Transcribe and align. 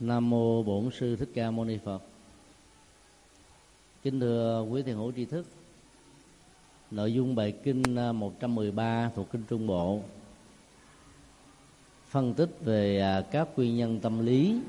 Nam 0.00 0.30
mô 0.30 0.62
Bổn 0.62 0.90
sư 0.92 1.16
Thích 1.16 1.28
Ca 1.34 1.50
Mâu 1.50 1.64
Ni 1.64 1.78
Phật. 1.84 2.02
Kính 4.02 4.20
thưa 4.20 4.66
quý 4.70 4.82
thiền 4.82 4.96
hữu 4.96 5.12
tri 5.12 5.24
thức. 5.24 5.46
Nội 6.90 7.12
dung 7.12 7.34
bài 7.34 7.54
kinh 7.62 7.82
113 8.14 9.10
thuộc 9.14 9.30
kinh 9.32 9.42
Trung 9.48 9.66
Bộ 9.66 10.00
phân 12.08 12.34
tích 12.34 12.50
về 12.60 13.00
à, 13.00 13.20
các 13.30 13.48
nguyên 13.56 13.76
nhân 13.76 14.00
tâm 14.00 14.26
lý 14.26 14.60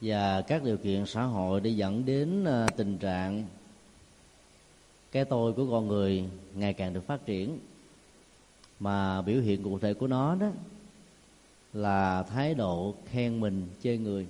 và 0.00 0.40
các 0.40 0.64
điều 0.64 0.76
kiện 0.76 1.06
xã 1.06 1.22
hội 1.22 1.60
để 1.60 1.70
dẫn 1.70 2.04
đến 2.04 2.44
à, 2.44 2.66
tình 2.76 2.98
trạng 2.98 3.44
cái 5.12 5.24
tôi 5.24 5.52
của 5.52 5.66
con 5.70 5.88
người 5.88 6.24
ngày 6.54 6.72
càng 6.72 6.94
được 6.94 7.06
phát 7.06 7.26
triển 7.26 7.58
mà 8.80 9.22
biểu 9.22 9.40
hiện 9.40 9.62
cụ 9.62 9.78
thể 9.78 9.94
của 9.94 10.06
nó 10.06 10.34
đó 10.34 10.50
là 11.72 12.22
thái 12.22 12.54
độ 12.54 12.94
khen 13.06 13.40
mình 13.40 13.66
chê 13.82 13.96
người. 13.96 14.26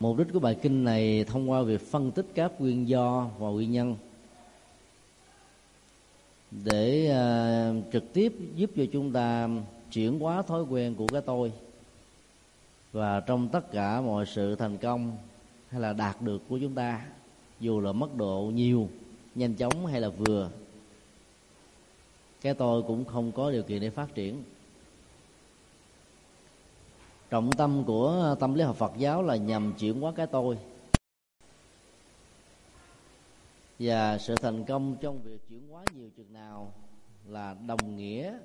Mục 0.00 0.18
đích 0.18 0.26
của 0.32 0.38
bài 0.38 0.56
kinh 0.62 0.84
này 0.84 1.24
thông 1.24 1.50
qua 1.50 1.62
việc 1.62 1.90
phân 1.90 2.10
tích 2.10 2.26
các 2.34 2.52
nguyên 2.58 2.88
do 2.88 3.30
và 3.38 3.48
nguyên 3.48 3.72
nhân. 3.72 3.96
Để 6.50 7.10
uh, 7.10 7.92
trực 7.92 8.12
tiếp 8.12 8.32
giúp 8.54 8.70
cho 8.76 8.84
chúng 8.92 9.12
ta 9.12 9.48
chuyển 9.92 10.20
hóa 10.20 10.42
thói 10.42 10.62
quen 10.62 10.94
của 10.94 11.06
cái 11.06 11.22
tôi 11.26 11.52
và 12.92 13.20
trong 13.20 13.48
tất 13.48 13.72
cả 13.72 14.00
mọi 14.00 14.26
sự 14.26 14.56
thành 14.56 14.78
công 14.78 15.16
hay 15.68 15.80
là 15.80 15.92
đạt 15.92 16.22
được 16.22 16.42
của 16.48 16.58
chúng 16.58 16.74
ta 16.74 17.06
dù 17.60 17.80
là 17.80 17.92
mức 17.92 18.16
độ 18.16 18.50
nhiều 18.54 18.88
nhanh 19.34 19.54
chóng 19.54 19.86
hay 19.86 20.00
là 20.00 20.08
vừa 20.08 20.50
cái 22.40 22.54
tôi 22.54 22.82
cũng 22.82 23.04
không 23.04 23.32
có 23.32 23.50
điều 23.50 23.62
kiện 23.62 23.80
để 23.80 23.90
phát 23.90 24.14
triển 24.14 24.42
trọng 27.30 27.52
tâm 27.52 27.84
của 27.86 28.36
tâm 28.40 28.54
lý 28.54 28.64
học 28.64 28.76
Phật 28.76 28.92
giáo 28.96 29.22
là 29.22 29.36
nhằm 29.36 29.72
chuyển 29.78 30.00
hóa 30.00 30.12
cái 30.16 30.26
tôi. 30.26 30.58
Và 33.78 34.18
sự 34.18 34.34
thành 34.34 34.64
công 34.64 34.96
trong 35.00 35.22
việc 35.22 35.48
chuyển 35.48 35.68
hóa 35.68 35.84
nhiều 35.96 36.10
chừng 36.16 36.32
nào 36.32 36.72
là 37.26 37.56
đồng 37.66 37.96
nghĩa 37.96 38.38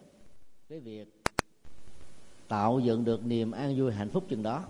với 0.70 0.80
việc 0.80 1.22
tạo 2.48 2.80
dựng 2.80 3.06
được 3.06 3.26
niềm 3.26 3.52
an 3.52 3.76
vui 3.78 3.94
hạnh 3.94 4.10
phúc 4.10 4.24
chừng 4.30 4.44
đó. 4.44 4.64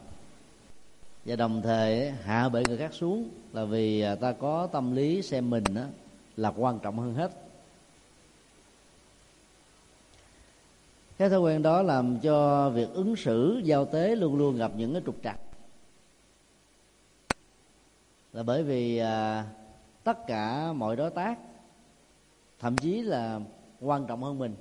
Và 1.25 1.35
đồng 1.35 1.61
thời, 1.61 2.11
hạ 2.11 2.49
bệ 2.49 2.63
người 2.67 2.77
khác 2.77 2.93
xuống 2.93 3.29
là 3.53 3.65
vì 3.65 4.03
ta 4.21 4.31
có 4.31 4.67
tâm 4.67 4.95
lý 4.95 5.21
xem 5.21 5.49
mình 5.49 5.63
đó 5.75 5.83
là 6.37 6.53
quan 6.57 6.79
trọng 6.79 6.99
hơn 6.99 7.13
hết. 7.13 7.44
Cái 11.17 11.29
thói 11.29 11.39
quen 11.39 11.61
đó 11.61 11.81
làm 11.81 12.19
cho 12.19 12.69
việc 12.69 12.93
ứng 12.93 13.15
xử 13.15 13.61
giao 13.63 13.85
tế 13.85 14.15
luôn 14.15 14.37
luôn 14.37 14.57
gặp 14.57 14.71
những 14.77 14.93
cái 14.93 15.01
trục 15.05 15.15
trặc. 15.23 15.39
Là 18.33 18.43
bởi 18.43 18.63
vì 18.63 18.97
à, 18.97 19.45
tất 20.03 20.27
cả 20.27 20.73
mọi 20.73 20.95
đối 20.95 21.09
tác 21.09 21.37
thậm 22.59 22.77
chí 22.77 23.01
là 23.01 23.39
quan 23.81 24.05
trọng 24.05 24.23
hơn 24.23 24.39
mình 24.39 24.55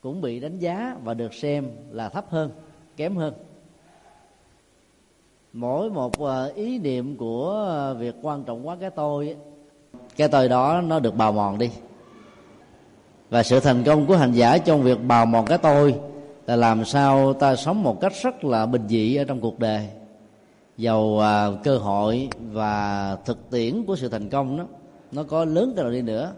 cũng 0.00 0.20
bị 0.20 0.40
đánh 0.40 0.58
giá 0.58 0.96
và 1.04 1.14
được 1.14 1.34
xem 1.34 1.70
là 1.90 2.08
thấp 2.08 2.26
hơn 2.30 2.50
kém 2.96 3.16
hơn. 3.16 3.34
Mỗi 5.52 5.90
một 5.90 6.24
à, 6.24 6.44
ý 6.54 6.78
niệm 6.78 7.16
của 7.16 7.94
việc 7.98 8.14
quan 8.22 8.44
trọng 8.44 8.66
quá 8.66 8.76
cái 8.80 8.90
tôi 8.90 9.36
cái 10.16 10.28
tôi 10.28 10.48
đó 10.48 10.80
nó 10.80 11.00
được 11.00 11.16
bào 11.16 11.32
mòn 11.32 11.58
đi 11.58 11.70
và 13.32 13.42
sự 13.42 13.60
thành 13.60 13.84
công 13.84 14.06
của 14.06 14.16
hành 14.16 14.32
giả 14.32 14.58
trong 14.58 14.82
việc 14.82 14.98
bào 15.06 15.26
mòn 15.26 15.46
cái 15.46 15.58
tôi 15.58 15.94
là 16.46 16.56
làm 16.56 16.84
sao 16.84 17.32
ta 17.32 17.56
sống 17.56 17.82
một 17.82 18.00
cách 18.00 18.12
rất 18.22 18.44
là 18.44 18.66
bình 18.66 18.88
dị 18.88 19.16
ở 19.16 19.24
trong 19.24 19.40
cuộc 19.40 19.58
đời. 19.58 19.88
Giàu 20.76 21.20
à, 21.20 21.48
cơ 21.64 21.78
hội 21.78 22.28
và 22.52 23.16
thực 23.24 23.50
tiễn 23.50 23.84
của 23.84 23.96
sự 23.96 24.08
thành 24.08 24.28
công 24.28 24.58
đó 24.58 24.64
nó 25.12 25.22
có 25.22 25.44
lớn 25.44 25.72
cái 25.76 25.84
nào 25.84 25.92
đi 25.92 26.02
nữa 26.02 26.32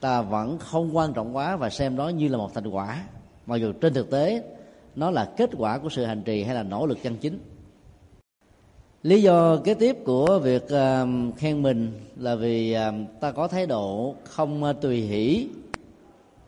ta 0.00 0.22
vẫn 0.22 0.58
không 0.58 0.96
quan 0.96 1.12
trọng 1.12 1.36
quá 1.36 1.56
và 1.56 1.70
xem 1.70 1.96
đó 1.96 2.08
như 2.08 2.28
là 2.28 2.38
một 2.38 2.54
thành 2.54 2.68
quả. 2.68 3.04
Mặc 3.46 3.56
dù 3.56 3.72
trên 3.72 3.94
thực 3.94 4.10
tế 4.10 4.42
nó 4.96 5.10
là 5.10 5.24
kết 5.36 5.50
quả 5.58 5.78
của 5.78 5.88
sự 5.88 6.04
hành 6.04 6.22
trì 6.22 6.42
hay 6.42 6.54
là 6.54 6.62
nỗ 6.62 6.86
lực 6.86 6.98
chân 7.02 7.16
chính. 7.16 7.38
Lý 9.02 9.22
do 9.22 9.56
kế 9.56 9.74
tiếp 9.74 9.96
của 10.04 10.38
việc 10.38 10.68
à, 10.68 11.06
khen 11.36 11.62
mình 11.62 11.92
là 12.16 12.34
vì 12.34 12.72
à, 12.72 12.92
ta 13.20 13.32
có 13.32 13.48
thái 13.48 13.66
độ 13.66 14.14
không 14.24 14.64
à, 14.64 14.72
tùy 14.72 15.00
hỷ 15.00 15.48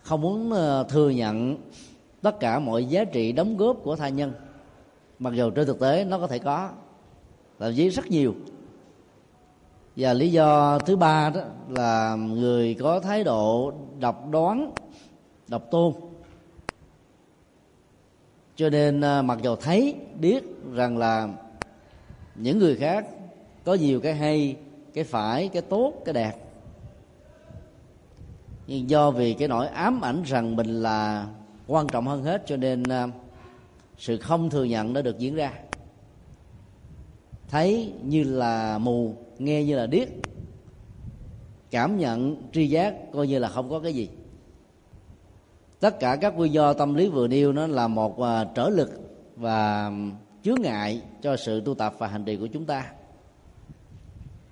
không 0.03 0.21
muốn 0.21 0.53
ờ, 0.53 0.85
thừa 0.89 1.11
nhận 1.11 1.57
tất 2.23 2.41
cả 2.41 2.59
mọi 2.59 2.85
giá 2.85 3.05
trị 3.05 3.33
đóng 3.33 3.57
góp 3.57 3.77
của 3.83 3.97
tha 3.97 4.09
nhân. 4.09 4.33
Mặc 5.19 5.35
dù 5.35 5.51
trên 5.51 5.67
thực 5.67 5.81
tế 5.81 6.05
nó 6.05 6.19
có 6.19 6.27
thể 6.27 6.39
có, 6.39 6.71
thậm 7.59 7.75
chí 7.77 7.89
rất 7.89 8.07
nhiều. 8.07 8.35
Và 9.97 10.13
lý 10.13 10.33
do 10.33 10.79
thứ 10.79 10.97
ba 10.97 11.31
đó 11.31 11.41
là 11.69 12.15
người 12.15 12.75
có 12.75 13.01
thái 13.01 13.25
độ 13.25 13.73
độc 14.01 14.31
đoán, 14.31 14.73
độc 15.49 15.71
tôn. 15.71 15.93
Cho 18.57 18.71
nên 18.71 19.01
ờ, 19.01 19.23
mặc 19.23 19.39
dù 19.43 19.57
thấy, 19.57 19.95
biết 20.21 20.45
rằng 20.73 20.99
là 20.99 21.29
những 22.35 22.59
người 22.59 22.77
khác 22.77 23.07
có 23.65 23.75
nhiều 23.75 24.01
cái 24.01 24.15
hay, 24.15 24.57
cái 24.95 25.05
phải, 25.05 25.49
cái 25.49 25.63
tốt, 25.63 25.93
cái 26.05 26.13
đẹp 26.13 26.42
nhưng 28.73 28.91
do 28.91 29.11
vì 29.11 29.35
cái 29.35 29.49
nỗi 29.49 29.67
ám 29.67 30.01
ảnh 30.01 30.23
rằng 30.23 30.57
mình 30.57 30.83
là 30.83 31.27
quan 31.67 31.87
trọng 31.87 32.07
hơn 32.07 32.23
hết, 32.23 32.43
cho 32.47 32.57
nên 32.57 32.83
à, 32.83 33.09
sự 33.99 34.19
không 34.19 34.51
thừa 34.51 34.65
nhận 34.65 34.93
đã 34.93 35.03
được 35.03 35.19
diễn 35.19 35.35
ra. 35.35 35.53
Thấy 37.49 37.93
như 38.03 38.25
là 38.25 38.79
mù, 38.79 39.15
nghe 39.39 39.65
như 39.65 39.77
là 39.77 39.87
điếc, 39.87 40.09
cảm 41.71 41.99
nhận 41.99 42.37
tri 42.53 42.67
giác 42.67 42.95
coi 43.13 43.27
như 43.27 43.39
là 43.39 43.49
không 43.49 43.71
có 43.71 43.81
cái 43.81 43.95
gì. 43.95 44.09
Tất 45.81 46.01
cả 46.01 46.17
các 46.17 46.37
nguyên 46.37 46.53
do 46.53 46.73
tâm 46.73 46.95
lý 46.95 47.09
vừa 47.09 47.29
nêu 47.29 47.53
nó 47.53 47.67
là 47.67 47.89
một 47.89 48.21
à, 48.21 48.45
trở 48.55 48.69
lực 48.69 48.91
và 49.37 49.93
chướng 50.43 50.61
ngại 50.63 51.03
cho 51.23 51.37
sự 51.37 51.61
tu 51.61 51.75
tập 51.75 51.95
và 51.99 52.07
hành 52.07 52.25
trì 52.25 52.37
của 52.37 52.47
chúng 52.47 52.65
ta 52.65 52.93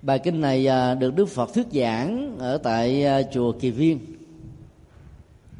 bài 0.01 0.19
kinh 0.19 0.41
này 0.41 0.67
à, 0.67 0.95
được 0.95 1.15
đức 1.15 1.25
phật 1.25 1.53
thuyết 1.53 1.67
giảng 1.71 2.37
ở 2.39 2.57
tại 2.57 3.05
à, 3.05 3.21
chùa 3.33 3.51
kỳ 3.51 3.71
viên. 3.71 3.99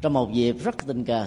Trong 0.00 0.12
một 0.12 0.32
dịp 0.32 0.56
rất 0.64 0.86
tình 0.86 1.04
cờ 1.04 1.26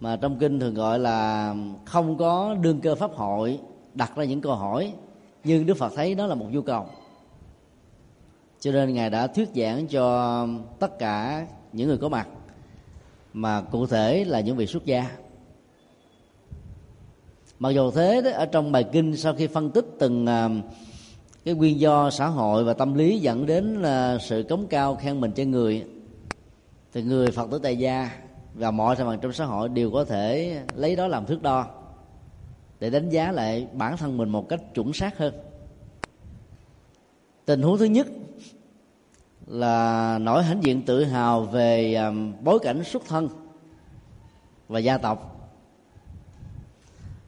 mà 0.00 0.16
trong 0.16 0.38
kinh 0.38 0.60
thường 0.60 0.74
gọi 0.74 0.98
là 0.98 1.54
không 1.84 2.18
có 2.18 2.56
đương 2.60 2.80
cơ 2.80 2.94
pháp 2.94 3.10
hội 3.14 3.58
đặt 3.94 4.16
ra 4.16 4.24
những 4.24 4.40
câu 4.40 4.54
hỏi 4.54 4.92
nhưng 5.44 5.66
đức 5.66 5.74
phật 5.74 5.92
thấy 5.96 6.14
đó 6.14 6.26
là 6.26 6.34
một 6.34 6.46
nhu 6.50 6.62
cầu. 6.62 6.86
Cho 8.60 8.72
nên 8.72 8.94
ngài 8.94 9.10
đã 9.10 9.26
thuyết 9.26 9.48
giảng 9.54 9.86
cho 9.86 10.46
tất 10.78 10.98
cả 10.98 11.46
những 11.72 11.88
người 11.88 11.98
có 11.98 12.08
mặt 12.08 12.28
mà 13.32 13.60
cụ 13.60 13.86
thể 13.86 14.24
là 14.24 14.40
những 14.40 14.56
vị 14.56 14.66
xuất 14.66 14.84
gia. 14.84 15.10
Mặc 17.58 17.70
dù 17.70 17.90
thế 17.90 18.22
đó, 18.24 18.30
ở 18.30 18.46
trong 18.46 18.72
bài 18.72 18.84
kinh 18.92 19.16
sau 19.16 19.34
khi 19.34 19.46
phân 19.46 19.70
tích 19.70 19.86
từng 19.98 20.24
uh, 20.24 20.64
cái 21.44 21.54
nguyên 21.54 21.80
do 21.80 22.10
xã 22.10 22.26
hội 22.26 22.64
và 22.64 22.72
tâm 22.72 22.94
lý 22.94 23.18
dẫn 23.18 23.46
đến 23.46 23.82
là 23.82 24.18
sự 24.18 24.42
cống 24.48 24.66
cao 24.66 24.96
khen 24.96 25.20
mình 25.20 25.32
cho 25.32 25.44
người. 25.44 25.84
Thì 26.92 27.02
người 27.02 27.30
phật 27.30 27.50
tử 27.50 27.58
tại 27.62 27.76
gia 27.76 28.10
và 28.54 28.70
mọi 28.70 28.96
thành 28.96 29.06
phần 29.06 29.18
trong 29.20 29.32
xã 29.32 29.44
hội 29.44 29.68
đều 29.68 29.90
có 29.90 30.04
thể 30.04 30.58
lấy 30.74 30.96
đó 30.96 31.08
làm 31.08 31.26
thước 31.26 31.42
đo 31.42 31.66
để 32.80 32.90
đánh 32.90 33.10
giá 33.10 33.32
lại 33.32 33.66
bản 33.72 33.96
thân 33.96 34.16
mình 34.16 34.28
một 34.28 34.48
cách 34.48 34.60
chuẩn 34.74 34.92
xác 34.92 35.18
hơn. 35.18 35.34
Tình 37.44 37.62
huống 37.62 37.78
thứ 37.78 37.84
nhất 37.84 38.06
là 39.46 40.18
nỗi 40.18 40.42
hãnh 40.42 40.64
diện 40.64 40.82
tự 40.82 41.04
hào 41.04 41.40
về 41.40 41.94
um, 41.94 42.32
bối 42.44 42.58
cảnh 42.58 42.84
xuất 42.84 43.02
thân 43.08 43.28
và 44.68 44.78
gia 44.78 44.98
tộc. 44.98 45.50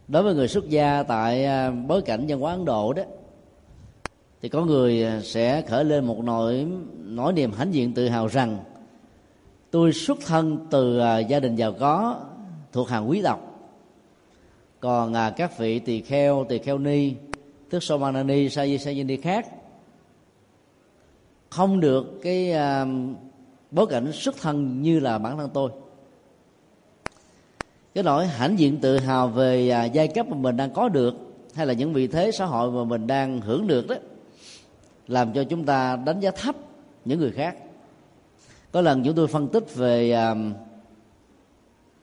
Đối 0.09 0.23
với 0.23 0.35
người 0.35 0.49
xuất 0.49 0.69
gia 0.69 1.03
tại 1.03 1.47
um, 1.47 1.87
bối 1.87 2.03
cảnh 2.03 2.25
văn 2.29 2.41
hóa 2.41 2.53
ấn 2.53 2.65
độ 2.65 2.93
đó 2.93 3.03
thì 4.43 4.49
có 4.49 4.65
người 4.65 5.05
à, 5.05 5.21
sẽ 5.25 5.63
khởi 5.63 5.85
lên 5.85 6.05
một 6.05 6.25
nỗi 6.25 6.67
nỗi 7.05 7.33
niềm 7.33 7.53
hãnh 7.53 7.75
diện 7.75 7.95
tự 7.95 8.09
hào 8.09 8.27
rằng, 8.27 8.59
tôi 9.71 9.93
xuất 9.93 10.19
thân 10.27 10.67
từ 10.71 10.99
à, 10.99 11.19
gia 11.19 11.41
đình 11.41 11.57
giàu 11.57 11.73
có, 11.73 12.21
thuộc 12.73 12.89
hàng 12.89 13.11
quý 13.11 13.23
tộc. 13.23 13.71
Còn 14.81 15.15
à, 15.15 15.31
các 15.31 15.59
vị 15.59 15.79
tỳ 15.79 16.01
kheo 16.01 16.47
tỳ 16.49 16.59
kheo 16.59 16.79
ni 16.79 17.15
tức 17.71 17.83
somanani 17.83 18.49
sa 18.49 18.67
di 18.67 19.05
ni 19.05 19.17
khác, 19.17 19.47
không 21.51 21.81
được 21.81 22.21
cái 22.23 22.55
bối 23.71 23.87
cảnh 23.87 24.13
xuất 24.13 24.37
thân 24.41 24.83
như 24.83 25.01
là 25.01 25.19
bản 25.19 25.39
thân 25.39 25.51
tôi. 25.55 25.71
Cái 27.95 28.05
nỗi 28.05 28.27
hãnh 28.27 28.59
diện 28.59 28.79
tự 28.81 28.99
hào 28.99 29.29
về 29.29 29.91
giai 29.93 30.09
cấp 30.09 30.27
mà 30.29 30.37
mình 30.37 30.57
đang 30.57 30.71
có 30.71 30.89
được, 30.89 31.15
hay 31.55 31.67
là 31.67 31.73
những 31.73 31.93
vị 31.93 32.07
thế 32.07 32.31
xã 32.33 32.45
hội 32.45 32.71
mà 32.71 32.85
mình 32.85 33.07
đang 33.07 33.41
hưởng 33.41 33.67
được 33.67 33.89
đó 33.89 33.95
làm 35.09 35.33
cho 35.33 35.45
chúng 35.45 35.65
ta 35.65 35.97
đánh 35.97 36.21
giá 36.21 36.31
thấp 36.31 36.57
những 37.05 37.21
người 37.21 37.33
khác 37.33 37.57
có 38.73 38.81
lần 38.81 39.05
chúng 39.05 39.15
tôi 39.15 39.27
phân 39.27 39.49
tích 39.49 39.75
về 39.75 40.13
um, 40.13 40.55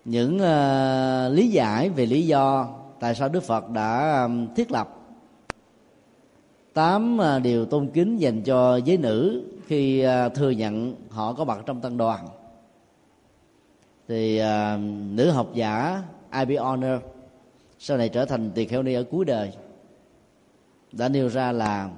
những 0.05 0.39
ờ, 0.39 1.29
lý 1.29 1.47
giải 1.47 1.89
về 1.89 2.05
lý 2.05 2.27
do 2.27 2.69
tại 2.99 3.15
sao 3.15 3.29
đức 3.29 3.43
phật 3.43 3.69
đã 3.69 4.21
um, 4.23 4.53
thiết 4.55 4.71
lập 4.71 4.95
tám 6.73 7.17
ờ, 7.17 7.39
điều 7.39 7.65
tôn 7.65 7.89
kính 7.93 8.17
dành 8.17 8.41
cho 8.43 8.77
giới 8.77 8.97
nữ 8.97 9.43
khi 9.67 9.99
ờ, 9.99 10.29
thừa 10.29 10.49
nhận 10.49 10.95
họ 11.09 11.33
có 11.33 11.43
mặt 11.43 11.59
trong 11.65 11.81
tăng 11.81 11.97
đoàn 11.97 12.27
thì 14.07 14.41
nữ 15.11 15.29
học 15.29 15.49
giả 15.53 16.03
I.B. 16.33 16.61
Honor 16.61 17.01
sau 17.79 17.97
này 17.97 18.09
trở 18.09 18.25
thành 18.25 18.51
tỳ 18.55 18.65
kheo 18.65 18.83
ni 18.83 18.93
ở 18.93 19.03
cuối 19.03 19.25
đời 19.25 19.51
đã 20.91 21.09
nêu 21.09 21.29
ra 21.29 21.51
là 21.51 21.89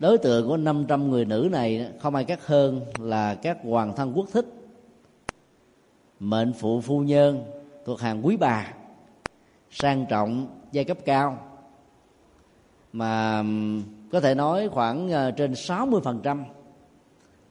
đối 0.00 0.18
tượng 0.18 0.48
của 0.48 0.56
500 0.56 1.10
người 1.10 1.24
nữ 1.24 1.48
này 1.52 1.88
không 2.00 2.14
ai 2.14 2.24
khác 2.24 2.46
hơn 2.46 2.80
là 2.98 3.34
các 3.34 3.58
hoàng 3.64 3.92
thân 3.96 4.12
quốc 4.14 4.26
thích. 4.32 4.46
Mệnh 6.20 6.52
phụ 6.52 6.80
phu 6.80 7.00
nhân 7.00 7.44
thuộc 7.84 8.00
hàng 8.00 8.26
quý 8.26 8.36
bà, 8.36 8.72
sang 9.70 10.06
trọng, 10.08 10.46
giai 10.72 10.84
cấp 10.84 10.98
cao. 11.04 11.38
Mà 12.92 13.44
có 14.12 14.20
thể 14.20 14.34
nói 14.34 14.68
khoảng 14.68 15.10
ờ, 15.10 15.30
trên 15.30 15.52
60% 15.52 16.44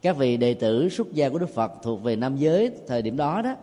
các 0.01 0.17
vị 0.17 0.37
đệ 0.37 0.53
tử 0.53 0.89
xuất 0.89 1.13
gia 1.13 1.29
của 1.29 1.39
Đức 1.39 1.49
Phật 1.49 1.71
thuộc 1.83 2.03
về 2.03 2.15
nam 2.15 2.37
giới 2.37 2.71
thời 2.87 3.01
điểm 3.01 3.17
đó 3.17 3.41
đó 3.41 3.55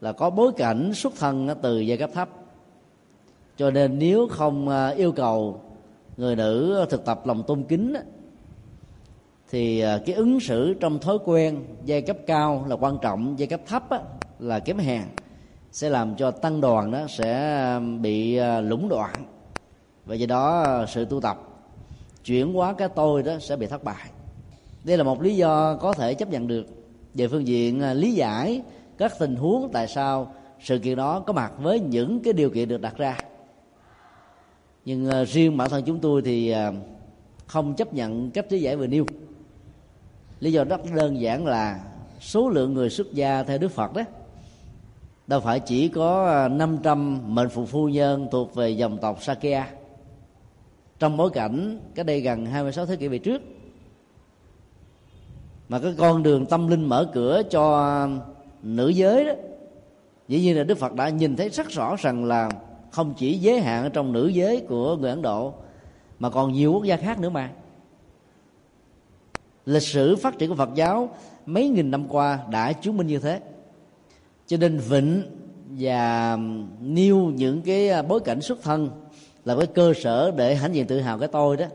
là 0.00 0.12
có 0.12 0.30
bối 0.30 0.52
cảnh 0.56 0.94
xuất 0.94 1.12
thân 1.18 1.48
từ 1.62 1.80
giai 1.80 1.98
cấp 1.98 2.10
thấp. 2.14 2.28
Cho 3.56 3.70
nên 3.70 3.98
nếu 3.98 4.28
không 4.30 4.68
ờ, 4.68 4.90
yêu 4.90 5.12
cầu 5.12 5.60
người 6.16 6.36
nữ 6.36 6.86
thực 6.90 7.04
tập 7.04 7.26
lòng 7.26 7.42
tôn 7.46 7.62
kính 7.62 7.94
thì 9.50 9.80
à, 9.80 9.98
cái 10.06 10.14
ứng 10.14 10.40
xử 10.40 10.74
trong 10.74 10.98
thói 10.98 11.18
quen, 11.24 11.64
giai 11.84 12.02
cấp 12.02 12.16
cao 12.26 12.64
là 12.68 12.76
quan 12.76 12.98
trọng, 13.02 13.34
giai 13.38 13.46
cấp 13.46 13.60
thấp 13.66 13.84
là 14.38 14.58
kém 14.58 14.78
hèn 14.78 15.02
sẽ 15.72 15.88
làm 15.88 16.16
cho 16.16 16.30
tăng 16.30 16.60
đoàn 16.60 16.90
đó 16.90 17.06
sẽ 17.08 17.32
à, 17.54 17.80
bị 17.80 18.36
à, 18.36 18.60
lũng 18.60 18.88
đoạn. 18.88 19.14
Và 20.06 20.14
do 20.14 20.26
đó 20.26 20.84
sự 20.88 21.04
tu 21.04 21.20
tập, 21.20 21.38
chuyển 22.24 22.52
hóa 22.52 22.72
cái 22.72 22.88
tôi 22.88 23.22
đó 23.22 23.32
sẽ 23.40 23.56
bị 23.56 23.66
thất 23.66 23.84
bại. 23.84 24.10
Đây 24.84 24.96
là 24.96 25.04
một 25.04 25.22
lý 25.22 25.36
do 25.36 25.76
có 25.76 25.92
thể 25.92 26.14
chấp 26.14 26.30
nhận 26.30 26.46
được 26.46 26.66
về 27.14 27.28
phương 27.28 27.46
diện 27.46 27.92
lý 27.92 28.12
giải 28.12 28.62
các 28.98 29.12
tình 29.18 29.36
huống 29.36 29.70
tại 29.72 29.88
sao 29.88 30.34
sự 30.60 30.78
kiện 30.78 30.96
đó 30.96 31.20
có 31.20 31.32
mặt 31.32 31.52
với 31.62 31.80
những 31.80 32.20
cái 32.20 32.32
điều 32.32 32.50
kiện 32.50 32.68
được 32.68 32.80
đặt 32.80 32.96
ra 32.96 33.18
nhưng 34.84 35.08
uh, 35.08 35.28
riêng 35.28 35.56
bản 35.56 35.70
thân 35.70 35.84
chúng 35.86 36.00
tôi 36.00 36.22
thì 36.24 36.54
uh, 36.54 36.74
không 37.46 37.74
chấp 37.74 37.94
nhận 37.94 38.30
cách 38.30 38.52
lý 38.52 38.60
giải 38.60 38.76
vừa 38.76 38.86
nêu. 38.86 39.06
Lý 40.40 40.52
do 40.52 40.64
rất 40.64 40.80
đơn 40.94 41.20
giản 41.20 41.46
là 41.46 41.80
số 42.20 42.48
lượng 42.48 42.74
người 42.74 42.90
xuất 42.90 43.12
gia 43.12 43.42
theo 43.42 43.58
đức 43.58 43.68
phật 43.68 43.94
đó 43.94 44.02
đâu 45.26 45.40
phải 45.40 45.60
chỉ 45.60 45.88
có 45.88 46.26
ờ, 46.26 46.48
500 46.48 47.20
mệnh 47.34 47.48
phụ 47.48 47.66
phu 47.66 47.88
nhân 47.88 48.28
thuộc 48.32 48.54
về 48.54 48.70
dòng 48.70 48.98
tộc 48.98 49.22
Sakya 49.22 49.68
trong 50.98 51.16
bối 51.16 51.30
cảnh 51.30 51.80
cái 51.94 52.04
đây 52.04 52.20
gần 52.20 52.46
26 52.46 52.86
thế 52.86 52.96
kỷ 52.96 53.08
về 53.08 53.18
trước 53.18 53.42
mà 55.68 55.78
cái 55.78 55.94
con 55.98 56.22
đường 56.22 56.46
tâm 56.46 56.68
linh 56.68 56.84
mở 56.84 57.10
cửa 57.14 57.42
cho 57.50 58.08
nữ 58.62 58.88
giới 58.88 59.24
đó 59.24 59.32
dĩ 60.28 60.40
nhiên 60.40 60.56
là 60.56 60.64
Đức 60.64 60.78
Phật 60.78 60.94
đã 60.94 61.08
nhìn 61.08 61.36
thấy 61.36 61.48
rất 61.48 61.70
rõ 61.70 61.96
rằng 61.98 62.24
là 62.24 62.50
không 62.94 63.14
chỉ 63.16 63.38
giới 63.38 63.60
hạn 63.60 63.82
ở 63.82 63.88
trong 63.88 64.12
nữ 64.12 64.28
giới 64.28 64.60
của 64.68 64.96
người 64.96 65.10
ấn 65.10 65.22
độ, 65.22 65.54
mà 66.18 66.30
còn 66.30 66.52
nhiều 66.52 66.72
quốc 66.72 66.84
gia 66.84 66.96
khác 66.96 67.20
nữa 67.20 67.28
mà. 67.28 67.50
Lịch 69.66 69.82
sử 69.82 70.16
phát 70.16 70.38
triển 70.38 70.48
của 70.48 70.54
phật 70.54 70.70
giáo 70.74 71.08
mấy 71.46 71.68
nghìn 71.68 71.90
năm 71.90 72.08
qua 72.08 72.38
đã 72.50 72.72
chứng 72.72 72.96
minh 72.96 73.06
như 73.06 73.18
thế. 73.18 73.40
Cho 74.46 74.56
nên 74.56 74.78
vịnh 74.78 75.22
và 75.70 76.38
nêu 76.80 77.16
những 77.16 77.62
cái 77.62 78.02
bối 78.02 78.20
cảnh 78.20 78.40
xuất 78.40 78.62
thân 78.62 78.90
là 79.44 79.56
cái 79.56 79.66
cơ 79.66 79.92
sở 79.94 80.30
để 80.36 80.54
hãnh 80.54 80.74
diện 80.74 80.86
tự 80.86 81.00
hào 81.00 81.18
cái 81.18 81.28
tôi 81.28 81.56
đó, 81.56 81.66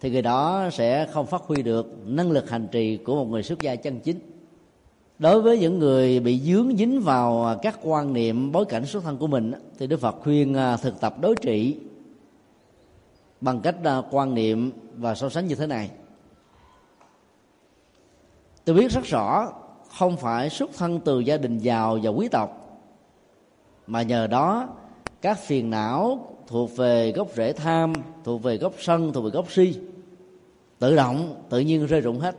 thì 0.00 0.10
người 0.10 0.22
đó 0.22 0.68
sẽ 0.72 1.06
không 1.06 1.26
phát 1.26 1.42
huy 1.42 1.62
được 1.62 1.96
năng 2.04 2.30
lực 2.30 2.50
hành 2.50 2.68
trì 2.72 2.96
của 2.96 3.14
một 3.14 3.30
người 3.30 3.42
xuất 3.42 3.60
gia 3.60 3.76
chân 3.76 4.00
chính 4.00 4.29
đối 5.20 5.42
với 5.42 5.58
những 5.58 5.78
người 5.78 6.20
bị 6.20 6.40
dướng 6.40 6.76
dính 6.76 7.00
vào 7.00 7.58
các 7.62 7.78
quan 7.82 8.12
niệm 8.12 8.52
bối 8.52 8.64
cảnh 8.64 8.86
xuất 8.86 9.04
thân 9.04 9.16
của 9.16 9.26
mình 9.26 9.52
thì 9.78 9.86
đức 9.86 10.00
phật 10.00 10.16
khuyên 10.22 10.54
à, 10.54 10.76
thực 10.76 11.00
tập 11.00 11.14
đối 11.20 11.34
trị 11.36 11.76
bằng 13.40 13.60
cách 13.60 13.76
à, 13.84 14.02
quan 14.10 14.34
niệm 14.34 14.72
và 14.96 15.14
so 15.14 15.28
sánh 15.28 15.46
như 15.46 15.54
thế 15.54 15.66
này. 15.66 15.90
Tôi 18.64 18.76
biết 18.76 18.90
rất 18.92 19.04
rõ 19.04 19.52
không 19.98 20.16
phải 20.16 20.50
xuất 20.50 20.70
thân 20.76 21.00
từ 21.04 21.20
gia 21.20 21.36
đình 21.36 21.58
giàu 21.58 21.98
và 22.02 22.10
quý 22.10 22.28
tộc, 22.28 22.80
mà 23.86 24.02
nhờ 24.02 24.26
đó 24.26 24.68
các 25.22 25.38
phiền 25.38 25.70
não 25.70 26.28
thuộc 26.46 26.76
về 26.76 27.12
gốc 27.12 27.28
rễ 27.34 27.52
tham, 27.52 27.92
thuộc 28.24 28.42
về 28.42 28.56
gốc 28.56 28.72
sân, 28.78 29.12
thuộc 29.12 29.24
về 29.24 29.30
gốc 29.30 29.52
si, 29.52 29.74
tự 30.78 30.96
động, 30.96 31.42
tự 31.48 31.60
nhiên 31.60 31.86
rơi 31.86 32.00
rụng 32.00 32.18
hết. 32.18 32.36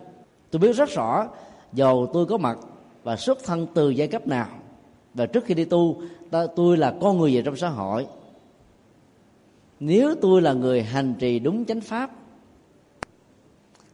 Tôi 0.51 0.59
biết 0.59 0.75
rất 0.75 0.89
rõ, 0.89 1.27
dầu 1.73 2.09
tôi 2.13 2.25
có 2.25 2.37
mặt 2.37 2.57
và 3.03 3.15
xuất 3.15 3.43
thân 3.43 3.67
từ 3.73 3.89
giai 3.89 4.07
cấp 4.07 4.27
nào. 4.27 4.47
Và 5.13 5.25
trước 5.25 5.45
khi 5.45 5.53
đi 5.53 5.65
tu 5.65 6.01
ta, 6.31 6.47
tôi 6.55 6.77
là 6.77 6.95
con 7.01 7.17
người 7.17 7.35
về 7.35 7.41
trong 7.41 7.55
xã 7.55 7.69
hội. 7.69 8.07
Nếu 9.79 10.15
tôi 10.21 10.41
là 10.41 10.53
người 10.53 10.83
hành 10.83 11.15
trì 11.19 11.39
đúng 11.39 11.65
chánh 11.65 11.81
pháp 11.81 12.11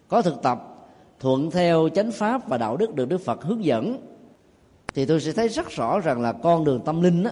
có 0.08 0.22
thực 0.22 0.42
tập 0.42 0.78
thuận 1.20 1.52
theo 1.52 1.90
chánh 1.96 2.12
pháp 2.12 2.50
và 2.50 2.58
đạo 2.58 2.78
đức 2.78 2.96
được 2.96 3.10
đức 3.10 3.18
phật 3.18 3.44
hướng 3.44 3.66
dẫn 3.66 4.02
thì 4.94 5.06
tôi 5.06 5.22
sẽ 5.22 5.32
thấy 5.32 5.48
rất 5.48 5.70
rõ 5.70 6.00
rằng 6.00 6.22
là 6.22 6.32
con 6.32 6.64
đường 6.64 6.82
tâm 6.86 7.02
linh 7.02 7.24
đó, 7.24 7.32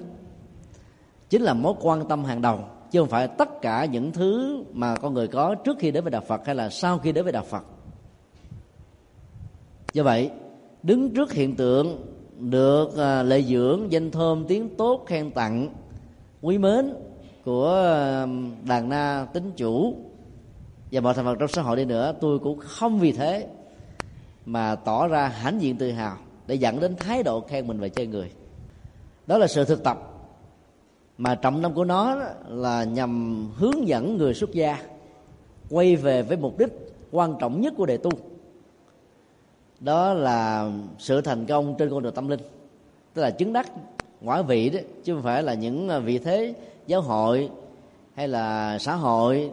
chính 1.30 1.42
là 1.42 1.54
mối 1.54 1.74
quan 1.81 2.07
tâm 2.07 2.24
hàng 2.24 2.42
đầu 2.42 2.60
chứ 2.92 3.00
không 3.00 3.10
phải 3.10 3.27
tất 3.27 3.62
cả 3.62 3.86
những 3.86 4.12
thứ 4.12 4.63
mà 4.74 4.95
con 4.95 5.13
người 5.13 5.27
có 5.27 5.56
trước 5.56 5.77
khi 5.80 5.92
đến 5.92 6.04
với 6.04 6.12
đạo 6.12 6.22
phật 6.27 6.45
hay 6.45 6.56
là 6.56 6.69
sau 6.69 6.98
khi 6.98 7.12
đến 7.12 7.24
với 7.24 7.33
đạo 7.33 7.44
phật. 7.44 7.63
Do 9.94 10.04
vậy 10.04 10.31
đứng 10.86 11.14
trước 11.14 11.32
hiện 11.32 11.56
tượng 11.56 12.06
được 12.40 12.98
à, 12.98 13.24
lợi 13.24 13.42
lệ 13.42 13.48
dưỡng, 13.48 13.92
danh 13.92 14.12
thơm, 14.12 14.46
tiếng 14.48 14.76
tốt 14.76 15.04
khen 15.08 15.32
tặng 15.32 15.70
quý 16.42 16.58
mến 16.58 16.94
của 17.46 17.72
đàn 18.68 18.90
na 18.90 19.28
tính 19.34 19.52
chủ 19.56 19.96
và 20.92 21.02
mọi 21.02 21.14
thành 21.14 21.26
phần 21.26 21.38
trong 21.40 21.48
xã 21.48 21.62
hội 21.62 21.78
đi 21.78 21.86
nữa, 21.86 22.14
tôi 22.22 22.40
cũng 22.40 22.60
không 22.60 23.00
vì 23.00 23.12
thế 23.12 23.48
mà 24.46 24.76
tỏ 24.76 25.08
ra 25.08 25.28
hãnh 25.28 25.62
diện 25.62 25.78
tự 25.78 25.92
hào 25.92 26.18
để 26.48 26.56
dẫn 26.56 26.80
đến 26.80 26.96
thái 26.96 27.24
độ 27.24 27.42
khen 27.42 27.68
mình 27.68 27.80
và 27.80 27.88
chơi 27.88 28.08
người. 28.08 28.32
Đó 29.28 29.38
là 29.38 29.48
sự 29.48 29.66
thực 29.66 29.84
tập 29.84 30.12
mà 31.18 31.36
trọng 31.36 31.62
tâm 31.62 31.74
của 31.74 31.86
nó 31.86 32.18
là 32.48 32.84
nhằm 32.84 33.44
hướng 33.56 33.88
dẫn 33.88 34.18
người 34.18 34.34
xuất 34.34 34.51
gia 34.51 34.77
quay 35.70 35.96
về 35.96 36.22
với 36.22 36.38
mục 36.38 36.58
đích 36.58 36.70
quan 37.12 37.36
trọng 37.39 37.62
nhất 37.62 37.74
của 37.77 37.86
đề 37.86 37.98
tu 37.98 38.12
đó 39.86 40.13
là 40.13 40.72
sự 40.98 41.22
thành 41.22 41.46
công 41.46 41.75
trên 41.77 41.89
con 41.89 42.04
đường 42.04 42.13
tâm 42.13 42.27
linh. 42.27 42.39
Tức 43.13 43.22
là 43.22 43.30
chứng 43.30 43.54
đắc 43.54 43.72
ngoại 44.22 44.44
vị 44.44 44.70
đó 44.70 44.80
chứ 45.04 45.13
không 45.13 45.24
phải 45.24 45.44
là 45.44 45.54
những 45.54 45.89
à, 45.89 46.00
vị 46.00 46.20
thế 46.20 46.54
giáo 46.88 47.01
hội 47.01 47.50
hay 48.13 48.27
là 48.27 48.77
xã 48.80 48.96
hội 48.96 49.51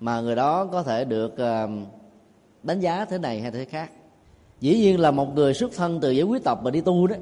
mà 0.00 0.20
người 0.20 0.36
đó 0.36 0.64
có 0.64 0.82
thể 0.82 1.04
được 1.04 1.38
à, 1.38 1.68
đánh 2.62 2.80
giá 2.80 3.04
thế 3.04 3.18
này 3.18 3.40
hay 3.40 3.50
thế 3.50 3.64
khác. 3.64 3.90
Dĩ 4.60 4.74
nhiên 4.74 5.00
là 5.00 5.10
một 5.10 5.34
người 5.34 5.54
xuất 5.54 5.72
thân 5.76 6.00
từ 6.00 6.10
giới 6.10 6.24
quý 6.24 6.38
tộc 6.44 6.64
mà 6.64 6.70
đi 6.70 6.80
tu 6.80 7.06
đó 7.06 7.16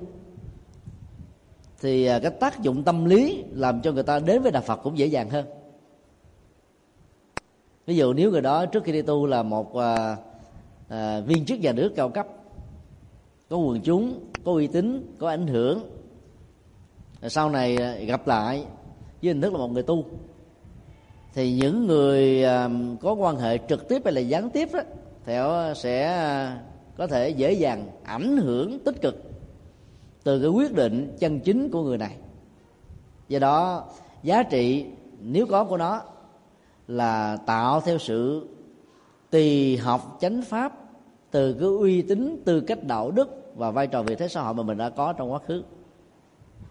thì 1.81 2.07
à, 2.07 2.19
cái 2.19 2.31
tác 2.31 2.63
dụng 2.63 2.83
tâm 2.83 3.05
lý 3.05 3.45
làm 3.53 3.81
cho 3.81 3.93
người 3.93 4.03
ta 4.03 4.19
đến 4.19 4.43
với 4.43 4.53
đạo 4.53 4.63
phật 4.67 4.77
cũng 4.83 4.99
dễ 4.99 5.07
dàng 5.07 5.31
hơn. 5.31 5.47
Ví 7.87 7.97
dụ 7.97 8.13
nếu 8.13 8.31
người 8.31 8.43
đó 8.43 8.67
trước 8.67 8.85
khi 8.85 8.93
đi 8.93 9.03
tu 9.03 9.27
là 9.27 9.43
một 9.43 9.77
uh, 9.77 10.26
à, 10.89 11.21
viên 11.21 11.45
chức 11.45 11.61
nhà 11.61 11.73
nước 11.73 11.93
cao 11.97 12.09
cấp 12.09 12.27
có 13.49 13.57
quần 13.57 13.81
chúng 13.81 14.21
có 14.45 14.53
uy 14.53 14.67
tín 14.67 15.15
có 15.19 15.29
ảnh 15.29 15.47
hưởng. 15.47 15.81
Sau 17.23 17.51
này 17.51 17.77
ờ, 17.77 17.99
gặp 17.99 18.27
lại 18.27 18.65
với 19.23 19.33
hình 19.33 19.41
thức 19.41 19.53
là 19.53 19.59
một 19.59 19.73
người 19.73 19.83
tu. 19.83 20.05
Thì 21.35 21.53
những 21.53 21.87
người 21.87 22.45
à, 22.45 22.71
có 23.01 23.13
quan 23.13 23.37
hệ 23.37 23.59
trực 23.69 23.89
tiếp 23.89 24.03
hay 24.05 24.13
là 24.13 24.21
gián 24.21 24.51
tiếp 24.51 24.69
đó 24.73 24.81
thì 25.25 25.35
họ 25.35 25.75
sẽ 25.75 26.05
à, 26.07 26.59
có 26.97 27.07
thể 27.07 27.29
dễ 27.29 27.53
dàng 27.53 27.91
ảnh 28.05 28.37
hưởng 28.37 28.79
tích 28.79 29.03
cực 29.03 29.23
từ 30.25 30.41
cái 30.41 30.49
quyết 30.49 30.75
định 30.75 31.17
chân 31.19 31.41
chính 31.41 31.71
của 31.71 31.83
người 31.83 31.99
này. 31.99 32.17
Do 33.29 33.39
đó 33.39 33.89
giá 34.23 34.43
trị 34.43 34.87
nếu 35.21 35.47
có 35.47 35.65
của 35.65 35.77
nó 35.77 36.03
là 36.89 37.37
tạo 37.47 37.81
theo 37.81 37.99
sự 37.99 38.49
tỳ 39.31 39.77
học 39.77 40.19
chánh 40.21 40.43
pháp, 40.43 40.73
từ 41.31 41.53
cái 41.53 41.69
uy 41.69 42.03
tín, 42.03 42.43
tư 42.45 42.61
cách 42.61 42.85
đạo 42.85 43.11
đức 43.11 43.53
và 43.57 43.71
vai 43.71 43.87
trò 43.87 44.03
vị 44.03 44.15
thế 44.15 44.29
xã 44.29 44.43
hội 44.43 44.55
mà 44.55 44.63
mình 44.63 44.79
đã 44.79 44.91
có 44.91 45.13
trong 45.13 45.33
quá 45.33 45.39
khứ. 45.47 45.63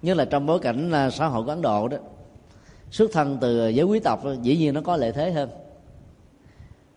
Như 0.02 0.14
là 0.14 0.26
trong 0.26 0.46
bối 0.46 0.60
cảnh 0.60 0.92
à, 0.92 1.10
xã 1.10 1.28
hội 1.28 1.44
của 1.44 1.50
ấn 1.50 1.62
độ 1.62 1.88
đó, 1.88 1.98
xuất 2.92 3.12
thân 3.12 3.38
từ 3.42 3.68
giới 3.68 3.86
quý 3.86 4.00
tộc, 4.00 4.24
dĩ 4.42 4.58
nhiên 4.58 4.74
nó 4.74 4.82
có 4.82 4.98
lợi 4.98 5.12
thế 5.12 5.32
hơn. 5.32 5.50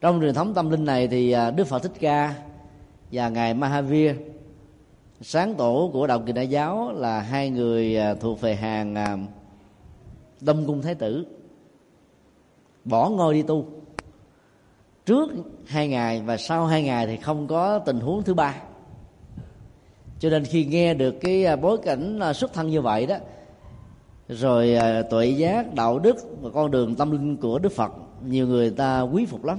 Trong 0.00 0.20
truyền 0.20 0.34
thống 0.34 0.54
tâm 0.54 0.70
linh 0.70 0.84
này 0.84 1.08
thì 1.08 1.32
à, 1.32 1.50
đức 1.50 1.66
phật 1.66 1.78
thích 1.78 1.92
ca 2.00 2.34
và 3.12 3.28
ngài 3.28 3.54
mahavir, 3.54 4.16
sáng 5.20 5.54
tổ 5.54 5.90
của 5.92 6.06
đạo 6.06 6.22
kỳ 6.26 6.32
đại 6.32 6.48
giáo 6.48 6.92
là 6.92 7.20
hai 7.20 7.50
người 7.50 7.96
à, 7.96 8.14
thuộc 8.14 8.40
về 8.40 8.54
hàng 8.54 8.94
đông 10.40 10.66
cung 10.66 10.82
thái 10.82 10.94
tử, 10.94 11.26
bỏ 12.84 13.08
ngôi 13.08 13.34
đi 13.34 13.42
tu 13.42 13.66
trước 15.08 15.30
hai 15.66 15.88
ngày 15.88 16.22
và 16.26 16.36
sau 16.36 16.66
hai 16.66 16.82
ngày 16.82 17.06
thì 17.06 17.16
không 17.16 17.46
có 17.46 17.78
tình 17.78 18.00
huống 18.00 18.22
thứ 18.22 18.34
ba. 18.34 18.54
Cho 20.18 20.30
nên 20.30 20.44
khi 20.44 20.64
nghe 20.64 20.94
được 20.94 21.14
cái 21.20 21.44
à, 21.44 21.56
bối 21.56 21.78
cảnh 21.78 22.20
à, 22.20 22.32
xuất 22.32 22.52
thân 22.52 22.68
như 22.68 22.80
vậy 22.80 23.06
đó, 23.06 23.16
rồi 24.28 24.74
à, 24.74 25.02
tuệ 25.02 25.26
giác, 25.26 25.74
đạo 25.74 25.98
đức 25.98 26.16
và 26.40 26.50
con 26.54 26.70
đường 26.70 26.94
tâm 26.94 27.10
linh 27.10 27.36
của 27.36 27.58
đức 27.58 27.72
phật, 27.72 27.92
nhiều 28.26 28.46
người 28.46 28.70
ta 28.70 29.00
quý 29.00 29.26
phục 29.26 29.44
lắm. 29.44 29.58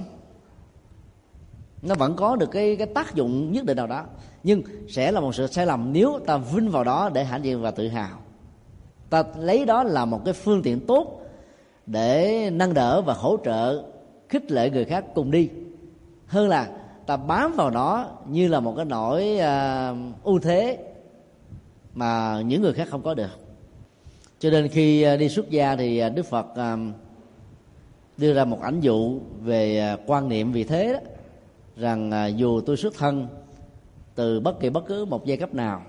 Nó 1.82 1.94
vẫn 1.94 2.16
có 2.16 2.36
được 2.36 2.50
cái 2.50 2.76
cái 2.76 2.86
tác 2.86 3.14
dụng 3.14 3.52
nhất 3.52 3.64
định 3.64 3.76
nào 3.76 3.86
đó, 3.86 4.04
nhưng 4.42 4.62
sẽ 4.88 5.12
là 5.12 5.20
một 5.20 5.34
sự 5.34 5.46
sai 5.46 5.66
lầm 5.66 5.92
nếu 5.92 6.18
ta 6.26 6.36
vinh 6.36 6.70
vào 6.70 6.84
đó 6.84 7.10
để 7.14 7.24
hãnh 7.24 7.44
diện 7.44 7.62
và 7.62 7.70
tự 7.70 7.88
hào. 7.88 8.18
Ta 9.10 9.24
lấy 9.38 9.64
đó 9.64 9.82
là 9.82 10.04
một 10.04 10.24
cái 10.24 10.34
phương 10.34 10.62
tiện 10.62 10.86
tốt 10.86 11.20
để 11.86 12.50
nâng 12.52 12.74
đỡ 12.74 13.02
và 13.02 13.14
hỗ 13.14 13.36
trợ 13.44 13.82
khích 14.30 14.50
lệ 14.50 14.70
người 14.70 14.84
khác 14.84 15.04
cùng 15.14 15.30
đi. 15.30 15.48
Hơn 16.26 16.48
là 16.48 16.70
ta 17.06 17.16
bám 17.16 17.52
vào 17.56 17.70
nó 17.70 18.06
như 18.28 18.48
là 18.48 18.60
một 18.60 18.74
cái 18.76 18.84
nỗi 18.84 19.38
uh, 19.38 20.24
ưu 20.24 20.38
thế 20.38 20.78
mà 21.94 22.40
những 22.40 22.62
người 22.62 22.72
khác 22.72 22.88
không 22.90 23.02
có 23.02 23.14
được. 23.14 23.38
Cho 24.38 24.50
nên 24.50 24.68
khi 24.68 25.02
à, 25.02 25.16
đi 25.16 25.28
xuất 25.28 25.50
gia 25.50 25.76
thì 25.76 25.98
à, 25.98 26.08
đức 26.08 26.26
phật 26.26 26.46
uh, 26.52 26.94
đưa 28.16 28.34
ra 28.34 28.44
một 28.44 28.60
ảnh 28.60 28.80
dụ 28.80 29.20
về 29.40 29.96
quan 30.06 30.28
niệm 30.28 30.52
vì 30.52 30.64
thế 30.64 30.92
đó 30.92 30.98
rằng 31.76 32.10
uh, 32.10 32.36
dù 32.36 32.60
tôi 32.60 32.76
xuất 32.76 32.94
thân 32.94 33.26
từ 34.14 34.40
bất 34.40 34.60
kỳ 34.60 34.70
bất 34.70 34.86
cứ 34.86 35.04
một 35.04 35.26
giai 35.26 35.36
cấp 35.36 35.54
nào 35.54 35.82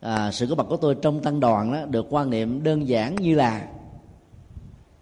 à, 0.00 0.30
sự 0.32 0.46
có 0.46 0.54
mặt 0.54 0.66
của 0.68 0.76
tôi 0.76 0.94
trong 0.94 1.20
tăng 1.20 1.40
đoàn 1.40 1.72
đó 1.72 1.84
được 1.90 2.06
quan 2.10 2.30
niệm 2.30 2.62
đơn 2.62 2.88
giản 2.88 3.14
như 3.14 3.34
là 3.34 3.68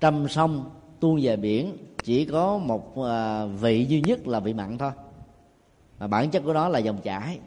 trăm 0.00 0.28
sông 0.28 0.70
tuôn 1.00 1.18
về 1.22 1.36
biển 1.36 1.76
chỉ 2.08 2.24
có 2.24 2.58
một 2.58 3.02
à, 3.04 3.44
vị 3.44 3.86
duy 3.88 4.00
nhất 4.00 4.26
là 4.28 4.40
vị 4.40 4.54
mặn 4.54 4.78
thôi. 4.78 4.90
Mà 5.98 6.06
bản 6.06 6.30
chất 6.30 6.42
của 6.44 6.52
nó 6.52 6.68
là 6.68 6.78
dòng 6.78 7.00
chảy. 7.02 7.38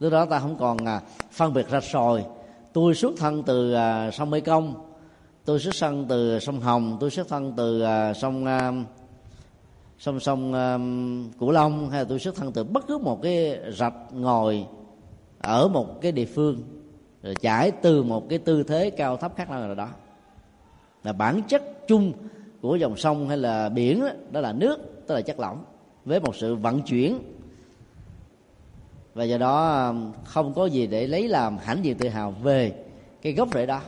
Lúc 0.00 0.12
đó 0.12 0.26
ta 0.26 0.38
không 0.38 0.56
còn 0.58 0.84
à, 0.86 1.00
phân 1.30 1.54
biệt 1.54 1.68
rạch 1.70 1.84
sòi. 1.84 2.24
Tôi 2.72 2.94
xuất 2.94 3.12
thân 3.18 3.42
từ 3.42 3.72
à, 3.72 4.10
sông 4.10 4.30
mê 4.30 4.40
công 4.40 4.74
tôi 5.44 5.58
xuất 5.58 5.74
thân 5.80 6.06
từ 6.08 6.38
sông 6.38 6.60
hồng, 6.60 6.96
tôi 7.00 7.10
xuất 7.10 7.28
thân 7.28 7.52
từ 7.56 7.82
sông 8.14 8.46
sông 9.98 10.20
sông 10.20 10.52
cửu 11.38 11.50
long, 11.50 11.90
hay 11.90 12.00
là 12.00 12.04
tôi 12.08 12.18
xuất 12.18 12.36
thân 12.36 12.52
từ 12.52 12.64
bất 12.64 12.86
cứ 12.86 12.98
một 12.98 13.22
cái 13.22 13.58
rạch 13.78 13.94
ngồi 14.12 14.66
ở 15.40 15.68
một 15.68 16.00
cái 16.00 16.12
địa 16.12 16.24
phương, 16.24 16.62
rồi 17.22 17.34
chảy 17.34 17.70
từ 17.70 18.02
một 18.02 18.28
cái 18.28 18.38
tư 18.38 18.62
thế 18.62 18.90
cao 18.90 19.16
thấp 19.16 19.32
khác 19.36 19.50
nào 19.50 19.74
đó. 19.74 19.88
Là 21.04 21.12
bản 21.12 21.42
chất 21.48 21.62
chung 21.88 22.12
của 22.62 22.76
dòng 22.76 22.96
sông 22.96 23.28
hay 23.28 23.38
là 23.38 23.68
biển 23.68 24.00
đó, 24.00 24.08
đó 24.30 24.40
là 24.40 24.52
nước 24.52 24.78
tức 25.06 25.14
là 25.14 25.20
chất 25.20 25.40
lỏng 25.40 25.64
với 26.04 26.20
một 26.20 26.36
sự 26.36 26.54
vận 26.54 26.82
chuyển. 26.82 27.18
Và 29.14 29.24
do 29.24 29.38
đó 29.38 29.86
um, 29.86 30.12
không 30.24 30.54
có 30.54 30.66
gì 30.66 30.86
để 30.86 31.06
lấy 31.06 31.28
làm 31.28 31.58
hãnh 31.58 31.84
diện 31.84 31.96
tự 31.98 32.08
hào 32.08 32.30
về 32.30 32.72
cái 33.22 33.32
gốc 33.32 33.48
rễ 33.54 33.66
đó. 33.66 33.80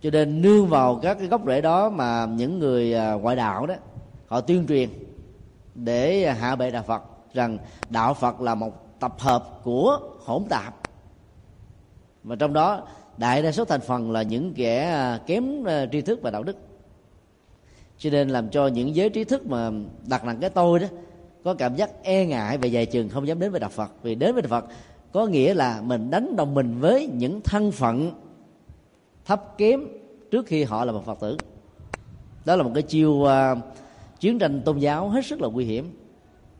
cho 0.00 0.10
nên 0.10 0.42
nương 0.42 0.66
vào 0.66 0.98
các 1.02 1.18
cái 1.18 1.28
gốc 1.28 1.42
rễ 1.46 1.60
đó 1.60 1.90
mà 1.90 2.26
những 2.26 2.58
người 2.58 2.94
à, 2.94 3.12
ngoại 3.12 3.36
đạo 3.36 3.66
đó, 3.66 3.74
họ 4.26 4.40
tuyên 4.40 4.66
truyền 4.66 4.88
để 5.74 6.32
hạ 6.32 6.56
bệ 6.56 6.70
đạo 6.70 6.82
phật 6.82 7.02
rằng 7.34 7.58
đạo 7.90 8.14
phật 8.14 8.40
là 8.40 8.54
một 8.54 9.00
tập 9.00 9.14
hợp 9.18 9.60
của 9.62 9.98
hỗn 10.24 10.44
tạp. 10.50 10.74
Mà 12.24 12.36
trong 12.36 12.52
đó, 12.52 12.86
đại 13.16 13.42
đa 13.42 13.52
số 13.52 13.64
thành 13.64 13.80
phần 13.80 14.10
là 14.10 14.22
những 14.22 14.54
kẻ 14.54 14.84
à, 14.84 15.20
kém 15.26 15.64
à, 15.64 15.86
tri 15.92 16.00
thức 16.00 16.22
và 16.22 16.30
đạo 16.30 16.42
đức. 16.42 16.56
Cho 17.98 18.10
nên 18.10 18.28
làm 18.28 18.48
cho 18.48 18.66
những 18.66 18.94
giới 18.94 19.10
trí 19.10 19.24
thức 19.24 19.46
mà 19.46 19.70
đặt 20.06 20.24
nặng 20.24 20.38
cái 20.40 20.50
tôi 20.50 20.78
đó, 20.78 20.86
có 21.44 21.54
cảm 21.54 21.76
giác 21.76 21.90
e 22.02 22.26
ngại 22.26 22.58
về 22.58 22.68
dài 22.68 22.86
chừng, 22.86 23.08
không 23.08 23.26
dám 23.26 23.38
đến 23.38 23.50
với 23.50 23.60
đạo 23.60 23.70
phật. 23.70 23.90
Vì 24.02 24.14
đến 24.14 24.32
với 24.32 24.42
đạo 24.42 24.48
phật 24.60 24.74
có 25.12 25.26
nghĩa 25.26 25.54
là 25.54 25.80
mình 25.82 26.10
đánh 26.10 26.36
đồng 26.36 26.54
mình 26.54 26.80
với 26.80 27.06
những 27.06 27.40
thân 27.40 27.72
phận 27.72 28.12
thấp 29.28 29.58
kém 29.58 29.80
trước 30.30 30.46
khi 30.46 30.64
họ 30.64 30.84
là 30.84 30.92
một 30.92 31.04
phật 31.04 31.20
tử. 31.20 31.36
Đó 32.44 32.56
là 32.56 32.62
một 32.62 32.70
cái 32.74 32.82
chiêu 32.82 33.10
uh, 33.10 33.28
chiến 34.20 34.38
tranh 34.38 34.62
tôn 34.64 34.78
giáo 34.78 35.08
hết 35.08 35.26
sức 35.26 35.40
là 35.40 35.48
nguy 35.48 35.64
hiểm. 35.64 35.98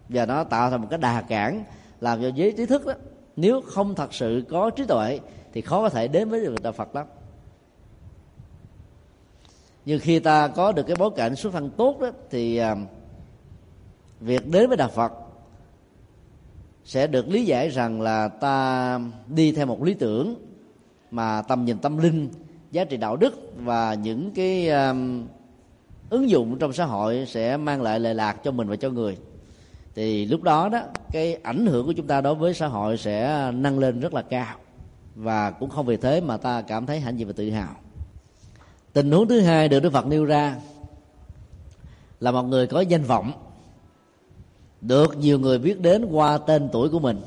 Và 0.09 0.27
nó 0.27 0.45
tạo 0.45 0.71
thành 0.71 0.81
một 0.81 0.87
cái 0.91 0.99
đà 0.99 1.23
cản 1.23 1.65
làm 2.01 2.23
cho 2.23 2.29
giới 2.35 2.53
trí 2.53 2.67
thức 2.67 2.87
đó. 2.87 2.93
Nếu 3.37 3.61
không 3.61 3.95
thật 3.95 4.15
sự 4.15 4.45
có 4.49 4.71
trí 4.71 4.85
tuệ 4.85 5.21
thì 5.53 5.61
khó 5.61 5.83
có 5.83 5.89
thể 5.89 6.09
đến 6.09 6.29
với 6.29 6.41
được 6.41 6.55
đạo 6.63 6.73
Phật 6.73 6.95
lắm. 6.95 7.07
Nhưng 9.85 10.01
khi 10.01 10.19
ta 10.19 10.49
có 10.49 10.73
được 10.73 10.83
cái 10.83 10.97
bối 10.99 11.11
cảnh 11.17 11.37
xuất 11.37 11.53
thân 11.53 11.71
tốt 11.71 12.01
đó 12.01 12.11
thì 12.31 12.61
uh, 12.73 12.79
việc 14.21 14.47
đến 14.47 14.69
với 14.69 14.77
đạo 14.77 14.89
Phật 14.89 15.13
sẽ 16.85 17.07
được 17.07 17.29
lý 17.29 17.45
giải 17.45 17.69
rằng 17.69 18.01
là 18.01 18.29
ta 18.29 19.01
đi 19.27 19.53
theo 19.53 19.67
một 19.67 19.83
lý 19.83 19.95
tưởng 19.95 20.35
mà 21.11 21.43
tầm 21.43 21.65
nhìn 21.65 21.79
tâm 21.79 21.99
linh 21.99 22.29
giá 22.73 22.85
trị 22.85 22.97
đạo 22.97 23.17
đức 23.17 23.53
và 23.57 23.95
những 23.95 24.31
cái 24.31 24.69
um, 24.69 25.27
ứng 26.11 26.31
dụng 26.31 26.59
trong 26.59 26.73
xã 26.73 26.85
hội 26.85 27.27
sẽ 27.27 27.57
mang 27.57 27.83
lại 27.83 28.01
lệ 28.01 28.15
lạc 28.15 28.33
cho 28.45 28.51
mình 28.51 28.69
và 28.69 28.77
cho 28.77 28.91
người. 28.91 29.17
Thì 29.95 30.27
lúc 30.27 30.43
đó 30.43 30.69
đó 30.69 30.83
cái 31.13 31.35
ảnh 31.35 31.67
hưởng 31.67 31.87
của 31.87 31.93
chúng 31.93 32.07
ta 32.07 32.21
đối 32.21 32.35
với 32.35 32.55
xã 32.55 32.67
hội 32.67 32.99
sẽ 32.99 33.51
nâng 33.55 33.79
lên 33.79 34.01
rất 34.01 34.15
là 34.15 34.23
cao. 34.23 34.57
Và 35.15 35.51
cũng 35.51 35.71
không 35.71 35.87
vì 35.87 35.97
thế 35.97 36.21
mà 36.21 36.37
ta 36.37 36.63
cảm 36.63 36.87
thấy 36.87 37.01
hãnh 37.01 37.19
diện 37.19 37.27
và 37.27 37.33
tự 37.37 37.51
hào. 37.51 37.75
Tình 38.93 39.11
huống 39.11 39.29
thứ 39.29 39.41
hai 39.41 39.69
được 39.69 39.81
đức 39.81 39.93
phật 39.93 40.07
nêu 40.07 40.25
ra 40.25 40.57
là 42.21 42.31
một 42.31 42.43
người 42.43 42.67
có 42.67 42.81
danh 42.81 43.03
vọng. 43.03 43.33
Được 44.81 45.17
nhiều 45.17 45.39
người 45.39 45.59
biết 45.59 45.81
đến 45.81 46.05
qua 46.11 46.39
tên 46.39 46.69
tuổi 46.73 46.89
của 46.89 46.99
mình. 46.99 47.21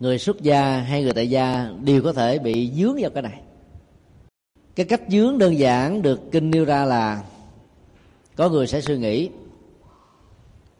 Người 0.00 0.18
xuất 0.18 0.40
gia 0.40 0.78
hay 0.78 1.02
người 1.02 1.12
tại 1.12 1.30
gia 1.30 1.70
đều 1.84 2.02
có 2.02 2.12
thể 2.12 2.38
bị 2.38 2.70
dướng 2.70 2.96
vào 3.00 3.10
cái 3.10 3.22
này 3.22 3.40
cái 4.76 4.86
cách 4.86 5.02
dướng 5.08 5.38
đơn 5.38 5.58
giản 5.58 6.02
được 6.02 6.20
kinh 6.32 6.50
nêu 6.50 6.64
ra 6.64 6.84
là 6.84 7.22
có 8.36 8.48
người 8.48 8.66
sẽ 8.66 8.80
suy 8.80 8.98
nghĩ 8.98 9.30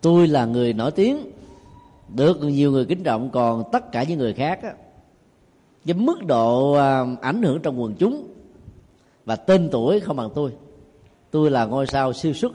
tôi 0.00 0.28
là 0.28 0.44
người 0.44 0.72
nổi 0.72 0.90
tiếng 0.90 1.30
được 2.08 2.42
nhiều 2.42 2.72
người 2.72 2.84
kính 2.84 3.02
trọng 3.02 3.30
còn 3.30 3.64
tất 3.72 3.92
cả 3.92 4.02
những 4.02 4.18
người 4.18 4.34
khác 4.34 4.62
á, 4.62 4.74
với 5.84 5.94
mức 5.94 6.24
độ 6.26 6.72
à, 6.72 7.04
ảnh 7.20 7.42
hưởng 7.42 7.60
trong 7.62 7.82
quần 7.82 7.94
chúng 7.94 8.28
và 9.24 9.36
tên 9.36 9.68
tuổi 9.72 10.00
không 10.00 10.16
bằng 10.16 10.30
tôi. 10.34 10.52
Tôi 11.30 11.50
là 11.50 11.64
ngôi 11.64 11.86
sao 11.86 12.12
siêu 12.12 12.32
xuất 12.32 12.52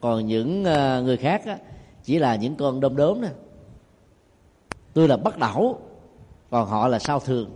còn 0.00 0.26
những 0.26 0.64
à, 0.64 1.00
người 1.00 1.16
khác 1.16 1.42
á, 1.46 1.58
chỉ 2.04 2.18
là 2.18 2.36
những 2.36 2.56
con 2.56 2.80
đom 2.80 2.96
đóm 2.96 3.20
nè 3.20 3.28
tôi 4.94 5.08
là 5.08 5.16
bắt 5.16 5.38
đảo 5.38 5.78
còn 6.50 6.68
họ 6.68 6.88
là 6.88 6.98
sao 6.98 7.20
thường. 7.20 7.50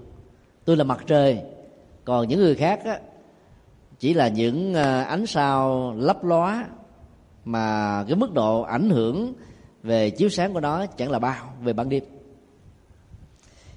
Tôi 0.64 0.76
là 0.76 0.84
mặt 0.84 1.04
trời 1.06 1.40
còn 2.04 2.28
những 2.28 2.40
người 2.40 2.54
khác 2.54 2.84
á, 2.84 3.00
chỉ 4.02 4.14
là 4.14 4.28
những 4.28 4.74
ờ, 4.74 5.02
ánh 5.02 5.26
sao 5.26 5.92
lấp 5.96 6.24
lóa 6.24 6.66
mà 7.44 8.04
cái 8.08 8.16
mức 8.16 8.32
độ 8.34 8.62
ảnh 8.62 8.90
hưởng 8.90 9.32
về 9.82 10.10
chiếu 10.10 10.28
sáng 10.28 10.52
của 10.52 10.60
nó 10.60 10.86
chẳng 10.86 11.10
là 11.10 11.18
bao 11.18 11.52
về 11.62 11.72
ban 11.72 11.88
đêm. 11.88 12.04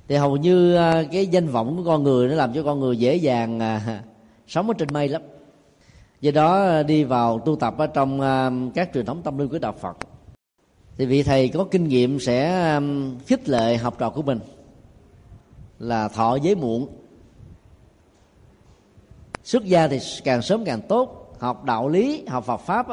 Thì 0.07 0.15
hầu 0.15 0.37
như 0.37 0.75
ờ, 0.75 1.03
cái 1.11 1.27
danh 1.27 1.47
vọng 1.47 1.77
của 1.77 1.83
con 1.83 2.03
người 2.03 2.27
nó 2.27 2.35
làm 2.35 2.53
cho 2.53 2.63
con 2.63 2.79
người 2.79 2.97
dễ 2.97 3.15
dàng 3.15 3.59
ờ, 3.59 3.79
sống 4.47 4.67
ở 4.67 4.73
trên 4.77 4.87
mây 4.93 5.09
lắm. 5.09 5.21
Do 6.21 6.31
đó 6.31 6.83
đi 6.83 7.03
vào 7.03 7.39
tu 7.39 7.55
tập 7.55 7.77
ở 7.77 7.87
trong 7.87 8.19
các 8.75 8.89
truyền 8.93 9.05
thống 9.05 9.21
tâm 9.21 9.37
linh 9.37 9.49
của 9.49 9.59
đạo 9.59 9.73
phật. 9.79 9.97
Thì 10.97 11.05
vị 11.05 11.23
thầy 11.23 11.49
có 11.49 11.63
kinh 11.71 11.87
nghiệm 11.87 12.19
sẽ 12.19 12.79
khích 13.27 13.49
lệ 13.49 13.77
học 13.77 13.95
trò 13.99 14.09
của 14.09 14.21
mình 14.21 14.39
là 15.79 16.07
thọ 16.07 16.35
giới 16.35 16.55
muộn 16.55 16.87
xuất 19.45 19.65
gia 19.65 19.87
thì 19.87 19.99
càng 20.23 20.41
sớm 20.41 20.65
càng 20.65 20.81
tốt, 20.81 21.35
học 21.39 21.63
đạo 21.63 21.89
lý, 21.89 22.23
học 22.27 22.45
Phật 22.45 22.57
pháp 22.57 22.87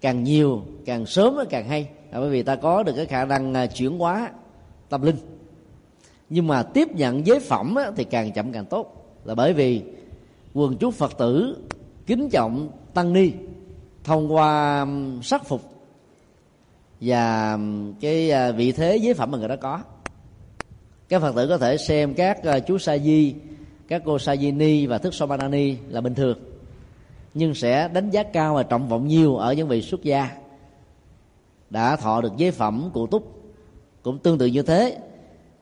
càng 0.00 0.24
nhiều, 0.24 0.62
càng 0.84 1.06
sớm 1.06 1.38
càng 1.50 1.68
hay. 1.68 1.88
Bởi 2.12 2.30
vì 2.30 2.42
ta 2.42 2.56
có 2.56 2.82
được 2.82 2.92
cái 2.96 3.06
khả 3.06 3.24
năng 3.24 3.54
à, 3.54 3.66
chuyển 3.66 3.98
hóa 3.98 4.30
tâm 4.88 5.02
linh. 5.02 5.16
Nhưng 6.30 6.46
mà 6.46 6.62
tiếp 6.62 6.88
nhận 6.94 7.26
giới 7.26 7.40
phẩm 7.40 7.76
thì 7.96 8.04
càng 8.04 8.32
chậm 8.32 8.52
càng 8.52 8.64
tốt. 8.64 9.12
Là 9.24 9.34
bởi 9.34 9.52
vì 9.52 9.82
quần 10.54 10.76
chúng 10.76 10.92
phật 10.92 11.18
tử 11.18 11.56
kính 12.06 12.30
trọng 12.30 12.68
tăng 12.94 13.12
ni, 13.12 13.32
thông 14.04 14.34
qua 14.34 14.86
sắc 15.22 15.46
phục 15.46 15.62
và 17.00 17.58
cái 18.00 18.30
à, 18.30 18.52
vị 18.52 18.72
thế 18.72 18.96
giới 18.96 19.14
phẩm 19.14 19.30
mà 19.30 19.38
người 19.38 19.48
đó 19.48 19.56
có. 19.56 19.80
Các 21.08 21.22
phật 21.22 21.34
tử 21.36 21.46
có 21.48 21.58
thể 21.58 21.76
xem 21.76 22.14
các 22.14 22.44
à, 22.44 22.58
chú 22.58 22.78
sa 22.78 22.98
di 22.98 23.34
các 23.88 24.02
cô 24.04 24.18
sa 24.18 24.34
ni 24.34 24.86
và 24.86 24.98
thức 24.98 25.14
somanani 25.14 25.76
là 25.88 26.00
bình 26.00 26.14
thường, 26.14 26.38
nhưng 27.34 27.54
sẽ 27.54 27.88
đánh 27.88 28.10
giá 28.10 28.22
cao 28.22 28.54
và 28.54 28.62
trọng 28.62 28.88
vọng 28.88 29.06
nhiều 29.06 29.36
ở 29.36 29.52
những 29.52 29.68
vị 29.68 29.82
xuất 29.82 30.02
gia. 30.02 30.30
Đã 31.70 31.96
thọ 31.96 32.20
được 32.20 32.32
giới 32.36 32.50
phẩm 32.50 32.90
cụ 32.94 33.06
túc 33.06 33.42
cũng 34.02 34.18
tương 34.18 34.38
tự 34.38 34.46
như 34.46 34.62
thế. 34.62 34.98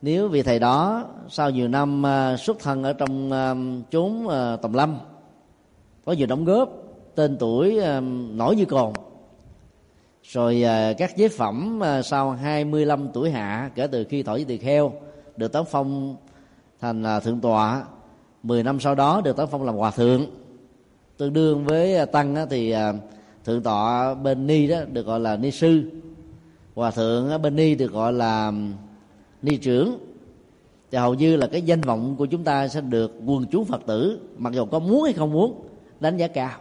Nếu 0.03 0.29
vị 0.29 0.43
thầy 0.43 0.59
đó 0.59 1.05
sau 1.29 1.51
nhiều 1.51 1.69
năm 1.69 2.07
à, 2.07 2.37
xuất 2.37 2.59
thân 2.59 2.83
ở 2.83 2.93
trong 2.93 3.33
à, 3.33 3.55
chốn 3.91 4.29
à, 4.29 4.57
tòng 4.57 4.75
lâm, 4.75 4.99
có 6.05 6.13
nhiều 6.13 6.27
đóng 6.27 6.45
góp, 6.45 6.69
tên 7.15 7.37
tuổi 7.39 7.81
nổi 8.33 8.57
như 8.57 8.65
cồn, 8.65 8.93
rồi 10.23 10.65
các 10.99 11.17
giới 11.17 11.29
phẩm 11.29 11.81
sau 12.05 12.31
25 12.31 13.09
tuổi 13.13 13.31
hạ 13.31 13.71
kể 13.75 13.87
từ 13.87 14.05
khi 14.05 14.23
thọ 14.23 14.33
với 14.33 14.45
tỳ 14.45 14.59
kheo 14.59 14.93
được 15.37 15.53
tấn 15.53 15.65
phong 15.71 16.17
thành 16.81 17.05
thượng 17.25 17.41
tọa 17.41 17.85
10 18.45 18.63
năm 18.63 18.81
sau 18.81 18.95
đó 18.95 19.21
được 19.25 19.37
tấn 19.37 19.47
phong 19.51 19.63
làm 19.63 19.75
hòa 19.75 19.91
thượng. 19.91 20.27
Tương 21.17 21.33
đương 21.33 21.65
với 21.65 21.97
à, 21.97 22.05
tăng 22.05 22.47
thì 22.51 22.71
à, 22.71 22.93
thượng 23.45 23.63
tọa 23.63 24.15
bên 24.15 24.47
ni 24.47 24.67
đó 24.67 24.77
được 24.93 25.07
gọi 25.07 25.21
là 25.21 25.37
ni 25.37 25.51
sư. 25.51 25.83
Hòa 26.75 26.91
thượng 26.91 27.43
bên 27.43 27.57
ni 27.57 27.75
được 27.75 27.93
gọi 27.93 28.13
là 28.13 28.53
ni 29.43 29.57
trưởng. 29.57 29.99
Thì 30.91 30.99
hầu 30.99 31.15
như 31.15 31.37
là 31.37 31.47
cái 31.47 31.63
danh 31.63 31.81
vọng 31.81 32.17
của 32.19 32.27
chúng 32.27 32.45
ta 32.45 32.69
sẽ 32.69 32.81
được 32.81 33.13
quần 33.27 33.47
chúng 33.47 33.65
phật 33.65 33.81
tử 33.87 34.21
mặc 34.39 34.53
dù 34.53 34.65
có 34.65 34.79
muốn 34.79 35.03
hay 35.03 35.13
không 35.13 35.33
muốn 35.33 35.63
đánh 36.01 36.17
giá 36.17 36.27
cao. 36.27 36.59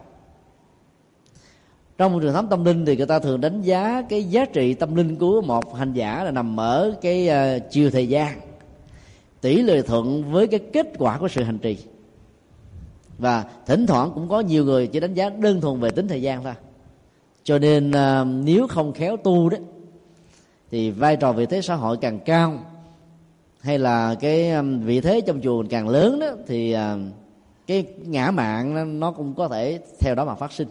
Trong 1.97 2.19
trường 2.21 2.33
thống 2.33 2.47
tâm 2.49 2.65
linh 2.65 2.85
thì 2.85 2.97
người 2.97 3.05
ta 3.05 3.19
thường 3.19 3.41
đánh 3.41 3.61
giá 3.61 4.03
cái 4.09 4.23
giá 4.23 4.45
trị 4.45 4.73
tâm 4.73 4.95
linh 4.95 5.15
của 5.15 5.41
một 5.41 5.75
hành 5.75 5.93
giả 5.93 6.23
là 6.23 6.31
nằm 6.31 6.59
ở 6.59 6.95
cái 7.01 7.29
uh, 7.29 7.63
chiều 7.71 7.89
thời 7.91 8.07
gian 8.07 8.52
tỷ 9.43 9.61
lệ 9.61 9.81
thuận 9.81 10.31
với 10.31 10.47
cái 10.47 10.59
kết 10.73 10.87
quả 10.97 11.17
của 11.17 11.27
sự 11.27 11.43
hành 11.43 11.59
trì. 11.59 11.77
Và 13.17 13.45
thỉnh 13.65 13.87
thoảng 13.87 14.11
cũng 14.15 14.29
có 14.29 14.39
nhiều 14.39 14.65
người 14.65 14.87
chỉ 14.87 14.99
đánh 14.99 15.13
giá 15.13 15.29
đơn 15.29 15.61
thuần 15.61 15.79
về 15.79 15.89
tính 15.89 16.07
thời 16.07 16.21
gian 16.21 16.43
thôi. 16.43 16.53
Cho 17.43 17.59
nên 17.59 17.91
à, 17.91 18.23
nếu 18.23 18.67
không 18.67 18.93
khéo 18.93 19.17
tu 19.17 19.49
đó, 19.49 19.57
thì 20.71 20.91
vai 20.91 21.15
trò 21.15 21.33
vị 21.33 21.45
thế 21.45 21.61
xã 21.61 21.75
hội 21.75 21.97
càng 21.97 22.19
cao, 22.19 22.59
hay 23.59 23.79
là 23.79 24.15
cái 24.15 24.49
à, 24.49 24.61
vị 24.61 25.01
thế 25.01 25.21
trong 25.21 25.41
chùa 25.41 25.63
càng 25.69 25.89
lớn 25.89 26.19
đó, 26.19 26.31
thì 26.47 26.71
à, 26.71 26.97
cái 27.67 27.85
ngã 28.05 28.31
mạng 28.31 28.99
nó 28.99 29.11
cũng 29.11 29.33
có 29.33 29.47
thể 29.47 29.79
theo 29.99 30.15
đó 30.15 30.25
mà 30.25 30.35
phát 30.35 30.51
sinh. 30.51 30.67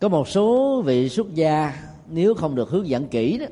Có 0.00 0.08
một 0.08 0.28
số 0.28 0.82
vị 0.82 1.08
xuất 1.08 1.34
gia, 1.34 1.74
nếu 2.08 2.34
không 2.34 2.54
được 2.54 2.68
hướng 2.68 2.88
dẫn 2.88 3.06
kỹ 3.06 3.38
đó 3.38 3.46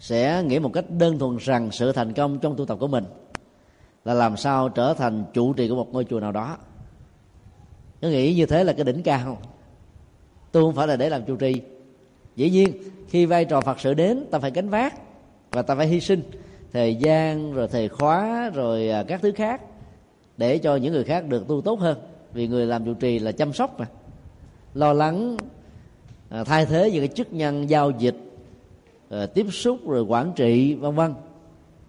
sẽ 0.00 0.42
nghĩ 0.42 0.58
một 0.58 0.72
cách 0.72 0.84
đơn 0.90 1.18
thuần 1.18 1.36
rằng 1.36 1.70
sự 1.70 1.92
thành 1.92 2.12
công 2.12 2.38
trong 2.38 2.56
tu 2.56 2.64
tập 2.66 2.78
của 2.80 2.88
mình 2.88 3.04
là 4.04 4.14
làm 4.14 4.36
sao 4.36 4.68
trở 4.68 4.94
thành 4.94 5.24
chủ 5.32 5.52
trì 5.52 5.68
của 5.68 5.74
một 5.74 5.88
ngôi 5.92 6.04
chùa 6.04 6.20
nào 6.20 6.32
đó. 6.32 6.56
Nó 8.00 8.08
nghĩ 8.08 8.34
như 8.34 8.46
thế 8.46 8.64
là 8.64 8.72
cái 8.72 8.84
đỉnh 8.84 9.02
cao 9.02 9.38
tu 10.52 10.62
không 10.62 10.74
phải 10.74 10.86
là 10.86 10.96
để 10.96 11.08
làm 11.08 11.24
chủ 11.24 11.36
trì. 11.36 11.60
Dĩ 12.36 12.50
nhiên, 12.50 12.72
khi 13.08 13.26
vai 13.26 13.44
trò 13.44 13.60
phật 13.60 13.80
sự 13.80 13.94
đến, 13.94 14.26
ta 14.30 14.38
phải 14.38 14.50
gánh 14.50 14.68
vác 14.68 14.94
và 15.50 15.62
ta 15.62 15.74
phải 15.74 15.86
hy 15.86 16.00
sinh 16.00 16.22
thời 16.72 16.94
gian, 16.94 17.52
rồi 17.52 17.68
thời 17.68 17.88
khóa, 17.88 18.50
rồi 18.54 18.90
à, 18.90 19.02
các 19.02 19.22
thứ 19.22 19.32
khác 19.32 19.60
để 20.36 20.58
cho 20.58 20.76
những 20.76 20.92
người 20.92 21.04
khác 21.04 21.28
được 21.28 21.48
tu 21.48 21.60
tốt 21.60 21.80
hơn. 21.80 21.98
Vì 22.32 22.48
người 22.48 22.66
làm 22.66 22.84
chủ 22.84 22.94
trì 22.94 23.18
là 23.18 23.32
chăm 23.32 23.52
sóc 23.52 23.80
mà. 23.80 23.86
Lo 24.74 24.92
lắng 24.92 25.36
à, 26.28 26.44
thay 26.44 26.66
thế 26.66 26.90
những 26.90 27.00
cái 27.00 27.16
chức 27.16 27.32
năng 27.32 27.70
giao 27.70 27.90
dịch 27.90 28.25
Ờ, 29.08 29.26
tiếp 29.26 29.46
xúc 29.50 29.88
rồi 29.88 30.02
quản 30.02 30.32
trị, 30.36 30.74
vân 30.74 30.94
vân. 30.94 31.14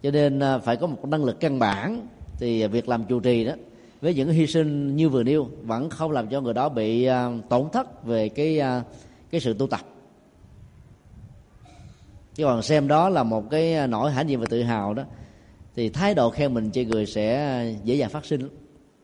Cho 0.04 0.12
nên 0.12 0.40
ờ, 0.40 0.60
phải 0.60 0.78
có 0.78 0.88
một 0.88 1.06
năng 1.06 1.26
lực 1.26 1.40
căn 1.40 1.60
bản. 1.60 2.08
Thì 2.40 2.62
ờ, 2.62 2.68
việc 2.68 2.90
làm 2.90 3.06
chủ 3.06 3.20
trì 3.20 3.46
đó, 3.46 3.54
với 4.02 4.14
những 4.14 4.30
hy 4.30 4.48
sinh 4.48 4.96
như 4.96 5.10
vừa 5.10 5.24
nêu, 5.24 5.48
vẫn 5.64 5.90
không 5.90 6.12
làm 6.12 6.28
cho 6.28 6.42
người 6.42 6.54
đó 6.54 6.70
bị 6.70 7.10
tổn 7.50 7.70
thất 7.74 8.06
về 8.06 8.30
cái 8.30 8.62
cái 9.32 9.42
sự 9.42 9.54
tu 9.54 9.68
tập. 9.68 9.82
Chứ 12.36 12.44
còn 12.44 12.62
xem 12.62 12.88
đó 12.88 13.10
là 13.10 13.24
một 13.24 13.50
cái 13.50 13.88
nỗi 13.88 14.12
hãnh 14.12 14.30
diện 14.30 14.40
và 14.40 14.46
tự 14.50 14.64
hào 14.64 14.94
đó, 14.94 15.04
thì 15.76 15.90
thái 15.90 16.16
độ 16.16 16.30
khen 16.30 16.54
mình 16.54 16.70
chơi 16.72 16.86
người 16.86 17.06
sẽ 17.06 17.64
dễ 17.84 17.96
dàng 17.96 18.10
phát 18.10 18.26
sinh 18.26 18.50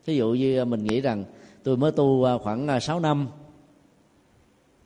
ví 0.05 0.15
dụ 0.15 0.31
như 0.31 0.65
mình 0.65 0.83
nghĩ 0.83 1.01
rằng, 1.01 1.23
tôi 1.63 1.77
mới 1.77 1.91
tu 1.91 2.27
khoảng 2.43 2.81
6 2.81 2.99
năm 2.99 3.27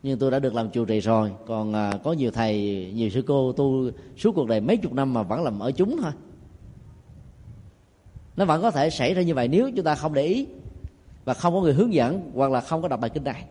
nhưng 0.03 0.19
tôi 0.19 0.31
đã 0.31 0.39
được 0.39 0.55
làm 0.55 0.69
chủ 0.69 0.86
trì 0.86 0.99
rồi. 0.99 1.31
Còn 1.45 1.73
à, 1.73 1.91
có 2.03 2.13
nhiều 2.13 2.31
thầy 2.31 2.86
nhiều 2.95 3.10
sư 3.10 3.23
cô 3.27 3.51
tu 3.51 3.91
suốt 4.17 4.31
cuộc 4.36 4.47
đời 4.47 4.62
mấy 4.62 4.77
chục 4.77 4.93
năm 4.93 5.13
mà 5.13 5.23
vẫn 5.23 5.43
làm 5.43 5.60
ở 5.60 5.71
chúng 5.71 6.01
thôi. 6.01 6.12
Nó 8.38 8.45
vẫn 8.45 8.62
có 8.62 8.71
thể 8.71 8.89
xảy 8.89 9.13
ra 9.13 9.21
như 9.21 9.33
vậy 9.33 9.47
nếu 9.47 9.71
chúng 9.75 9.86
ta 9.86 9.95
không 9.95 10.13
để 10.13 10.23
ý 10.23 10.47
và 11.25 11.33
không 11.33 11.53
có 11.53 11.62
người 11.62 11.73
hướng 11.73 11.93
dẫn 11.93 12.31
hoặc 12.33 12.51
là 12.51 12.62
không 12.62 12.81
có 12.81 12.88
đọc 12.88 12.99
bài 12.99 13.10
kinh 13.10 13.23
này. 13.23 13.43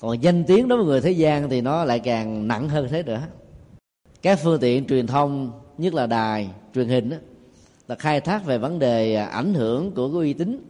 Còn 0.00 0.22
danh 0.22 0.44
tiếng 0.44 0.68
đối 0.68 0.78
với 0.78 0.86
người 0.86 1.00
thế 1.00 1.10
gian 1.10 1.48
thì 1.50 1.60
nó 1.60 1.84
lại 1.84 2.00
càng 2.00 2.48
nặng 2.48 2.68
hơn 2.68 2.88
thế 2.90 3.02
nữa. 3.02 3.22
Các 4.22 4.38
phương 4.42 4.60
tiện 4.60 4.86
truyền 4.86 5.06
thông 5.06 5.52
nhất 5.78 5.94
là 5.94 6.06
đài 6.06 6.48
truyền 6.74 6.88
hình 6.88 7.10
đó, 7.10 7.16
là 7.88 7.94
khai 7.94 8.20
thác 8.20 8.44
về 8.44 8.58
vấn 8.58 8.78
đề 8.78 9.14
ảnh 9.14 9.54
hưởng 9.54 9.92
của 9.92 10.08
cái 10.08 10.16
uy 10.16 10.32
tín. 10.32 10.64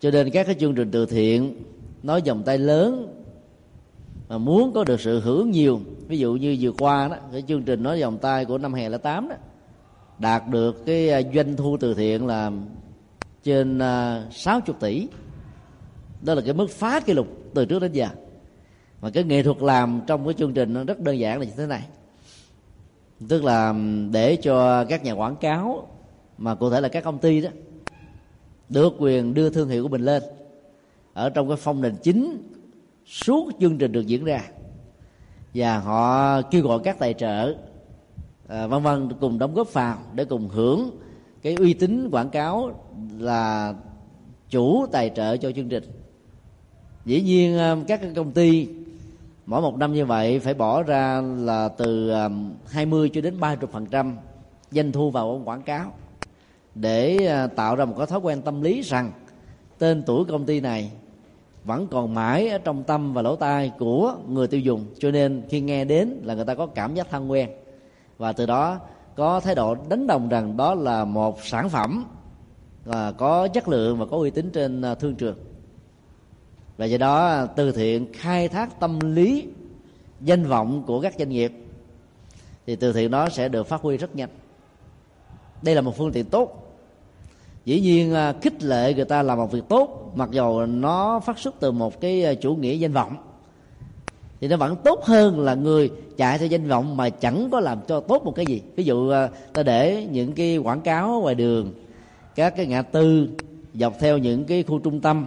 Cho 0.00 0.10
nên 0.10 0.30
các 0.30 0.46
cái 0.46 0.56
chương 0.60 0.74
trình 0.74 0.90
từ 0.90 1.06
thiện 1.06 1.62
nói 2.02 2.22
vòng 2.26 2.42
tay 2.42 2.58
lớn 2.58 3.15
mà 4.28 4.38
muốn 4.38 4.72
có 4.72 4.84
được 4.84 5.00
sự 5.00 5.20
hưởng 5.20 5.50
nhiều, 5.50 5.80
ví 6.08 6.18
dụ 6.18 6.34
như 6.34 6.56
vừa 6.60 6.72
qua 6.72 7.08
đó, 7.08 7.16
cái 7.32 7.42
chương 7.48 7.62
trình 7.62 7.82
nói 7.82 8.00
vòng 8.00 8.18
tay 8.18 8.44
của 8.44 8.58
năm 8.58 8.72
2008 8.72 9.28
đó, 9.28 9.36
đạt 10.18 10.42
được 10.48 10.86
cái 10.86 11.10
à, 11.10 11.20
doanh 11.34 11.56
thu 11.56 11.76
từ 11.80 11.94
thiện 11.94 12.26
là 12.26 12.50
trên 13.42 13.78
à, 13.78 14.24
60 14.30 14.76
tỷ. 14.80 15.08
Đó 16.22 16.34
là 16.34 16.42
cái 16.44 16.54
mức 16.54 16.70
phá 16.70 17.00
kỷ 17.00 17.12
lục 17.12 17.26
từ 17.54 17.64
trước 17.64 17.78
đến 17.78 17.92
giờ. 17.92 18.08
Mà 19.00 19.10
cái 19.10 19.24
nghệ 19.24 19.42
thuật 19.42 19.62
làm 19.62 20.00
trong 20.06 20.24
cái 20.24 20.34
chương 20.34 20.52
trình 20.52 20.74
nó 20.74 20.84
rất 20.84 21.00
đơn 21.00 21.18
giản 21.18 21.38
là 21.38 21.44
như 21.44 21.52
thế 21.56 21.66
này. 21.66 21.82
Tức 23.28 23.44
là 23.44 23.74
để 24.10 24.36
cho 24.36 24.84
các 24.84 25.04
nhà 25.04 25.12
quảng 25.12 25.36
cáo, 25.36 25.88
mà 26.38 26.54
cụ 26.54 26.70
thể 26.70 26.80
là 26.80 26.88
các 26.88 27.04
công 27.04 27.18
ty 27.18 27.40
đó, 27.40 27.50
được 28.68 28.94
quyền 28.98 29.34
đưa 29.34 29.50
thương 29.50 29.68
hiệu 29.68 29.82
của 29.82 29.88
mình 29.88 30.04
lên. 30.04 30.22
Ở 31.12 31.30
trong 31.30 31.48
cái 31.48 31.56
phong 31.56 31.82
nền 31.82 31.96
chính 32.02 32.42
suốt 33.06 33.50
chương 33.60 33.78
trình 33.78 33.92
được 33.92 34.06
diễn 34.06 34.24
ra. 34.24 34.42
Và 35.54 35.78
họ 35.78 36.42
kêu 36.42 36.62
gọi 36.62 36.80
các 36.84 36.98
tài 36.98 37.14
trợ 37.14 37.54
à, 38.48 38.66
vân 38.66 38.82
vân 38.82 39.08
cùng 39.20 39.38
đóng 39.38 39.54
góp 39.54 39.72
vào 39.72 39.98
để 40.14 40.24
cùng 40.24 40.48
hưởng 40.48 40.90
cái 41.42 41.54
uy 41.54 41.74
tín 41.74 42.10
quảng 42.10 42.30
cáo 42.30 42.84
là 43.18 43.74
chủ 44.50 44.86
tài 44.92 45.10
trợ 45.14 45.36
cho 45.36 45.52
chương 45.52 45.68
trình. 45.68 45.84
Dĩ 47.04 47.20
nhiên 47.20 47.58
à, 47.58 47.76
các 47.88 48.00
công 48.16 48.32
ty 48.32 48.68
mỗi 49.46 49.60
một 49.62 49.76
năm 49.76 49.92
như 49.92 50.06
vậy 50.06 50.38
phải 50.40 50.54
bỏ 50.54 50.82
ra 50.82 51.20
là 51.20 51.68
từ 51.68 52.10
à, 52.10 52.28
20 52.66 53.10
cho 53.12 53.20
đến 53.20 53.40
30 53.40 53.68
phần 53.72 53.86
trăm 53.86 54.16
doanh 54.70 54.92
thu 54.92 55.10
vào 55.10 55.42
quảng 55.44 55.62
cáo 55.62 55.92
để 56.74 57.26
à, 57.26 57.46
tạo 57.46 57.76
ra 57.76 57.84
một 57.84 57.94
cái 57.98 58.06
thói 58.06 58.18
quen 58.18 58.42
tâm 58.42 58.62
lý 58.62 58.82
rằng 58.82 59.12
tên 59.78 60.02
tuổi 60.06 60.24
công 60.24 60.46
ty 60.46 60.60
này 60.60 60.90
vẫn 61.66 61.86
còn 61.86 62.14
mãi 62.14 62.48
ở 62.48 62.58
trong 62.58 62.84
tâm 62.84 63.14
và 63.14 63.22
lỗ 63.22 63.36
tai 63.36 63.72
của 63.78 64.14
người 64.28 64.46
tiêu 64.46 64.60
dùng. 64.60 64.84
Cho 64.98 65.10
nên 65.10 65.42
khi 65.48 65.60
nghe 65.60 65.84
đến 65.84 66.20
là 66.24 66.34
người 66.34 66.44
ta 66.44 66.54
có 66.54 66.66
cảm 66.66 66.94
giác 66.94 67.10
thân 67.10 67.30
quen. 67.30 67.50
Và 68.18 68.32
từ 68.32 68.46
đó 68.46 68.78
có 69.16 69.40
thái 69.40 69.54
độ 69.54 69.76
đánh 69.88 70.06
đồng 70.06 70.28
rằng 70.28 70.56
đó 70.56 70.74
là 70.74 71.04
một 71.04 71.42
sản 71.42 71.68
phẩm 71.68 72.04
và 72.84 73.12
có 73.12 73.48
chất 73.48 73.68
lượng 73.68 73.98
và 73.98 74.06
có 74.06 74.16
uy 74.16 74.30
tín 74.30 74.50
trên 74.50 74.82
à, 74.82 74.94
thương 74.94 75.14
trường. 75.14 75.36
Và 76.76 76.84
do 76.84 76.98
đó 76.98 77.46
từ 77.46 77.72
thiện 77.72 78.12
khai 78.12 78.48
thác 78.48 78.80
tâm 78.80 78.98
lý, 79.00 79.46
danh 80.20 80.44
vọng 80.44 80.82
của 80.86 81.00
các 81.00 81.14
doanh 81.18 81.28
nghiệp 81.28 81.52
thì 82.66 82.76
từ 82.76 82.92
thiện 82.92 83.10
đó 83.10 83.28
sẽ 83.28 83.48
được 83.48 83.66
phát 83.66 83.80
huy 83.80 83.96
rất 83.96 84.16
nhanh. 84.16 84.30
Đây 85.62 85.74
là 85.74 85.80
một 85.80 85.96
phương 85.96 86.12
tiện 86.12 86.24
tốt 86.24 86.65
dĩ 87.66 87.80
nhiên 87.80 88.14
à, 88.14 88.34
khích 88.42 88.62
lệ 88.62 88.94
người 88.94 89.04
ta 89.04 89.22
làm 89.22 89.38
một 89.38 89.52
việc 89.52 89.64
tốt, 89.68 90.12
mặc 90.14 90.28
dù 90.32 90.66
nó 90.66 91.20
phát 91.20 91.38
xuất 91.38 91.54
từ 91.60 91.72
một 91.72 92.00
cái 92.00 92.24
à, 92.24 92.34
chủ 92.34 92.54
nghĩa 92.54 92.74
danh 92.74 92.92
vọng. 92.92 93.16
Thì 94.40 94.48
nó 94.48 94.56
vẫn 94.56 94.76
tốt 94.84 95.04
hơn 95.04 95.40
là 95.40 95.54
người 95.54 95.90
chạy 96.16 96.38
theo 96.38 96.48
danh 96.48 96.68
vọng 96.68 96.96
mà 96.96 97.10
chẳng 97.10 97.48
có 97.52 97.60
làm 97.60 97.78
cho 97.88 98.00
tốt 98.00 98.24
một 98.24 98.34
cái 98.34 98.46
gì. 98.46 98.62
Ví 98.76 98.84
dụ 98.84 99.10
à, 99.10 99.28
ta 99.52 99.62
để 99.62 100.06
những 100.10 100.32
cái 100.32 100.56
quảng 100.56 100.80
cáo 100.80 101.20
ngoài 101.22 101.34
đường, 101.34 101.72
các 102.34 102.56
cái 102.56 102.66
ngã 102.66 102.82
tư 102.82 103.28
dọc 103.74 103.94
theo 104.00 104.18
những 104.18 104.44
cái 104.44 104.62
khu 104.62 104.78
trung 104.78 105.00
tâm 105.00 105.26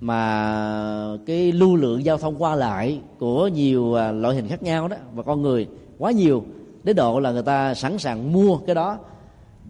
mà 0.00 1.18
cái 1.26 1.52
lưu 1.52 1.76
lượng 1.76 2.04
giao 2.04 2.18
thông 2.18 2.42
qua 2.42 2.54
lại 2.54 3.00
của 3.18 3.48
nhiều 3.48 3.94
loại 3.94 4.36
hình 4.36 4.48
khác 4.48 4.62
nhau 4.62 4.88
đó, 4.88 4.96
và 5.14 5.22
con 5.22 5.42
người 5.42 5.68
quá 5.98 6.10
nhiều, 6.10 6.44
đến 6.84 6.96
độ 6.96 7.20
là 7.20 7.32
người 7.32 7.42
ta 7.42 7.74
sẵn 7.74 7.98
sàng 7.98 8.32
mua 8.32 8.56
cái 8.56 8.74
đó, 8.74 8.98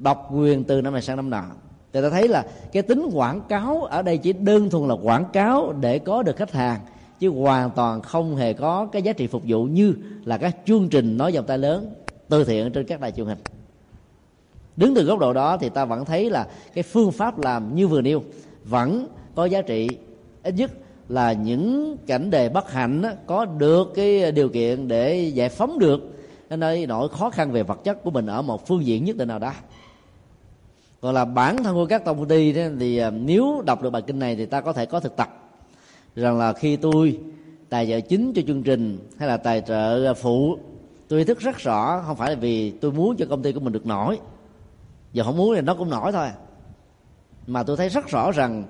độc 0.00 0.30
quyền 0.34 0.64
từ 0.64 0.80
năm 0.80 0.92
này 0.92 1.02
sang 1.02 1.16
năm 1.16 1.30
nọ 1.30 1.44
thì 1.94 2.02
ta 2.02 2.10
thấy 2.10 2.28
là 2.28 2.46
cái 2.72 2.82
tính 2.82 3.08
quảng 3.12 3.40
cáo 3.48 3.82
ở 3.82 4.02
đây 4.02 4.18
chỉ 4.18 4.32
đơn 4.32 4.70
thuần 4.70 4.88
là 4.88 4.94
quảng 4.94 5.24
cáo 5.32 5.74
để 5.80 5.98
có 5.98 6.22
được 6.22 6.36
khách 6.36 6.52
hàng, 6.52 6.80
chứ 7.20 7.30
hoàn 7.30 7.70
toàn 7.70 8.02
không 8.02 8.36
hề 8.36 8.52
có 8.52 8.86
cái 8.92 9.02
giá 9.02 9.12
trị 9.12 9.26
phục 9.26 9.42
vụ 9.46 9.64
như 9.64 9.94
là 10.24 10.38
các 10.38 10.56
chương 10.66 10.88
trình 10.88 11.16
nói 11.16 11.32
dòng 11.32 11.46
tay 11.46 11.58
lớn, 11.58 11.94
từ 12.28 12.44
thiện 12.44 12.72
trên 12.72 12.86
các 12.86 13.00
đài 13.00 13.12
truyền 13.12 13.26
hình. 13.26 13.38
Đứng 14.76 14.94
từ 14.94 15.04
góc 15.04 15.18
độ 15.18 15.32
đó 15.32 15.56
thì 15.56 15.68
ta 15.68 15.84
vẫn 15.84 16.04
thấy 16.04 16.30
là 16.30 16.46
cái 16.74 16.82
phương 16.82 17.12
pháp 17.12 17.38
làm 17.38 17.74
như 17.74 17.88
vừa 17.88 18.00
nêu 18.00 18.22
vẫn 18.64 19.06
có 19.34 19.44
giá 19.44 19.62
trị. 19.62 19.88
Ít 20.42 20.54
nhất 20.54 20.70
là 21.08 21.32
những 21.32 21.96
cảnh 22.06 22.30
đề 22.30 22.48
bất 22.48 22.72
hạnh 22.72 23.02
có 23.26 23.44
được 23.44 23.92
cái 23.94 24.32
điều 24.32 24.48
kiện 24.48 24.88
để 24.88 25.30
giải 25.34 25.48
phóng 25.48 25.78
được 25.78 26.00
nơi 26.50 26.86
nỗi 26.86 27.08
khó 27.08 27.30
khăn 27.30 27.52
về 27.52 27.62
vật 27.62 27.84
chất 27.84 28.04
của 28.04 28.10
mình 28.10 28.26
ở 28.26 28.42
một 28.42 28.66
phương 28.66 28.86
diện 28.86 29.04
nhất 29.04 29.16
định 29.16 29.28
nào 29.28 29.38
đó 29.38 29.52
còn 31.04 31.14
là 31.14 31.24
bản 31.24 31.64
thân 31.64 31.74
của 31.74 31.86
các 31.86 32.04
tông 32.04 32.28
đi 32.28 32.52
thì 32.52 32.98
à, 32.98 33.10
nếu 33.10 33.62
đọc 33.66 33.82
được 33.82 33.90
bài 33.90 34.02
kinh 34.02 34.18
này 34.18 34.36
thì 34.36 34.46
ta 34.46 34.60
có 34.60 34.72
thể 34.72 34.86
có 34.86 35.00
thực 35.00 35.16
tập. 35.16 35.28
Rằng 36.16 36.38
là 36.38 36.52
khi 36.52 36.76
tôi 36.76 37.18
tài 37.68 37.86
trợ 37.86 38.00
chính 38.00 38.32
cho 38.32 38.42
chương 38.46 38.62
trình 38.62 38.98
hay 39.18 39.28
là 39.28 39.36
tài 39.36 39.60
trợ 39.60 40.10
à, 40.10 40.14
phụ, 40.14 40.58
tôi 41.08 41.18
ý 41.18 41.24
thức 41.24 41.38
rất 41.38 41.58
rõ 41.58 42.02
không 42.06 42.16
phải 42.16 42.30
là 42.30 42.36
vì 42.36 42.70
tôi 42.70 42.92
muốn 42.92 43.16
cho 43.16 43.26
công 43.30 43.42
ty 43.42 43.52
của 43.52 43.60
mình 43.60 43.72
được 43.72 43.86
nổi. 43.86 44.18
Giờ 45.12 45.24
không 45.24 45.36
muốn 45.36 45.54
thì 45.54 45.60
nó 45.60 45.74
cũng 45.74 45.90
nổi 45.90 46.12
thôi. 46.12 46.28
Mà 47.46 47.62
tôi 47.62 47.76
thấy 47.76 47.88
rất 47.88 48.08
rõ 48.08 48.32
rằng 48.32 48.64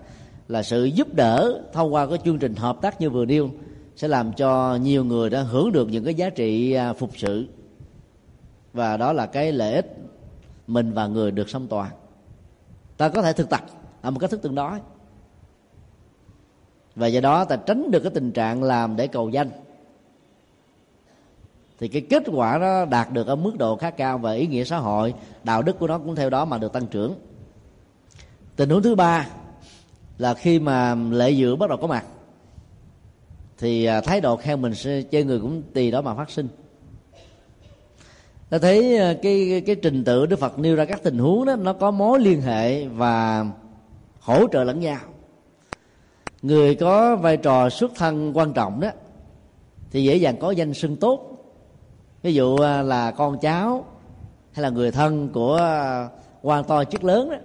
là 0.48 0.62
sự 0.62 0.84
giúp 0.84 1.14
đỡ 1.14 1.62
thông 1.72 1.94
qua 1.94 2.06
cái 2.06 2.18
chương 2.24 2.38
trình 2.38 2.54
hợp 2.54 2.78
tác 2.82 3.00
như 3.00 3.10
vừa 3.10 3.24
nêu 3.24 3.50
sẽ 3.96 4.08
làm 4.08 4.32
cho 4.32 4.76
nhiều 4.76 5.04
người 5.04 5.30
đã 5.30 5.40
hưởng 5.40 5.72
được 5.72 5.88
những 5.90 6.04
cái 6.04 6.14
giá 6.14 6.30
trị 6.30 6.72
à, 6.72 6.92
phục 6.92 7.10
sự. 7.16 7.46
Và 8.72 8.96
đó 8.96 9.12
là 9.12 9.26
cái 9.26 9.52
lợi 9.52 9.74
ích 9.74 9.96
mình 10.66 10.92
và 10.92 11.06
người 11.06 11.30
được 11.30 11.48
song 11.48 11.66
toàn 11.68 11.90
ta 13.08 13.14
có 13.14 13.22
thể 13.22 13.32
thực 13.32 13.50
tập 13.50 13.60
ở 14.02 14.10
một 14.10 14.18
cách 14.18 14.30
thức 14.30 14.42
tương 14.42 14.54
đối 14.54 14.78
và 16.96 17.06
do 17.06 17.20
đó 17.20 17.44
ta 17.44 17.56
tránh 17.56 17.90
được 17.90 18.00
cái 18.00 18.12
tình 18.14 18.32
trạng 18.32 18.62
làm 18.62 18.96
để 18.96 19.06
cầu 19.06 19.28
danh. 19.28 19.50
Thì 21.78 21.88
cái 21.88 22.02
kết 22.10 22.22
quả 22.32 22.58
nó 22.58 22.84
đạt 22.84 23.12
được 23.12 23.26
ở 23.26 23.36
mức 23.36 23.58
độ 23.58 23.76
khá 23.76 23.90
cao 23.90 24.18
và 24.18 24.32
ý 24.32 24.46
nghĩa 24.46 24.64
xã 24.64 24.78
hội, 24.78 25.14
đạo 25.44 25.62
đức 25.62 25.78
của 25.78 25.86
nó 25.86 25.98
cũng 25.98 26.14
theo 26.14 26.30
đó 26.30 26.44
mà 26.44 26.58
được 26.58 26.72
tăng 26.72 26.86
trưởng. 26.86 27.14
Tình 28.56 28.70
huống 28.70 28.82
thứ 28.82 28.94
ba 28.94 29.28
là 30.18 30.34
khi 30.34 30.58
mà 30.58 30.94
lễ 30.94 31.30
dự 31.30 31.56
bắt 31.56 31.68
đầu 31.68 31.78
có 31.80 31.86
mặt, 31.86 32.04
thì 33.58 33.84
à, 33.84 34.00
thái 34.00 34.20
độ 34.20 34.36
khen 34.36 34.62
mình 34.62 34.72
chơi 35.10 35.24
người 35.24 35.40
cũng 35.40 35.62
tùy 35.74 35.90
đó 35.90 36.02
mà 36.02 36.14
phát 36.14 36.30
sinh 36.30 36.48
ta 38.54 38.58
thấy 38.58 38.96
ờ, 38.96 39.14
cái 39.22 39.62
cái 39.66 39.76
trình 39.76 40.04
tự 40.04 40.26
đức 40.26 40.38
phật 40.38 40.58
nêu 40.58 40.76
ra 40.76 40.84
các 40.84 41.02
tình 41.02 41.18
huống 41.18 41.44
đó, 41.44 41.56
nó 41.56 41.72
có 41.72 41.90
mối 41.90 42.20
liên 42.20 42.42
hệ 42.42 42.88
và 42.88 43.46
hỗ 44.20 44.48
trợ 44.52 44.64
lẫn 44.64 44.80
nhau. 44.80 44.98
Người 46.42 46.74
có 46.74 47.16
vai 47.16 47.36
trò 47.36 47.68
xuất 47.68 47.92
thân 47.94 48.36
quan 48.36 48.52
trọng 48.52 48.80
đó, 48.80 48.88
thì 49.90 50.04
dễ 50.04 50.16
dàng 50.16 50.36
có 50.36 50.50
danh 50.50 50.74
sưng 50.74 50.96
tốt. 50.96 51.44
Ví 52.22 52.34
dụ 52.34 52.56
ờ, 52.56 52.82
là 52.82 53.10
con 53.10 53.38
cháu 53.38 53.84
hay 54.52 54.62
là 54.62 54.70
người 54.70 54.90
thân 54.90 55.28
của 55.28 55.54
ờ, 55.54 56.08
quan 56.42 56.64
to 56.64 56.84
chức 56.84 57.04
lớn 57.04 57.30
đó, 57.30 57.36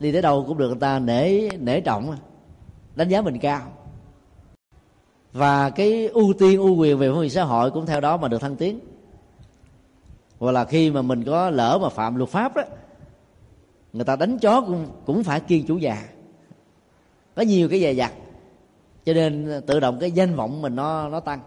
đi 0.00 0.12
tới 0.12 0.22
đâu 0.22 0.44
cũng 0.48 0.58
được 0.58 0.68
người 0.68 0.80
ta 0.80 0.98
nể 0.98 1.48
nể 1.58 1.80
trọng, 1.80 2.16
đánh 2.94 3.08
giá 3.08 3.22
mình 3.22 3.38
cao. 3.38 3.62
Và 5.32 5.70
cái 5.70 6.08
ưu 6.08 6.32
tiên, 6.38 6.60
ưu 6.60 6.76
quyền 6.76 6.98
về 6.98 7.10
phương 7.10 7.22
diện 7.22 7.30
xã 7.30 7.44
hội 7.44 7.70
cũng 7.70 7.86
theo 7.86 8.00
đó 8.00 8.16
mà 8.16 8.28
được 8.28 8.40
thăng 8.40 8.56
tiến 8.56 8.80
hoặc 10.42 10.52
là 10.52 10.64
khi 10.64 10.90
mà 10.90 11.02
mình 11.02 11.24
có 11.24 11.50
lỡ 11.50 11.78
mà 11.82 11.88
phạm 11.88 12.16
luật 12.16 12.30
pháp 12.30 12.56
đó, 12.56 12.62
người 13.92 14.04
ta 14.04 14.16
đánh 14.16 14.38
chó 14.38 14.60
cũng 14.60 14.86
cũng 15.06 15.24
phải 15.24 15.40
kiên 15.40 15.66
chủ 15.66 15.76
già 15.76 16.08
có 17.34 17.42
nhiều 17.42 17.68
cái 17.68 17.80
dè 17.80 17.92
dặt. 17.92 18.12
Cho 19.04 19.12
nên 19.12 19.62
tự 19.66 19.80
động 19.80 19.98
cái 20.00 20.10
danh 20.10 20.34
vọng 20.34 20.62
mình 20.62 20.76
nó 20.76 21.08
nó 21.08 21.20
tăng. 21.20 21.40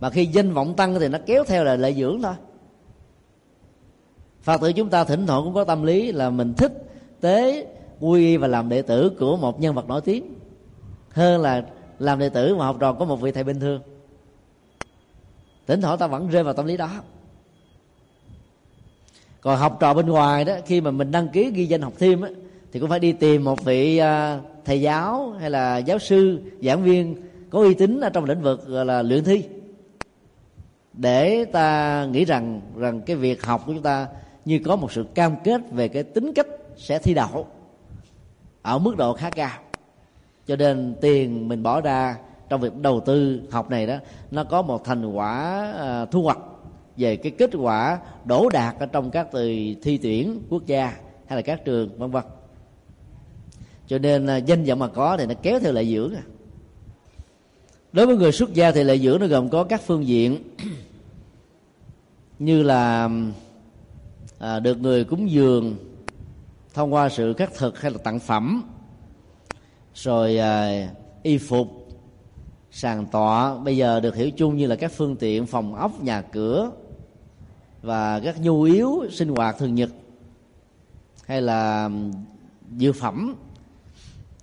Mà 0.00 0.10
khi 0.10 0.26
danh 0.26 0.52
vọng 0.52 0.74
tăng 0.76 1.00
thì 1.00 1.08
nó 1.08 1.18
kéo 1.26 1.44
theo 1.44 1.64
là 1.64 1.76
lợi 1.76 1.94
dưỡng 1.94 2.22
thôi. 2.22 2.34
Phật 4.42 4.60
tử 4.60 4.72
chúng 4.72 4.88
ta 4.88 5.04
thỉnh 5.04 5.26
thoảng 5.26 5.44
cũng 5.44 5.54
có 5.54 5.64
tâm 5.64 5.82
lý 5.82 6.12
là 6.12 6.30
mình 6.30 6.54
thích 6.54 6.72
tế, 7.20 7.66
quy 8.00 8.36
và 8.36 8.46
làm 8.46 8.68
đệ 8.68 8.82
tử 8.82 9.10
của 9.18 9.36
một 9.36 9.60
nhân 9.60 9.74
vật 9.74 9.88
nổi 9.88 10.00
tiếng 10.00 10.34
hơn 11.10 11.40
là 11.40 11.66
làm 11.98 12.18
đệ 12.18 12.28
tử 12.28 12.56
mà 12.56 12.66
học 12.66 12.76
trò 12.80 12.92
có 12.92 13.04
một 13.04 13.20
vị 13.20 13.32
thầy 13.32 13.44
bình 13.44 13.60
thường. 13.60 13.82
Thỉnh 15.66 15.80
thoảng 15.80 15.98
ta 15.98 16.06
vẫn 16.06 16.28
rơi 16.28 16.44
vào 16.44 16.54
tâm 16.54 16.66
lý 16.66 16.76
đó 16.76 16.90
còn 19.40 19.58
học 19.58 19.76
trò 19.80 19.94
bên 19.94 20.06
ngoài 20.06 20.44
đó 20.44 20.54
khi 20.66 20.80
mà 20.80 20.90
mình 20.90 21.10
đăng 21.10 21.28
ký 21.28 21.50
ghi 21.50 21.66
danh 21.66 21.82
học 21.82 21.92
thêm 21.98 22.20
á, 22.20 22.30
thì 22.72 22.80
cũng 22.80 22.90
phải 22.90 22.98
đi 22.98 23.12
tìm 23.12 23.44
một 23.44 23.64
vị 23.64 23.98
à, 23.98 24.40
thầy 24.64 24.80
giáo 24.80 25.30
hay 25.40 25.50
là 25.50 25.78
giáo 25.78 25.98
sư 25.98 26.40
giảng 26.62 26.82
viên 26.82 27.16
có 27.50 27.58
uy 27.58 27.74
tín 27.74 28.00
ở 28.00 28.10
trong 28.10 28.24
lĩnh 28.24 28.42
vực 28.42 28.66
gọi 28.66 28.84
là 28.84 29.02
luyện 29.02 29.24
thi. 29.24 29.44
Để 30.92 31.44
ta 31.44 32.04
nghĩ 32.10 32.24
rằng 32.24 32.60
rằng 32.76 33.00
cái 33.00 33.16
việc 33.16 33.44
học 33.44 33.62
của 33.66 33.72
chúng 33.72 33.82
ta 33.82 34.06
như 34.44 34.60
có 34.64 34.76
một 34.76 34.92
sự 34.92 35.06
cam 35.14 35.36
kết 35.44 35.60
về 35.70 35.88
cái 35.88 36.02
tính 36.02 36.32
cách 36.34 36.46
sẽ 36.76 36.98
thi 36.98 37.14
đậu 37.14 37.46
ở 38.62 38.78
mức 38.78 38.96
độ 38.96 39.12
khá 39.14 39.30
cao. 39.30 39.58
Cho 40.46 40.56
nên 40.56 40.94
tiền 41.00 41.48
mình 41.48 41.62
bỏ 41.62 41.80
ra 41.80 42.16
trong 42.48 42.60
việc 42.60 42.76
đầu 42.76 43.00
tư 43.00 43.42
học 43.50 43.70
này 43.70 43.86
đó 43.86 43.96
nó 44.30 44.44
có 44.44 44.62
một 44.62 44.84
thành 44.84 45.12
quả 45.12 45.32
à, 45.78 46.04
thu 46.04 46.22
hoạch 46.22 46.38
về 46.98 47.16
cái 47.16 47.32
kết 47.38 47.50
quả 47.54 47.98
đổ 48.24 48.48
đạt 48.48 48.78
ở 48.78 48.86
trong 48.86 49.10
các 49.10 49.28
từ 49.32 49.48
thi 49.82 49.98
tuyển 50.02 50.42
quốc 50.48 50.66
gia 50.66 50.86
hay 51.26 51.36
là 51.36 51.42
các 51.42 51.64
trường 51.64 51.98
vân 51.98 52.10
vân 52.10 52.24
cho 53.86 53.98
nên 53.98 54.26
à, 54.26 54.36
danh 54.36 54.64
vọng 54.64 54.78
mà 54.78 54.88
có 54.88 55.16
thì 55.16 55.26
nó 55.26 55.34
kéo 55.42 55.60
theo 55.60 55.72
lợi 55.72 55.92
dưỡng 55.94 56.14
à. 56.14 56.22
đối 57.92 58.06
với 58.06 58.16
người 58.16 58.32
xuất 58.32 58.54
gia 58.54 58.72
thì 58.72 58.84
lợi 58.84 58.98
dưỡng 58.98 59.20
nó 59.20 59.26
gồm 59.26 59.48
có 59.48 59.64
các 59.64 59.80
phương 59.86 60.06
diện 60.06 60.42
như 62.38 62.62
là 62.62 63.10
à, 64.38 64.60
được 64.60 64.80
người 64.80 65.04
cúng 65.04 65.30
dường 65.30 65.76
thông 66.74 66.94
qua 66.94 67.08
sự 67.08 67.32
khắc 67.32 67.54
thực 67.54 67.80
hay 67.80 67.90
là 67.90 67.98
tặng 68.04 68.18
phẩm 68.18 68.62
rồi 69.94 70.38
à, 70.38 70.88
y 71.22 71.38
phục 71.38 71.88
sàn 72.70 73.06
tọa 73.06 73.58
bây 73.58 73.76
giờ 73.76 74.00
được 74.00 74.16
hiểu 74.16 74.30
chung 74.30 74.56
như 74.56 74.66
là 74.66 74.76
các 74.76 74.92
phương 74.92 75.16
tiện 75.16 75.46
phòng 75.46 75.74
ốc 75.74 76.02
nhà 76.02 76.22
cửa 76.22 76.70
và 77.82 78.20
các 78.20 78.40
nhu 78.40 78.62
yếu 78.62 79.04
sinh 79.10 79.28
hoạt 79.28 79.58
thường 79.58 79.74
nhật, 79.74 79.90
hay 81.26 81.42
là 81.42 81.90
dược 82.78 82.96
phẩm, 82.96 83.34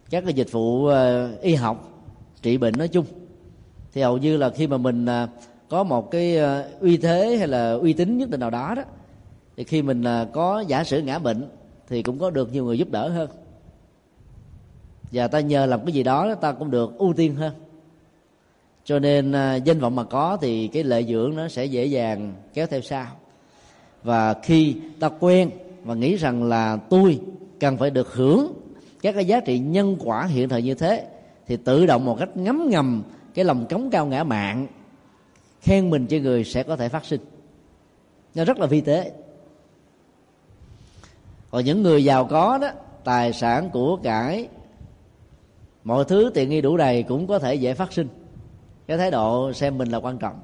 các 0.09 0.23
cái 0.23 0.33
dịch 0.33 0.51
vụ 0.51 0.85
ờ, 0.85 1.31
y 1.41 1.55
học, 1.55 2.03
trị 2.41 2.57
bệnh 2.57 2.73
nói 2.77 2.87
chung. 2.87 3.05
Thì 3.93 4.01
hầu 4.01 4.17
như 4.17 4.37
là 4.37 4.49
khi 4.49 4.67
mà 4.67 4.77
mình 4.77 5.05
ờ, 5.05 5.27
có 5.69 5.83
một 5.83 6.11
cái 6.11 6.37
ờ, 6.37 6.69
uy 6.79 6.97
thế 6.97 7.37
hay 7.37 7.47
là 7.47 7.73
uy 7.73 7.93
tín 7.93 8.17
nhất 8.17 8.29
định 8.29 8.39
nào 8.39 8.49
đó 8.49 8.73
đó, 8.75 8.83
thì 9.57 9.63
khi 9.63 9.81
mình 9.81 10.03
có 10.33 10.63
giả 10.67 10.83
sử 10.83 11.01
ngã 11.01 11.19
bệnh 11.19 11.49
thì 11.87 12.03
cũng 12.03 12.19
có 12.19 12.29
được 12.29 12.53
nhiều 12.53 12.65
người 12.65 12.77
giúp 12.77 12.91
đỡ 12.91 13.09
hơn. 13.09 13.29
Và 15.11 15.27
ta 15.27 15.39
nhờ 15.39 15.65
làm 15.65 15.85
cái 15.85 15.93
gì 15.93 16.03
đó 16.03 16.35
ta 16.35 16.51
cũng 16.51 16.71
được 16.71 16.97
ưu 16.97 17.13
tiên 17.13 17.35
hơn. 17.35 17.53
Cho 18.83 18.99
nên 18.99 19.31
danh 19.65 19.79
vọng 19.79 19.95
mà 19.95 20.03
có 20.03 20.37
thì 20.41 20.67
cái 20.67 20.83
lợi 20.83 21.05
dưỡng 21.09 21.35
nó 21.35 21.47
sẽ 21.47 21.65
dễ 21.65 21.85
dàng 21.85 22.33
kéo 22.53 22.67
theo 22.67 22.81
sau 22.81 23.07
và 24.05 24.33
khi 24.43 24.75
ta 24.99 25.09
quen 25.19 25.49
và 25.83 25.95
nghĩ 25.95 26.15
rằng 26.15 26.43
là 26.43 26.77
tôi 26.89 27.19
cần 27.59 27.77
phải 27.77 27.89
được 27.89 28.13
hưởng 28.13 28.53
các 29.01 29.11
cái 29.11 29.25
giá 29.25 29.39
trị 29.39 29.59
nhân 29.59 29.97
quả 29.99 30.25
hiện 30.25 30.49
thời 30.49 30.61
như 30.61 30.73
thế, 30.73 31.07
thì 31.47 31.57
tự 31.57 31.85
động 31.85 32.05
một 32.05 32.19
cách 32.19 32.37
ngấm 32.37 32.69
ngầm 32.69 33.03
cái 33.33 33.45
lòng 33.45 33.65
cống 33.69 33.89
cao 33.89 34.05
ngã 34.05 34.23
mạng, 34.23 34.67
khen 35.61 35.89
mình 35.89 36.07
cho 36.07 36.17
người 36.17 36.43
sẽ 36.43 36.63
có 36.63 36.75
thể 36.75 36.89
phát 36.89 37.05
sinh. 37.05 37.21
Nó 38.35 38.45
rất 38.45 38.59
là 38.59 38.65
vi 38.65 38.81
tế. 38.81 39.11
Còn 41.51 41.65
những 41.65 41.83
người 41.83 42.03
giàu 42.03 42.25
có 42.25 42.57
đó, 42.57 42.69
tài 43.03 43.33
sản 43.33 43.69
của 43.69 43.97
cải, 44.03 44.47
mọi 45.83 46.05
thứ 46.05 46.31
tiện 46.33 46.49
nghi 46.49 46.61
đủ 46.61 46.77
đầy 46.77 47.03
cũng 47.03 47.27
có 47.27 47.39
thể 47.39 47.55
dễ 47.55 47.73
phát 47.73 47.93
sinh. 47.93 48.07
Cái 48.87 48.97
thái 48.97 49.11
độ 49.11 49.53
xem 49.53 49.77
mình 49.77 49.89
là 49.89 49.97
quan 49.97 50.17
trọng 50.17 50.39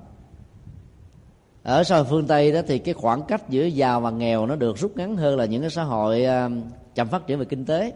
ở 1.64 1.84
xã 1.84 1.96
hội 1.96 2.06
phương 2.10 2.28
tây 2.28 2.52
đó 2.52 2.62
thì 2.68 2.80
cái 2.80 2.94
khoảng 2.94 3.24
cách 3.24 3.50
giữa 3.50 3.66
giàu 3.66 4.02
và 4.02 4.12
nghèo 4.12 4.46
nó 4.46 4.56
được 4.56 4.78
rút 4.78 4.98
ngắn 4.98 5.18
hơn 5.18 5.38
là 5.38 5.46
những 5.46 5.62
cái 5.62 5.70
xã 5.70 5.84
hội 5.84 6.24
ờ, 6.24 6.50
chậm 6.96 7.08
phát 7.08 7.28
triển 7.28 7.40
về 7.40 7.46
kinh 7.46 7.66
tế. 7.66 7.94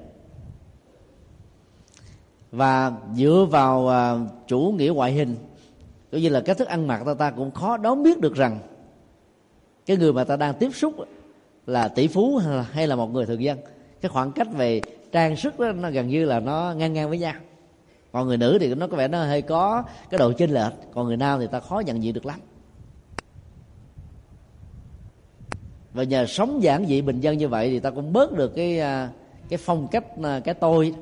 Và 2.51 2.91
dựa 3.15 3.47
vào 3.51 3.88
ờ, 3.88 4.19
chủ 4.47 4.73
nghĩa 4.78 4.91
ngoại 4.95 5.12
hình 5.12 5.36
cũng 6.12 6.21
như 6.21 6.30
là 6.30 6.41
cách 6.41 6.58
thức 6.58 6.67
ăn 6.67 6.88
mặc 6.88 7.04
ta 7.06 7.13
ta 7.13 7.32
cũng 7.32 7.51
khó 7.51 7.78
đoán 7.78 8.04
biết 8.04 8.19
được 8.19 8.36
rằng 8.36 8.60
cái 9.86 9.97
người 9.97 10.13
mà 10.13 10.23
ta 10.23 10.36
đang 10.36 10.54
tiếp 10.54 10.69
xúc 10.73 10.93
là 11.65 11.88
tỷ 11.88 12.08
phú 12.08 12.41
hay 12.71 12.88
là 12.88 12.95
một 12.95 13.08
người 13.08 13.25
thường 13.25 13.43
dân. 13.43 13.58
Cái 14.01 14.10
khoảng 14.10 14.32
cách 14.32 14.47
về 14.54 14.82
trang 15.12 15.36
sức 15.36 15.60
đó, 15.60 15.71
nó 15.71 15.89
gần 15.89 16.08
như 16.08 16.25
là 16.25 16.39
nó 16.39 16.73
ngang 16.78 16.93
ngang 16.93 17.10
với 17.10 17.19
nhau. 17.19 17.34
Còn 18.12 18.28
người 18.28 18.38
nữ 18.38 18.58
thì 18.62 18.75
nó 18.75 18.88
có 18.88 18.97
vẻ 18.97 19.08
nó 19.08 19.23
hơi 19.23 19.41
có 19.41 19.84
cái 20.10 20.17
độ 20.17 20.34
chênh 20.34 20.51
lệch 20.51 20.73
còn 20.93 21.06
người 21.06 21.17
nam 21.17 21.39
thì 21.39 21.47
ta 21.51 21.60
khó 21.60 21.80
nhận 21.80 22.04
diện 22.04 22.13
được 22.13 22.25
lắm. 22.25 22.39
Và 25.95 26.03
nhờ 26.03 26.25
sống 26.25 26.63
giản 26.63 26.86
dị 26.88 27.01
bình 27.01 27.19
dân 27.19 27.38
như 27.38 27.47
vậy 27.47 27.69
thì 27.69 27.79
ta 27.79 27.89
cũng 27.89 28.13
bớt 28.13 28.34
được 28.34 28.55
cái 28.55 28.79
à, 28.79 29.10
cái 29.49 29.58
phong 29.58 29.88
cách 29.88 30.05
à, 30.23 30.39
cái 30.39 30.55
tôi. 30.55 30.93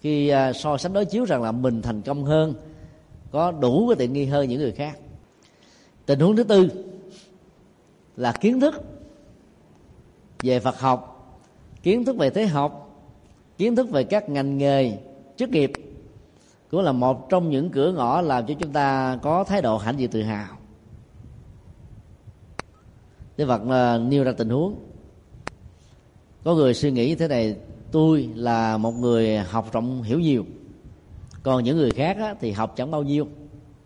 Khi 0.00 0.28
à, 0.28 0.52
so 0.52 0.76
sánh 0.76 0.92
đối 0.92 1.04
chiếu 1.04 1.24
rằng 1.24 1.42
là 1.42 1.52
mình 1.52 1.82
thành 1.82 2.02
công 2.02 2.24
hơn, 2.24 2.54
có 3.30 3.50
đủ 3.50 3.88
cái 3.88 3.96
tiện 3.98 4.12
nghi 4.12 4.24
hơn 4.24 4.48
những 4.48 4.60
người 4.60 4.72
khác. 4.72 4.98
Tình 6.06 6.20
huống 6.20 6.36
thứ 6.36 6.44
tư 6.44 6.68
là 8.16 8.32
kiến 8.32 8.60
thức 8.60 8.74
về 10.42 10.60
phật 10.60 10.80
học, 10.80 11.30
kiến 11.82 12.04
thức 12.04 12.16
về 12.16 12.30
thế 12.30 12.46
học, 12.46 13.00
kiến 13.58 13.76
thức 13.76 13.90
về 13.90 14.04
các 14.04 14.28
ngành 14.28 14.58
nghề 14.58 14.98
chức 15.36 15.50
nghiệp 15.50 15.72
cũng 16.70 16.82
là 16.82 16.92
một 16.92 17.30
trong 17.30 17.50
những 17.50 17.70
cửa 17.70 17.92
ngõ 17.92 18.20
làm 18.20 18.46
cho 18.46 18.54
chúng 18.58 18.72
ta 18.72 19.18
có 19.22 19.44
thái 19.44 19.62
độ 19.62 19.78
hãnh 19.78 19.98
diện 19.98 20.10
tự 20.10 20.22
hào. 20.22 20.63
Đức 23.36 23.46
Phật 23.46 23.62
à, 23.70 23.98
nêu 23.98 24.24
ra 24.24 24.32
tình 24.32 24.48
huống. 24.48 24.76
Có 26.44 26.54
người 26.54 26.74
suy 26.74 26.90
nghĩ 26.90 27.08
như 27.08 27.14
thế 27.14 27.28
này 27.28 27.56
tôi 27.90 28.28
là 28.34 28.76
một 28.76 28.92
người 28.92 29.38
học 29.38 29.72
rộng 29.72 30.02
hiểu 30.02 30.20
nhiều 30.20 30.44
còn 31.42 31.64
những 31.64 31.76
người 31.76 31.90
khác 31.90 32.16
á, 32.16 32.34
thì 32.40 32.52
học 32.52 32.74
chẳng 32.76 32.90
bao 32.90 33.02
nhiêu 33.02 33.28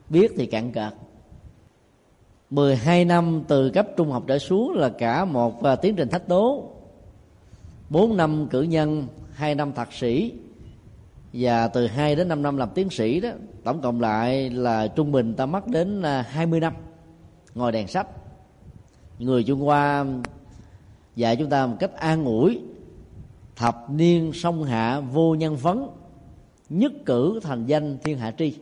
biết 0.08 0.32
thì 0.36 0.46
cạn 0.46 0.72
cợt 0.72 0.92
12 2.50 3.04
năm 3.04 3.42
từ 3.48 3.70
cấp 3.70 3.86
trung 3.96 4.10
học 4.10 4.24
trở 4.26 4.38
xuống 4.38 4.74
là 4.74 4.88
cả 4.88 5.24
một 5.24 5.62
à, 5.62 5.76
tiến 5.76 5.96
trình 5.96 6.08
thách 6.08 6.28
đố. 6.28 6.70
4 7.90 8.16
năm 8.16 8.46
cử 8.50 8.62
nhân 8.62 9.06
2 9.32 9.54
năm 9.54 9.72
thạc 9.72 9.92
sĩ 9.92 10.32
và 11.32 11.68
từ 11.68 11.86
2 11.86 12.16
đến 12.16 12.28
5 12.28 12.42
năm 12.42 12.56
làm 12.56 12.68
tiến 12.74 12.90
sĩ 12.90 13.20
đó 13.20 13.30
tổng 13.64 13.80
cộng 13.80 14.00
lại 14.00 14.50
là 14.50 14.86
trung 14.86 15.12
bình 15.12 15.34
ta 15.34 15.46
mất 15.46 15.66
đến 15.66 16.02
à, 16.02 16.22
20 16.28 16.60
năm 16.60 16.74
ngồi 17.54 17.72
đèn 17.72 17.86
sách 17.86 18.06
người 19.18 19.44
trung 19.44 19.60
hoa 19.60 20.06
dạy 21.16 21.36
chúng 21.36 21.50
ta 21.50 21.66
một 21.66 21.76
cách 21.80 21.96
an 21.96 22.24
ủi. 22.24 22.60
Thập 23.56 23.90
niên 23.90 24.32
song 24.34 24.64
hạ 24.64 25.00
vô 25.00 25.34
nhân 25.34 25.56
vấn 25.56 25.90
nhất 26.68 26.92
cử 27.06 27.40
thành 27.42 27.66
danh 27.66 27.98
thiên 27.98 28.18
hạ 28.18 28.30
tri. 28.30 28.54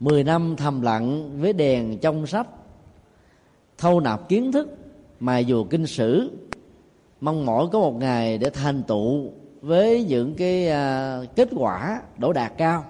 Mười 0.00 0.24
năm 0.24 0.54
thầm 0.56 0.80
lặng 0.80 1.30
với 1.40 1.52
đèn 1.52 1.98
trong 1.98 2.26
sách 2.26 2.46
thâu 3.78 4.00
nạp 4.00 4.28
kiến 4.28 4.52
thức 4.52 4.78
mà 5.20 5.38
dù 5.38 5.64
kinh 5.64 5.86
sử 5.86 6.30
mong 7.20 7.46
mỏi 7.46 7.66
có 7.72 7.78
một 7.78 7.94
ngày 7.96 8.38
để 8.38 8.50
thành 8.50 8.82
tựu 8.82 9.30
với 9.60 10.04
những 10.04 10.34
cái 10.34 10.66
uh, 10.68 11.36
kết 11.36 11.48
quả 11.56 12.02
đỗ 12.18 12.32
đạt 12.32 12.52
cao. 12.56 12.84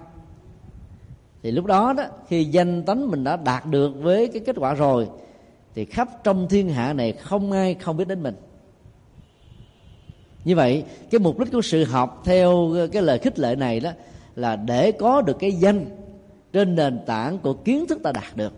Thì 1.43 1.51
lúc 1.51 1.65
đó 1.65 1.93
đó 1.93 2.03
khi 2.27 2.43
danh 2.43 2.83
tánh 2.83 3.11
mình 3.11 3.23
đã 3.23 3.35
đạt 3.35 3.65
được 3.65 3.91
với 4.01 4.27
cái 4.27 4.41
kết 4.45 4.55
quả 4.59 4.73
rồi 4.73 5.09
thì 5.75 5.85
khắp 5.85 6.09
trong 6.23 6.47
thiên 6.49 6.69
hạ 6.69 6.93
này 6.93 7.11
không 7.11 7.51
ai 7.51 7.73
không 7.73 7.97
biết 7.97 8.07
đến 8.07 8.23
mình. 8.23 8.35
Như 10.45 10.55
vậy 10.55 10.83
cái 11.11 11.19
mục 11.19 11.39
đích 11.39 11.51
của 11.51 11.61
sự 11.61 11.83
học 11.83 12.21
theo 12.25 12.73
cái 12.91 13.01
lời 13.01 13.19
khích 13.19 13.39
lệ 13.39 13.55
này 13.55 13.79
đó 13.79 13.91
là 14.35 14.55
để 14.55 14.91
có 14.91 15.21
được 15.21 15.39
cái 15.39 15.51
danh 15.51 15.85
trên 16.53 16.75
nền 16.75 16.99
tảng 17.05 17.37
của 17.37 17.53
kiến 17.53 17.87
thức 17.87 17.99
ta 18.03 18.11
đạt 18.11 18.35
được. 18.35 18.53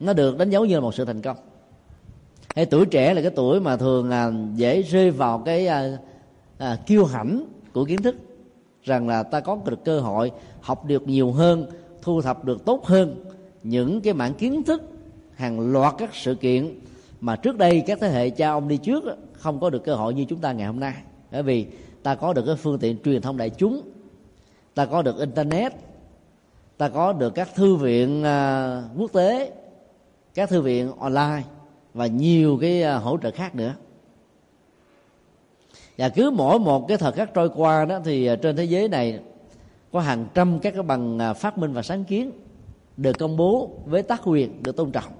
Nó 0.00 0.12
được 0.12 0.38
đánh 0.38 0.50
dấu 0.50 0.64
như 0.64 0.74
là 0.74 0.80
một 0.80 0.94
sự 0.94 1.04
thành 1.04 1.22
công. 1.22 1.36
Hay 2.54 2.66
tuổi 2.66 2.86
trẻ 2.86 3.14
là 3.14 3.22
cái 3.22 3.30
tuổi 3.30 3.60
mà 3.60 3.76
thường 3.76 4.08
là 4.08 4.32
dễ 4.54 4.82
rơi 4.82 5.10
vào 5.10 5.38
cái 5.38 5.66
à, 5.66 5.98
à, 6.58 6.78
kiêu 6.86 7.04
hãnh 7.04 7.44
của 7.72 7.84
kiến 7.84 8.02
thức. 8.02 8.16
Rằng 8.82 9.08
là 9.08 9.22
ta 9.22 9.40
có 9.40 9.58
được 9.64 9.84
cơ 9.84 10.00
hội 10.00 10.32
học 10.60 10.84
được 10.84 11.08
nhiều 11.08 11.32
hơn 11.32 11.66
thu 12.02 12.22
thập 12.22 12.44
được 12.44 12.64
tốt 12.64 12.84
hơn 12.84 13.24
những 13.62 14.00
cái 14.00 14.14
mảng 14.14 14.34
kiến 14.34 14.62
thức 14.62 14.82
hàng 15.36 15.72
loạt 15.72 15.94
các 15.98 16.10
sự 16.12 16.34
kiện 16.34 16.80
mà 17.20 17.36
trước 17.36 17.58
đây 17.58 17.82
các 17.86 17.98
thế 18.00 18.08
hệ 18.08 18.30
cha 18.30 18.50
ông 18.50 18.68
đi 18.68 18.76
trước 18.76 19.04
không 19.32 19.60
có 19.60 19.70
được 19.70 19.84
cơ 19.84 19.94
hội 19.94 20.14
như 20.14 20.24
chúng 20.24 20.38
ta 20.38 20.52
ngày 20.52 20.66
hôm 20.66 20.80
nay. 20.80 20.94
Bởi 21.32 21.42
vì 21.42 21.66
ta 22.02 22.14
có 22.14 22.32
được 22.32 22.42
cái 22.46 22.56
phương 22.56 22.78
tiện 22.78 22.96
truyền 23.04 23.22
thông 23.22 23.36
đại 23.36 23.50
chúng, 23.50 23.82
ta 24.74 24.86
có 24.86 25.02
được 25.02 25.18
internet, 25.18 25.72
ta 26.76 26.88
có 26.88 27.12
được 27.12 27.34
các 27.34 27.48
thư 27.54 27.76
viện 27.76 28.24
à, 28.24 28.82
quốc 28.98 29.12
tế, 29.12 29.52
các 30.34 30.48
thư 30.48 30.60
viện 30.60 30.92
online 30.98 31.42
và 31.94 32.06
nhiều 32.06 32.58
cái 32.60 32.82
à, 32.82 32.96
hỗ 32.96 33.18
trợ 33.22 33.30
khác 33.30 33.54
nữa. 33.54 33.74
Và 35.98 36.08
cứ 36.08 36.30
mỗi 36.30 36.58
một 36.58 36.88
cái 36.88 36.96
thời 36.96 37.12
khắc 37.12 37.34
trôi 37.34 37.50
qua 37.54 37.84
đó 37.84 38.00
thì 38.04 38.26
à, 38.26 38.36
trên 38.36 38.56
thế 38.56 38.64
giới 38.64 38.88
này 38.88 39.20
có 39.92 40.00
hàng 40.00 40.26
trăm 40.34 40.58
các 40.58 40.74
cái 40.74 40.82
bằng 40.82 41.34
phát 41.36 41.58
minh 41.58 41.72
và 41.72 41.82
sáng 41.82 42.04
kiến 42.04 42.30
được 42.96 43.18
công 43.18 43.36
bố 43.36 43.70
với 43.86 44.02
tác 44.02 44.20
quyền, 44.24 44.62
được 44.62 44.76
tôn 44.76 44.90
trọng 44.90 45.12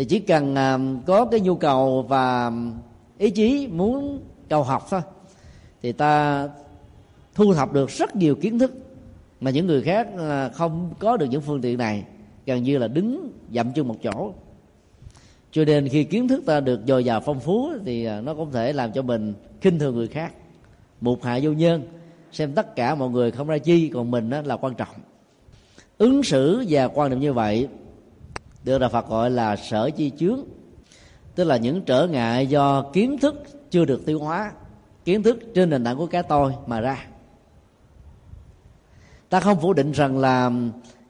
thì 0.00 0.06
chỉ 0.06 0.18
cần 0.18 0.54
à, 0.54 0.78
có 1.06 1.24
cái 1.24 1.40
nhu 1.40 1.54
cầu 1.54 2.02
và 2.02 2.52
ý 3.18 3.30
chí 3.30 3.68
muốn 3.72 4.20
cầu 4.48 4.62
học 4.62 4.86
thôi, 4.90 5.00
thì 5.82 5.92
ta 5.92 6.48
thu 7.34 7.54
thập 7.54 7.72
được 7.72 7.90
rất 7.90 8.16
nhiều 8.16 8.34
kiến 8.34 8.58
thức 8.58 8.72
mà 9.40 9.50
những 9.50 9.66
người 9.66 9.82
khác 9.82 10.08
à, 10.18 10.48
không 10.48 10.94
có 10.98 11.16
được 11.16 11.26
những 11.30 11.40
phương 11.40 11.60
tiện 11.60 11.78
này, 11.78 12.04
gần 12.46 12.62
như 12.62 12.78
là 12.78 12.88
đứng 12.88 13.32
dậm 13.52 13.72
chân 13.72 13.88
một 13.88 13.96
chỗ. 14.02 14.32
Cho 15.52 15.64
nên 15.64 15.88
khi 15.88 16.04
kiến 16.04 16.28
thức 16.28 16.42
ta 16.46 16.60
được 16.60 16.80
dồi 16.86 17.04
dào 17.04 17.20
phong 17.20 17.40
phú 17.40 17.70
thì 17.84 18.04
à, 18.04 18.20
nó 18.20 18.34
cũng 18.34 18.52
thể 18.52 18.72
làm 18.72 18.92
cho 18.92 19.02
mình 19.02 19.34
khinh 19.60 19.78
thường 19.78 19.96
người 19.96 20.08
khác 20.08 20.32
mục 21.00 21.22
hạ 21.22 21.38
vô 21.42 21.52
nhân. 21.52 21.82
Xem 22.32 22.52
tất 22.52 22.76
cả 22.76 22.94
mọi 22.94 23.10
người 23.10 23.30
không 23.30 23.46
ra 23.46 23.58
chi, 23.58 23.88
còn 23.88 24.10
mình 24.10 24.30
đó 24.30 24.40
là 24.44 24.56
quan 24.56 24.74
trọng. 24.74 24.94
Ứng 25.98 26.22
xử 26.22 26.64
và 26.68 26.88
quan 26.88 27.10
niệm 27.10 27.20
như 27.20 27.32
vậy 27.32 27.68
được 28.64 28.78
là 28.78 28.88
phật 28.88 29.08
gọi 29.08 29.30
là 29.30 29.56
sở 29.56 29.90
chi 29.90 30.10
chướng 30.18 30.44
tức 31.34 31.44
là 31.44 31.56
những 31.56 31.82
trở 31.82 32.06
ngại 32.06 32.46
do 32.46 32.82
kiến 32.92 33.18
thức 33.18 33.42
chưa 33.70 33.84
được 33.84 34.06
tiêu 34.06 34.18
hóa 34.18 34.52
kiến 35.04 35.22
thức 35.22 35.38
trên 35.54 35.70
nền 35.70 35.84
tảng 35.84 35.96
của 35.96 36.06
cái 36.06 36.22
tôi 36.22 36.54
mà 36.66 36.80
ra. 36.80 37.06
Ta 39.28 39.40
không 39.40 39.60
phủ 39.60 39.72
định 39.72 39.92
rằng 39.92 40.18
là 40.18 40.50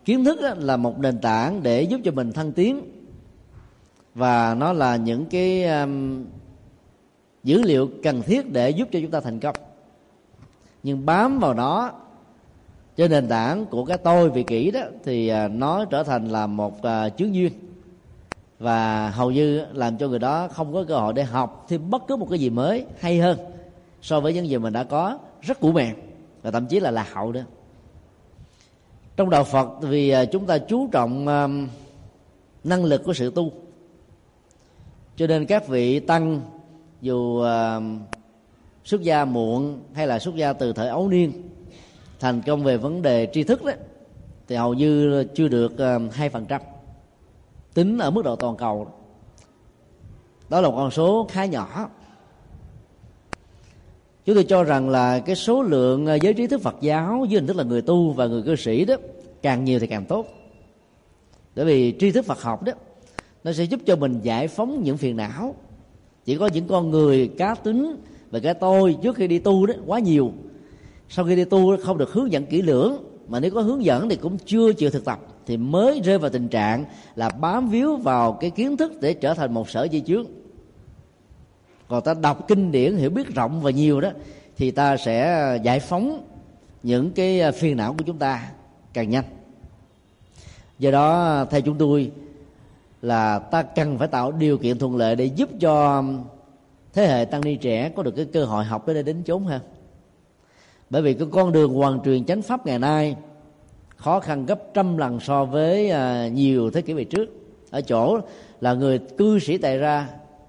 kiến 0.04 0.24
thức 0.24 0.40
là 0.58 0.76
một 0.76 0.98
nền 0.98 1.18
tảng 1.18 1.62
để 1.62 1.82
giúp 1.82 2.00
cho 2.04 2.12
mình 2.12 2.32
thăng 2.32 2.52
tiến 2.52 2.82
và 4.14 4.54
nó 4.54 4.72
là 4.72 4.96
những 4.96 5.26
cái 5.26 5.64
um, 5.64 6.24
dữ 7.44 7.62
liệu 7.62 7.90
cần 8.02 8.22
thiết 8.22 8.52
để 8.52 8.70
giúp 8.70 8.88
cho 8.92 9.00
chúng 9.02 9.10
ta 9.10 9.20
thành 9.20 9.40
công. 9.40 9.56
Nhưng 10.82 11.06
bám 11.06 11.38
vào 11.38 11.54
nó 11.54 11.92
trên 13.00 13.10
nền 13.10 13.28
tảng 13.28 13.66
của 13.66 13.84
cái 13.84 13.98
tôi 13.98 14.30
vị 14.30 14.42
kỷ 14.42 14.70
đó 14.70 14.80
thì 15.04 15.28
à, 15.28 15.48
nó 15.48 15.84
trở 15.84 16.02
thành 16.02 16.28
là 16.28 16.46
một 16.46 16.82
à, 16.82 17.08
chướng 17.08 17.34
duyên. 17.34 17.52
Và 18.58 19.10
hầu 19.10 19.30
như 19.30 19.64
làm 19.72 19.98
cho 19.98 20.08
người 20.08 20.18
đó 20.18 20.48
không 20.48 20.72
có 20.72 20.84
cơ 20.88 20.98
hội 20.98 21.12
để 21.12 21.24
học 21.24 21.66
thêm 21.68 21.90
bất 21.90 22.02
cứ 22.08 22.16
một 22.16 22.26
cái 22.30 22.38
gì 22.38 22.50
mới 22.50 22.84
hay 22.98 23.18
hơn 23.18 23.38
so 24.02 24.20
với 24.20 24.34
những 24.34 24.48
gì 24.48 24.58
mình 24.58 24.72
đã 24.72 24.84
có, 24.84 25.18
rất 25.40 25.60
cũ 25.60 25.72
mềm 25.72 25.96
và 26.42 26.50
thậm 26.50 26.66
chí 26.66 26.80
là 26.80 26.90
lạc 26.90 27.12
hậu 27.12 27.32
nữa. 27.32 27.44
Trong 29.16 29.30
đạo 29.30 29.44
phật 29.44 29.68
vì 29.80 30.10
à, 30.10 30.24
chúng 30.24 30.46
ta 30.46 30.58
chú 30.58 30.88
trọng 30.92 31.24
năng 32.64 32.84
lực 32.84 33.04
của 33.04 33.12
sự 33.12 33.30
tu. 33.30 33.52
Cho 35.16 35.26
nên 35.26 35.46
các 35.46 35.68
vị 35.68 36.00
tăng 36.00 36.40
dù 37.00 37.44
xuất 38.84 39.02
gia 39.02 39.24
muộn 39.24 39.78
hay 39.94 40.06
là 40.06 40.18
xuất 40.18 40.36
gia 40.36 40.52
từ 40.52 40.72
thời 40.72 40.88
ấu 40.88 41.08
niên 41.08 41.49
thành 42.20 42.42
công 42.46 42.64
về 42.64 42.76
vấn 42.76 43.02
đề 43.02 43.28
tri 43.32 43.44
thức 43.44 43.64
đó, 43.64 43.72
thì 44.48 44.56
hầu 44.56 44.74
như 44.74 45.24
chưa 45.34 45.48
được 45.48 45.78
ờ, 45.78 45.98
hai 46.12 46.28
phần 46.28 46.46
trăm. 46.46 46.60
Tính 47.74 47.98
ở 47.98 48.10
mức 48.10 48.24
độ 48.24 48.36
toàn 48.36 48.56
cầu. 48.56 48.86
Đó 50.48 50.60
là 50.60 50.68
một 50.68 50.74
con 50.76 50.90
số 50.90 51.26
khá 51.30 51.44
nhỏ. 51.44 51.90
Chúng 54.24 54.34
tôi 54.34 54.44
cho 54.44 54.64
rằng 54.64 54.90
là 54.90 55.18
cái 55.18 55.36
số 55.36 55.62
lượng 55.62 56.06
ờ, 56.06 56.18
giới 56.22 56.34
trí 56.34 56.46
thức 56.46 56.62
Phật 56.62 56.76
giáo 56.80 57.24
dưới 57.28 57.40
hình 57.40 57.46
thức 57.46 57.56
là 57.56 57.64
người 57.64 57.82
tu 57.82 58.10
và 58.10 58.26
người 58.26 58.42
cư 58.42 58.56
sĩ 58.56 58.84
đó, 58.84 58.94
càng 59.42 59.64
nhiều 59.64 59.78
thì 59.78 59.86
càng 59.86 60.04
tốt. 60.04 60.26
Bởi 61.56 61.64
vì 61.64 61.94
tri 61.98 62.10
thức 62.10 62.24
Phật 62.24 62.42
học 62.42 62.62
đó, 62.62 62.72
nó 63.44 63.52
sẽ 63.52 63.64
giúp 63.64 63.80
cho 63.86 63.96
mình 63.96 64.20
giải 64.22 64.48
phóng 64.48 64.82
những 64.82 64.96
phiền 64.96 65.16
não. 65.16 65.54
Chỉ 66.24 66.36
có 66.36 66.46
những 66.46 66.66
con 66.68 66.90
người 66.90 67.30
cá 67.38 67.54
tính 67.54 67.96
và 68.30 68.38
cái 68.38 68.54
tôi 68.54 68.96
trước 69.02 69.16
khi 69.16 69.26
đi 69.26 69.38
tu 69.38 69.66
đó, 69.66 69.74
quá 69.86 69.98
nhiều 69.98 70.32
sau 71.10 71.24
khi 71.24 71.36
đi 71.36 71.44
tu 71.44 71.76
không 71.76 71.98
được 71.98 72.12
hướng 72.12 72.32
dẫn 72.32 72.46
kỹ 72.46 72.62
lưỡng, 72.62 72.96
mà 73.28 73.40
nếu 73.40 73.50
có 73.50 73.60
hướng 73.60 73.84
dẫn 73.84 74.08
thì 74.08 74.16
cũng 74.16 74.38
chưa 74.38 74.72
chịu 74.72 74.90
thực 74.90 75.04
tập, 75.04 75.20
thì 75.46 75.56
mới 75.56 76.00
rơi 76.04 76.18
vào 76.18 76.30
tình 76.30 76.48
trạng 76.48 76.84
là 77.14 77.28
bám 77.28 77.68
víu 77.68 77.96
vào 77.96 78.32
cái 78.32 78.50
kiến 78.50 78.76
thức 78.76 78.92
để 79.00 79.14
trở 79.14 79.34
thành 79.34 79.54
một 79.54 79.70
sở 79.70 79.88
di 79.92 80.00
chướng. 80.00 80.24
Còn 81.88 82.02
ta 82.02 82.14
đọc 82.14 82.48
kinh 82.48 82.72
điển, 82.72 82.96
hiểu 82.96 83.10
biết 83.10 83.34
rộng 83.34 83.60
và 83.60 83.70
nhiều 83.70 84.00
đó, 84.00 84.10
thì 84.56 84.70
ta 84.70 84.96
sẽ 84.96 85.58
giải 85.62 85.80
phóng 85.80 86.24
những 86.82 87.10
cái 87.10 87.52
phiền 87.52 87.76
não 87.76 87.94
của 87.98 88.04
chúng 88.06 88.18
ta 88.18 88.50
càng 88.92 89.10
nhanh. 89.10 89.24
Do 90.78 90.90
đó, 90.90 91.44
theo 91.50 91.60
chúng 91.60 91.78
tôi 91.78 92.10
là 93.02 93.38
ta 93.38 93.62
cần 93.62 93.98
phải 93.98 94.08
tạo 94.08 94.32
điều 94.32 94.58
kiện 94.58 94.78
thuận 94.78 94.96
lợi 94.96 95.16
để 95.16 95.24
giúp 95.24 95.48
cho 95.60 96.04
thế 96.92 97.06
hệ 97.06 97.24
tăng 97.24 97.40
ni 97.40 97.54
trẻ 97.54 97.88
có 97.96 98.02
được 98.02 98.16
cái 98.16 98.24
cơ 98.24 98.44
hội 98.44 98.64
học 98.64 98.86
đến 98.86 98.94
đây 98.94 99.02
đến 99.02 99.22
chốn 99.26 99.44
hơn 99.44 99.60
bởi 100.90 101.02
vì 101.02 101.14
cái 101.14 101.28
con 101.30 101.52
đường 101.52 101.74
hoàn 101.74 102.00
truyền 102.00 102.24
chánh 102.24 102.42
pháp 102.42 102.66
ngày 102.66 102.78
nay 102.78 103.16
khó 103.96 104.20
khăn 104.20 104.46
gấp 104.46 104.74
trăm 104.74 104.96
lần 104.96 105.20
so 105.20 105.44
với 105.44 105.90
à, 105.90 106.28
nhiều 106.28 106.70
thế 106.70 106.82
kỷ 106.82 106.92
về 106.92 107.04
trước. 107.04 107.28
Ở 107.70 107.80
chỗ 107.80 108.20
là 108.60 108.74
người 108.74 108.98
cư 108.98 109.38
sĩ 109.38 109.58
tại 109.58 109.78
ra 109.78 110.08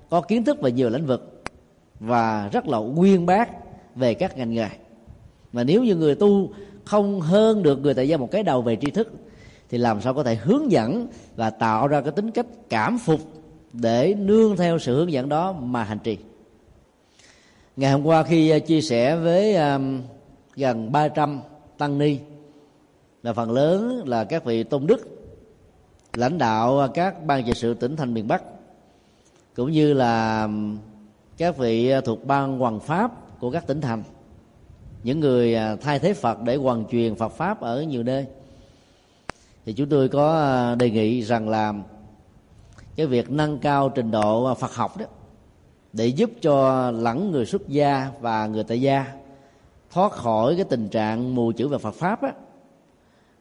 có 0.10 0.22
kiến 0.22 0.44
thức 0.44 0.62
về 0.62 0.72
nhiều 0.72 0.90
lĩnh 0.90 1.06
vực 1.06 1.44
và 2.00 2.50
rất 2.52 2.68
là 2.68 2.78
uyên 2.78 3.26
bác 3.26 3.50
về 3.96 4.14
các 4.14 4.38
ngành 4.38 4.54
nghề. 4.54 4.70
Mà 5.54 5.64
nếu 5.64 5.84
như 5.84 5.96
người 5.96 6.16
tu 6.16 6.50
không 6.86 7.22
hơn 7.22 7.64
được 7.64 7.82
người 7.82 7.94
tại 7.94 8.08
gia 8.08 8.18
một 8.18 8.32
cái 8.32 8.44
đầu 8.44 8.62
về 8.62 8.76
tri 8.82 8.92
thức 8.92 9.12
thì 9.70 9.78
làm 9.78 10.02
sao 10.02 10.14
có 10.14 10.24
thể 10.24 10.36
hướng 10.36 10.72
dẫn 10.72 11.08
và 11.36 11.50
tạo 11.50 11.88
ra 11.88 12.02
cái 12.02 12.12
tính 12.12 12.32
cách 12.32 12.46
cảm 12.70 12.98
phục 12.98 13.20
để 13.74 14.14
nương 14.18 14.58
theo 14.58 14.80
sự 14.80 14.96
hướng 14.96 15.12
dẫn 15.12 15.30
đó 15.30 15.52
mà 15.52 15.84
hành 15.84 16.00
trì? 16.00 16.18
Ngày 17.76 17.92
hôm 17.92 18.06
qua 18.06 18.24
khi 18.24 18.50
à, 18.50 18.60
chia 18.60 18.82
sẻ 18.82 19.16
với 19.16 19.56
à, 19.56 19.80
gần 20.56 20.92
300 20.92 21.42
tăng 21.78 21.98
ni. 21.98 22.20
Là 23.24 23.34
phần 23.34 23.52
lớn 23.52 24.04
là 24.06 24.24
các 24.24 24.46
vị 24.46 24.64
tôn 24.64 24.88
đức, 24.88 25.00
lãnh 26.14 26.38
đạo 26.38 26.88
các 26.94 27.26
ban 27.26 27.44
trị 27.46 27.52
sự 27.56 27.74
tỉnh 27.74 27.96
thành 27.96 28.14
miền 28.14 28.28
Bắc, 28.28 28.44
cũng 29.56 29.72
như 29.72 29.94
là 29.94 30.48
các 31.38 31.58
vị 31.58 31.92
thuộc 32.06 32.26
ban 32.26 32.60
hoàng 32.60 32.80
pháp 32.80 33.40
của 33.40 33.52
các 33.52 33.68
tỉnh 33.68 33.82
thành, 33.82 34.04
những 35.04 35.20
người 35.20 35.56
à, 35.56 35.76
thay 35.76 36.00
thế 36.00 36.14
Phật 36.14 36.42
để 36.42 36.56
hoàn 36.56 36.86
truyền 36.86 37.16
Phật 37.16 37.30
pháp 37.30 37.62
ở 37.62 37.82
nhiều 37.82 38.04
nơi. 38.04 38.26
Thì 39.66 39.74
chúng 39.74 39.90
tôi 39.90 40.10
có 40.10 40.42
à, 40.42 40.76
đề 40.76 40.90
nghị 40.90 41.22
rằng 41.22 41.50
là 41.50 41.74
cái 42.96 43.06
việc 43.06 43.32
nâng 43.32 43.60
cao 43.60 43.90
trình 43.90 44.12
độ 44.12 44.56
Phật 44.56 44.76
học 44.76 44.98
đó, 44.98 45.06
để 45.94 46.08
giúp 46.08 46.32
cho 46.42 46.92
lẫn 46.92 47.32
người 47.32 47.46
xuất 47.46 47.68
gia 47.68 48.10
và 48.22 48.48
người 48.48 48.64
tại 48.64 48.82
gia 48.82 49.21
thoát 49.92 50.12
khỏi 50.12 50.56
cái 50.56 50.66
tình 50.66 50.90
trạng 50.90 51.36
mù 51.36 51.52
chữ 51.52 51.68
về 51.68 51.78
Phật 51.78 51.94
pháp 51.96 52.22
á, 52.22 52.34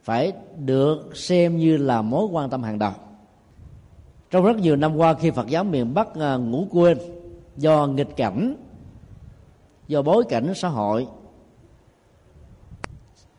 phải 0.02 0.32
được 0.58 1.16
xem 1.16 1.56
như 1.56 1.76
là 1.76 2.02
mối 2.02 2.26
quan 2.26 2.50
tâm 2.50 2.62
hàng 2.62 2.78
đầu. 2.78 2.92
Trong 4.30 4.44
rất 4.44 4.56
nhiều 4.56 4.76
năm 4.76 4.96
qua 4.96 5.14
khi 5.14 5.30
Phật 5.30 5.48
giáo 5.48 5.64
miền 5.64 5.94
Bắc 5.94 6.14
à, 6.14 6.36
ngủ 6.36 6.66
quên 6.70 6.98
do 7.56 7.86
nghịch 7.86 8.16
cảnh, 8.16 8.56
do 9.88 10.02
bối 10.02 10.24
cảnh 10.28 10.52
xã 10.54 10.68
hội, 10.68 11.06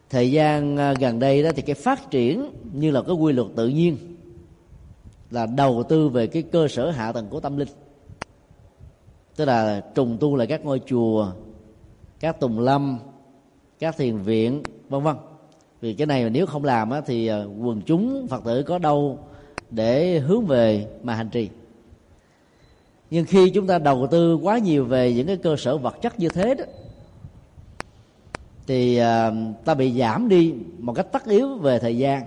thời 0.09 0.31
gian 0.31 0.77
à, 0.77 0.93
gần 0.99 1.19
đây 1.19 1.43
đó 1.43 1.49
thì 1.55 1.61
cái 1.61 1.75
phát 1.75 2.11
triển 2.11 2.51
như 2.73 2.91
là 2.91 3.01
cái 3.01 3.15
quy 3.15 3.33
luật 3.33 3.47
tự 3.55 3.67
nhiên 3.67 3.97
là 5.31 5.45
đầu 5.45 5.83
tư 5.89 6.09
về 6.09 6.27
cái 6.27 6.41
cơ 6.41 6.67
sở 6.67 6.91
hạ 6.91 7.11
tầng 7.11 7.27
của 7.29 7.39
tâm 7.39 7.57
linh. 7.57 7.67
Tức 9.35 9.45
là 9.45 9.81
trùng 9.95 10.17
tu 10.19 10.35
lại 10.35 10.47
các 10.47 10.65
ngôi 10.65 10.81
chùa 10.85 11.31
các 12.21 12.39
tùng 12.39 12.59
lâm 12.59 12.99
các 13.79 13.97
thiền 13.97 14.17
viện 14.17 14.63
vân 14.89 15.03
vân. 15.03 15.15
Vì 15.81 15.93
cái 15.93 16.07
này 16.07 16.23
mà 16.23 16.29
nếu 16.29 16.45
không 16.45 16.63
làm 16.63 16.89
á, 16.89 17.01
thì 17.05 17.27
ờ, 17.27 17.49
quần 17.59 17.81
chúng 17.81 18.27
phật 18.27 18.43
tử 18.43 18.63
có 18.63 18.77
đâu 18.77 19.19
để 19.69 20.19
hướng 20.19 20.45
về 20.45 20.87
mà 21.03 21.15
hành 21.15 21.29
trì. 21.29 21.49
Nhưng 23.11 23.25
khi 23.25 23.49
chúng 23.49 23.67
ta 23.67 23.79
đầu 23.79 24.07
tư 24.11 24.35
quá 24.35 24.57
nhiều 24.57 24.85
về 24.85 25.13
những 25.13 25.27
cái 25.27 25.37
cơ 25.37 25.55
sở 25.55 25.77
vật 25.77 26.01
chất 26.01 26.19
như 26.19 26.29
thế 26.29 26.55
đó 26.55 26.63
thì 28.67 28.97
ờ, 28.97 29.33
ta 29.65 29.73
bị 29.73 29.99
giảm 29.99 30.29
đi 30.29 30.53
một 30.77 30.93
cách 30.93 31.07
tất 31.11 31.25
yếu 31.25 31.57
về 31.57 31.79
thời 31.79 31.97
gian 31.97 32.23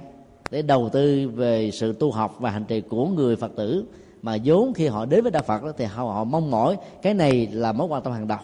để 0.51 0.63
đầu 0.63 0.89
tư 0.89 1.29
về 1.29 1.71
sự 1.71 1.93
tu 1.93 2.11
học 2.11 2.37
và 2.39 2.51
hành 2.51 2.65
trì 2.65 2.81
của 2.81 3.07
người 3.07 3.37
phật 3.37 3.53
tử. 3.57 3.85
Mà 4.23 4.37
vốn 4.45 4.73
khi 4.75 4.87
họ 4.87 5.07
đến 5.07 5.23
với 5.23 5.31
đạo 5.31 5.43
phật 5.47 5.63
đó, 5.63 5.73
thì 5.77 5.85
họ, 5.85 6.05
họ 6.05 6.25
mong 6.25 6.51
mỏi 6.51 6.77
cái 7.03 7.15
này 7.15 7.49
là 7.53 7.73
mối 7.73 7.87
quan 7.87 8.03
tâm 8.03 8.13
hàng 8.13 8.29
đầu 8.29 8.39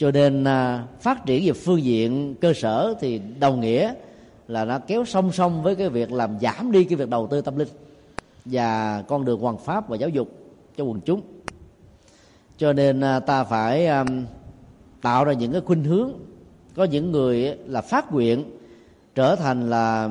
cho 0.00 0.10
nên 0.10 0.44
à, 0.44 0.84
phát 1.00 1.26
triển 1.26 1.46
về 1.46 1.52
phương 1.52 1.82
diện 1.82 2.34
cơ 2.40 2.52
sở 2.52 2.94
thì 3.00 3.20
đồng 3.40 3.60
nghĩa 3.60 3.94
là 4.48 4.64
nó 4.64 4.78
kéo 4.78 5.04
song 5.04 5.32
song 5.32 5.62
với 5.62 5.74
cái 5.76 5.88
việc 5.88 6.12
làm 6.12 6.38
giảm 6.40 6.72
đi 6.72 6.84
cái 6.84 6.96
việc 6.96 7.08
đầu 7.08 7.26
tư 7.26 7.40
tâm 7.40 7.56
linh 7.56 7.68
và 8.44 9.02
con 9.08 9.24
đường 9.24 9.40
hoàn 9.40 9.58
pháp 9.58 9.88
và 9.88 9.96
giáo 9.96 10.08
dục 10.08 10.28
cho 10.76 10.84
quần 10.84 11.00
chúng. 11.00 11.20
Cho 12.58 12.72
nên 12.72 13.00
à, 13.00 13.20
ta 13.20 13.44
phải 13.44 13.86
à, 13.86 14.04
tạo 15.02 15.24
ra 15.24 15.32
những 15.32 15.52
cái 15.52 15.60
khuynh 15.60 15.84
hướng 15.84 16.12
có 16.74 16.84
những 16.84 17.12
người 17.12 17.58
là 17.66 17.80
phát 17.80 18.12
nguyện 18.12 18.44
trở 19.14 19.36
thành 19.36 19.70
là 19.70 20.08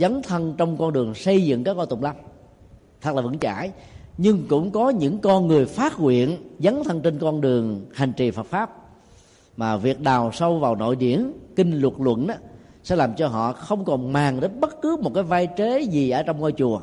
dấn 0.00 0.22
thân 0.22 0.54
trong 0.58 0.76
con 0.76 0.92
đường 0.92 1.14
xây 1.14 1.44
dựng 1.44 1.64
các 1.64 1.74
con 1.74 1.88
tùng 1.88 2.02
lâm. 2.02 2.16
Thật 3.00 3.14
là 3.14 3.22
vững 3.22 3.38
chãi. 3.38 3.70
Nhưng 4.18 4.46
cũng 4.48 4.70
có 4.70 4.90
những 4.90 5.18
con 5.18 5.46
người 5.46 5.66
phát 5.66 6.00
nguyện 6.00 6.36
dấn 6.58 6.84
thân 6.84 7.00
trên 7.00 7.18
con 7.18 7.40
đường 7.40 7.86
hành 7.92 8.12
trì 8.12 8.30
Phật 8.30 8.46
pháp 8.46 8.79
mà 9.60 9.76
việc 9.76 10.00
đào 10.00 10.32
sâu 10.32 10.58
vào 10.58 10.76
nội 10.76 10.96
điển 10.96 11.32
kinh 11.56 11.80
luật 11.80 11.94
luận 11.98 12.26
đó 12.26 12.34
sẽ 12.82 12.96
làm 12.96 13.14
cho 13.14 13.28
họ 13.28 13.52
không 13.52 13.84
còn 13.84 14.12
màng 14.12 14.40
đến 14.40 14.60
bất 14.60 14.82
cứ 14.82 14.96
một 15.00 15.10
cái 15.14 15.22
vai 15.22 15.48
trế 15.56 15.80
gì 15.80 16.10
ở 16.10 16.22
trong 16.22 16.40
ngôi 16.40 16.52
chùa 16.52 16.80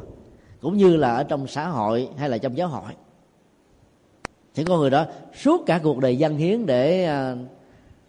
cũng 0.61 0.77
như 0.77 0.95
là 0.95 1.15
ở 1.15 1.23
trong 1.23 1.47
xã 1.47 1.67
hội 1.67 2.09
hay 2.17 2.29
là 2.29 2.37
trong 2.37 2.57
giáo 2.57 2.67
hội. 2.67 2.91
Thì 4.55 4.63
con 4.63 4.79
người 4.79 4.89
đó 4.89 5.05
suốt 5.43 5.65
cả 5.65 5.79
cuộc 5.83 5.99
đời 5.99 6.17
dân 6.17 6.37
hiến 6.37 6.65
để 6.65 7.05
à, 7.05 7.35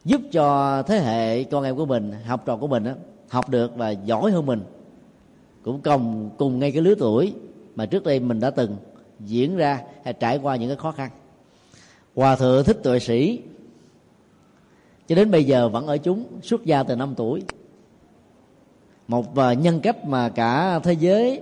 giúp 0.05 0.21
cho 0.33 0.83
thế 0.83 0.99
hệ 0.99 1.45
con 1.45 1.65
em 1.65 1.77
của 1.77 1.87
mình 1.87 2.13
học 2.27 2.43
trò 2.47 2.57
của 2.57 2.67
mình 2.67 2.85
đó, 2.85 2.93
học 3.29 3.49
được 3.49 3.77
và 3.77 3.91
giỏi 3.91 4.31
hơn 4.31 4.47
mình. 4.47 4.61
Cũng 5.63 5.81
cùng 5.81 6.31
cùng 6.39 6.59
ngay 6.59 6.73
cái 6.73 6.83
lứa 6.83 6.95
tuổi 6.99 7.35
mà 7.75 7.87
trước 7.87 8.05
đây 8.05 8.21
mình 8.21 8.41
đã 8.41 8.51
từng 8.51 8.77
diễn 9.21 9.57
ra 9.57 9.83
hay 10.05 10.13
trải 10.13 10.39
qua 10.39 10.57
những 10.57 10.69
cái 10.69 10.77
khó 10.77 10.93
khăn. 10.93 11.11
Hòa 12.15 12.37
thượng 12.37 12.65
thích 12.65 12.81
tuệ 12.83 12.99
sĩ 12.99 13.41
cho 15.09 15.15
đến 15.15 15.31
bây 15.31 15.45
giờ 15.45 15.69
vẫn 15.69 15.87
ở 15.87 15.97
chúng, 15.97 16.25
xuất 16.43 16.65
gia 16.65 16.83
từ 16.83 16.97
năm 16.97 17.15
tuổi. 17.17 17.43
Một 19.09 19.37
à, 19.37 19.53
nhân 19.53 19.81
cách 19.81 20.05
mà 20.05 20.29
cả 20.29 20.79
thế 20.79 20.93
giới 20.93 21.41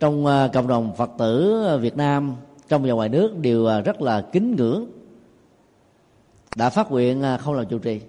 trong 0.00 0.26
à, 0.26 0.48
cộng 0.52 0.68
đồng 0.68 0.96
phật 0.96 1.10
tử 1.18 1.62
việt 1.80 1.96
nam 1.96 2.36
trong 2.68 2.82
và 2.82 2.92
ngoài 2.92 3.08
nước 3.08 3.38
đều 3.38 3.66
à, 3.66 3.80
rất 3.80 4.02
là 4.02 4.20
kính 4.20 4.56
ngưỡng, 4.56 4.86
đã 6.56 6.70
phát 6.70 6.90
nguyện 6.90 7.22
không 7.40 7.54
làm 7.54 7.66
chủ 7.66 7.78
trì. 7.78 8.00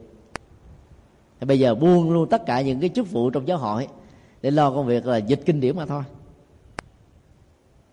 Thì 1.40 1.46
bây 1.46 1.60
giờ 1.60 1.76
buông 1.76 2.12
luôn 2.12 2.30
tất 2.30 2.46
cả 2.46 2.62
những 2.62 2.80
cái 2.80 2.90
chức 2.90 3.12
vụ 3.12 3.30
trong 3.30 3.48
giáo 3.48 3.58
hội 3.58 3.88
để 4.42 4.52
lo 4.52 4.72
công 4.72 4.86
việc 4.86 5.06
là 5.06 5.18
dịch 5.18 5.42
kinh 5.46 5.60
điển 5.60 5.76
mà 5.76 5.86
thôi. 5.86 6.04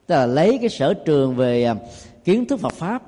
Tức 0.06 0.14
là 0.14 0.26
lấy 0.26 0.58
cái 0.58 0.68
sở 0.68 0.94
trường 0.94 1.34
về 1.34 1.74
kiến 2.24 2.46
thức 2.46 2.60
Phật 2.60 2.72
pháp 2.72 3.02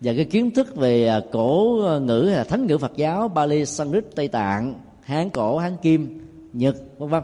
và 0.00 0.12
cái 0.16 0.24
kiến 0.24 0.50
thức 0.50 0.76
về 0.76 1.06
à, 1.06 1.20
cổ 1.32 1.82
à, 1.86 1.98
ngữ 1.98 2.24
hay 2.28 2.36
là 2.36 2.44
thánh 2.44 2.66
ngữ 2.66 2.78
Phật 2.78 2.96
giáo 2.96 3.28
Bali, 3.28 3.66
Sanskrit, 3.66 4.04
Tây 4.14 4.28
Tạng, 4.28 4.74
Hán 5.02 5.30
cổ, 5.30 5.58
Hán 5.58 5.76
kim, 5.76 6.28
Nhật 6.52 6.76
vân 6.98 7.08
vân 7.08 7.22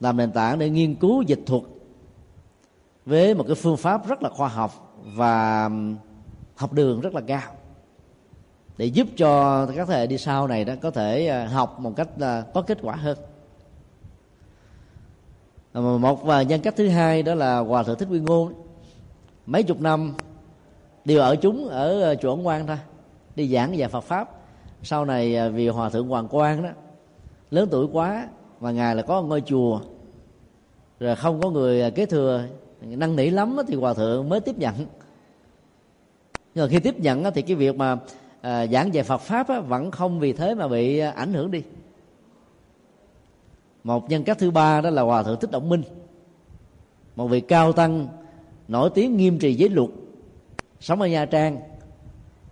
làm 0.00 0.16
nền 0.16 0.32
tảng 0.32 0.58
để 0.58 0.70
nghiên 0.70 0.94
cứu 0.94 1.22
dịch 1.22 1.40
thuật 1.46 1.62
với 3.06 3.34
một 3.34 3.44
cái 3.46 3.54
phương 3.54 3.76
pháp 3.76 4.08
rất 4.08 4.22
là 4.22 4.28
khoa 4.28 4.48
học 4.48 4.94
và 5.04 5.70
học 6.54 6.72
đường 6.72 7.00
rất 7.00 7.14
là 7.14 7.20
cao 7.20 7.52
để 8.78 8.86
giúp 8.86 9.06
cho 9.16 9.66
các 9.76 9.88
thế 9.88 9.94
hệ 9.94 10.06
đi 10.06 10.18
sau 10.18 10.46
này 10.46 10.64
đó 10.64 10.74
có 10.82 10.90
thể 10.90 11.26
à, 11.26 11.46
học 11.46 11.80
một 11.80 11.92
cách 11.96 12.08
có 12.54 12.62
kết 12.62 12.78
quả 12.82 12.96
hơn. 12.96 13.18
Một 16.00 16.24
và 16.24 16.42
nhân 16.42 16.60
cách 16.60 16.74
thứ 16.76 16.88
hai 16.88 17.22
đó 17.22 17.34
là 17.34 17.58
hòa 17.58 17.82
thượng 17.82 17.98
thích 17.98 18.08
quy 18.10 18.20
ngôn. 18.20 18.54
Mấy 19.46 19.62
chục 19.62 19.80
năm 19.80 20.14
đều 21.04 21.20
ở 21.20 21.36
chúng, 21.36 21.68
ở 21.68 22.02
ờ, 22.02 22.14
chùa 22.14 22.30
ấn 22.34 22.42
quan 22.42 22.66
thôi. 22.66 22.78
Đi 23.36 23.48
giảng 23.48 23.74
về 23.76 23.88
phật 23.88 24.00
pháp. 24.00 24.30
Sau 24.82 25.04
này 25.04 25.36
ờ, 25.36 25.50
vì 25.50 25.68
hòa 25.68 25.90
thượng 25.90 26.08
hoàng 26.08 26.28
quang 26.28 26.62
đó, 26.62 26.70
lớn 27.50 27.68
tuổi 27.70 27.86
quá 27.92 28.28
và 28.60 28.70
ngài 28.70 28.96
là 28.96 29.02
có 29.02 29.22
ngôi 29.22 29.40
chùa. 29.40 29.80
Rồi 31.00 31.16
không 31.16 31.40
có 31.40 31.50
người 31.50 31.80
ờ, 31.80 31.90
kế 31.90 32.06
thừa, 32.06 32.44
năn 32.80 33.16
nỉ 33.16 33.30
lắm 33.30 33.56
thì 33.68 33.74
hòa 33.74 33.94
thượng 33.94 34.28
mới 34.28 34.40
tiếp 34.40 34.58
nhận. 34.58 34.74
Nhưng 36.54 36.64
mà 36.64 36.68
khi 36.68 36.78
tiếp 36.78 37.00
nhận 37.00 37.24
thì 37.34 37.42
cái 37.42 37.56
việc 37.56 37.76
mà 37.76 37.98
giảng 38.42 38.90
về 38.92 39.02
Phật 39.02 39.18
pháp 39.18 39.46
vẫn 39.68 39.90
không 39.90 40.20
vì 40.20 40.32
thế 40.32 40.54
mà 40.54 40.68
bị 40.68 40.98
ảnh 40.98 41.32
hưởng 41.32 41.50
đi. 41.50 41.62
Một 43.84 44.10
nhân 44.10 44.24
cách 44.24 44.38
thứ 44.38 44.50
ba 44.50 44.80
đó 44.80 44.90
là 44.90 45.02
hòa 45.02 45.22
thượng 45.22 45.40
thích 45.40 45.50
động 45.50 45.68
minh. 45.68 45.82
Một 47.16 47.28
vị 47.28 47.40
cao 47.40 47.72
tăng 47.72 48.08
nổi 48.68 48.90
tiếng 48.94 49.16
nghiêm 49.16 49.38
trì 49.38 49.54
giới 49.54 49.68
luật 49.68 49.88
sống 50.80 51.00
ở 51.00 51.06
nha 51.06 51.26
trang 51.26 51.60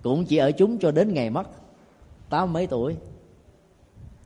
cũng 0.02 0.24
chỉ 0.24 0.36
ở 0.36 0.50
chúng 0.50 0.78
cho 0.78 0.90
đến 0.90 1.14
ngày 1.14 1.30
mất 1.30 1.48
tám 2.30 2.52
mấy 2.52 2.66
tuổi. 2.66 2.96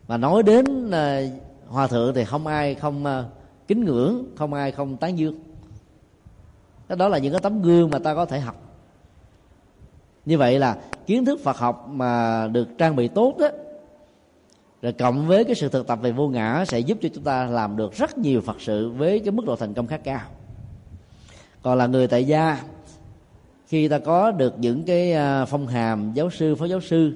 Mà 0.08 0.16
nói 0.16 0.42
đến 0.42 0.86
uh, 0.86 1.42
hòa 1.68 1.86
thượng 1.86 2.14
thì 2.14 2.24
không 2.24 2.46
ai 2.46 2.74
không 2.74 3.04
uh, 3.04 3.24
kính 3.68 3.84
ngưỡng 3.84 4.24
không 4.36 4.54
ai 4.54 4.72
không 4.72 4.96
tán 4.96 5.18
dương. 5.18 5.38
Đó 6.88 7.08
là 7.08 7.18
những 7.18 7.32
cái 7.32 7.40
tấm 7.40 7.62
gương 7.62 7.90
mà 7.90 7.98
ta 7.98 8.14
có 8.14 8.24
thể 8.24 8.40
học. 8.40 8.56
Như 10.24 10.38
vậy 10.38 10.58
là 10.58 10.76
kiến 11.06 11.24
thức 11.24 11.40
Phật 11.44 11.56
học 11.56 11.88
mà 11.88 12.46
được 12.48 12.68
trang 12.78 12.96
bị 12.96 13.08
tốt 13.08 13.36
đó 13.38 13.48
rồi 14.82 14.92
cộng 14.92 15.26
với 15.26 15.44
cái 15.44 15.54
sự 15.54 15.68
thực 15.68 15.86
tập 15.86 15.98
về 16.02 16.12
vô 16.12 16.28
ngã 16.28 16.64
sẽ 16.68 16.78
giúp 16.78 16.98
cho 17.02 17.08
chúng 17.14 17.24
ta 17.24 17.44
làm 17.44 17.76
được 17.76 17.94
rất 17.94 18.18
nhiều 18.18 18.40
Phật 18.40 18.56
sự 18.60 18.90
với 18.90 19.20
cái 19.20 19.30
mức 19.30 19.46
độ 19.46 19.56
thành 19.56 19.74
công 19.74 19.86
khá 19.86 19.96
cao. 19.96 20.20
Còn 21.62 21.78
là 21.78 21.86
người 21.86 22.08
tại 22.08 22.24
gia 22.24 22.62
khi 23.72 23.88
ta 23.88 23.98
có 23.98 24.30
được 24.30 24.54
những 24.58 24.82
cái 24.82 25.12
à, 25.12 25.44
phong 25.44 25.66
hàm 25.66 26.12
giáo 26.14 26.30
sư, 26.30 26.54
phó 26.54 26.64
giáo 26.64 26.80
sư, 26.80 27.12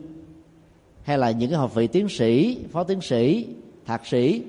hay 1.02 1.18
là 1.18 1.30
những 1.30 1.50
cái 1.50 1.58
học 1.58 1.74
vị 1.74 1.86
tiến 1.86 2.08
sĩ, 2.08 2.58
phó 2.72 2.84
tiến 2.84 3.00
sĩ, 3.00 3.46
thạc 3.86 4.06
sĩ, 4.06 4.42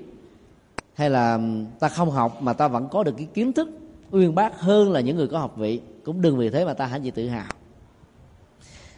hay 0.93 1.09
là 1.09 1.39
ta 1.79 1.89
không 1.89 2.11
học 2.11 2.41
mà 2.41 2.53
ta 2.53 2.67
vẫn 2.67 2.87
có 2.91 3.03
được 3.03 3.13
cái 3.17 3.27
kiến 3.33 3.53
thức 3.53 3.69
uyên 4.11 4.35
bác 4.35 4.59
hơn 4.59 4.91
là 4.91 4.99
những 4.99 5.17
người 5.17 5.27
có 5.27 5.39
học 5.39 5.57
vị, 5.57 5.81
cũng 6.03 6.21
đừng 6.21 6.37
vì 6.37 6.49
thế 6.49 6.65
mà 6.65 6.73
ta 6.73 6.85
hãnh 6.85 7.05
diện 7.05 7.13
tự 7.13 7.27
hào. 7.27 7.51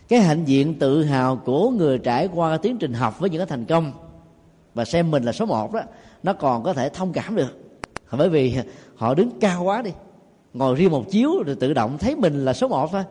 Cái 0.07 0.19
hạnh 0.19 0.45
diện 0.45 0.79
tự 0.79 1.03
hào 1.03 1.35
của 1.35 1.69
người 1.69 1.97
trải 1.97 2.29
qua 2.33 2.57
tiến 2.57 2.77
trình 2.77 2.93
học 2.93 3.19
với 3.19 3.29
những 3.29 3.39
cái 3.39 3.47
thành 3.47 3.65
công, 3.65 3.91
và 4.73 4.85
xem 4.85 5.11
mình 5.11 5.23
là 5.23 5.31
số 5.31 5.45
một 5.45 5.73
đó, 5.73 5.81
nó 6.23 6.33
còn 6.33 6.63
có 6.63 6.73
thể 6.73 6.89
thông 6.89 7.13
cảm 7.13 7.35
được. 7.35 7.59
Bởi 8.11 8.29
vì 8.29 8.57
họ 8.95 9.13
đứng 9.13 9.29
cao 9.39 9.63
quá 9.63 9.81
đi 9.81 9.91
ngồi 10.53 10.75
riêng 10.75 10.91
một 10.91 11.09
chiếu 11.09 11.43
rồi 11.43 11.55
tự 11.55 11.73
động 11.73 11.97
thấy 11.97 12.15
mình 12.15 12.45
là 12.45 12.53
số 12.53 12.67
một 12.67 12.91
thôi. 12.91 13.03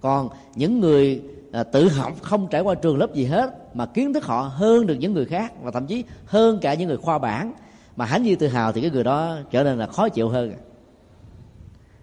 Còn 0.00 0.28
những 0.54 0.80
người 0.80 1.22
à, 1.52 1.62
tự 1.62 1.88
học 1.88 2.12
không 2.22 2.48
trải 2.50 2.60
qua 2.60 2.74
trường 2.74 2.98
lớp 2.98 3.14
gì 3.14 3.24
hết 3.24 3.76
mà 3.76 3.86
kiến 3.86 4.12
thức 4.12 4.24
họ 4.24 4.50
hơn 4.54 4.86
được 4.86 4.94
những 4.94 5.12
người 5.12 5.24
khác 5.24 5.52
và 5.62 5.70
thậm 5.70 5.86
chí 5.86 6.04
hơn 6.24 6.58
cả 6.62 6.74
những 6.74 6.88
người 6.88 6.96
khoa 6.96 7.18
bản 7.18 7.52
mà 7.96 8.04
hãnh 8.04 8.22
như 8.22 8.36
tự 8.36 8.48
hào 8.48 8.72
thì 8.72 8.80
cái 8.80 8.90
người 8.90 9.04
đó 9.04 9.36
trở 9.50 9.64
nên 9.64 9.78
là 9.78 9.86
khó 9.86 10.08
chịu 10.08 10.28
hơn. 10.28 10.52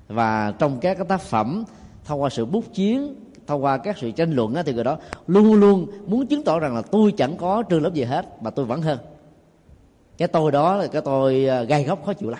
Và 0.08 0.54
trong 0.60 0.80
các 0.80 0.98
cái 0.98 1.06
tác 1.10 1.22
phẩm 1.22 1.64
thông 2.06 2.22
qua 2.22 2.30
sự 2.30 2.46
bút 2.46 2.74
chiến 2.74 3.16
thông 3.48 3.64
qua 3.64 3.78
các 3.78 3.98
sự 3.98 4.12
tranh 4.12 4.34
luận 4.34 4.56
thì 4.66 4.74
người 4.74 4.84
đó 4.84 4.98
luôn 5.28 5.54
luôn 5.54 5.88
muốn 6.08 6.28
chứng 6.28 6.44
tỏ 6.44 6.60
rằng 6.60 6.76
là 6.76 6.82
tôi 6.82 7.12
chẳng 7.18 7.38
có 7.38 7.64
trường 7.64 7.84
lớp 7.84 7.94
gì 7.94 8.04
hết 8.04 8.44
mà 8.44 8.50
tôi 8.50 8.66
vẫn 8.66 8.82
hơn. 8.82 9.00
Cái 10.18 10.28
tôi 10.28 10.52
đó 10.52 10.76
là 10.76 10.88
cái 10.88 11.02
tôi 11.06 11.46
à, 11.46 11.64
gai 11.64 11.84
góc 11.84 12.06
khó 12.06 12.14
chịu 12.14 12.30
lắm 12.30 12.40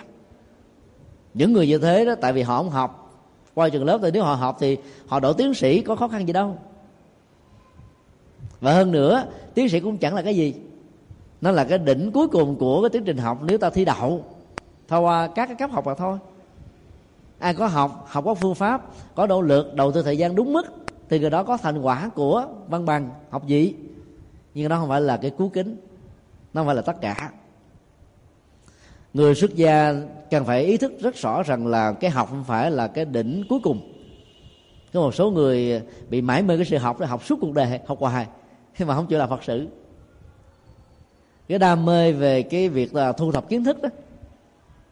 những 1.34 1.52
người 1.52 1.66
như 1.66 1.78
thế 1.78 2.04
đó, 2.04 2.14
tại 2.20 2.32
vì 2.32 2.42
họ 2.42 2.56
không 2.56 2.70
học. 2.70 3.00
Qua 3.54 3.68
trường 3.68 3.84
lớp 3.84 3.98
thì 4.02 4.10
nếu 4.10 4.22
họ 4.22 4.34
học 4.34 4.56
thì 4.60 4.76
họ 5.06 5.20
đổ 5.20 5.32
tiến 5.32 5.54
sĩ, 5.54 5.80
có 5.80 5.96
khó 5.96 6.08
khăn 6.08 6.26
gì 6.26 6.32
đâu. 6.32 6.58
Và 8.60 8.72
hơn 8.72 8.92
nữa, 8.92 9.24
tiến 9.54 9.68
sĩ 9.68 9.80
cũng 9.80 9.98
chẳng 9.98 10.14
là 10.14 10.22
cái 10.22 10.36
gì. 10.36 10.54
Nó 11.40 11.50
là 11.50 11.64
cái 11.64 11.78
đỉnh 11.78 12.10
cuối 12.12 12.28
cùng 12.28 12.56
của 12.56 12.82
cái 12.82 12.90
tiến 12.90 13.04
trình 13.04 13.16
học 13.16 13.38
nếu 13.42 13.58
ta 13.58 13.70
thi 13.70 13.84
đậu. 13.84 14.24
Thông 14.88 15.04
qua 15.04 15.28
các 15.34 15.46
cái 15.46 15.56
cấp 15.56 15.70
học 15.70 15.86
mà 15.86 15.94
thôi. 15.94 16.18
Ai 17.38 17.54
có 17.54 17.66
học 17.66 18.04
học 18.08 18.24
có 18.24 18.34
phương 18.34 18.54
pháp, 18.54 18.82
có 19.14 19.26
nỗ 19.26 19.42
lực, 19.42 19.74
đầu 19.74 19.92
tư 19.92 20.02
thời 20.02 20.18
gian 20.18 20.34
đúng 20.34 20.52
mức, 20.52 20.66
thì 21.08 21.18
người 21.18 21.30
đó 21.30 21.42
có 21.42 21.56
thành 21.56 21.80
quả 21.82 22.10
của 22.14 22.46
văn 22.68 22.86
bằng 22.86 23.10
học 23.30 23.46
gì 23.46 23.74
nhưng 24.54 24.68
nó 24.68 24.78
không 24.78 24.88
phải 24.88 25.00
là 25.00 25.16
cái 25.16 25.30
cứu 25.38 25.48
kính. 25.48 25.76
Nó 26.54 26.60
không 26.60 26.66
phải 26.66 26.76
là 26.76 26.82
tất 26.82 27.00
cả 27.00 27.30
người 29.14 29.34
xuất 29.34 29.54
gia 29.54 29.94
cần 30.30 30.44
phải 30.44 30.64
ý 30.64 30.76
thức 30.76 30.92
rất 31.00 31.16
rõ 31.16 31.42
rằng 31.42 31.66
là 31.66 31.92
cái 31.92 32.10
học 32.10 32.28
không 32.30 32.44
phải 32.44 32.70
là 32.70 32.86
cái 32.86 33.04
đỉnh 33.04 33.44
cuối 33.48 33.58
cùng. 33.62 33.90
Có 34.92 35.00
một 35.00 35.14
số 35.14 35.30
người 35.30 35.82
bị 36.08 36.20
mãi 36.20 36.42
mê 36.42 36.56
cái 36.56 36.66
sự 36.66 36.78
học 36.78 37.00
để 37.00 37.06
học 37.06 37.24
suốt 37.24 37.38
cuộc 37.40 37.52
đời, 37.52 37.80
học 37.86 37.98
hoài, 38.00 38.26
nhưng 38.78 38.88
mà 38.88 38.94
không 38.94 39.06
chịu 39.06 39.18
làm 39.18 39.28
phật 39.28 39.44
sự. 39.44 39.68
Cái 41.48 41.58
đam 41.58 41.84
mê 41.84 42.12
về 42.12 42.42
cái 42.42 42.68
việc 42.68 42.94
là 42.94 43.12
thu 43.12 43.32
thập 43.32 43.48
kiến 43.48 43.64
thức 43.64 43.82
đó, 43.82 43.88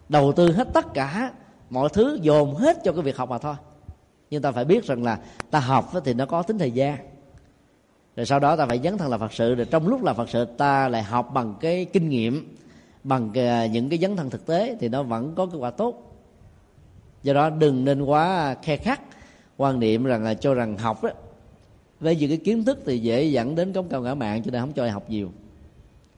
đầu 0.09 0.33
tư 0.33 0.53
hết 0.53 0.69
tất 0.73 0.95
cả 0.95 1.33
mọi 1.71 1.89
thứ, 1.93 2.19
dồn 2.23 2.55
hết 2.55 2.79
cho 2.85 2.93
cái 2.93 3.03
việc 3.03 3.17
học 3.17 3.31
mà 3.31 3.39
thôi. 3.39 3.55
Nhưng 4.31 4.43
ta 4.43 4.53
phải 4.53 4.65
biết 4.65 4.85
rằng 4.85 5.03
là 5.03 5.19
ta 5.51 5.61
học 5.61 5.93
thì 6.05 6.15
nó 6.15 6.27
có 6.27 6.43
tính 6.43 6.59
thời 6.59 6.71
gian. 6.71 6.97
Rồi 8.17 8.27
sau 8.27 8.39
đó 8.39 8.57
ta 8.57 8.67
phải 8.67 8.81
dấn 8.85 8.99
thân 8.99 9.11
là 9.11 9.19
phật 9.19 9.33
sự, 9.33 9.55
rồi 9.55 9.67
trong 9.71 9.89
lúc 9.89 10.03
là 10.03 10.13
phật 10.13 10.29
sự 10.29 10.45
ta 10.45 10.89
lại 10.89 11.03
học 11.03 11.31
bằng 11.35 11.55
cái 11.61 11.85
kinh 11.85 12.09
nghiệm 12.09 12.57
bằng 13.05 13.31
à, 13.35 13.67
những 13.67 13.89
cái 13.89 13.99
dấn 13.99 14.17
thân 14.17 14.31
thực 14.31 14.47
tế 14.47 14.77
thì 14.81 14.89
nó 14.89 15.03
vẫn 15.03 15.35
có 15.35 15.47
kết 15.47 15.59
quả 15.59 15.71
tốt. 15.71 16.13
Do 17.23 17.33
đó 17.33 17.51
đừng 17.51 17.85
nên 17.85 18.03
quá 18.03 18.57
khe 18.63 18.77
khắc 18.77 19.01
quan 19.57 19.81
niệm 19.81 20.05
rằng 20.05 20.25
là 20.25 20.35
cho 20.35 20.55
rằng 20.55 20.79
học 20.79 21.05
đó 21.05 21.11
về 22.01 22.17
những 22.17 22.29
cái 22.29 22.39
kiến 22.39 22.65
thức 22.65 22.79
thì 22.87 22.99
dễ 22.99 23.25
dẫn 23.25 23.55
đến 23.55 23.73
cống 23.73 23.89
cao 23.89 24.01
ngã 24.01 24.15
mạng 24.15 24.43
cho 24.43 24.51
nên 24.51 24.61
không 24.61 24.73
cho 24.73 24.91
học 24.91 25.11
nhiều. 25.11 25.33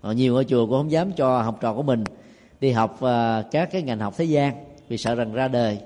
Họ 0.00 0.12
nhiều 0.12 0.36
ở 0.36 0.44
chùa 0.44 0.66
cũng 0.66 0.78
không 0.78 0.90
dám 0.90 1.12
cho 1.12 1.42
học 1.42 1.58
trò 1.60 1.74
của 1.74 1.82
mình 1.82 2.04
đi 2.60 2.70
học 2.70 2.92
uh, 2.94 3.50
các 3.50 3.68
cái 3.72 3.82
ngành 3.82 3.98
học 3.98 4.14
thế 4.16 4.24
gian 4.24 4.64
vì 4.88 4.98
sợ 4.98 5.14
rằng 5.14 5.32
ra 5.32 5.48
đời. 5.48 5.78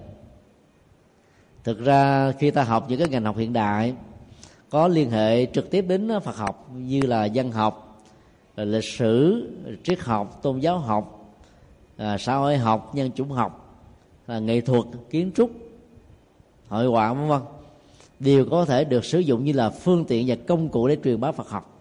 Thực 1.64 1.84
ra 1.84 2.32
khi 2.38 2.50
ta 2.50 2.62
học 2.62 2.86
những 2.88 2.98
cái 2.98 3.08
ngành 3.08 3.24
học 3.24 3.36
hiện 3.36 3.52
đại 3.52 3.94
có 4.70 4.88
liên 4.88 5.10
hệ 5.10 5.46
trực 5.46 5.70
tiếp 5.70 5.84
đến 5.88 6.08
Phật 6.24 6.36
học 6.36 6.70
như 6.76 7.00
là 7.02 7.24
dân 7.24 7.52
học 7.52 7.87
lịch 8.64 8.84
sử 8.84 9.44
triết 9.82 10.00
học 10.00 10.42
tôn 10.42 10.60
giáo 10.60 10.78
học 10.78 11.34
à, 11.96 12.18
xã 12.18 12.36
hội 12.36 12.56
học 12.56 12.94
nhân 12.94 13.12
chủng 13.12 13.30
học 13.30 13.80
à, 14.26 14.38
nghệ 14.38 14.60
thuật 14.60 14.84
kiến 15.10 15.30
trúc 15.34 15.50
hội 16.68 16.86
họa 16.86 17.12
vân 17.12 17.28
vân 17.28 17.40
đều 18.20 18.46
có 18.50 18.64
thể 18.64 18.84
được 18.84 19.04
sử 19.04 19.18
dụng 19.18 19.44
như 19.44 19.52
là 19.52 19.70
phương 19.70 20.04
tiện 20.04 20.26
và 20.28 20.36
công 20.46 20.68
cụ 20.68 20.88
để 20.88 20.96
truyền 21.04 21.20
bá 21.20 21.32
Phật 21.32 21.48
học. 21.48 21.74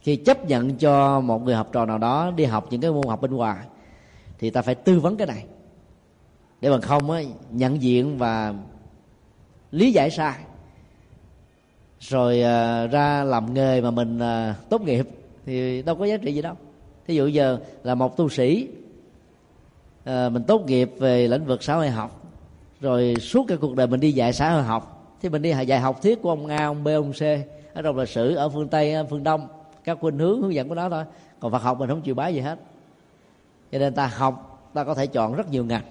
Khi 0.00 0.16
chấp 0.16 0.44
nhận 0.44 0.76
cho 0.76 1.20
một 1.20 1.42
người 1.42 1.54
học 1.54 1.68
trò 1.72 1.86
nào 1.86 1.98
đó 1.98 2.32
đi 2.36 2.44
học 2.44 2.66
những 2.70 2.80
cái 2.80 2.90
môn 2.90 3.06
học 3.06 3.22
bên 3.22 3.30
ngoài 3.30 3.66
thì 4.38 4.50
ta 4.50 4.62
phải 4.62 4.74
tư 4.74 5.00
vấn 5.00 5.16
cái 5.16 5.26
này. 5.26 5.44
Để 6.60 6.70
bằng 6.70 6.80
không 6.80 7.10
á, 7.10 7.20
nhận 7.50 7.82
diện 7.82 8.18
và 8.18 8.54
lý 9.70 9.92
giải 9.92 10.10
sai 10.10 10.38
rồi 12.00 12.42
à, 12.42 12.86
ra 12.86 13.24
làm 13.24 13.54
nghề 13.54 13.80
mà 13.80 13.90
mình 13.90 14.18
à, 14.18 14.54
tốt 14.70 14.82
nghiệp 14.82 15.08
thì 15.46 15.82
đâu 15.82 15.96
có 15.96 16.04
giá 16.04 16.16
trị 16.16 16.34
gì 16.34 16.42
đâu. 16.42 16.54
Thí 17.06 17.14
dụ 17.14 17.26
giờ 17.26 17.58
là 17.82 17.94
một 17.94 18.16
tu 18.16 18.28
sĩ 18.28 18.68
à, 20.04 20.28
mình 20.28 20.42
tốt 20.42 20.66
nghiệp 20.66 20.90
về 20.98 21.28
lĩnh 21.28 21.44
vực 21.44 21.62
xã 21.62 21.74
hội 21.74 21.90
học 21.90 22.22
rồi 22.80 23.14
suốt 23.20 23.44
cái 23.48 23.58
cuộc 23.58 23.76
đời 23.76 23.86
mình 23.86 24.00
đi 24.00 24.12
dạy 24.12 24.32
xã 24.32 24.52
hội 24.52 24.62
học 24.62 25.16
thì 25.22 25.28
mình 25.28 25.42
đi 25.42 25.54
dạy 25.66 25.80
học 25.80 26.02
thuyết 26.02 26.22
của 26.22 26.30
ông 26.30 26.46
a 26.46 26.66
ông 26.66 26.84
b 26.84 26.88
ông 26.88 27.12
c 27.12 27.22
ở 27.74 27.82
trong 27.82 27.96
lịch 27.96 28.08
sử 28.08 28.34
ở 28.34 28.48
phương 28.48 28.68
tây 28.68 28.94
phương 29.10 29.22
đông 29.22 29.48
các 29.84 29.98
khuynh 30.00 30.18
hướng 30.18 30.42
hướng 30.42 30.54
dẫn 30.54 30.68
của 30.68 30.74
nó 30.74 30.88
thôi. 30.88 31.04
Còn 31.40 31.52
phật 31.52 31.62
học 31.62 31.78
mình 31.78 31.88
không 31.88 32.02
chịu 32.02 32.14
bái 32.14 32.34
gì 32.34 32.40
hết. 32.40 32.58
Cho 33.72 33.78
nên 33.78 33.94
ta 33.94 34.06
học 34.06 34.70
ta 34.74 34.84
có 34.84 34.94
thể 34.94 35.06
chọn 35.06 35.34
rất 35.34 35.50
nhiều 35.50 35.64
ngành. 35.64 35.82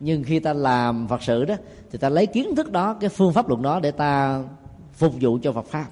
Nhưng 0.00 0.22
khi 0.22 0.40
ta 0.40 0.52
làm 0.52 1.08
phật 1.08 1.22
sự 1.22 1.44
đó 1.44 1.54
thì 1.90 1.98
ta 1.98 2.08
lấy 2.08 2.26
kiến 2.26 2.54
thức 2.56 2.72
đó 2.72 2.94
cái 2.94 3.10
phương 3.10 3.32
pháp 3.32 3.48
luận 3.48 3.62
đó 3.62 3.80
để 3.80 3.90
ta 3.90 4.42
phục 4.92 5.12
vụ 5.20 5.38
cho 5.42 5.52
phật 5.52 5.66
pháp 5.66 5.86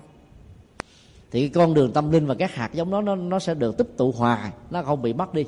thì 1.37 1.49
cái 1.49 1.51
con 1.55 1.75
đường 1.75 1.93
tâm 1.93 2.11
linh 2.11 2.27
và 2.27 2.35
các 2.35 2.55
hạt 2.55 2.75
giống 2.75 2.91
đó, 2.91 3.01
nó 3.01 3.15
nó 3.15 3.39
sẽ 3.39 3.55
được 3.55 3.77
tích 3.77 3.89
tụ 3.97 4.13
hòa 4.13 4.53
nó 4.71 4.83
không 4.83 5.03
bị 5.03 5.13
mất 5.13 5.35
đi. 5.35 5.45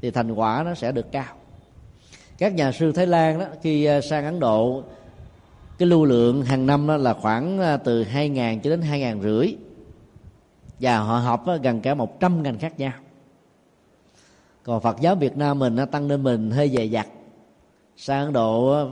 Thì 0.00 0.10
thành 0.10 0.32
quả 0.32 0.62
nó 0.64 0.74
sẽ 0.74 0.92
được 0.92 1.12
cao. 1.12 1.34
Các 2.38 2.54
nhà 2.54 2.72
sư 2.72 2.92
thái 2.92 3.06
lan 3.06 3.38
đó, 3.38 3.46
khi 3.62 3.84
à, 3.84 4.00
sang 4.00 4.24
ấn 4.24 4.40
độ, 4.40 4.82
cái 5.78 5.88
lưu 5.88 6.04
lượng 6.04 6.42
hàng 6.42 6.66
năm 6.66 6.86
đó 6.86 6.96
là 6.96 7.14
khoảng 7.14 7.58
à, 7.58 7.76
từ 7.76 8.04
2.000 8.04 8.60
cho 8.60 8.70
đến 8.70 8.80
2.000 8.80 9.22
rưỡi. 9.22 9.56
Và 10.80 10.98
họ 10.98 11.18
học 11.18 11.44
gần 11.62 11.80
cả 11.80 11.94
100 11.94 12.42
ngành 12.42 12.58
khác 12.58 12.78
nhau. 12.78 12.92
Còn 14.62 14.80
Phật 14.80 15.00
giáo 15.00 15.14
Việt 15.14 15.36
Nam 15.36 15.58
mình 15.58 15.74
nó 15.76 15.84
tăng 15.84 16.08
lên 16.08 16.22
mình 16.22 16.50
hơi 16.50 16.68
dày 16.68 16.90
dặt. 16.90 17.06
Sang 17.96 18.24
Ấn 18.24 18.32
Độ 18.32 18.86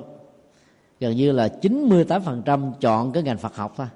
gần 1.00 1.16
như 1.16 1.32
là 1.32 1.48
98% 1.62 2.72
chọn 2.80 3.12
cái 3.12 3.22
ngành 3.22 3.38
Phật 3.38 3.56
học 3.56 3.72
thôi 3.76 3.86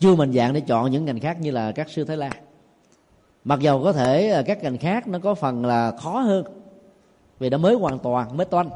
chưa 0.00 0.14
mạnh 0.14 0.32
dạng 0.32 0.52
để 0.52 0.60
chọn 0.60 0.90
những 0.90 1.04
ngành 1.04 1.20
khác 1.20 1.40
như 1.40 1.50
là 1.50 1.72
các 1.72 1.88
sư 1.88 2.04
Thái 2.04 2.16
Lan 2.16 2.32
mặc 3.44 3.60
dầu 3.60 3.82
có 3.84 3.92
thể 3.92 4.28
ờ, 4.28 4.42
các 4.42 4.62
ngành 4.62 4.78
khác 4.78 5.08
nó 5.08 5.18
có 5.18 5.34
phần 5.34 5.66
là 5.66 5.92
khó 5.98 6.20
hơn 6.20 6.44
vì 7.38 7.50
nó 7.50 7.58
mới 7.58 7.74
hoàn 7.74 7.98
toàn 7.98 8.36
mới 8.36 8.46
toanh. 8.46 8.70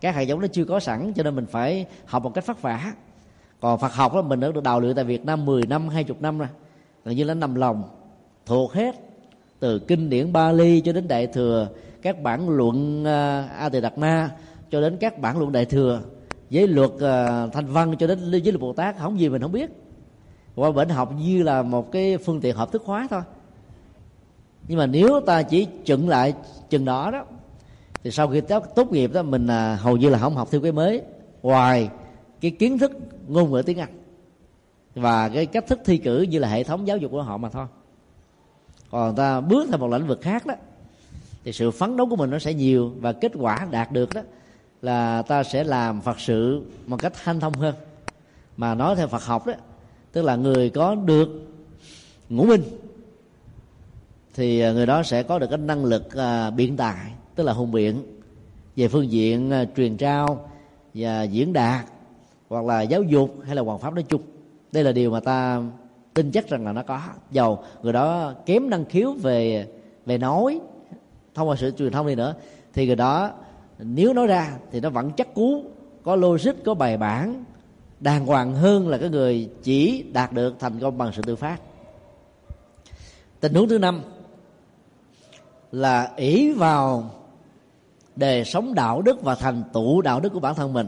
Các 0.00 0.14
hạt 0.14 0.22
giống 0.22 0.40
nó 0.40 0.46
chưa 0.46 0.64
có 0.64 0.80
sẵn 0.80 1.12
cho 1.12 1.22
nên 1.22 1.34
mình 1.34 1.46
phải 1.46 1.86
học 2.04 2.22
một 2.22 2.34
cách 2.34 2.44
phát 2.44 2.62
vả. 2.62 2.92
Còn 3.60 3.78
Phật 3.78 3.92
học 3.92 4.14
đó 4.14 4.22
mình 4.22 4.40
đã 4.40 4.48
được 4.48 4.62
đào 4.62 4.80
luyện 4.80 4.96
tại 4.96 5.04
Việt 5.04 5.24
Nam 5.24 5.44
10 5.44 5.62
năm 5.66 5.88
20 5.88 6.16
năm 6.20 6.38
rồi. 6.38 6.48
Gần 7.04 7.16
như 7.16 7.24
là 7.24 7.34
nằm 7.34 7.54
lòng 7.54 7.82
thuộc 8.46 8.72
hết 8.72 8.94
từ 9.60 9.78
kinh 9.78 10.10
điển 10.10 10.32
Bali 10.32 10.80
cho 10.80 10.92
đến 10.92 11.08
đại 11.08 11.26
thừa 11.26 11.68
các 12.02 12.22
bản 12.22 12.48
luận 12.48 13.02
uh, 13.02 13.50
A 13.50 13.68
Tỳ 13.72 13.80
Đạt 13.80 13.98
Ma 13.98 14.30
cho 14.70 14.80
đến 14.80 14.96
các 15.00 15.18
bản 15.18 15.38
luận 15.38 15.52
đại 15.52 15.64
thừa 15.64 16.00
với 16.50 16.68
luật 16.68 16.90
uh, 16.90 17.52
thanh 17.52 17.66
văn 17.66 17.94
cho 17.98 18.06
đến 18.06 18.18
với 18.30 18.42
luật 18.44 18.60
Bồ 18.60 18.72
Tát 18.72 18.98
không 18.98 19.20
gì 19.20 19.28
mình 19.28 19.42
không 19.42 19.52
biết 19.52 19.70
qua 20.54 20.72
bệnh 20.72 20.88
học 20.88 21.12
như 21.18 21.42
là 21.42 21.62
một 21.62 21.92
cái 21.92 22.18
phương 22.18 22.40
tiện 22.40 22.56
hợp 22.56 22.72
thức 22.72 22.82
hóa 22.84 23.06
thôi. 23.10 23.22
Nhưng 24.68 24.78
mà 24.78 24.86
nếu 24.86 25.20
ta 25.26 25.42
chỉ 25.42 25.66
chừng 25.84 26.08
lại 26.08 26.34
chừng 26.70 26.84
đó 26.84 27.10
đó 27.10 27.24
thì 28.04 28.10
sau 28.10 28.28
khi 28.28 28.40
tốt, 28.40 28.64
tốt 28.74 28.92
nghiệp 28.92 29.12
đó 29.12 29.22
mình 29.22 29.46
à, 29.46 29.76
hầu 29.76 29.96
như 29.96 30.08
là 30.08 30.18
không 30.18 30.34
học 30.34 30.48
thêm 30.50 30.62
cái 30.62 30.72
mới 30.72 31.02
ngoài 31.42 31.90
cái 32.40 32.50
kiến 32.50 32.78
thức 32.78 32.92
ngôn 33.28 33.50
ngữ 33.50 33.62
tiếng 33.66 33.78
anh 33.78 34.02
và 34.94 35.28
cái 35.28 35.46
cách 35.46 35.66
thức 35.66 35.80
thi 35.84 35.96
cử 35.96 36.22
như 36.22 36.38
là 36.38 36.48
hệ 36.48 36.64
thống 36.64 36.86
giáo 36.86 36.96
dục 36.96 37.10
của 37.10 37.22
họ 37.22 37.36
mà 37.36 37.48
thôi. 37.48 37.66
Còn 38.90 39.16
ta 39.16 39.40
bước 39.40 39.66
theo 39.68 39.78
một 39.78 39.88
lĩnh 39.88 40.06
vực 40.06 40.20
khác 40.22 40.46
đó 40.46 40.54
thì 41.44 41.52
sự 41.52 41.70
phấn 41.70 41.96
đấu 41.96 42.06
của 42.10 42.16
mình 42.16 42.30
nó 42.30 42.38
sẽ 42.38 42.54
nhiều 42.54 42.92
và 43.00 43.12
kết 43.12 43.32
quả 43.34 43.66
đạt 43.70 43.92
được 43.92 44.14
đó 44.14 44.20
là 44.82 45.22
ta 45.22 45.42
sẽ 45.42 45.64
làm 45.64 46.00
phật 46.00 46.20
sự 46.20 46.62
một 46.86 46.96
cách 47.00 47.22
hanh 47.22 47.40
thông 47.40 47.52
hơn. 47.52 47.74
Mà 48.56 48.74
nói 48.74 48.96
theo 48.96 49.08
phật 49.08 49.24
học 49.24 49.46
đó 49.46 49.52
tức 50.12 50.22
là 50.22 50.36
người 50.36 50.70
có 50.70 50.94
được 50.94 51.28
ngũ 52.28 52.44
minh 52.44 52.62
thì 54.34 54.60
à, 54.60 54.72
người 54.72 54.86
đó 54.86 55.02
sẽ 55.02 55.22
có 55.22 55.38
được 55.38 55.46
cái 55.50 55.58
năng 55.58 55.84
lực 55.84 56.14
à, 56.14 56.50
biện 56.50 56.76
tài 56.76 57.12
tức 57.34 57.44
là 57.44 57.52
hùng 57.52 57.72
biện 57.72 58.02
về 58.76 58.88
phương 58.88 59.10
diện 59.10 59.50
à, 59.50 59.64
truyền 59.76 59.96
trao 59.96 60.50
và 60.94 61.22
diễn 61.22 61.52
đạt 61.52 61.84
hoặc 62.48 62.64
là 62.64 62.82
giáo 62.82 63.02
dục 63.02 63.36
hay 63.44 63.56
là 63.56 63.62
hoàng 63.62 63.78
pháp 63.78 63.94
nói 63.94 64.04
chung. 64.08 64.20
Đây 64.72 64.84
là 64.84 64.92
điều 64.92 65.10
mà 65.10 65.20
ta 65.20 65.62
tin 66.14 66.30
chắc 66.30 66.48
rằng 66.48 66.64
là 66.64 66.72
nó 66.72 66.82
có. 66.82 67.00
Dầu 67.30 67.64
người 67.82 67.92
đó 67.92 68.34
kém 68.46 68.70
năng 68.70 68.84
khiếu 68.84 69.12
về 69.12 69.66
về 70.06 70.18
nói 70.18 70.60
thông 71.34 71.48
qua 71.48 71.56
sự 71.56 71.70
truyền 71.70 71.92
thông 71.92 72.06
đi 72.06 72.14
nữa 72.14 72.34
thì 72.72 72.86
người 72.86 72.96
đó 72.96 73.30
nếu 73.78 74.14
nói 74.14 74.26
ra 74.26 74.58
thì 74.72 74.80
nó 74.80 74.90
vẫn 74.90 75.10
chắc 75.16 75.34
cú 75.34 75.64
có 76.02 76.16
logic 76.16 76.64
có 76.64 76.74
bài 76.74 76.96
bản 76.96 77.44
đàng 78.02 78.26
hoàng 78.26 78.54
hơn 78.54 78.88
là 78.88 78.98
cái 78.98 79.08
người 79.08 79.50
chỉ 79.62 80.04
đạt 80.12 80.32
được 80.32 80.54
thành 80.58 80.80
công 80.80 80.98
bằng 80.98 81.12
sự 81.16 81.22
tự 81.22 81.36
phát. 81.36 81.60
Tình 83.40 83.54
huống 83.54 83.68
thứ 83.68 83.78
năm 83.78 84.02
là 85.72 86.12
ỷ 86.16 86.52
vào 86.52 87.10
đề 88.16 88.44
sống 88.44 88.74
đạo 88.74 89.02
đức 89.02 89.22
và 89.22 89.34
thành 89.34 89.62
tựu 89.72 90.02
đạo 90.02 90.20
đức 90.20 90.28
của 90.32 90.40
bản 90.40 90.54
thân 90.54 90.72
mình, 90.72 90.86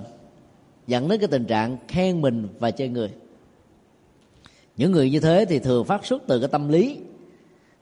dẫn 0.87 1.09
đến 1.09 1.21
cái 1.21 1.29
tình 1.29 1.45
trạng 1.45 1.77
khen 1.89 2.21
mình 2.21 2.49
và 2.59 2.71
chê 2.71 2.89
người. 2.89 3.11
Những 4.77 4.93
người 4.93 5.11
như 5.11 5.21
thế 5.21 5.45
thì 5.49 5.59
thường 5.59 5.85
phát 5.85 6.07
xuất 6.07 6.23
từ 6.27 6.41
cái 6.41 6.49
tâm 6.49 6.69
lý, 6.69 6.99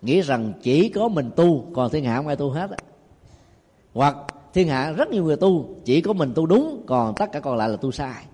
nghĩ 0.03 0.21
rằng 0.21 0.53
chỉ 0.63 0.89
có 0.89 1.09
mình 1.09 1.31
tu, 1.37 1.67
còn 1.75 1.91
thiên 1.91 2.05
hạ 2.05 2.17
không 2.17 2.27
ai 2.27 2.37
tu 2.37 2.51
hết 2.51 2.71
hoặc 3.95 4.17
thiên 4.55 4.69
hạ 4.69 4.93
rất 4.93 5.11
nhiều 5.11 5.25
người 5.25 5.37
tu, 5.37 5.77
chỉ 5.85 6.01
có 6.01 6.13
mình 6.13 6.33
tu 6.35 6.47
đúng, 6.47 6.83
còn 6.87 7.15
tất 7.19 7.33
cả 7.33 7.41
còn 7.41 7.57
lại 7.57 7.69
là 7.69 7.77
tu 7.77 7.93
sai 7.93 8.25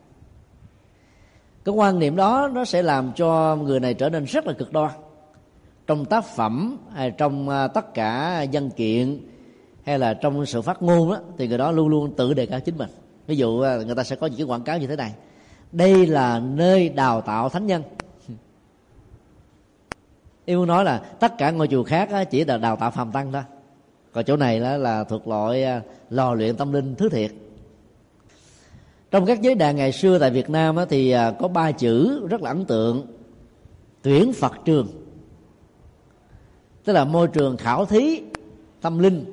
cái 1.65 1.75
quan 1.75 1.99
niệm 1.99 2.17
đó 2.17 2.51
nó 2.53 2.65
sẽ 2.65 2.83
làm 2.83 3.13
cho 3.17 3.57
người 3.57 3.81
này 3.81 3.95
trở 3.95 4.09
nên 4.11 4.25
rất 4.25 4.47
là 4.47 4.53
cực 4.53 4.73
đoan. 4.73 4.91
Trong 5.87 6.05
tác 6.05 6.25
phẩm 6.25 6.79
hay 6.95 7.11
trong 7.11 7.49
à, 7.49 7.69
tất 7.69 7.95
cả 7.95 8.45
văn 8.53 8.71
kiện 8.71 9.21
hay 9.85 9.99
là 9.99 10.15
trong 10.15 10.47
sự 10.47 10.63
phát 10.63 10.83
ngôn 10.83 11.11
đó 11.11 11.19
thì 11.39 11.49
người 11.49 11.59
đó 11.59 11.71
luôn 11.71 11.89
luôn 11.89 12.13
tự 12.17 12.35
đề 12.35 12.47
cao 12.47 12.61
chính 12.61 12.79
mình. 12.79 12.89
Ví 13.27 13.37
dụ 13.37 13.61
à, 13.61 13.77
người 13.77 13.95
ta 13.95 14.05
sẽ 14.05 14.17
có 14.17 14.27
những 14.27 14.37
cái 14.37 14.47
quảng 14.47 14.63
cáo 14.63 14.79
như 14.79 14.87
thế 14.87 14.97
này. 14.97 15.15
Đây 15.73 16.07
là 16.07 16.41
nơi 16.41 16.89
đào 16.89 17.21
tạo 17.21 17.49
thánh 17.49 17.67
nhân. 17.67 17.83
Yêu 20.45 20.67
nói 20.67 20.85
là 20.85 20.99
tất 20.99 21.39
cả 21.39 21.51
ngôi 21.51 21.69
chùa 21.69 21.83
khác 21.83 22.09
chỉ 22.31 22.45
là 22.45 22.57
đào 22.57 22.77
tạo 22.77 22.91
phàm 22.91 23.13
tăng 23.13 23.33
thôi. 23.33 23.43
Còn 24.13 24.25
chỗ 24.25 24.37
này 24.37 24.61
là, 24.61 24.77
là 24.77 25.05
thuộc 25.05 25.29
loại 25.29 25.65
lò 26.11 26.35
luyện 26.35 26.57
tâm 26.57 26.73
linh 26.73 26.95
thứ 26.95 27.09
thiệt 27.09 27.31
trong 29.11 29.27
các 29.27 29.43
giới 29.43 29.55
đàn 29.55 29.77
ngày 29.77 29.93
xưa 29.93 30.19
tại 30.19 30.31
Việt 30.31 30.51
Nam 30.51 30.77
thì 30.89 31.11
à, 31.11 31.31
có 31.31 31.49
ba 31.49 31.73
chữ 31.73 32.27
rất 32.29 32.43
là 32.43 32.51
ấn 32.51 32.65
tượng. 32.65 33.07
Tuyển 34.03 34.33
Phật 34.33 34.53
trường. 34.65 34.89
Tức 36.85 36.93
là 36.93 37.05
môi 37.05 37.29
trường 37.29 37.57
khảo 37.57 37.85
thí, 37.85 38.23
tâm 38.81 38.99
linh 38.99 39.25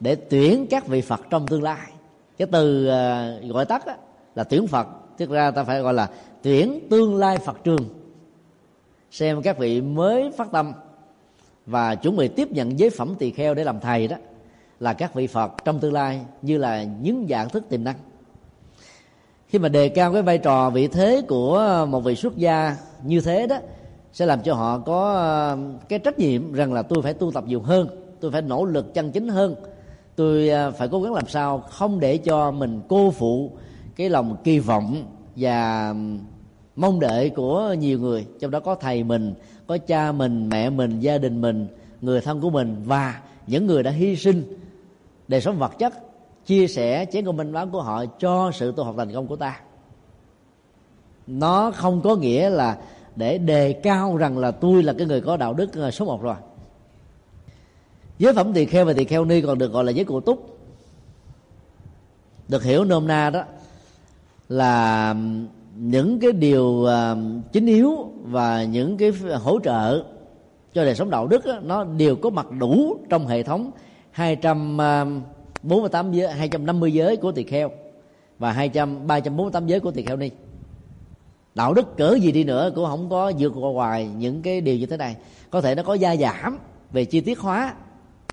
để 0.00 0.14
tuyển 0.14 0.66
các 0.70 0.86
vị 0.86 1.00
Phật 1.00 1.20
trong 1.30 1.46
tương 1.46 1.62
lai. 1.62 1.90
Cái 2.38 2.48
từ 2.52 2.86
à, 2.86 3.34
gọi 3.48 3.64
tắt 3.64 3.84
là 4.34 4.44
tuyển 4.44 4.66
Phật. 4.66 4.86
Thực 5.18 5.30
ra 5.30 5.50
ta 5.50 5.64
phải 5.64 5.80
gọi 5.80 5.94
là 5.94 6.10
tuyển 6.42 6.80
tương 6.90 7.16
lai 7.16 7.38
Phật 7.38 7.64
trường. 7.64 7.88
Xem 9.10 9.42
các 9.42 9.58
vị 9.58 9.80
mới 9.80 10.30
phát 10.36 10.48
tâm 10.52 10.72
và 11.66 11.94
chuẩn 11.94 12.16
bị 12.16 12.28
tiếp 12.28 12.52
nhận 12.52 12.78
giới 12.78 12.90
phẩm 12.90 13.14
tỳ 13.18 13.30
kheo 13.30 13.54
để 13.54 13.64
làm 13.64 13.80
thầy 13.80 14.08
đó, 14.08 14.16
là 14.80 14.92
các 14.92 15.14
vị 15.14 15.26
phật 15.26 15.52
trong 15.64 15.80
tương 15.80 15.92
lai 15.92 16.20
như 16.42 16.58
là 16.58 16.82
những 16.82 17.26
dạng 17.30 17.48
thức 17.48 17.64
tiềm 17.68 17.84
năng 17.84 17.96
khi 19.50 19.58
mà 19.58 19.68
đề 19.68 19.88
cao 19.88 20.12
cái 20.12 20.22
vai 20.22 20.38
trò, 20.38 20.70
vị 20.70 20.88
thế 20.88 21.22
của 21.28 21.86
một 21.88 22.00
vị 22.00 22.16
xuất 22.16 22.36
gia 22.36 22.76
như 23.04 23.20
thế 23.20 23.46
đó, 23.46 23.58
sẽ 24.12 24.26
làm 24.26 24.42
cho 24.42 24.54
họ 24.54 24.78
có 24.78 25.12
ờ, 25.12 25.58
cái 25.88 25.98
trách 25.98 26.18
nhiệm 26.18 26.52
rằng 26.52 26.72
là 26.72 26.82
tôi 26.82 27.02
phải 27.02 27.14
tu 27.14 27.30
tập 27.30 27.44
nhiều 27.46 27.60
hơn, 27.60 27.88
tôi 28.20 28.30
phải 28.30 28.42
nỗ 28.42 28.64
lực 28.64 28.94
chân 28.94 29.12
chính 29.12 29.28
hơn. 29.28 29.54
Tôi 30.16 30.48
ờ, 30.48 30.70
phải 30.70 30.88
cố 30.88 31.02
gắng 31.02 31.14
làm 31.14 31.28
sao 31.28 31.58
không 31.58 32.00
để 32.00 32.16
cho 32.16 32.50
mình 32.50 32.80
cô 32.88 33.10
phụ 33.10 33.52
cái 33.96 34.08
lòng 34.08 34.36
kỳ 34.44 34.58
vọng 34.58 35.04
và 35.36 35.94
mong 36.76 37.00
đợi 37.00 37.30
của 37.30 37.74
nhiều 37.78 37.98
người. 37.98 38.26
Trong 38.40 38.50
đó 38.50 38.60
có 38.60 38.74
thầy 38.74 39.04
mình, 39.04 39.34
có 39.66 39.78
cha 39.78 40.12
mình, 40.12 40.48
mẹ 40.48 40.70
mình, 40.70 41.00
gia 41.00 41.18
đình 41.18 41.40
mình, 41.40 41.66
người 42.00 42.20
thân 42.20 42.40
của 42.40 42.50
mình 42.50 42.76
và 42.84 43.20
những 43.46 43.66
người 43.66 43.82
đã 43.82 43.90
hy 43.90 44.16
sinh, 44.16 44.42
đời 45.28 45.40
sống 45.40 45.58
vật 45.58 45.78
chất 45.78 46.09
chia 46.50 46.66
sẻ 46.66 47.06
chén 47.12 47.24
công 47.24 47.36
minh 47.36 47.52
báo 47.52 47.66
của 47.66 47.82
họ 47.82 48.04
cho 48.06 48.50
sự 48.54 48.72
tu 48.76 48.84
học 48.84 48.94
thành 48.98 49.12
công 49.12 49.26
của 49.26 49.36
ta. 49.36 49.60
Nó 51.26 51.70
không 51.70 52.00
có 52.00 52.16
nghĩa 52.16 52.50
là 52.50 52.78
để 53.16 53.38
đề 53.38 53.72
cao 53.72 54.16
rằng 54.16 54.38
là 54.38 54.50
tôi 54.50 54.82
là 54.82 54.92
cái 54.98 55.06
người 55.06 55.20
có 55.20 55.36
đạo 55.36 55.54
đức 55.54 55.70
số 55.92 56.04
một 56.04 56.22
rồi. 56.22 56.34
Giới 58.18 58.34
phẩm 58.34 58.52
tỳ 58.52 58.64
kheo 58.64 58.84
và 58.84 58.92
tỳ 58.92 59.04
kheo 59.04 59.24
ni 59.24 59.40
còn 59.40 59.58
được 59.58 59.72
gọi 59.72 59.84
là 59.84 59.90
giới 59.90 60.04
cụ 60.04 60.20
túc. 60.20 60.58
Được 62.48 62.62
hiểu 62.62 62.84
nôm 62.84 63.06
na 63.06 63.30
đó 63.30 63.42
là 64.48 65.14
những 65.76 66.20
cái 66.20 66.32
điều 66.32 66.84
à, 66.86 67.16
chính 67.52 67.66
yếu 67.66 68.10
và 68.22 68.64
những 68.64 68.96
cái 68.96 69.12
hỗ 69.42 69.60
trợ 69.60 70.04
cho 70.72 70.84
đời 70.84 70.94
sống 70.94 71.10
đạo 71.10 71.26
đức 71.26 71.46
đó, 71.46 71.58
nó 71.62 71.84
đều 71.84 72.16
có 72.16 72.30
mặt 72.30 72.46
đủ 72.58 72.96
trong 73.08 73.26
hệ 73.26 73.42
thống 73.42 73.70
à, 74.78 75.04
248 75.62 76.12
giới 76.12 76.32
250 76.32 76.92
giới 76.92 77.16
của 77.16 77.32
tỳ 77.32 77.44
kheo 77.44 77.70
và 78.38 78.52
200 78.52 79.06
348 79.06 79.66
giới 79.66 79.80
của 79.80 79.90
tỳ 79.90 80.02
kheo 80.02 80.16
ni. 80.16 80.30
Đạo 81.54 81.74
đức 81.74 81.96
cỡ 81.96 82.14
gì 82.14 82.32
đi 82.32 82.44
nữa 82.44 82.72
cũng 82.74 82.84
không 82.84 83.10
có 83.10 83.32
vượt 83.38 83.52
qua 83.54 83.70
ngoài 83.72 84.08
những 84.16 84.42
cái 84.42 84.60
điều 84.60 84.76
như 84.76 84.86
thế 84.86 84.96
này. 84.96 85.16
Có 85.50 85.60
thể 85.60 85.74
nó 85.74 85.82
có 85.82 85.94
gia 85.94 86.16
giảm 86.16 86.58
về 86.92 87.04
chi 87.04 87.20
tiết 87.20 87.38
hóa 87.38 87.74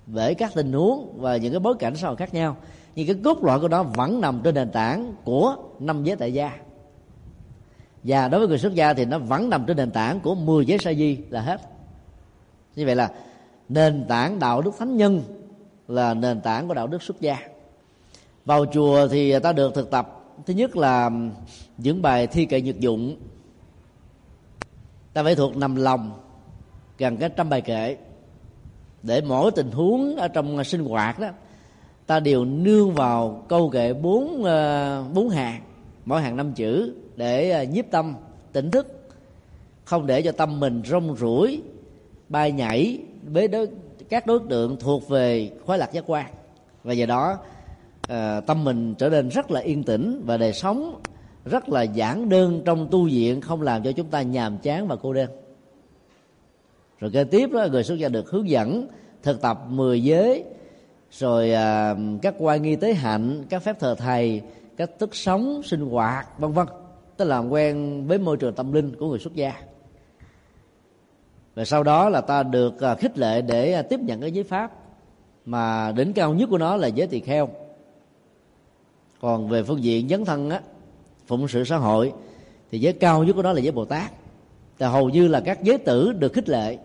về 0.06 0.34
các 0.34 0.52
tình 0.54 0.72
huống 0.72 1.14
và 1.16 1.36
những 1.36 1.52
cái 1.52 1.60
bối 1.60 1.74
cảnh 1.78 1.96
xã 1.96 2.06
hội 2.06 2.16
khác 2.16 2.34
nhau, 2.34 2.56
nhưng 2.94 3.06
cái 3.06 3.16
cốt 3.24 3.44
lõi 3.44 3.60
của 3.60 3.68
nó 3.68 3.82
vẫn 3.82 4.20
nằm 4.20 4.40
trên 4.44 4.54
nền 4.54 4.70
tảng 4.70 5.14
của 5.24 5.56
năm 5.80 6.04
giới 6.04 6.16
tại 6.16 6.32
gia. 6.32 6.52
Và 8.02 8.28
đối 8.28 8.40
với 8.40 8.48
người 8.48 8.58
xuất 8.58 8.74
gia 8.74 8.94
thì 8.94 9.04
nó 9.04 9.18
vẫn 9.18 9.50
nằm 9.50 9.64
trên 9.66 9.76
nền 9.76 9.90
tảng 9.90 10.20
của 10.20 10.34
10 10.34 10.66
giới 10.66 10.78
sa 10.78 10.94
di 10.94 11.18
là 11.30 11.40
hết. 11.40 11.60
Như 12.76 12.86
vậy 12.86 12.96
là 12.96 13.10
nền 13.68 14.04
tảng 14.08 14.38
đạo 14.38 14.62
đức 14.62 14.74
thánh 14.78 14.96
nhân 14.96 15.22
là 15.88 16.14
nền 16.14 16.40
tảng 16.40 16.68
của 16.68 16.74
đạo 16.74 16.86
đức 16.86 17.02
xuất 17.02 17.20
gia. 17.20 17.38
Vào 18.44 18.66
chùa 18.66 19.08
thì 19.08 19.38
ta 19.38 19.52
được 19.52 19.74
thực 19.74 19.90
tập 19.90 20.24
thứ 20.46 20.54
nhất 20.54 20.76
là 20.76 21.10
những 21.78 22.02
bài 22.02 22.26
thi 22.26 22.46
kệ 22.46 22.60
nhật 22.60 22.80
dụng. 22.80 23.16
Ta 25.12 25.22
phải 25.22 25.34
thuộc 25.34 25.56
nằm 25.56 25.76
lòng 25.76 26.20
gần 26.98 27.16
cái 27.16 27.30
trăm 27.36 27.48
bài 27.48 27.60
kệ. 27.60 27.96
Để 29.02 29.20
mỗi 29.20 29.50
tình 29.50 29.70
huống 29.70 30.16
ở 30.16 30.28
trong 30.28 30.64
sinh 30.64 30.84
hoạt 30.84 31.18
đó 31.20 31.28
ta 32.08 32.20
đều 32.20 32.44
nương 32.44 32.94
vào 32.94 33.44
câu 33.48 33.70
kệ 33.70 33.92
bốn 33.92 34.44
ờ, 34.44 35.04
bốn 35.14 35.28
hàng 35.28 35.62
mỗi 36.04 36.22
hàng 36.22 36.36
năm 36.36 36.52
chữ 36.52 36.94
để 37.16 37.50
ờ, 37.50 37.62
nhiếp 37.62 37.84
tâm 37.90 38.14
tỉnh 38.52 38.70
thức. 38.70 39.08
Không 39.84 40.06
để 40.06 40.22
cho 40.22 40.32
tâm 40.32 40.60
mình 40.60 40.82
rong 40.86 41.16
rủi 41.16 41.62
bay 42.28 42.52
nhảy 42.52 42.98
với 43.24 43.48
đối, 43.48 43.68
các 44.08 44.26
đối 44.26 44.40
tượng 44.48 44.76
thuộc 44.80 45.08
về 45.08 45.50
khoái 45.66 45.78
lạc 45.78 45.92
giác 45.92 46.04
quan. 46.06 46.26
Và 46.84 46.92
do 46.92 47.06
đó 47.06 47.38
à, 48.08 48.40
tâm 48.40 48.64
mình 48.64 48.94
trở 48.94 49.08
nên 49.08 49.28
rất 49.28 49.50
là 49.50 49.60
yên 49.60 49.84
tĩnh 49.84 50.22
và 50.26 50.36
đời 50.36 50.52
sống 50.52 51.00
rất 51.44 51.68
là 51.68 51.82
giản 51.82 52.28
đơn 52.28 52.62
trong 52.64 52.88
tu 52.90 53.08
viện 53.08 53.40
không 53.40 53.62
làm 53.62 53.82
cho 53.82 53.92
chúng 53.92 54.06
ta 54.06 54.22
nhàm 54.22 54.58
chán 54.58 54.88
và 54.88 54.96
cô 54.96 55.12
đơn. 55.12 55.30
Rồi 56.98 57.10
kế 57.10 57.24
tiếp 57.24 57.50
đó 57.52 57.66
người 57.70 57.84
xuất 57.84 57.94
gia 57.94 58.08
được 58.08 58.30
hướng 58.30 58.48
dẫn 58.48 58.88
thực 59.22 59.40
tập 59.40 59.58
10 59.68 60.02
giới 60.02 60.44
rồi 61.10 61.52
à, 61.52 61.96
các 62.22 62.34
quan 62.38 62.62
nghi 62.62 62.76
tế 62.76 62.94
hạnh 62.94 63.44
các 63.48 63.62
phép 63.62 63.80
thờ 63.80 63.94
thầy 63.98 64.42
các 64.76 64.90
thức 64.98 65.14
sống 65.14 65.62
sinh 65.64 65.80
hoạt 65.80 66.38
vân 66.38 66.52
vân. 66.52 66.66
Tức 67.16 67.24
là 67.24 67.36
làm 67.36 67.48
quen 67.48 68.04
với 68.06 68.18
môi 68.18 68.36
trường 68.36 68.54
tâm 68.54 68.72
linh 68.72 68.96
của 68.96 69.08
người 69.08 69.18
xuất 69.18 69.34
gia 69.34 69.54
và 71.58 71.64
sau 71.64 71.82
đó 71.82 72.08
là 72.08 72.20
ta 72.20 72.42
được 72.42 72.80
à, 72.80 72.94
khích 72.94 73.18
lệ 73.18 73.42
để 73.42 73.72
à, 73.72 73.82
tiếp 73.82 74.00
nhận 74.00 74.20
cái 74.20 74.32
giới 74.32 74.44
pháp 74.44 74.72
mà 75.44 75.92
đỉnh 75.92 76.12
cao 76.12 76.34
nhất 76.34 76.48
của 76.50 76.58
nó 76.58 76.76
là 76.76 76.86
giới 76.86 77.06
tỳ 77.06 77.20
kheo. 77.20 77.48
Còn 79.20 79.48
về 79.48 79.62
phương 79.62 79.82
diện 79.82 80.08
dấn 80.08 80.24
thân 80.24 80.50
á, 80.50 80.60
phụng 81.26 81.48
sự 81.48 81.64
xã 81.64 81.76
hội, 81.76 82.12
thì 82.70 82.78
giới 82.80 82.92
cao 82.92 83.24
nhất 83.24 83.32
của 83.36 83.42
nó 83.42 83.52
là 83.52 83.60
giới 83.60 83.72
bồ 83.72 83.84
tát. 83.84 84.10
Thì 84.78 84.86
hầu 84.86 85.08
như 85.08 85.28
là 85.28 85.40
các 85.40 85.62
giới 85.62 85.78
tử 85.78 86.12
được 86.12 86.32
khích 86.32 86.48
lệ. 86.48 86.78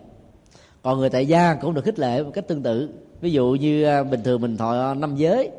Còn 0.82 0.98
người 0.98 1.10
tại 1.10 1.26
gia 1.26 1.54
cũng 1.54 1.74
được 1.74 1.84
khích 1.84 1.98
lệ 1.98 2.22
một 2.22 2.30
cách 2.34 2.48
tương 2.48 2.62
tự. 2.62 2.88
Ví 3.20 3.32
dụ 3.32 3.56
như 3.60 3.84
à, 3.84 4.02
bình 4.02 4.22
thường 4.22 4.40
mình 4.40 4.56
thọ 4.56 4.94
năm 4.94 5.16
giới, 5.16 5.50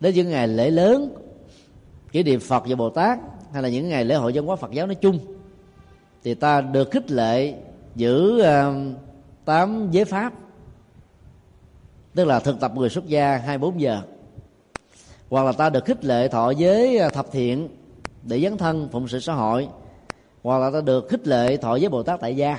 đến 0.00 0.14
những 0.14 0.30
ngày 0.30 0.48
lễ 0.48 0.70
lớn, 0.70 1.14
kỷ 2.12 2.22
niệm 2.22 2.40
phật 2.40 2.64
và 2.68 2.76
bồ 2.76 2.90
tát, 2.90 3.18
hay 3.52 3.62
là 3.62 3.68
những 3.68 3.88
ngày 3.88 4.04
lễ 4.04 4.14
hội 4.14 4.32
dân 4.32 4.46
hóa 4.46 4.56
phật 4.56 4.70
giáo 4.72 4.86
nói 4.86 4.94
chung, 4.94 5.18
thì 6.24 6.34
ta 6.34 6.60
được 6.60 6.90
khích 6.90 7.10
lệ 7.10 7.54
giữ 7.98 8.42
uh, 8.42 8.74
tám 9.44 9.88
giới 9.90 10.04
pháp 10.04 10.32
tức 12.14 12.24
là 12.24 12.40
thực 12.40 12.60
tập 12.60 12.72
người 12.76 12.88
xuất 12.88 13.06
gia 13.06 13.36
24 13.36 13.80
giờ. 13.80 14.02
Hoặc 15.30 15.42
là 15.42 15.52
ta 15.52 15.70
được 15.70 15.84
khích 15.84 16.04
lệ 16.04 16.28
thọ 16.28 16.50
giới 16.50 16.98
ờ, 16.98 17.08
thập 17.08 17.32
thiện 17.32 17.68
để 18.22 18.40
dấn 18.40 18.56
thân 18.56 18.88
phụng 18.92 19.08
sự 19.08 19.20
xã 19.20 19.34
hội. 19.34 19.68
Hoặc 20.42 20.58
là 20.58 20.70
ta 20.70 20.80
được 20.80 21.08
khích 21.08 21.26
lệ 21.26 21.56
thọ 21.56 21.76
giới 21.76 21.88
bồ 21.88 22.02
tát 22.02 22.20
tại 22.20 22.36
gia. 22.36 22.58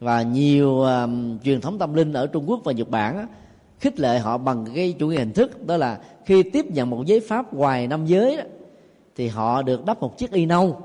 Và 0.00 0.22
nhiều 0.22 0.80
um, 0.80 1.38
truyền 1.38 1.60
thống 1.60 1.78
tâm 1.78 1.94
linh 1.94 2.12
ở 2.12 2.26
trung 2.26 2.44
quốc 2.50 2.60
và 2.64 2.72
nhật 2.72 2.88
bản 2.88 3.16
á, 3.16 3.26
khích 3.80 4.00
lệ 4.00 4.18
họ 4.18 4.38
bằng 4.38 4.66
cái 4.74 4.94
chủ 4.98 5.08
nghĩa 5.08 5.18
hình 5.18 5.32
thức 5.32 5.66
đó 5.66 5.76
là 5.76 6.00
khi 6.26 6.42
tiếp 6.42 6.66
nhận 6.66 6.90
một 6.90 7.06
giấy 7.06 7.20
pháp 7.20 7.54
ngoài 7.54 7.86
năm 7.86 8.06
giới 8.06 8.36
đó, 8.36 8.42
thì 9.16 9.28
họ 9.28 9.62
được 9.62 9.84
đắp 9.84 10.00
một 10.00 10.18
chiếc 10.18 10.32
y 10.32 10.46
nâu 10.46 10.82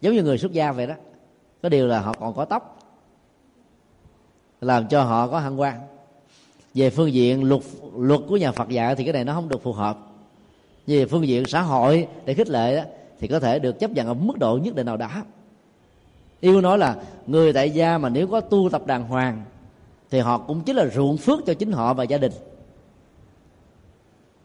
giống 0.00 0.14
như 0.14 0.22
người 0.22 0.38
xuất 0.38 0.52
gia 0.52 0.72
vậy 0.72 0.86
đó 0.86 0.94
có 1.62 1.68
điều 1.68 1.86
là 1.86 2.00
họ 2.00 2.14
còn 2.20 2.34
có 2.34 2.44
tóc, 2.44 2.78
làm 4.60 4.88
cho 4.88 5.02
họ 5.02 5.28
có 5.28 5.38
hăng 5.38 5.60
quan 5.60 5.80
về 6.74 6.90
phương 6.90 7.12
diện 7.12 7.44
luật 7.44 7.62
luật 7.96 8.20
của 8.28 8.36
nhà 8.36 8.52
Phật 8.52 8.68
dạy 8.68 8.96
thì 8.96 9.04
cái 9.04 9.12
này 9.12 9.24
nó 9.24 9.34
không 9.34 9.48
được 9.48 9.62
phù 9.62 9.72
hợp. 9.72 9.98
Về 10.86 11.06
phương 11.06 11.26
diện 11.26 11.44
xã 11.46 11.62
hội 11.62 12.08
để 12.24 12.34
khích 12.34 12.48
lệ 12.48 12.76
đó 12.76 12.82
thì 13.18 13.28
có 13.28 13.40
thể 13.40 13.58
được 13.58 13.78
chấp 13.78 13.90
nhận 13.90 14.06
ở 14.06 14.14
mức 14.14 14.38
độ 14.38 14.58
nhất 14.62 14.74
định 14.74 14.86
nào 14.86 14.96
đó 14.96 15.08
yêu 16.40 16.60
nói 16.60 16.78
là 16.78 16.96
người 17.26 17.52
tại 17.52 17.70
gia 17.70 17.98
mà 17.98 18.08
nếu 18.08 18.26
có 18.26 18.40
tu 18.40 18.68
tập 18.72 18.86
đàng 18.86 19.04
hoàng 19.04 19.44
thì 20.10 20.18
họ 20.18 20.38
cũng 20.38 20.62
chính 20.62 20.76
là 20.76 20.86
ruộng 20.86 21.16
phước 21.16 21.46
cho 21.46 21.54
chính 21.54 21.72
họ 21.72 21.94
và 21.94 22.04
gia 22.04 22.18
đình. 22.18 22.32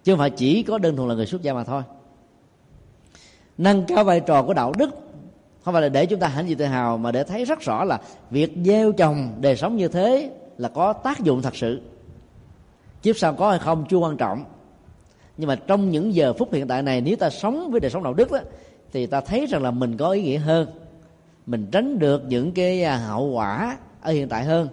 Chứ 0.03 0.11
không 0.11 0.19
phải 0.19 0.29
chỉ 0.29 0.63
có 0.63 0.77
đơn 0.77 0.95
thuần 0.95 1.09
là 1.09 1.15
người 1.15 1.25
xuất 1.25 1.41
gia 1.41 1.53
mà 1.53 1.63
thôi. 1.63 1.83
Nâng 3.57 3.85
cao 3.87 4.03
vai 4.03 4.19
trò 4.19 4.43
của 4.43 4.53
đạo 4.53 4.73
đức 4.77 4.89
không 5.67 5.73
phải 5.73 5.81
là 5.81 5.89
để 5.89 6.05
chúng 6.05 6.19
ta 6.19 6.27
hãnh 6.27 6.49
diện 6.49 6.57
tự 6.57 6.65
hào 6.65 6.97
mà 6.97 7.11
để 7.11 7.23
thấy 7.23 7.45
rất 7.45 7.61
rõ 7.61 7.83
là 7.83 7.99
việc 8.31 8.53
gieo 8.65 8.91
trồng 8.91 9.31
đời 9.41 9.55
sống 9.55 9.75
như 9.75 9.87
thế 9.87 10.31
là 10.57 10.69
có 10.69 10.93
tác 10.93 11.19
dụng 11.19 11.41
thật 11.41 11.55
sự. 11.55 11.81
Kiếp 13.03 13.17
sau 13.17 13.33
có 13.33 13.49
hay 13.49 13.59
không 13.59 13.85
chưa 13.89 13.97
quan 13.97 14.17
trọng. 14.17 14.43
Nhưng 15.37 15.47
mà 15.47 15.55
trong 15.55 15.91
những 15.91 16.13
giờ 16.13 16.33
phút 16.33 16.53
hiện 16.53 16.67
tại 16.67 16.81
này 16.81 17.01
nếu 17.01 17.15
ta 17.15 17.29
sống 17.29 17.71
với 17.71 17.79
đời 17.79 17.91
sống 17.91 18.03
đạo 18.03 18.13
đức 18.13 18.31
đó, 18.31 18.39
thì 18.93 19.05
ta 19.05 19.21
thấy 19.21 19.45
rằng 19.45 19.63
là 19.63 19.71
mình 19.71 19.97
có 19.97 20.11
ý 20.11 20.21
nghĩa 20.21 20.37
hơn. 20.37 20.67
Mình 21.45 21.67
tránh 21.71 21.99
được 21.99 22.23
những 22.27 22.51
cái 22.51 22.83
à, 22.83 22.97
hậu 22.97 23.25
quả 23.25 23.77
ở 24.01 24.11
hiện 24.11 24.29
tại 24.29 24.43
hơn. 24.43 24.67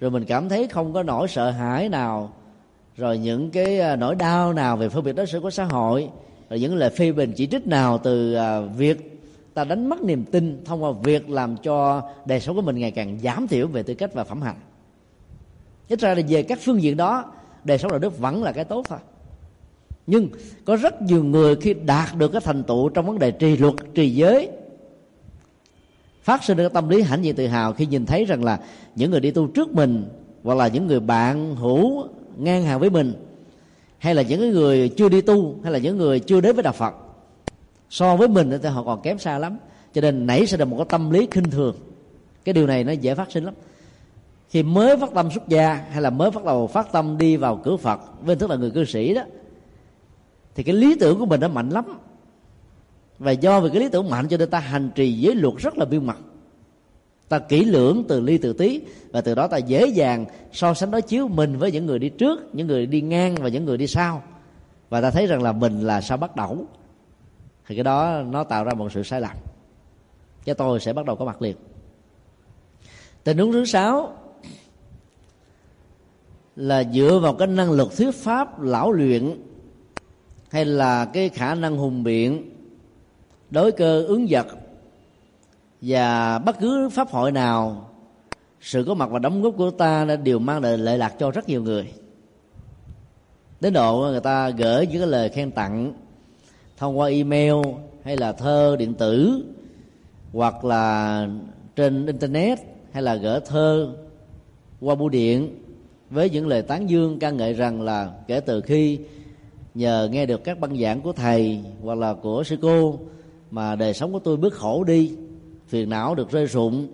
Rồi 0.00 0.10
mình 0.10 0.24
cảm 0.24 0.48
thấy 0.48 0.66
không 0.66 0.92
có 0.92 1.02
nỗi 1.02 1.28
sợ 1.28 1.50
hãi 1.50 1.88
nào. 1.88 2.32
Rồi 2.96 3.18
những 3.18 3.50
cái 3.50 3.80
à, 3.80 3.96
nỗi 3.96 4.14
đau 4.14 4.52
nào 4.52 4.76
về 4.76 4.88
phân 4.88 5.04
biệt 5.04 5.12
đối 5.12 5.26
xử 5.26 5.40
của 5.40 5.50
xã 5.50 5.64
hội. 5.64 6.08
Rồi 6.50 6.60
những 6.60 6.76
lời 6.76 6.90
phê 6.90 7.12
bình 7.12 7.32
chỉ 7.36 7.46
trích 7.46 7.66
nào 7.66 7.98
từ 7.98 8.34
à, 8.34 8.60
việc 8.60 9.19
ta 9.60 9.64
đánh 9.64 9.88
mất 9.88 10.02
niềm 10.02 10.24
tin 10.24 10.64
thông 10.64 10.82
qua 10.82 10.92
việc 11.02 11.30
làm 11.30 11.56
cho 11.56 12.02
đời 12.24 12.40
sống 12.40 12.56
của 12.56 12.62
mình 12.62 12.78
ngày 12.78 12.90
càng 12.90 13.18
giảm 13.22 13.48
thiểu 13.48 13.66
về 13.66 13.82
tư 13.82 13.94
cách 13.94 14.14
và 14.14 14.24
phẩm 14.24 14.42
hạnh. 14.42 14.56
Ít 15.88 16.00
ra 16.00 16.14
là 16.14 16.22
về 16.28 16.42
các 16.42 16.58
phương 16.62 16.82
diện 16.82 16.96
đó, 16.96 17.32
đời 17.64 17.78
sống 17.78 17.90
đạo 17.90 17.98
đức 17.98 18.18
vẫn 18.18 18.42
là 18.42 18.52
cái 18.52 18.64
tốt 18.64 18.86
thôi. 18.88 18.98
Nhưng 20.06 20.28
có 20.64 20.76
rất 20.76 21.02
nhiều 21.02 21.24
người 21.24 21.56
khi 21.56 21.74
đạt 21.74 22.16
được 22.16 22.28
cái 22.32 22.40
thành 22.44 22.62
tựu 22.62 22.88
trong 22.88 23.06
vấn 23.06 23.18
đề 23.18 23.30
trì 23.30 23.56
luật, 23.56 23.74
trì 23.94 24.10
giới, 24.10 24.48
phát 26.22 26.44
sinh 26.44 26.56
được 26.56 26.72
tâm 26.72 26.88
lý 26.88 27.02
hãnh 27.02 27.24
diện 27.24 27.36
tự 27.36 27.46
hào 27.46 27.72
khi 27.72 27.86
nhìn 27.86 28.06
thấy 28.06 28.24
rằng 28.24 28.44
là 28.44 28.60
những 28.96 29.10
người 29.10 29.20
đi 29.20 29.30
tu 29.30 29.46
trước 29.46 29.74
mình 29.74 30.04
hoặc 30.42 30.54
là 30.54 30.68
những 30.68 30.86
người 30.86 31.00
bạn 31.00 31.56
hữu 31.56 32.08
ngang 32.38 32.62
hàng 32.64 32.80
với 32.80 32.90
mình, 32.90 33.12
hay 33.98 34.14
là 34.14 34.22
những 34.22 34.50
người 34.50 34.88
chưa 34.88 35.08
đi 35.08 35.20
tu, 35.20 35.56
hay 35.62 35.72
là 35.72 35.78
những 35.78 35.98
người 35.98 36.20
chưa 36.20 36.40
đến 36.40 36.56
với 36.56 36.62
đạo 36.62 36.72
phật 36.72 36.94
so 37.90 38.16
với 38.16 38.28
mình 38.28 38.50
thì 38.62 38.68
họ 38.68 38.82
còn 38.82 39.02
kém 39.02 39.18
xa 39.18 39.38
lắm. 39.38 39.58
Cho 39.94 40.00
nên 40.00 40.26
nảy 40.26 40.46
sẽ 40.46 40.56
là 40.56 40.64
một 40.64 40.76
cái 40.76 40.86
tâm 40.88 41.10
lý 41.10 41.28
khinh 41.30 41.50
thường. 41.50 41.76
Cái 42.44 42.52
điều 42.52 42.66
này 42.66 42.84
nó 42.84 42.92
dễ 42.92 43.14
phát 43.14 43.32
sinh 43.32 43.44
lắm. 43.44 43.54
Khi 44.48 44.62
mới 44.62 44.96
phát 44.96 45.10
tâm 45.14 45.30
xuất 45.30 45.48
gia 45.48 45.74
hay 45.74 46.02
là 46.02 46.10
mới 46.10 46.30
bắt 46.30 46.44
đầu 46.44 46.66
phát 46.66 46.92
tâm 46.92 47.18
đi 47.18 47.36
vào 47.36 47.60
cửa 47.64 47.76
phật, 47.76 48.00
với 48.24 48.36
thức 48.36 48.50
là 48.50 48.56
người 48.56 48.70
cư 48.70 48.84
sĩ 48.84 49.14
đó, 49.14 49.22
thì 50.54 50.62
cái 50.62 50.74
lý 50.74 50.94
tưởng 51.00 51.18
của 51.18 51.26
mình 51.26 51.40
nó 51.40 51.48
mạnh 51.48 51.68
lắm. 51.70 51.84
Và 53.18 53.32
do 53.32 53.60
vì 53.60 53.68
cái 53.68 53.80
lý 53.80 53.88
tưởng 53.88 54.10
mạnh 54.10 54.28
cho 54.28 54.36
nên 54.36 54.50
ta 54.50 54.58
hành 54.58 54.90
trì 54.94 55.12
giới 55.12 55.34
luật 55.34 55.54
rất 55.58 55.78
là 55.78 55.84
biêu 55.84 56.00
mặt. 56.00 56.18
Ta 57.28 57.38
kỹ 57.38 57.64
lưỡng 57.64 58.04
từ 58.08 58.20
ly 58.20 58.38
từ 58.38 58.52
tí, 58.52 58.80
và 59.10 59.20
từ 59.20 59.34
đó 59.34 59.46
ta 59.46 59.56
dễ 59.56 59.86
dàng 59.86 60.24
so 60.52 60.74
sánh 60.74 60.90
đối 60.90 61.02
chiếu 61.02 61.28
mình 61.28 61.58
với 61.58 61.72
những 61.72 61.86
người 61.86 61.98
đi 61.98 62.08
trước, 62.08 62.54
những 62.54 62.66
người 62.66 62.86
đi 62.86 63.00
ngang 63.00 63.34
và 63.34 63.48
những 63.48 63.64
người 63.64 63.76
đi 63.76 63.86
sau. 63.86 64.22
Và 64.88 65.00
ta 65.00 65.10
thấy 65.10 65.26
rằng 65.26 65.42
là 65.42 65.52
mình 65.52 65.80
là 65.80 66.00
sao 66.00 66.16
bắt 66.16 66.36
đầu 66.36 66.66
thì 67.70 67.76
cái 67.76 67.84
đó 67.84 68.22
nó 68.30 68.44
tạo 68.44 68.64
ra 68.64 68.74
một 68.74 68.92
sự 68.92 69.02
sai 69.02 69.20
lầm. 69.20 69.36
Cho 70.44 70.54
tôi 70.54 70.80
sẽ 70.80 70.92
bắt 70.92 71.06
đầu 71.06 71.16
có 71.16 71.24
mặt 71.24 71.42
liền. 71.42 71.56
Tình 73.24 73.38
huống 73.38 73.52
thứ 73.52 73.64
sáu 73.64 74.18
là 76.56 76.84
dựa 76.92 77.18
vào 77.22 77.34
cái 77.34 77.48
năng 77.48 77.70
lực 77.70 77.96
thuyết 77.96 78.14
pháp, 78.14 78.60
lão 78.60 78.92
luyện, 78.92 79.42
hay 80.50 80.64
là 80.64 81.04
cái 81.04 81.28
khả 81.28 81.54
năng 81.54 81.76
hùng 81.76 82.02
biện, 82.02 82.54
đối 83.50 83.72
cơ, 83.72 84.02
ứng 84.02 84.26
vật, 84.30 84.46
và 85.80 86.38
bất 86.38 86.56
cứ 86.60 86.88
pháp 86.88 87.08
hội 87.08 87.32
nào, 87.32 87.90
sự 88.60 88.84
có 88.86 88.94
mặt 88.94 89.10
và 89.10 89.18
đóng 89.18 89.42
góp 89.42 89.54
của 89.56 89.70
ta 89.70 90.04
đã 90.04 90.16
đều 90.16 90.38
mang 90.38 90.62
lại 90.62 90.78
lệ 90.78 90.96
lạc 90.96 91.14
cho 91.18 91.30
rất 91.30 91.48
nhiều 91.48 91.62
người. 91.62 91.92
Đến 93.60 93.72
độ 93.72 94.08
người 94.10 94.20
ta 94.20 94.50
gửi 94.50 94.86
những 94.86 94.98
cái 94.98 95.08
lời 95.08 95.28
khen 95.28 95.50
tặng 95.50 95.92
thông 96.80 96.98
qua 96.98 97.08
email 97.08 97.54
hay 98.04 98.16
là 98.16 98.32
thơ 98.32 98.76
điện 98.78 98.94
tử 98.94 99.44
hoặc 100.32 100.64
là 100.64 101.26
trên 101.76 102.06
internet 102.06 102.58
hay 102.92 103.02
là 103.02 103.14
gửi 103.14 103.40
thơ 103.40 103.92
qua 104.80 104.94
bưu 104.94 105.08
điện 105.08 105.58
với 106.10 106.30
những 106.30 106.46
lời 106.46 106.62
tán 106.62 106.90
dương 106.90 107.18
ca 107.18 107.30
ngợi 107.30 107.52
rằng 107.52 107.82
là 107.82 108.10
kể 108.26 108.40
từ 108.40 108.60
khi 108.60 108.98
nhờ 109.74 110.08
nghe 110.12 110.26
được 110.26 110.44
các 110.44 110.60
băng 110.60 110.80
giảng 110.80 111.00
của 111.00 111.12
thầy 111.12 111.60
hoặc 111.82 111.98
là 111.98 112.14
của 112.14 112.44
sư 112.44 112.56
cô 112.62 112.98
mà 113.50 113.76
đời 113.76 113.94
sống 113.94 114.12
của 114.12 114.18
tôi 114.18 114.36
bớt 114.36 114.52
khổ 114.52 114.84
đi 114.84 115.12
phiền 115.66 115.88
não 115.88 116.14
được 116.14 116.30
rơi 116.30 116.46
rụng. 116.46 116.88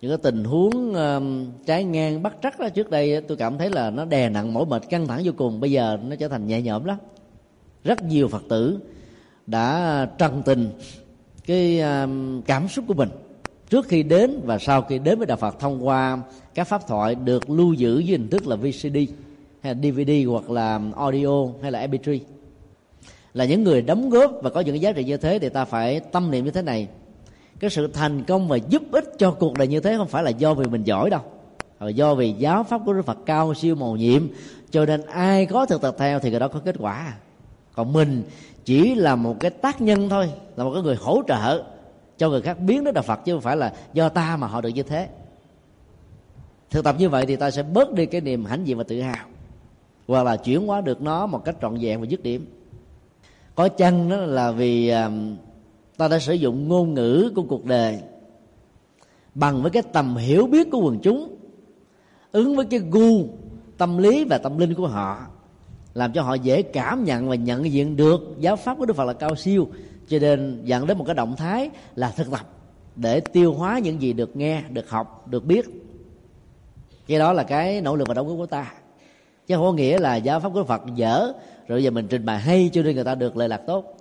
Những 0.00 0.10
cái 0.10 0.18
tình 0.22 0.44
huống 0.44 0.94
um, 0.94 1.46
trái 1.66 1.84
ngang 1.84 2.22
bắt 2.22 2.36
trắc 2.42 2.60
đó 2.60 2.68
trước 2.68 2.90
đây 2.90 3.20
tôi 3.20 3.36
cảm 3.36 3.58
thấy 3.58 3.70
là 3.70 3.90
nó 3.90 4.04
đè 4.04 4.28
nặng 4.28 4.54
mỏi 4.54 4.66
mệt 4.66 4.82
căng 4.90 5.06
thẳng 5.06 5.20
vô 5.24 5.32
cùng. 5.36 5.60
Bây 5.60 5.70
giờ 5.70 5.98
nó 6.08 6.16
trở 6.16 6.28
thành 6.28 6.46
nhẹ 6.46 6.62
nhõm 6.62 6.84
lắm. 6.84 6.98
Rất 7.84 8.02
nhiều 8.02 8.28
phật 8.28 8.42
tử 8.48 8.78
đã 9.46 10.08
trần 10.18 10.42
tình 10.44 10.70
cái 11.46 11.80
à, 11.80 12.08
cảm 12.46 12.68
xúc 12.68 12.84
của 12.88 12.94
mình. 12.94 13.08
Trước 13.70 13.88
khi 13.88 14.02
đến 14.02 14.40
và 14.44 14.58
sau 14.58 14.82
khi 14.82 14.98
đến 14.98 15.18
với 15.18 15.26
đạo 15.26 15.36
Phật 15.36 15.60
thông 15.60 15.86
qua 15.86 16.18
các 16.54 16.64
pháp 16.64 16.86
thoại 16.86 17.14
được 17.14 17.50
lưu 17.50 17.72
giữ 17.72 17.98
dưới 17.98 18.18
hình 18.18 18.28
thức 18.28 18.46
là 18.46 18.56
VCD 18.56 18.96
hay 19.62 19.74
là 19.74 19.80
DVD 19.82 20.10
hoặc 20.28 20.50
là 20.50 20.80
audio 20.96 21.46
hay 21.62 21.72
là 21.72 21.86
MP3 21.86 22.18
là 23.34 23.44
những 23.44 23.64
người 23.64 23.82
đóng 23.82 24.10
góp 24.10 24.32
và 24.42 24.50
có 24.50 24.60
những 24.60 24.80
giá 24.80 24.92
trị 24.92 25.04
như 25.04 25.16
thế 25.16 25.38
thì 25.38 25.48
ta 25.48 25.64
phải 25.64 26.00
tâm 26.00 26.30
niệm 26.30 26.44
như 26.44 26.50
thế 26.50 26.62
này. 26.62 26.88
Cái 27.60 27.70
sự 27.70 27.86
thành 27.86 28.24
công 28.24 28.48
và 28.48 28.56
giúp 28.56 28.82
ích 28.92 29.12
cho 29.18 29.30
cuộc 29.30 29.58
đời 29.58 29.68
như 29.68 29.80
thế 29.80 29.96
không 29.96 30.08
phải 30.08 30.22
là 30.22 30.30
do 30.30 30.54
vì 30.54 30.66
mình 30.66 30.84
giỏi 30.84 31.10
đâu, 31.10 31.20
mà 31.80 31.88
do 31.88 32.14
vì 32.14 32.32
giáo 32.32 32.64
pháp 32.64 32.80
của 32.86 32.92
Đức 32.92 33.02
Phật 33.06 33.18
cao 33.26 33.54
siêu 33.54 33.74
màu 33.74 33.96
nhiệm. 33.96 34.28
Cho 34.70 34.86
nên 34.86 35.02
ai 35.06 35.46
có 35.46 35.66
thực 35.66 35.80
tập 35.80 35.94
theo 35.98 36.18
thì 36.18 36.30
người 36.30 36.40
đó 36.40 36.48
có 36.48 36.58
kết 36.58 36.76
quả. 36.78 37.14
Còn 37.74 37.92
mình 37.92 38.22
chỉ 38.64 38.94
là 38.94 39.16
một 39.16 39.36
cái 39.40 39.50
tác 39.50 39.80
nhân 39.80 40.08
thôi, 40.08 40.30
là 40.56 40.64
một 40.64 40.70
cái 40.74 40.82
người 40.82 40.96
hỗ 40.96 41.22
trợ 41.26 41.62
cho 42.18 42.28
người 42.28 42.42
khác 42.42 42.60
biến 42.60 42.84
đến 42.84 42.94
đạo 42.94 43.02
Phật, 43.02 43.20
chứ 43.24 43.32
không 43.32 43.40
phải 43.40 43.56
là 43.56 43.72
do 43.92 44.08
ta 44.08 44.36
mà 44.36 44.46
họ 44.46 44.60
được 44.60 44.68
như 44.68 44.82
thế. 44.82 45.08
Thực 46.70 46.84
tập 46.84 46.96
như 46.98 47.08
vậy 47.08 47.26
thì 47.26 47.36
ta 47.36 47.50
sẽ 47.50 47.62
bớt 47.62 47.92
đi 47.92 48.06
cái 48.06 48.20
niềm 48.20 48.44
hãnh 48.44 48.66
diện 48.66 48.78
và 48.78 48.84
tự 48.84 49.00
hào, 49.00 49.26
hoặc 50.08 50.22
là 50.22 50.36
chuyển 50.36 50.66
hóa 50.66 50.80
được 50.80 51.02
nó 51.02 51.26
một 51.26 51.44
cách 51.44 51.56
trọn 51.62 51.78
vẹn 51.80 52.00
và 52.00 52.06
dứt 52.06 52.22
điểm. 52.22 52.46
Có 53.54 53.68
chăng 53.68 54.08
đó 54.08 54.16
là 54.16 54.50
vì 54.50 54.88
um, 54.90 55.36
ta 55.96 56.08
đã 56.08 56.18
sử 56.18 56.32
dụng 56.32 56.68
ngôn 56.68 56.94
ngữ 56.94 57.32
của 57.34 57.42
cuộc 57.42 57.64
đời 57.64 57.98
bằng 59.34 59.62
với 59.62 59.70
cái 59.70 59.82
tầm 59.82 60.16
hiểu 60.16 60.46
biết 60.46 60.70
của 60.70 60.78
quần 60.78 60.98
chúng, 61.02 61.36
ứng 62.32 62.56
với 62.56 62.66
cái 62.66 62.80
gu 62.90 63.26
tâm 63.78 63.98
lý 63.98 64.24
và 64.24 64.38
tâm 64.38 64.58
linh 64.58 64.74
của 64.74 64.86
họ 64.86 65.26
làm 65.94 66.12
cho 66.12 66.22
họ 66.22 66.34
dễ 66.34 66.62
cảm 66.62 67.04
nhận 67.04 67.28
và 67.28 67.34
nhận 67.34 67.72
diện 67.72 67.96
được 67.96 68.20
giáo 68.38 68.56
pháp 68.56 68.78
của 68.78 68.86
đức 68.86 68.96
phật 68.96 69.04
là 69.04 69.12
cao 69.12 69.36
siêu. 69.36 69.68
Cho 70.08 70.18
nên 70.18 70.60
dẫn 70.64 70.86
đến 70.86 70.98
một 70.98 71.04
cái 71.04 71.14
động 71.14 71.36
thái 71.36 71.70
là 71.94 72.10
thực 72.10 72.30
tập 72.30 72.46
để 72.96 73.20
tiêu 73.20 73.52
hóa 73.52 73.78
những 73.78 74.02
gì 74.02 74.12
được 74.12 74.36
nghe, 74.36 74.62
được 74.70 74.90
học, 74.90 75.28
được 75.28 75.44
biết. 75.44 75.66
Cái 77.06 77.18
đó 77.18 77.32
là 77.32 77.42
cái 77.42 77.80
nỗ 77.80 77.96
lực 77.96 78.08
và 78.08 78.14
đóng 78.14 78.28
góp 78.28 78.36
của 78.36 78.46
ta. 78.46 78.72
Chứ 79.46 79.56
không 79.56 79.64
có 79.64 79.72
nghĩa 79.72 79.98
là 79.98 80.16
giáo 80.16 80.40
pháp 80.40 80.48
của 80.54 80.64
phật 80.64 80.82
dở, 80.94 81.32
rồi 81.68 81.82
giờ 81.82 81.90
mình 81.90 82.06
trình 82.08 82.24
bày 82.24 82.38
hay 82.38 82.70
cho 82.72 82.82
nên 82.82 82.94
người 82.94 83.04
ta 83.04 83.14
được 83.14 83.36
lợi 83.36 83.48
lạc 83.48 83.60
tốt. 83.66 83.96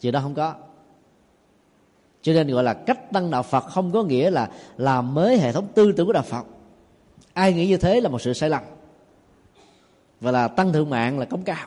Chuyện 0.00 0.12
đó 0.12 0.20
không 0.20 0.34
có. 0.34 0.54
Cho 2.22 2.32
nên 2.32 2.48
gọi 2.48 2.64
là 2.64 2.74
cách 2.74 3.12
tăng 3.12 3.30
đạo 3.30 3.42
phật 3.42 3.60
không 3.60 3.92
có 3.92 4.02
nghĩa 4.02 4.30
là 4.30 4.50
làm 4.76 5.14
mới 5.14 5.38
hệ 5.38 5.52
thống 5.52 5.66
tư 5.74 5.92
tưởng 5.92 6.06
của 6.06 6.12
đạo 6.12 6.22
phật. 6.22 6.46
Ai 7.32 7.52
nghĩ 7.52 7.66
như 7.66 7.76
thế 7.76 8.00
là 8.00 8.08
một 8.08 8.22
sự 8.22 8.32
sai 8.32 8.50
lầm 8.50 8.62
và 10.20 10.30
là 10.30 10.48
tăng 10.48 10.72
thượng 10.72 10.90
mạng 10.90 11.18
là 11.18 11.24
cống 11.24 11.42
cao. 11.42 11.66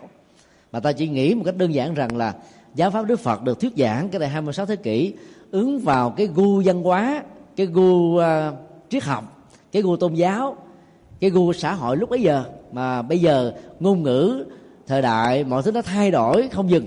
Mà 0.72 0.80
ta 0.80 0.92
chỉ 0.92 1.08
nghĩ 1.08 1.36
một 1.36 1.44
cách 1.46 1.58
đơn 1.58 1.74
giản 1.74 1.94
rằng 1.94 2.18
là 2.18 2.34
giáo 2.76 2.92
pháp 2.92 3.06
đức 3.06 3.20
phật 3.20 3.44
được 3.44 3.60
thuyết 3.60 3.74
giảng 3.78 4.10
cái 4.10 4.20
này 4.20 4.30
26 4.30 4.66
thế 4.66 4.76
kỷ 4.76 5.14
ứng 5.52 5.80
vào 5.80 6.10
cái 6.10 6.28
gu 6.36 6.62
văn 6.66 6.84
hóa 6.84 7.24
cái 7.56 7.66
gu 7.66 8.18
uh, 8.18 8.24
triết 8.90 9.04
học 9.04 9.50
cái 9.72 9.82
gu 9.82 9.98
tôn 9.98 10.14
giáo 10.14 10.58
cái 11.20 11.30
gu 11.30 11.54
xã 11.54 11.74
hội 11.74 11.98
lúc 11.98 12.10
bấy 12.10 12.22
giờ. 12.22 12.44
Mà 12.72 13.02
bây 13.02 13.20
giờ 13.20 13.54
ngôn 13.80 14.04
ngữ 14.04 14.46
thời 14.88 15.02
đại 15.02 15.44
mọi 15.44 15.64
thứ 15.64 15.72
nó 15.72 15.82
thay 15.82 16.12
đổi 16.12 16.50
không 16.52 16.70
dừng. 16.70 16.86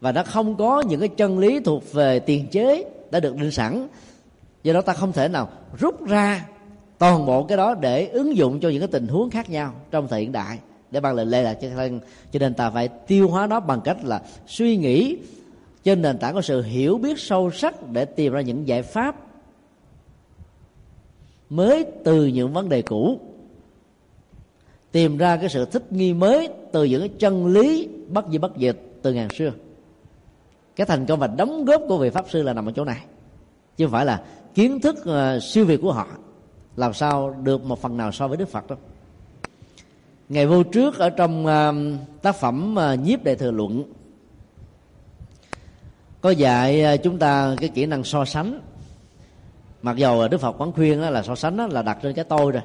Và 0.00 0.12
nó 0.12 0.22
không 0.22 0.56
có 0.56 0.80
những 0.80 1.00
cái 1.00 1.08
chân 1.08 1.38
lý 1.38 1.60
thuộc 1.60 1.92
về 1.92 2.18
tiền 2.18 2.46
chế 2.46 2.84
đã 3.10 3.20
được 3.20 3.36
định 3.36 3.50
sẵn. 3.50 3.88
Do 4.62 4.72
đó 4.72 4.80
ta 4.80 4.92
không 4.92 5.12
thể 5.12 5.28
nào 5.28 5.48
rút 5.78 6.06
ra 6.06 6.46
toàn 6.98 7.26
bộ 7.26 7.44
cái 7.44 7.56
đó 7.56 7.74
để 7.74 8.06
ứng 8.06 8.36
dụng 8.36 8.60
cho 8.60 8.68
những 8.68 8.80
cái 8.80 8.88
tình 8.88 9.06
huống 9.06 9.30
khác 9.30 9.50
nhau 9.50 9.72
trong 9.90 10.08
thời 10.08 10.20
hiện 10.20 10.32
đại 10.32 10.58
để 10.90 11.00
ban 11.00 11.14
lệnh 11.14 11.28
lệ 11.28 11.42
là 11.42 11.54
cho 11.54 11.68
nên 11.76 12.00
cho 12.32 12.38
nên 12.38 12.54
ta 12.54 12.70
phải 12.70 12.88
tiêu 12.88 13.28
hóa 13.28 13.46
nó 13.46 13.60
bằng 13.60 13.80
cách 13.80 14.04
là 14.04 14.22
suy 14.46 14.76
nghĩ 14.76 15.16
trên 15.84 16.02
nền 16.02 16.18
tảng 16.18 16.34
của 16.34 16.42
sự 16.42 16.62
hiểu 16.62 16.98
biết 16.98 17.18
sâu 17.18 17.50
sắc 17.50 17.90
để 17.92 18.04
tìm 18.04 18.32
ra 18.32 18.40
những 18.40 18.68
giải 18.68 18.82
pháp 18.82 19.16
mới 21.50 21.84
từ 22.04 22.26
những 22.26 22.52
vấn 22.52 22.68
đề 22.68 22.82
cũ. 22.82 23.20
Tìm 24.92 25.18
ra 25.18 25.36
cái 25.36 25.48
sự 25.48 25.64
thích 25.64 25.92
nghi 25.92 26.14
mới 26.14 26.48
từ 26.72 26.84
những 26.84 27.00
cái 27.00 27.10
chân 27.18 27.46
lý 27.46 27.88
bất 28.08 28.24
di 28.30 28.38
bất 28.38 28.52
diệt 28.56 28.76
từ 29.02 29.12
ngàn 29.12 29.28
xưa. 29.30 29.52
Cái 30.76 30.86
thành 30.86 31.06
công 31.06 31.18
và 31.18 31.26
đóng 31.26 31.64
góp 31.64 31.82
của 31.88 31.98
vị 31.98 32.10
pháp 32.10 32.24
sư 32.30 32.42
là 32.42 32.52
nằm 32.52 32.68
ở 32.68 32.72
chỗ 32.76 32.84
này 32.84 33.04
chứ 33.76 33.84
không 33.84 33.92
phải 33.92 34.06
là 34.06 34.22
kiến 34.54 34.80
thức 34.80 34.96
uh, 35.00 35.42
siêu 35.42 35.64
việt 35.64 35.80
của 35.82 35.92
họ 35.92 36.06
làm 36.76 36.94
sao 36.94 37.36
được 37.42 37.64
một 37.64 37.80
phần 37.80 37.96
nào 37.96 38.12
so 38.12 38.28
với 38.28 38.36
đức 38.36 38.48
phật 38.48 38.68
đâu. 38.68 38.78
Ngày 40.28 40.46
vô 40.46 40.62
trước 40.62 40.98
ở 40.98 41.10
trong 41.10 41.46
uh, 41.46 41.74
tác 42.22 42.36
phẩm 42.36 42.76
uh, 42.78 43.00
nhiếp 43.00 43.24
đệ 43.24 43.34
thừa 43.34 43.50
luận 43.50 43.92
có 46.20 46.30
dạy 46.30 46.94
uh, 46.94 47.02
chúng 47.02 47.18
ta 47.18 47.54
cái 47.60 47.68
kỹ 47.68 47.86
năng 47.86 48.04
so 48.04 48.24
sánh. 48.24 48.60
Mặc 49.82 49.96
dầu 49.96 50.28
đức 50.28 50.38
phật 50.38 50.60
quán 50.60 50.72
khuyên 50.72 51.02
đó 51.02 51.10
là 51.10 51.22
so 51.22 51.34
sánh 51.34 51.56
đó 51.56 51.66
là 51.66 51.82
đặt 51.82 51.98
trên 52.02 52.14
cái 52.14 52.24
tôi 52.24 52.52
rồi. 52.52 52.62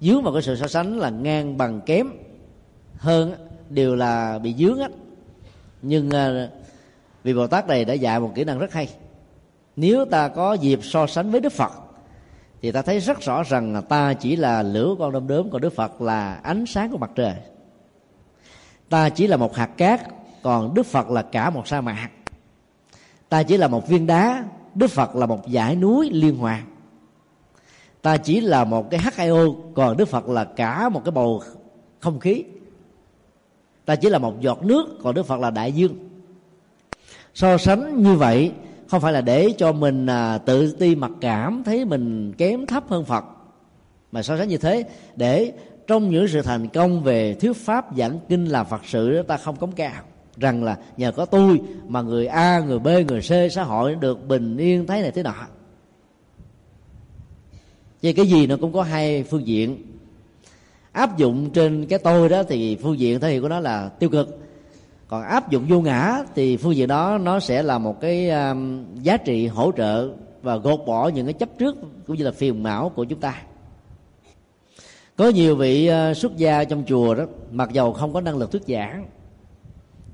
Dướng 0.00 0.22
vào 0.22 0.32
cái 0.32 0.42
sự 0.42 0.56
so 0.56 0.66
sánh 0.66 0.98
là 0.98 1.10
ngang 1.10 1.56
bằng 1.56 1.80
kém 1.80 2.10
hơn 2.96 3.34
đều 3.70 3.96
là 3.96 4.38
bị 4.38 4.54
dướng 4.54 4.78
á. 4.78 4.88
Nhưng 5.82 6.10
vị 7.24 7.34
bồ 7.34 7.46
tát 7.46 7.66
này 7.66 7.84
đã 7.84 7.94
dạy 7.94 8.20
một 8.20 8.32
kỹ 8.34 8.44
năng 8.44 8.58
rất 8.58 8.72
hay. 8.72 8.88
Nếu 9.76 10.04
ta 10.04 10.28
có 10.28 10.54
dịp 10.54 10.80
so 10.82 11.06
sánh 11.06 11.30
với 11.30 11.40
đức 11.40 11.52
phật 11.52 11.72
thì 12.62 12.72
ta 12.72 12.82
thấy 12.82 12.98
rất 13.00 13.20
rõ 13.20 13.42
rằng 13.42 13.82
ta 13.88 14.12
chỉ 14.14 14.36
là 14.36 14.62
lửa 14.62 14.94
con 14.98 15.12
đom 15.12 15.26
đóm, 15.26 15.50
còn 15.50 15.60
đức 15.60 15.72
phật 15.72 16.00
là 16.00 16.34
ánh 16.34 16.66
sáng 16.66 16.90
của 16.90 16.98
mặt 16.98 17.10
trời. 17.14 17.34
Ta 18.88 19.08
chỉ 19.08 19.26
là 19.26 19.36
một 19.36 19.56
hạt 19.56 19.70
cát, 19.76 20.00
còn 20.42 20.74
đức 20.74 20.86
phật 20.86 21.10
là 21.10 21.22
cả 21.22 21.50
một 21.50 21.68
sa 21.68 21.80
mạc. 21.80 22.08
Ta 23.28 23.42
chỉ 23.42 23.56
là 23.56 23.68
một 23.68 23.88
viên 23.88 24.06
đá, 24.06 24.44
đức 24.74 24.90
phật 24.90 25.16
là 25.16 25.26
một 25.26 25.40
dãy 25.48 25.76
núi 25.76 26.10
liên 26.12 26.36
hoàn 26.36 26.78
ta 28.02 28.16
chỉ 28.16 28.40
là 28.40 28.64
một 28.64 28.90
cái 28.90 29.00
H2O 29.00 29.54
còn 29.74 29.96
Đức 29.96 30.08
Phật 30.08 30.28
là 30.28 30.44
cả 30.44 30.88
một 30.88 31.02
cái 31.04 31.12
bầu 31.12 31.42
không 32.00 32.20
khí. 32.20 32.44
Ta 33.84 33.96
chỉ 33.96 34.08
là 34.08 34.18
một 34.18 34.40
giọt 34.40 34.62
nước, 34.62 34.98
còn 35.02 35.14
Đức 35.14 35.26
Phật 35.26 35.40
là 35.40 35.50
đại 35.50 35.72
dương. 35.72 36.08
So 37.34 37.58
sánh 37.58 38.02
như 38.02 38.14
vậy 38.14 38.52
không 38.88 39.00
phải 39.00 39.12
là 39.12 39.20
để 39.20 39.52
cho 39.58 39.72
mình 39.72 40.06
à, 40.06 40.38
tự 40.38 40.72
ti 40.72 40.94
mặc 40.94 41.10
cảm 41.20 41.62
thấy 41.64 41.84
mình 41.84 42.32
kém 42.32 42.66
thấp 42.66 42.84
hơn 42.88 43.04
phật 43.04 43.24
mà 44.12 44.22
so 44.22 44.38
sánh 44.38 44.48
như 44.48 44.58
thế 44.58 44.84
để 45.16 45.52
trong 45.86 46.10
những 46.10 46.28
sự 46.28 46.42
thành 46.42 46.68
công 46.68 47.02
về 47.02 47.34
thuyết 47.34 47.52
pháp 47.52 47.86
giảng 47.96 48.18
kinh 48.28 48.44
làm 48.44 48.66
phật 48.66 48.80
sự 48.84 49.22
ta 49.22 49.36
không 49.36 49.56
cống 49.56 49.72
cao. 49.72 50.02
Rằng 50.36 50.64
là 50.64 50.76
nhờ 50.96 51.12
có 51.12 51.24
tôi 51.24 51.60
mà 51.88 52.02
người 52.02 52.26
a 52.26 52.60
người 52.60 52.78
b 52.78 52.88
người 53.08 53.20
c 53.20 53.52
xã 53.52 53.64
hội 53.64 53.94
được 53.94 54.28
bình 54.28 54.56
yên 54.56 54.86
thế 54.86 55.02
này 55.02 55.10
thế 55.10 55.22
nọ. 55.22 55.34
Vậy 58.02 58.12
cái 58.12 58.26
gì 58.26 58.46
nó 58.46 58.56
cũng 58.60 58.72
có 58.72 58.82
hai 58.82 59.22
phương 59.22 59.46
diện. 59.46 59.84
Áp 60.92 61.16
dụng 61.18 61.50
trên 61.50 61.86
cái 61.86 61.98
tôi 61.98 62.28
đó 62.28 62.42
thì 62.42 62.76
phương 62.76 62.98
diện 62.98 63.20
thể 63.20 63.30
hiện 63.30 63.42
của 63.42 63.48
nó 63.48 63.60
là 63.60 63.88
tiêu 63.88 64.10
cực 64.10 64.47
còn 65.08 65.22
áp 65.22 65.50
dụng 65.50 65.66
vô 65.68 65.80
ngã 65.80 66.24
thì 66.34 66.56
phương 66.56 66.76
diện 66.76 66.88
đó 66.88 67.18
nó 67.18 67.40
sẽ 67.40 67.62
là 67.62 67.78
một 67.78 68.00
cái 68.00 68.30
um, 68.30 68.84
giá 69.02 69.16
trị 69.16 69.46
hỗ 69.46 69.72
trợ 69.76 70.10
và 70.42 70.56
gột 70.56 70.80
bỏ 70.86 71.08
những 71.08 71.26
cái 71.26 71.32
chấp 71.32 71.48
trước 71.58 71.76
cũng 72.06 72.16
như 72.16 72.24
là 72.24 72.30
phiền 72.32 72.62
não 72.62 72.92
của 72.94 73.04
chúng 73.04 73.20
ta. 73.20 73.42
Có 75.16 75.28
nhiều 75.28 75.56
vị 75.56 75.90
uh, 75.90 76.16
xuất 76.16 76.36
gia 76.36 76.64
trong 76.64 76.84
chùa 76.86 77.14
đó 77.14 77.24
mặc 77.50 77.72
dầu 77.72 77.92
không 77.92 78.12
có 78.12 78.20
năng 78.20 78.36
lực 78.36 78.52
thuyết 78.52 78.62
giảng 78.68 79.06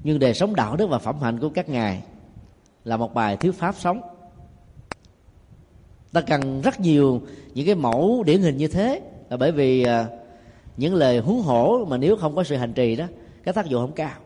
nhưng 0.04 0.18
đời 0.18 0.34
sống 0.34 0.54
đạo 0.54 0.76
đức 0.76 0.86
và 0.86 0.98
phẩm 0.98 1.20
hạnh 1.20 1.38
của 1.38 1.48
các 1.48 1.68
ngài 1.68 2.02
là 2.84 2.96
một 2.96 3.14
bài 3.14 3.36
thuyết 3.36 3.54
pháp 3.54 3.74
sống. 3.78 4.00
Ta 6.12 6.20
cần 6.20 6.60
rất 6.60 6.80
nhiều 6.80 7.20
những 7.54 7.66
cái 7.66 7.74
mẫu 7.74 8.22
điển 8.26 8.40
hình 8.40 8.56
như 8.56 8.68
thế. 8.68 9.00
Là 9.30 9.36
bởi 9.36 9.52
vì 9.52 9.84
uh, 9.84 10.06
những 10.76 10.94
lời 10.94 11.18
huống 11.18 11.42
hổ 11.42 11.84
mà 11.84 11.96
nếu 11.96 12.16
không 12.16 12.36
có 12.36 12.44
sự 12.44 12.56
hành 12.56 12.72
trì 12.72 12.96
đó 12.96 13.04
cái 13.44 13.54
tác 13.54 13.66
dụng 13.66 13.80
không 13.80 13.92
cao 13.92 14.18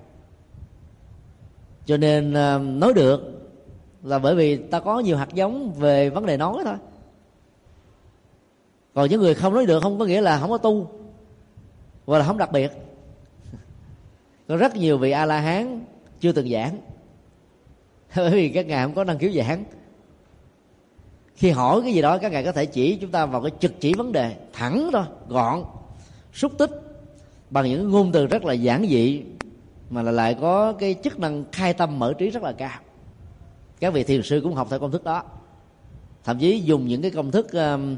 cho 1.88 1.96
nên 1.96 2.34
ờ, 2.34 2.58
nói 2.58 2.92
được 2.94 3.20
là 4.02 4.18
bởi 4.18 4.34
vì 4.34 4.56
ta 4.56 4.80
có 4.80 5.00
nhiều 5.00 5.16
hạt 5.16 5.28
giống 5.34 5.72
về 5.72 6.10
vấn 6.10 6.26
đề 6.26 6.36
nói 6.36 6.62
thôi. 6.64 6.74
Còn 8.94 9.10
những 9.10 9.20
người 9.20 9.34
không 9.34 9.54
nói 9.54 9.66
được 9.66 9.82
không 9.82 9.98
có 9.98 10.04
nghĩa 10.04 10.20
là 10.20 10.38
không 10.38 10.50
có 10.50 10.58
tu 10.58 10.90
hoặc 12.06 12.18
là 12.18 12.24
không 12.24 12.38
đặc 12.38 12.52
biệt. 12.52 12.72
Có 14.48 14.56
rất 14.56 14.76
nhiều 14.76 14.98
vị 14.98 15.10
a 15.10 15.26
la 15.26 15.40
hán 15.40 15.84
chưa 16.20 16.32
từng 16.32 16.50
giảng. 16.50 16.78
Bởi 18.16 18.30
vì 18.30 18.48
các 18.48 18.66
ngài 18.66 18.84
không 18.84 18.94
có 18.94 19.04
năng 19.04 19.18
khiếu 19.18 19.32
giảng. 19.32 19.64
Khi 21.34 21.50
hỏi 21.50 21.80
cái 21.82 21.92
gì 21.92 22.02
đó, 22.02 22.18
các 22.18 22.32
ngài 22.32 22.44
có 22.44 22.52
thể 22.52 22.66
chỉ 22.66 22.96
chúng 22.96 23.10
ta 23.10 23.26
vào 23.26 23.42
cái 23.42 23.50
trực 23.60 23.80
chỉ 23.80 23.94
vấn 23.94 24.12
đề 24.12 24.36
thẳng 24.52 24.90
thôi, 24.92 25.04
gọn, 25.28 25.64
xúc 26.32 26.52
tích 26.58 26.70
bằng 27.50 27.68
những 27.68 27.90
ngôn 27.90 28.12
từ 28.12 28.26
rất 28.26 28.44
là 28.44 28.52
giản 28.52 28.86
dị 28.88 29.22
mà 29.90 30.02
là 30.02 30.12
lại 30.12 30.36
có 30.40 30.72
cái 30.72 30.94
chức 31.02 31.18
năng 31.18 31.44
khai 31.52 31.74
tâm 31.74 31.98
mở 31.98 32.14
trí 32.18 32.30
rất 32.30 32.42
là 32.42 32.52
cao. 32.52 32.80
Các 33.80 33.92
vị 33.92 34.04
thiền 34.04 34.22
sư 34.22 34.40
cũng 34.44 34.54
học 34.54 34.66
theo 34.70 34.78
công 34.78 34.90
thức 34.90 35.04
đó. 35.04 35.22
Thậm 36.24 36.38
chí 36.38 36.60
dùng 36.60 36.86
những 36.86 37.02
cái 37.02 37.10
công 37.10 37.30
thức 37.30 37.52
um, 37.52 37.96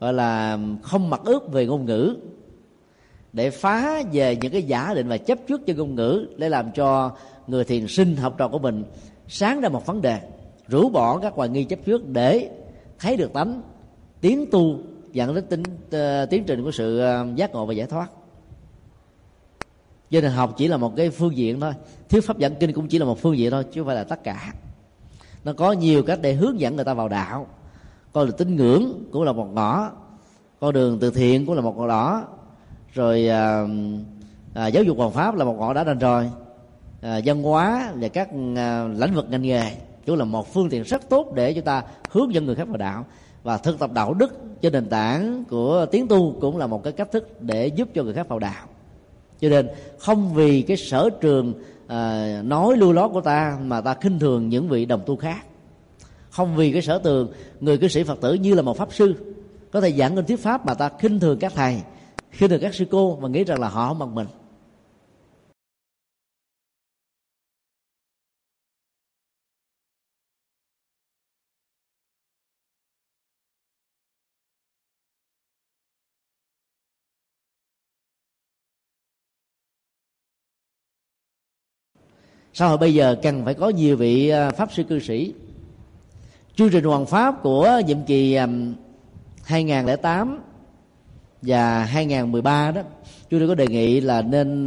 gọi 0.00 0.12
là 0.12 0.52
um, 0.52 0.80
không 0.82 1.10
mặc 1.10 1.20
ước 1.24 1.52
về 1.52 1.66
ngôn 1.66 1.84
ngữ 1.84 2.16
để 3.32 3.50
phá 3.50 4.02
về 4.12 4.36
những 4.36 4.52
cái 4.52 4.62
giả 4.62 4.94
định 4.94 5.08
và 5.08 5.18
chấp 5.18 5.38
trước 5.48 5.66
cho 5.66 5.74
ngôn 5.74 5.94
ngữ 5.94 6.26
để 6.36 6.48
làm 6.48 6.72
cho 6.72 7.16
người 7.46 7.64
thiền 7.64 7.86
sinh 7.86 8.16
học 8.16 8.34
trò 8.38 8.48
của 8.48 8.58
mình 8.58 8.84
sáng 9.28 9.60
ra 9.60 9.68
một 9.68 9.86
vấn 9.86 10.02
đề. 10.02 10.20
Rũ 10.68 10.88
bỏ 10.88 11.18
các 11.18 11.32
hoài 11.34 11.48
nghi 11.48 11.64
chấp 11.64 11.78
trước 11.84 12.08
để 12.08 12.50
thấy 12.98 13.16
được 13.16 13.32
tánh 13.32 13.62
tiến 14.20 14.46
tu 14.50 14.78
dẫn 15.12 15.34
đến 15.34 15.44
tính, 15.46 15.62
uh, 15.62 16.30
tiến 16.30 16.44
trình 16.46 16.64
của 16.64 16.70
sự 16.70 17.02
uh, 17.02 17.36
giác 17.36 17.52
ngộ 17.52 17.66
và 17.66 17.74
giải 17.74 17.86
thoát 17.86 18.10
cho 20.12 20.20
nên 20.20 20.32
học 20.32 20.54
chỉ 20.56 20.68
là 20.68 20.76
một 20.76 20.96
cái 20.96 21.10
phương 21.10 21.36
diện 21.36 21.60
thôi. 21.60 21.72
Thuyết 22.08 22.24
pháp 22.26 22.36
giảng 22.40 22.54
kinh 22.54 22.72
cũng 22.72 22.88
chỉ 22.88 22.98
là 22.98 23.04
một 23.04 23.18
phương 23.18 23.38
diện 23.38 23.50
thôi 23.50 23.64
chứ 23.72 23.80
không 23.80 23.86
phải 23.86 23.96
là 23.96 24.04
tất 24.04 24.24
cả. 24.24 24.52
Nó 25.44 25.52
có 25.52 25.72
nhiều 25.72 26.02
cách 26.02 26.18
để 26.22 26.32
hướng 26.32 26.60
dẫn 26.60 26.76
người 26.76 26.84
ta 26.84 26.94
vào 26.94 27.08
đạo. 27.08 27.46
Con 28.12 28.26
đường 28.26 28.36
tín 28.36 28.56
ngưỡng 28.56 29.04
cũng 29.12 29.22
là 29.22 29.32
một 29.32 29.48
ngõ. 29.52 29.90
Con 30.60 30.72
đường 30.72 30.98
từ 31.00 31.10
thiện 31.10 31.46
cũng 31.46 31.54
là 31.54 31.60
một 31.60 31.76
ngõ 31.76 31.88
đỏ 31.88 32.24
rồi 32.92 33.28
à, 33.28 33.66
à, 34.54 34.66
giáo 34.66 34.82
dục 34.82 34.96
hoàng 34.96 35.12
pháp 35.12 35.34
là 35.34 35.44
một 35.44 35.56
ngõ 35.58 35.72
đã 35.72 35.84
đành 35.84 35.98
rồi. 35.98 36.30
À, 37.00 37.20
văn 37.24 37.42
hóa 37.42 37.92
và 37.94 38.08
các 38.08 38.28
à, 38.56 38.84
lĩnh 38.84 39.14
vực 39.14 39.26
ngành 39.30 39.42
nghề 39.42 39.62
cũng 40.06 40.18
là 40.18 40.24
một 40.24 40.54
phương 40.54 40.68
tiện 40.68 40.82
rất 40.82 41.08
tốt 41.08 41.32
để 41.34 41.52
chúng 41.52 41.64
ta 41.64 41.82
hướng 42.10 42.34
dẫn 42.34 42.46
người 42.46 42.54
khác 42.54 42.68
vào 42.68 42.76
đạo. 42.76 43.06
Và 43.42 43.56
thực 43.56 43.78
tập 43.78 43.90
đạo 43.92 44.14
đức 44.14 44.40
trên 44.60 44.72
nền 44.72 44.88
tảng 44.88 45.44
của 45.50 45.86
tiến 45.90 46.08
tu 46.08 46.36
cũng 46.40 46.56
là 46.56 46.66
một 46.66 46.84
cái 46.84 46.92
cách 46.92 47.12
thức 47.12 47.42
để 47.42 47.66
giúp 47.66 47.88
cho 47.94 48.02
người 48.02 48.14
khác 48.14 48.28
vào 48.28 48.38
đạo 48.38 48.66
cho 49.42 49.48
nên 49.48 49.68
không 49.98 50.34
vì 50.34 50.62
cái 50.62 50.76
sở 50.76 51.10
trường 51.20 51.54
à, 51.86 52.42
nói 52.44 52.76
lưu 52.76 52.92
lót 52.92 53.10
của 53.12 53.20
ta 53.20 53.58
mà 53.62 53.80
ta 53.80 53.94
khinh 53.94 54.18
thường 54.18 54.48
những 54.48 54.68
vị 54.68 54.84
đồng 54.84 55.02
tu 55.06 55.16
khác. 55.16 55.44
Không 56.30 56.56
vì 56.56 56.72
cái 56.72 56.82
sở 56.82 57.00
trường 57.04 57.32
người 57.60 57.78
cư 57.78 57.88
sĩ 57.88 58.02
phật 58.02 58.20
tử 58.20 58.34
như 58.34 58.54
là 58.54 58.62
một 58.62 58.76
pháp 58.76 58.92
sư. 58.92 59.14
Có 59.72 59.80
thể 59.80 59.92
giảng 59.92 60.16
kinh 60.16 60.24
thuyết 60.24 60.40
pháp 60.42 60.66
mà 60.66 60.74
ta 60.74 60.90
khinh 60.98 61.20
thường 61.20 61.38
các 61.38 61.52
thầy 61.54 61.80
khinh 62.30 62.48
thường 62.48 62.60
các 62.60 62.74
sư 62.74 62.84
cô 62.90 63.14
và 63.14 63.28
nghĩ 63.28 63.44
rằng 63.44 63.60
là 63.60 63.68
họ 63.68 63.88
không 63.88 63.98
bằng 63.98 64.14
mình. 64.14 64.26
Xã 82.54 82.66
hội 82.66 82.78
bây 82.78 82.94
giờ 82.94 83.16
cần 83.22 83.44
phải 83.44 83.54
có 83.54 83.68
nhiều 83.68 83.96
vị 83.96 84.28
à, 84.28 84.50
pháp 84.50 84.72
sư 84.72 84.82
cư 84.82 85.00
sĩ? 85.00 85.34
Chương 86.56 86.70
trình 86.70 86.84
hoàng 86.84 87.06
pháp 87.06 87.42
của 87.42 87.80
nhiệm 87.86 88.02
kỳ 88.02 88.36
2008 89.44 90.42
và 91.42 91.84
2013 91.84 92.70
đó, 92.70 92.82
chúng 93.30 93.40
tôi 93.40 93.48
có 93.48 93.54
đề 93.54 93.66
nghị 93.66 94.00
là 94.00 94.22
nên 94.22 94.66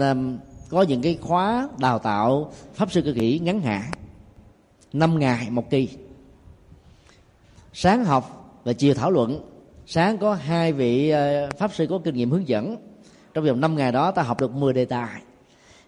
có 0.69 0.81
những 0.81 1.01
cái 1.01 1.17
khóa 1.21 1.69
đào 1.79 1.99
tạo 1.99 2.51
pháp 2.73 2.91
sư 2.91 3.01
cư 3.01 3.13
sĩ 3.15 3.39
ngắn 3.43 3.61
hạn, 3.61 3.91
năm 4.93 5.19
ngày 5.19 5.49
một 5.49 5.69
kỳ. 5.69 5.89
Sáng 7.73 8.05
học 8.05 8.59
và 8.63 8.73
chiều 8.73 8.93
thảo 8.93 9.11
luận. 9.11 9.39
Sáng 9.85 10.17
có 10.17 10.33
hai 10.33 10.73
vị 10.73 11.09
à, 11.09 11.49
pháp 11.57 11.73
sư 11.73 11.87
có 11.89 11.99
kinh 12.03 12.15
nghiệm 12.15 12.31
hướng 12.31 12.47
dẫn. 12.47 12.77
Trong 13.33 13.45
vòng 13.45 13.61
5 13.61 13.75
ngày 13.75 13.91
đó 13.91 14.11
ta 14.11 14.21
học 14.21 14.41
được 14.41 14.51
10 14.51 14.73
đề 14.73 14.85
tài 14.85 15.21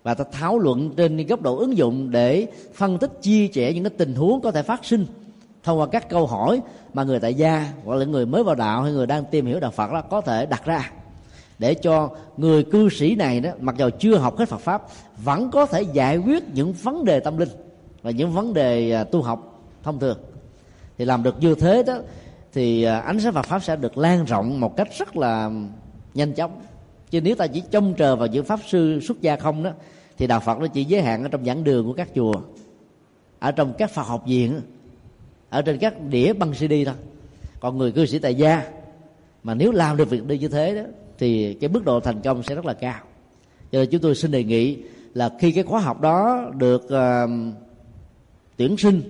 và 0.07 0.13
ta 0.13 0.23
thảo 0.31 0.59
luận 0.59 0.91
trên 0.97 1.27
góc 1.27 1.41
độ 1.41 1.57
ứng 1.57 1.77
dụng 1.77 2.11
để 2.11 2.47
phân 2.73 2.97
tích, 2.97 3.11
chia 3.21 3.47
sẻ 3.53 3.73
những 3.73 3.83
cái 3.83 3.93
tình 3.97 4.15
huống 4.15 4.41
có 4.41 4.51
thể 4.51 4.63
phát 4.63 4.85
sinh. 4.85 5.05
Thông 5.63 5.79
qua 5.79 5.87
các 5.87 6.09
câu 6.09 6.27
hỏi 6.27 6.61
mà 6.93 7.03
người 7.03 7.19
tại 7.19 7.33
gia, 7.33 7.73
hoặc 7.85 7.95
là 7.95 8.05
người 8.05 8.25
mới 8.25 8.43
vào 8.43 8.55
đạo, 8.55 8.83
hay 8.83 8.91
người 8.91 9.07
đang 9.07 9.25
tìm 9.25 9.45
hiểu 9.45 9.59
đạo 9.59 9.71
Phật 9.71 9.91
đó, 9.91 10.01
có 10.01 10.21
thể 10.21 10.45
đặt 10.45 10.65
ra. 10.65 10.91
Để 11.59 11.73
cho 11.73 12.09
người 12.37 12.63
cư 12.63 12.89
sĩ 12.89 13.15
này 13.15 13.39
đó, 13.39 13.49
mặc 13.59 13.75
dù 13.77 13.89
chưa 13.99 14.17
học 14.17 14.37
hết 14.37 14.49
Phật 14.49 14.61
pháp, 14.61 14.83
vẫn 15.17 15.51
có 15.51 15.65
thể 15.65 15.81
giải 15.81 16.17
quyết 16.17 16.43
những 16.53 16.73
vấn 16.73 17.05
đề 17.05 17.19
tâm 17.19 17.37
linh 17.37 17.49
và 18.01 18.11
những 18.11 18.31
vấn 18.31 18.53
đề 18.53 18.91
à, 18.91 19.03
tu 19.03 19.21
học 19.21 19.61
thông 19.83 19.99
thường. 19.99 20.17
Thì 20.97 21.05
làm 21.05 21.23
được 21.23 21.35
như 21.39 21.55
thế 21.55 21.83
đó, 21.83 21.97
thì 22.53 22.83
à, 22.83 22.99
ánh 22.99 23.19
sáng 23.19 23.33
Phật 23.33 23.45
pháp 23.45 23.63
sẽ 23.63 23.75
được 23.75 23.97
lan 23.97 24.25
rộng 24.25 24.59
một 24.59 24.77
cách 24.77 24.87
rất 24.97 25.17
là 25.17 25.51
nhanh 26.13 26.33
chóng. 26.33 26.51
Chứ 27.09 27.21
nếu 27.21 27.35
ta 27.35 27.47
chỉ 27.47 27.63
trông 27.71 27.93
chờ 27.93 28.15
vào 28.15 28.27
những 28.27 28.45
pháp 28.45 28.59
sư 28.67 28.99
xuất 28.99 29.21
gia 29.21 29.35
không 29.35 29.63
đó 29.63 29.71
thì 30.17 30.27
đạo 30.27 30.39
Phật 30.39 30.59
nó 30.59 30.67
chỉ 30.67 30.83
giới 30.83 31.01
hạn 31.01 31.23
ở 31.23 31.29
trong 31.29 31.45
giảng 31.45 31.63
đường 31.63 31.85
của 31.85 31.93
các 31.93 32.09
chùa. 32.15 32.33
Ở 33.39 33.51
trong 33.51 33.73
các 33.77 33.91
Phật 33.91 34.03
học 34.03 34.23
viện. 34.27 34.61
Ở 35.49 35.61
trên 35.61 35.77
các 35.77 36.01
đĩa 36.09 36.33
băng 36.33 36.51
CD 36.51 36.73
thôi. 36.85 36.95
Còn 37.59 37.77
người 37.77 37.91
cư 37.91 38.05
sĩ 38.05 38.19
tại 38.19 38.35
gia 38.35 38.63
mà 39.43 39.53
nếu 39.53 39.71
làm 39.71 39.97
được 39.97 40.09
việc 40.09 40.27
đi 40.27 40.37
như 40.37 40.47
thế 40.47 40.75
đó 40.75 40.81
thì 41.17 41.53
cái 41.53 41.69
mức 41.69 41.85
độ 41.85 41.99
thành 41.99 42.21
công 42.21 42.43
sẽ 42.43 42.55
rất 42.55 42.65
là 42.65 42.73
cao. 42.73 43.01
Cho 43.71 43.79
nên 43.79 43.89
chúng 43.89 44.01
tôi 44.01 44.15
xin 44.15 44.31
đề 44.31 44.43
nghị 44.43 44.77
là 45.13 45.29
khi 45.39 45.51
cái 45.51 45.63
khóa 45.63 45.79
học 45.79 46.01
đó 46.01 46.45
được 46.57 46.83
uh, 46.85 47.29
tuyển 48.57 48.77
sinh 48.77 49.01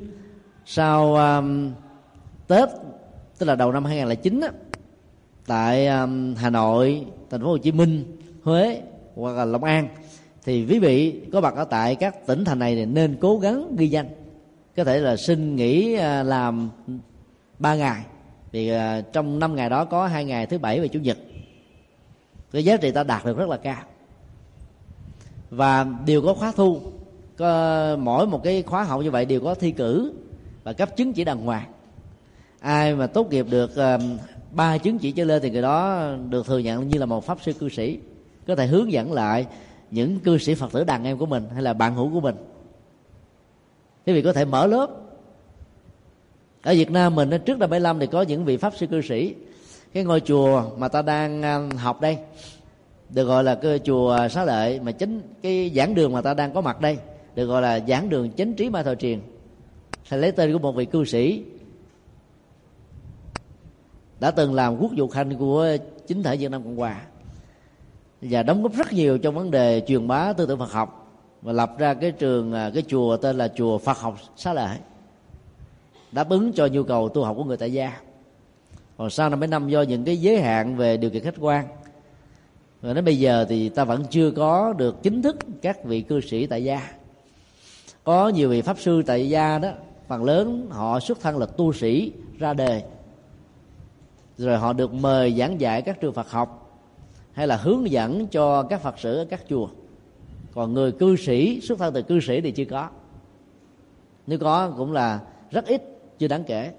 sau 0.66 1.16
um, 1.16 1.72
Tết 2.48 2.70
tức 3.38 3.46
là 3.46 3.56
đầu 3.56 3.72
năm 3.72 3.86
2009 3.86 4.42
á, 4.42 4.50
tại 5.48 5.88
um, 5.88 6.36
Hà 6.36 6.50
Nội, 6.50 7.06
thành 7.30 7.42
phố 7.42 7.48
Hồ 7.48 7.58
Chí 7.58 7.72
Minh, 7.72 8.18
Huế 8.44 8.82
hoặc 9.16 9.32
là 9.32 9.46
Long 9.46 9.64
An 9.64 9.88
thì 10.48 10.66
quý 10.70 10.80
vị 10.80 11.22
có 11.34 11.42
mặt 11.42 11.56
ở 11.56 11.64
tại 11.64 11.96
các 11.96 12.28
tỉnh 12.28 12.46
thành 12.46 12.60
này 12.60 12.76
thì 12.76 12.86
nên 12.86 13.18
cố 13.22 13.40
gắng 13.40 13.76
ghi 13.78 13.88
danh. 13.88 14.08
Có 14.76 14.84
thể 14.84 15.00
là 15.00 15.16
xin 15.16 15.56
nghỉ 15.56 15.94
à, 15.94 16.24
làm 16.24 16.70
ba 17.60 17.76
ngày. 17.76 18.04
Thì 18.52 18.70
à, 18.70 19.02
trong 19.14 19.40
năm 19.40 19.56
ngày 19.56 19.70
đó 19.70 19.86
có 19.86 20.08
hai 20.08 20.26
ngày 20.26 20.46
thứ 20.46 20.58
bảy 20.58 20.80
và 20.80 20.88
chủ 20.88 21.00
nhật. 21.00 21.18
Cái 22.52 22.66
giá 22.66 22.78
trị 22.78 22.92
ta 22.92 23.04
đạt 23.04 23.26
được 23.26 23.38
rất 23.38 23.50
là 23.50 23.58
cao. 23.58 23.82
Và 25.50 25.86
đều 26.06 26.22
có 26.22 26.34
khóa 26.34 26.52
thu. 26.56 26.82
Có, 27.38 27.98
mỗi 28.00 28.28
một 28.28 28.44
cái 28.44 28.62
khóa 28.62 28.84
học 28.84 29.02
như 29.02 29.12
vậy 29.12 29.26
đều 29.26 29.42
có 29.42 29.56
thi 29.56 29.72
cử 29.72 30.14
và 30.64 30.74
cấp 30.74 30.90
chứng 30.98 31.14
chỉ 31.14 31.24
đàng 31.24 31.46
hoàng. 31.46 31.72
Ai 32.60 32.96
mà 32.96 33.08
tốt 33.08 33.32
nghiệp 33.32 33.46
được 33.50 33.76
à, 33.76 33.98
ba 34.52 34.78
chứng 34.78 34.98
chỉ 34.98 35.12
trở 35.12 35.24
lên 35.24 35.42
thì 35.42 35.50
người 35.50 35.62
đó 35.62 36.08
được 36.30 36.46
thừa 36.46 36.60
nhận 36.60 36.88
như 36.88 36.98
là 36.98 37.06
một 37.06 37.26
pháp 37.26 37.38
sư 37.42 37.54
cư 37.54 37.70
sĩ. 37.70 38.00
Có 38.48 38.56
thể 38.56 38.68
hướng 38.68 38.92
dẫn 38.92 39.14
lại 39.14 39.46
những 39.92 40.20
cư 40.20 40.38
sĩ 40.38 40.56
phật 40.56 40.72
tử 40.72 40.84
đàn 40.84 41.04
em 41.04 41.18
của 41.18 41.26
mình 41.26 41.44
hay 41.54 41.62
là 41.62 41.74
bạn 41.74 41.96
hữu 41.96 42.10
của 42.14 42.20
mình. 42.20 42.36
Quý 44.06 44.14
vị 44.14 44.22
có 44.22 44.34
thể 44.34 44.46
mở 44.46 44.68
lớp. 44.68 44.88
Ở 46.64 46.74
Việt 46.74 46.92
Nam 46.92 47.16
mình 47.16 47.30
trước 47.46 47.60
năm 47.60 47.70
75 47.70 48.00
thì 48.00 48.08
có 48.08 48.22
những 48.22 48.46
vị 48.46 48.58
pháp 48.58 48.74
sư 48.76 48.88
cư 48.88 49.02
sĩ. 49.02 49.36
Cái 49.94 50.04
ngôi 50.04 50.20
chùa 50.20 50.64
mà 50.78 50.88
ta 50.88 51.02
đang 51.02 51.42
à, 51.42 51.60
học 51.78 52.02
đây, 52.02 52.18
được 53.10 53.24
gọi 53.24 53.44
là 53.44 53.56
cái 53.56 53.80
chùa 53.80 54.28
xá 54.28 54.46
lợi 54.46 54.80
mà 54.80 54.92
chính 54.92 55.22
cái 55.42 55.72
giảng 55.76 55.96
đường 55.96 56.14
mà 56.14 56.22
ta 56.22 56.34
đang 56.34 56.54
có 56.54 56.62
mặt 56.62 56.82
đây, 56.82 56.98
được 57.36 57.46
gọi 57.46 57.62
là 57.62 57.80
giảng 57.88 58.10
đường 58.10 58.32
chánh 58.32 58.54
trí 58.54 58.70
ma 58.70 58.84
thời 58.84 58.96
truyền 58.96 59.22
sẽ 60.06 60.18
lấy 60.18 60.32
tên 60.32 60.54
của 60.54 60.60
một 60.60 60.72
vị 60.72 60.86
cư 60.86 61.06
sĩ 61.06 61.44
đã 64.20 64.32
từng 64.32 64.54
làm 64.54 64.78
quốc 64.78 64.92
vụ 64.98 65.08
khanh 65.08 65.38
của 65.38 65.68
chính 66.08 66.24
thể 66.24 66.38
Việt 66.38 66.52
Nam 66.52 66.64
Cộng 66.64 66.78
Hòa 66.78 67.02
và 68.22 68.44
đóng 68.44 68.64
góp 68.64 68.74
rất 68.74 68.94
nhiều 68.94 69.18
trong 69.18 69.36
vấn 69.36 69.52
đề 69.52 69.84
truyền 69.88 70.08
bá 70.08 70.34
tư 70.34 70.46
tưởng 70.46 70.60
Phật 70.60 70.72
học. 70.72 71.04
Và 71.42 71.54
lập 71.54 71.72
ra 71.78 71.94
cái 71.94 72.12
trường 72.12 72.54
à, 72.54 72.72
cái 72.74 72.84
chùa 72.88 73.18
tên 73.18 73.38
là 73.38 73.48
chùa 73.56 73.78
Phật 73.78 73.98
học 73.98 74.18
xá 74.36 74.54
lợi 74.54 74.78
đáp 76.12 76.30
ứng 76.30 76.54
cho 76.54 76.68
nhu 76.68 76.84
cầu 76.84 77.10
tu 77.10 77.24
học 77.24 77.36
của 77.38 77.44
người 77.44 77.58
tại 77.58 77.74
gia. 77.74 78.00
Còn 78.98 79.10
sau 79.10 79.30
năm 79.30 79.40
mấy 79.40 79.48
năm, 79.48 79.70
do 79.70 79.82
những 79.82 80.06
cái 80.06 80.18
giới 80.18 80.42
hạn 80.42 80.76
về 80.76 80.98
điều 80.98 81.10
kiện 81.10 81.24
khách 81.24 81.36
quan 81.40 81.66
và 82.82 82.94
đến 82.94 83.06
bây 83.06 83.20
giờ 83.20 83.46
thì 83.50 83.70
ta 83.70 83.84
vẫn 83.84 84.04
chưa 84.10 84.32
có 84.32 84.74
được 84.74 85.04
chính 85.04 85.22
thức 85.22 85.38
các 85.62 85.84
vị 85.84 86.02
cư 86.02 86.22
sĩ 86.22 86.46
tại 86.46 86.64
gia. 86.64 86.92
Có 88.04 88.30
nhiều 88.30 88.50
vị 88.50 88.62
pháp 88.62 88.80
sư 88.80 89.04
tại 89.06 89.30
gia 89.30 89.60
đó, 89.60 89.70
phần 90.08 90.24
lớn 90.24 90.68
họ 90.70 91.00
xuất 91.00 91.20
thân 91.22 91.38
là 91.38 91.46
tu 91.46 91.74
sĩ 91.74 92.12
ra 92.40 92.54
đề. 92.54 92.84
Rồi 94.38 94.58
họ 94.58 94.74
được 94.74 94.94
mời 94.94 95.34
giảng 95.34 95.62
dạy 95.62 95.82
các 95.82 96.02
trường 96.02 96.14
Phật 96.14 96.32
học 96.32 96.67
hay 97.38 97.48
là 97.48 97.56
hướng 97.58 97.92
dẫn 97.92 98.28
cho 98.28 98.64
các 98.64 98.82
Phật 98.82 98.96
tử 99.04 99.18
ở 99.18 99.26
các 99.30 99.44
chùa? 99.50 99.68
Còn 100.54 100.74
người 100.74 100.92
cư 100.92 101.16
sĩ, 101.16 101.62
xuất 101.62 101.80
thân 101.80 101.94
từ 101.94 102.02
cư 102.02 102.20
sĩ 102.20 102.42
thì 102.42 102.52
chưa 102.52 102.66
có. 102.66 102.90
Nếu 104.28 104.40
có 104.40 104.74
cũng 104.78 104.92
là 104.92 105.20
rất 105.52 105.66
ít, 105.66 105.82
chưa 106.20 106.28
đáng 106.28 106.44
kể. 106.44 106.72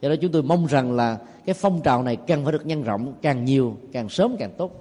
Do 0.00 0.08
đó 0.08 0.14
chúng 0.20 0.32
tôi 0.32 0.42
mong 0.42 0.66
rằng 0.66 0.92
là 0.92 1.18
cái 1.46 1.54
phong 1.54 1.80
trào 1.82 2.02
này 2.02 2.16
cần 2.16 2.44
phải 2.44 2.52
được 2.52 2.66
nhân 2.66 2.82
rộng 2.82 3.14
càng 3.22 3.44
nhiều, 3.44 3.76
càng 3.92 4.08
sớm 4.08 4.36
càng 4.38 4.50
tốt. 4.58 4.72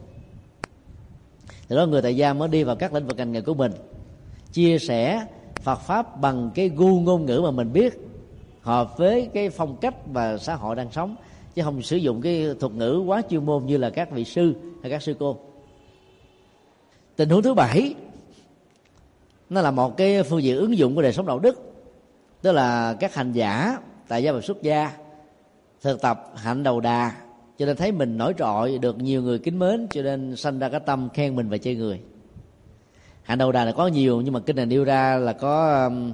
Từ 1.68 1.76
đó 1.76 1.86
người 1.86 2.02
tại 2.02 2.16
gia 2.16 2.34
mới 2.34 2.48
đi 2.48 2.64
vào 2.64 2.76
các 2.76 2.94
lĩnh 2.94 3.08
vực 3.08 3.18
ngành 3.18 3.32
nghề 3.32 3.42
của 3.42 3.54
mình, 3.54 3.72
chia 4.54 4.80
sẻ 4.80 5.26
Phật 5.62 5.80
pháp 5.80 6.22
bằng 6.22 6.52
cái 6.56 6.70
gu 6.70 7.00
ngôn 7.00 7.26
ngữ 7.26 7.42
mà 7.44 7.52
mình 7.52 7.74
biết, 7.74 8.00
hợp 8.62 8.98
với 8.98 9.30
cái 9.34 9.50
phong 9.50 9.78
cách 9.82 9.96
và 10.14 10.38
xã 10.38 10.56
hội 10.56 10.76
đang 10.76 10.92
sống. 10.92 11.16
Chứ 11.56 11.64
không 11.64 11.82
sử 11.82 11.98
dụng 11.98 12.22
cái 12.22 12.48
thuật 12.60 12.74
ngữ 12.74 13.04
quá 13.08 13.22
chuyên 13.30 13.46
môn 13.46 13.66
như 13.66 13.78
là 13.78 13.90
các 13.90 14.12
vị 14.12 14.26
sư 14.26 14.54
hay 14.82 14.92
các 14.92 15.02
sư 15.02 15.16
cô. 15.20 15.38
Tình 17.16 17.30
huống 17.30 17.42
thứ 17.42 17.54
bảy 17.54 17.96
nó 19.50 19.62
là 19.62 19.72
một 19.72 19.98
cái 19.98 20.24
phương 20.24 20.44
diện 20.44 20.58
ứng 20.58 20.78
dụng 20.78 20.96
của 20.96 21.02
đời 21.02 21.14
sống 21.14 21.26
đạo 21.26 21.40
đức. 21.40 21.74
Tức 22.42 22.52
là 22.52 22.94
các 23.00 23.16
hành 23.16 23.32
giả 23.32 23.78
tại 24.08 24.24
gia 24.24 24.32
và 24.32 24.42
xuất 24.42 24.62
gia 24.62 24.92
thực 25.82 26.02
tập 26.02 26.34
hạnh 26.36 26.64
đầu 26.64 26.80
đà 26.80 27.12
cho 27.58 27.66
nên 27.66 27.78
thấy 27.78 27.92
mình 27.92 28.18
nổi 28.18 28.34
trội 28.38 28.78
được 28.78 28.98
nhiều 28.98 29.22
người 29.22 29.40
kính 29.40 29.60
mến 29.60 29.88
cho 29.92 30.02
nên 30.02 30.36
sanh 30.36 30.60
ra 30.60 30.70
cái 30.70 30.80
tâm 30.80 31.10
khen 31.14 31.36
mình 31.36 31.50
và 31.50 31.58
chê 31.58 31.76
người. 31.76 32.02
Hạnh 33.24 33.38
đầu 33.38 33.52
đà 33.52 33.66
là 33.66 33.72
có 33.72 33.88
nhiều 33.88 34.22
nhưng 34.22 34.34
mà 34.34 34.40
kinh 34.40 34.56
này 34.56 34.66
nêu 34.66 34.84
ra 34.84 35.16
là 35.16 35.34
có 35.34 35.84
um, 35.86 36.14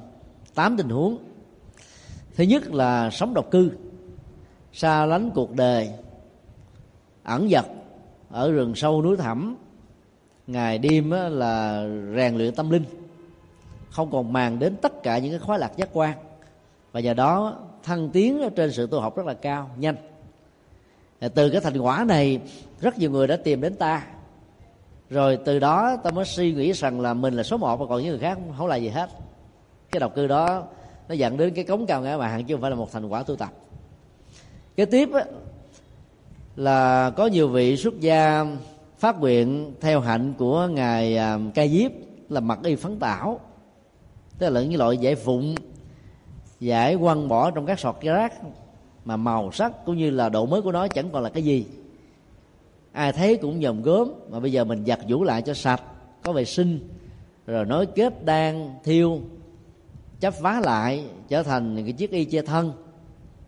tám 0.55 0.77
tình 0.77 0.89
huống. 0.89 1.17
Thứ 2.35 2.43
nhất 2.43 2.73
là 2.73 3.09
sống 3.09 3.33
độc 3.33 3.51
cư 3.51 3.71
xa 4.73 5.05
lánh 5.05 5.31
cuộc 5.35 5.55
đời 5.55 5.89
ẩn 7.23 7.49
dật 7.49 7.65
ở 8.29 8.51
rừng 8.51 8.75
sâu 8.75 9.01
núi 9.01 9.17
thẳm, 9.17 9.55
ngày 10.47 10.77
đêm 10.77 11.11
là 11.11 11.85
rèn 12.15 12.37
luyện 12.37 12.55
tâm 12.55 12.69
linh. 12.69 12.83
Không 13.89 14.11
còn 14.11 14.33
màng 14.33 14.59
đến 14.59 14.75
tất 14.81 15.03
cả 15.03 15.17
những 15.17 15.31
cái 15.31 15.39
khóa 15.39 15.57
lạc 15.57 15.77
giác 15.77 15.89
quan. 15.93 16.17
Và 16.91 16.99
nhờ 16.99 17.13
đó, 17.13 17.59
thăng 17.83 18.09
tiến 18.09 18.49
trên 18.55 18.71
sự 18.71 18.87
tu 18.87 18.99
học 18.99 19.17
rất 19.17 19.25
là 19.25 19.33
cao, 19.33 19.69
nhanh. 19.77 19.95
Từ 21.35 21.49
cái 21.49 21.61
thành 21.61 21.77
quả 21.77 22.03
này, 22.07 22.39
rất 22.81 22.97
nhiều 22.97 23.11
người 23.11 23.27
đã 23.27 23.37
tìm 23.37 23.61
đến 23.61 23.75
ta. 23.75 24.03
Rồi 25.09 25.39
từ 25.45 25.59
đó, 25.59 25.97
ta 26.03 26.11
mới 26.11 26.25
suy 26.25 26.53
nghĩ 26.53 26.73
rằng 26.73 27.01
là 27.01 27.13
mình 27.13 27.33
là 27.33 27.43
số 27.43 27.57
một 27.57 27.77
và 27.77 27.85
còn 27.85 28.01
những 28.01 28.09
người 28.09 28.19
khác 28.19 28.37
không 28.57 28.67
là 28.67 28.75
gì 28.75 28.89
hết. 28.89 29.09
Cái 29.91 29.99
độc 29.99 30.15
cư 30.15 30.27
đó, 30.27 30.63
nó 31.07 31.15
dẫn 31.15 31.37
đến 31.37 31.53
cái 31.53 31.63
cống 31.63 31.85
cao 31.85 32.01
ngã 32.01 32.17
mạng 32.17 32.45
chứ 32.45 32.55
không 32.55 32.61
phải 32.61 32.71
là 32.71 32.77
một 32.77 32.91
thành 32.91 33.07
quả 33.07 33.23
tu 33.23 33.35
tập. 33.35 33.49
Kế 34.75 34.85
tiếp 34.85 35.09
là 36.57 37.09
có 37.09 37.27
nhiều 37.27 37.47
vị 37.47 37.77
xuất 37.77 37.99
gia 37.99 38.45
phát 38.97 39.19
nguyện 39.19 39.73
theo 39.81 39.99
hạnh 39.99 40.33
của 40.37 40.67
ngài 40.67 41.17
à, 41.17 41.39
ca 41.53 41.67
diếp 41.67 41.91
là 42.29 42.39
mặc 42.39 42.59
y 42.63 42.75
phấn 42.75 42.99
tảo. 42.99 43.39
Tức 44.37 44.49
là 44.49 44.61
những 44.61 44.79
loại 44.79 44.97
giải 44.97 45.15
phụng, 45.15 45.55
giải 46.59 46.97
quăng 46.97 47.27
bỏ 47.27 47.51
trong 47.51 47.65
các 47.65 47.79
sọt 47.79 47.95
rác 48.01 48.33
mà 49.05 49.17
màu 49.17 49.51
sắc 49.51 49.85
cũng 49.85 49.97
như 49.97 50.09
là 50.09 50.29
độ 50.29 50.45
mới 50.45 50.61
của 50.61 50.71
nó 50.71 50.87
chẳng 50.87 51.09
còn 51.11 51.23
là 51.23 51.29
cái 51.29 51.43
gì. 51.43 51.65
Ai 52.91 53.13
thấy 53.13 53.37
cũng 53.37 53.59
nhòm 53.59 53.81
gớm, 53.81 54.13
mà 54.29 54.39
bây 54.39 54.51
giờ 54.51 54.63
mình 54.63 54.85
giặt 54.85 54.99
vũ 55.07 55.23
lại 55.23 55.41
cho 55.41 55.53
sạch, 55.53 55.81
có 56.23 56.31
vệ 56.31 56.45
sinh, 56.45 56.79
rồi 57.47 57.65
nối 57.65 57.85
kết 57.85 58.25
đan, 58.25 58.69
thiêu, 58.83 59.21
chấp 60.19 60.33
vá 60.39 60.61
lại, 60.63 61.05
trở 61.27 61.43
thành 61.43 61.83
cái 61.83 61.93
chiếc 61.93 62.11
y 62.11 62.25
che 62.25 62.41
thân 62.41 62.73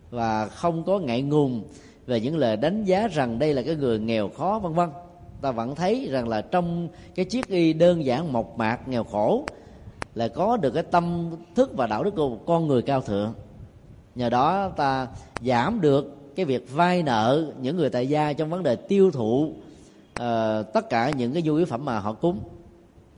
và 0.10 0.48
không 0.48 0.84
có 0.84 1.00
ngại 1.00 1.22
ngùng 1.22 1.64
về 2.10 2.20
những 2.20 2.38
lời 2.38 2.58
đánh 2.58 2.84
giá 2.84 3.08
rằng 3.08 3.40
đây 3.40 3.54
là 3.54 3.62
cái 3.62 3.76
người 3.76 4.00
nghèo 4.00 4.30
khó 4.30 4.60
vân 4.64 4.74
vân. 4.74 4.90
Ta 5.42 5.52
vẫn 5.52 5.76
thấy 5.76 6.08
rằng 6.12 6.28
là 6.28 6.42
trong 6.42 6.88
cái 7.16 7.26
chiếc 7.26 7.48
y 7.48 7.74
đơn 7.74 8.06
giản 8.06 8.34
mộc 8.34 8.58
mạc 8.58 8.88
nghèo 8.88 9.04
khổ 9.04 9.46
là 10.16 10.28
có 10.28 10.58
được 10.58 10.72
cái 10.72 10.84
tâm 10.84 11.32
thức 11.56 11.72
và 11.78 11.88
đạo 11.88 12.04
đức 12.04 12.16
của 12.16 12.30
một 12.30 12.40
con 12.46 12.68
người 12.68 12.82
cao 12.82 13.02
thượng. 13.02 13.34
Nhờ 14.16 14.30
đó 14.30 14.70
ta 14.70 15.08
giảm 15.46 15.82
được 15.82 16.36
cái 16.36 16.46
việc 16.46 16.74
vay 16.74 17.04
nợ 17.04 17.52
những 17.62 17.78
người 17.78 17.90
tại 17.90 18.08
gia 18.08 18.34
trong 18.34 18.50
vấn 18.50 18.64
đề 18.64 18.76
tiêu 18.76 19.12
thụ 19.12 19.44
uh, 19.46 19.54
tất 20.74 20.90
cả 20.90 21.10
những 21.10 21.34
cái 21.34 21.42
nhu 21.42 21.56
yếu 21.56 21.66
phẩm 21.66 21.86
mà 21.86 22.00
họ 22.00 22.14
cúng 22.14 22.40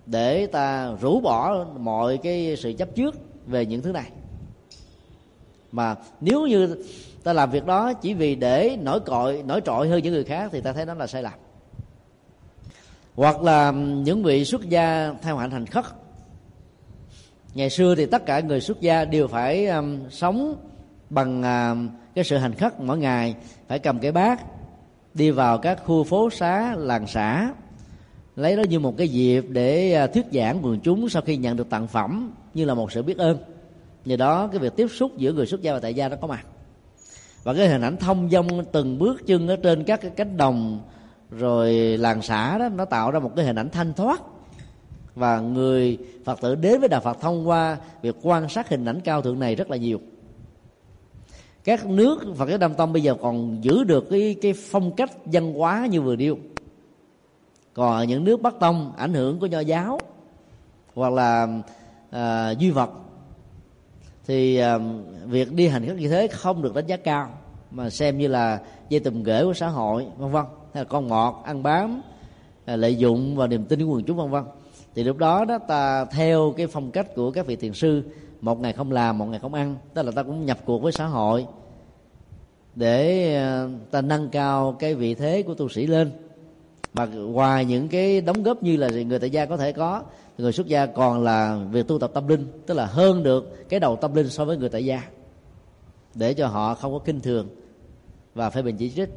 để 0.05 0.47
ta 0.47 0.91
rũ 1.01 1.19
bỏ 1.19 1.65
mọi 1.79 2.17
cái 2.17 2.55
sự 2.57 2.73
chấp 2.73 2.95
trước 2.95 3.15
về 3.47 3.65
những 3.65 3.81
thứ 3.81 3.91
này. 3.91 4.09
Mà 5.71 5.95
nếu 6.21 6.47
như 6.47 6.83
ta 7.24 7.34
làm 7.34 7.51
việc 7.51 7.65
đó 7.65 7.93
chỉ 7.93 8.13
vì 8.13 8.36
để 8.36 8.78
nổi 8.82 8.99
cội 8.99 9.43
nổi 9.47 9.61
trội 9.65 9.89
hơn 9.89 10.03
những 10.03 10.13
người 10.13 10.24
khác 10.24 10.49
thì 10.51 10.61
ta 10.61 10.74
thấy 10.74 10.86
đó 10.86 10.93
là 10.93 11.07
sai 11.07 11.24
lầm. 11.24 11.34
Hoặc 13.15 13.41
là 13.41 13.72
những 13.72 14.24
vị 14.24 14.45
xuất 14.45 14.69
gia 14.69 15.13
theo 15.22 15.38
hạnh 15.38 15.51
hành 15.51 15.65
khất. 15.65 15.86
Ngày 17.53 17.69
xưa 17.69 17.95
thì 17.95 18.05
tất 18.05 18.26
cả 18.26 18.39
người 18.39 18.61
xuất 18.61 18.82
gia 18.82 19.05
đều 19.05 19.28
phải 19.28 19.67
um, 19.67 19.99
sống 20.09 20.55
bằng 21.09 21.39
uh, 21.39 21.91
cái 22.15 22.24
sự 22.24 22.38
hành 22.38 22.53
khất 22.53 22.80
mỗi 22.80 22.97
ngày 22.97 23.36
phải 23.67 23.80
cầm 23.80 23.99
cái 23.99 24.11
bát 24.11 24.41
đi 25.13 25.32
vào 25.32 25.57
các 25.57 25.80
khu 25.86 26.03
phố 26.03 26.30
xá 26.30 26.76
làng 26.78 27.07
xã 27.07 27.53
lấy 28.36 28.55
đó 28.55 28.63
như 28.69 28.80
một 28.80 28.97
cái 28.97 29.07
dịp 29.07 29.45
để 29.49 30.03
uh, 30.03 30.13
thuyết 30.13 30.26
giảng 30.32 30.65
quần 30.65 30.80
chúng 30.80 31.09
sau 31.09 31.22
khi 31.22 31.38
nhận 31.38 31.57
được 31.57 31.69
tặng 31.69 31.88
phẩm 31.88 32.34
như 32.53 32.65
là 32.65 32.74
một 32.74 32.91
sự 32.91 33.03
biết 33.03 33.17
ơn. 33.17 33.38
Nhờ 34.05 34.15
đó 34.15 34.47
cái 34.47 34.59
việc 34.59 34.76
tiếp 34.76 34.88
xúc 34.88 35.17
giữa 35.17 35.34
người 35.34 35.45
xuất 35.45 35.61
gia 35.61 35.74
và 35.74 35.80
tại 35.80 35.93
gia 35.93 36.09
nó 36.09 36.15
có 36.22 36.28
mặt 36.28 36.45
và 37.43 37.53
cái 37.53 37.67
hình 37.67 37.81
ảnh 37.81 37.97
thông 37.97 38.29
dong 38.29 38.65
từng 38.71 38.99
bước 38.99 39.27
chân 39.27 39.47
ở 39.47 39.55
trên 39.55 39.83
các 39.83 40.01
cái 40.01 40.11
cánh 40.11 40.37
đồng 40.37 40.81
rồi 41.31 41.73
làng 41.73 42.21
xã 42.21 42.57
đó 42.57 42.69
nó 42.69 42.85
tạo 42.85 43.11
ra 43.11 43.19
một 43.19 43.31
cái 43.35 43.45
hình 43.45 43.55
ảnh 43.55 43.69
thanh 43.69 43.93
thoát. 43.93 44.21
Và 45.15 45.39
người 45.39 45.97
phật 46.25 46.41
tử 46.41 46.55
đến 46.55 46.79
với 46.79 46.89
đạo 46.89 47.01
phật 47.01 47.17
thông 47.21 47.47
qua 47.49 47.77
việc 48.01 48.15
quan 48.21 48.49
sát 48.49 48.69
hình 48.69 48.85
ảnh 48.85 49.01
cao 49.01 49.21
thượng 49.21 49.39
này 49.39 49.55
rất 49.55 49.71
là 49.71 49.77
nhiều. 49.77 50.01
Các 51.63 51.85
nước 51.85 52.23
và 52.37 52.45
cái 52.45 52.57
nam 52.57 52.73
tông 52.73 52.93
bây 52.93 53.03
giờ 53.03 53.15
còn 53.21 53.63
giữ 53.63 53.83
được 53.83 54.07
cái 54.09 54.35
cái 54.41 54.53
phong 54.53 54.91
cách 54.95 55.11
văn 55.25 55.53
hóa 55.53 55.87
như 55.91 56.01
vừa 56.01 56.15
điêu 56.15 56.37
còn 57.73 57.91
ở 57.91 58.03
những 58.03 58.23
nước 58.23 58.41
bắc 58.41 58.59
tông 58.59 58.91
ảnh 58.97 59.13
hưởng 59.13 59.39
của 59.39 59.45
nho 59.45 59.59
giáo 59.59 59.99
hoặc 60.95 61.13
là 61.13 61.47
à, 62.09 62.51
duy 62.51 62.71
vật 62.71 62.89
thì 64.28 64.61
việc 65.26 65.51
đi 65.51 65.67
hành 65.67 65.88
khất 65.88 65.97
như 65.97 66.09
thế 66.09 66.28
không 66.28 66.61
được 66.61 66.76
đánh 66.76 66.86
giá 66.88 66.97
cao, 66.97 67.30
mà 67.72 67.89
xem 67.89 68.17
như 68.17 68.28
là 68.28 68.59
dây 68.89 68.99
tùm 68.99 69.24
ghế 69.24 69.43
của 69.43 69.53
xã 69.53 69.67
hội, 69.67 70.07
vân 70.17 70.32
vân. 70.32 70.45
Hay 70.74 70.84
là 70.84 70.88
con 70.89 71.09
mọt 71.09 71.36
ăn 71.45 71.63
bám 71.63 72.01
à, 72.65 72.76
lợi 72.76 72.95
dụng 72.95 73.36
và 73.36 73.47
niềm 73.47 73.65
tin 73.65 73.80
của 73.80 73.93
quần 73.93 74.03
chúng, 74.03 74.17
vân 74.17 74.30
vân. 74.30 74.43
Thì 74.95 75.03
lúc 75.03 75.17
đó 75.17 75.45
đó 75.45 75.57
ta, 75.57 76.05
theo 76.05 76.53
cái 76.57 76.67
phong 76.67 76.91
cách 76.91 77.15
của 77.15 77.32
các 77.32 77.45
vị 77.45 77.55
thiền 77.55 77.74
sư, 77.74 78.03
một 78.41 78.59
ngày 78.59 78.74
không 78.74 78.91
làm, 78.91 79.17
một 79.17 79.26
ngày 79.26 79.39
không 79.39 79.53
ăn, 79.53 79.76
tức 79.93 80.01
là 80.01 80.11
ta 80.11 80.24
cũng 80.24 80.45
nhập 80.45 80.57
cuộc 80.65 80.82
với 80.82 80.91
xã 80.91 81.05
hội 81.05 81.45
để 82.76 83.36
ờ, 83.36 83.69
ta 83.91 84.01
nâng 84.01 84.30
cao 84.30 84.76
cái 84.80 84.95
vị 84.95 85.15
thế 85.15 85.41
của 85.41 85.53
tu 85.53 85.69
sĩ 85.69 85.88
lên. 85.88 86.11
Và 86.93 87.05
ngoài 87.05 87.65
những 87.65 87.88
cái 87.88 88.22
đóng 88.22 88.43
góp 88.43 88.63
như 88.63 88.78
là 88.78 88.89
người 88.89 89.19
tại 89.19 89.30
gia 89.30 89.45
có 89.45 89.57
thể 89.57 89.72
có 89.72 90.03
người 90.41 90.51
xuất 90.51 90.67
gia 90.67 90.85
còn 90.85 91.23
là 91.23 91.59
việc 91.71 91.87
tu 91.87 91.99
tập 91.99 92.11
tâm 92.13 92.27
linh 92.27 92.47
tức 92.65 92.73
là 92.73 92.85
hơn 92.85 93.23
được 93.23 93.69
cái 93.69 93.79
đầu 93.79 93.95
tâm 93.95 94.15
linh 94.15 94.29
so 94.29 94.45
với 94.45 94.57
người 94.57 94.69
tại 94.69 94.85
gia 94.85 95.03
để 96.15 96.33
cho 96.33 96.47
họ 96.47 96.75
không 96.75 96.93
có 96.93 96.99
kinh 96.99 97.21
thường 97.21 97.47
và 98.35 98.49
phải 98.49 98.63
bình 98.63 98.77
chỉ 98.77 98.89
trích. 98.89 99.09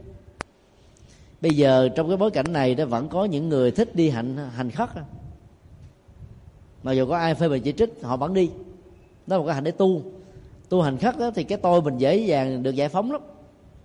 Bây 1.41 1.51
giờ 1.51 1.89
trong 1.89 2.09
cái 2.09 2.16
bối 2.16 2.31
cảnh 2.31 2.53
này 2.53 2.75
đó 2.75 2.85
vẫn 2.85 3.09
có 3.09 3.25
những 3.25 3.49
người 3.49 3.70
thích 3.70 3.97
đi 3.97 4.11
hành 4.11 4.37
hành 4.37 4.70
khất. 4.70 4.89
Mà 6.83 6.93
dù 6.93 7.07
có 7.07 7.16
ai 7.16 7.35
phê 7.35 7.49
bình 7.49 7.62
chỉ 7.62 7.72
trích 7.72 7.91
họ 8.03 8.16
vẫn 8.16 8.35
đi. 8.35 8.51
Đó 9.27 9.37
là 9.37 9.39
một 9.39 9.47
cái 9.47 9.55
hành 9.55 9.64
để 9.64 9.70
tu. 9.70 10.03
Tu 10.68 10.83
hành 10.83 10.99
khất 10.99 11.18
đó, 11.18 11.31
thì 11.35 11.45
cái 11.45 11.59
tôi 11.59 11.83
mình 11.83 11.99
dễ 11.99 12.16
dàng 12.16 12.62
được 12.62 12.75
giải 12.75 12.89
phóng 12.89 13.12
lắm. 13.12 13.20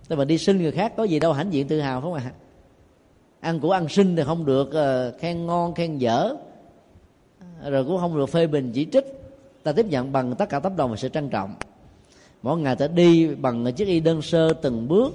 Nên 0.10 0.20
mình 0.20 0.28
đi 0.28 0.38
xin 0.38 0.62
người 0.62 0.72
khác 0.72 0.94
có 0.98 1.04
gì 1.04 1.20
đâu 1.20 1.34
hãnh 1.34 1.54
diện 1.54 1.68
tự 1.68 1.80
hào 1.80 2.02
phải 2.02 2.12
không 2.12 2.14
ạ? 2.14 2.32
Ăn 3.40 3.60
của 3.60 3.72
ăn 3.72 3.90
xin 3.90 4.16
thì 4.16 4.24
không 4.24 4.46
được 4.46 4.68
uh, 4.68 5.20
khen 5.20 5.46
ngon 5.46 5.74
khen 5.74 5.98
dở 5.98 6.36
rồi 7.66 7.86
cũng 7.86 7.98
không 7.98 8.18
được 8.18 8.30
phê 8.30 8.48
bình 8.48 8.72
chỉ 8.74 8.88
trích. 8.92 9.06
Ta 9.64 9.72
tiếp 9.72 9.86
nhận 9.86 10.12
bằng 10.12 10.36
tất 10.36 10.50
cả 10.50 10.60
tấm 10.60 10.78
lòng 10.78 10.90
và 10.90 10.98
sự 10.98 11.10
trân 11.10 11.30
trọng. 11.30 11.56
Mỗi 12.42 12.58
ngày 12.58 12.76
ta 12.76 12.88
đi 12.88 13.36
bằng 13.36 13.74
chiếc 13.74 13.88
y 13.88 14.00
đơn 14.00 14.22
sơ 14.22 14.54
từng 14.54 14.88
bước. 14.88 15.14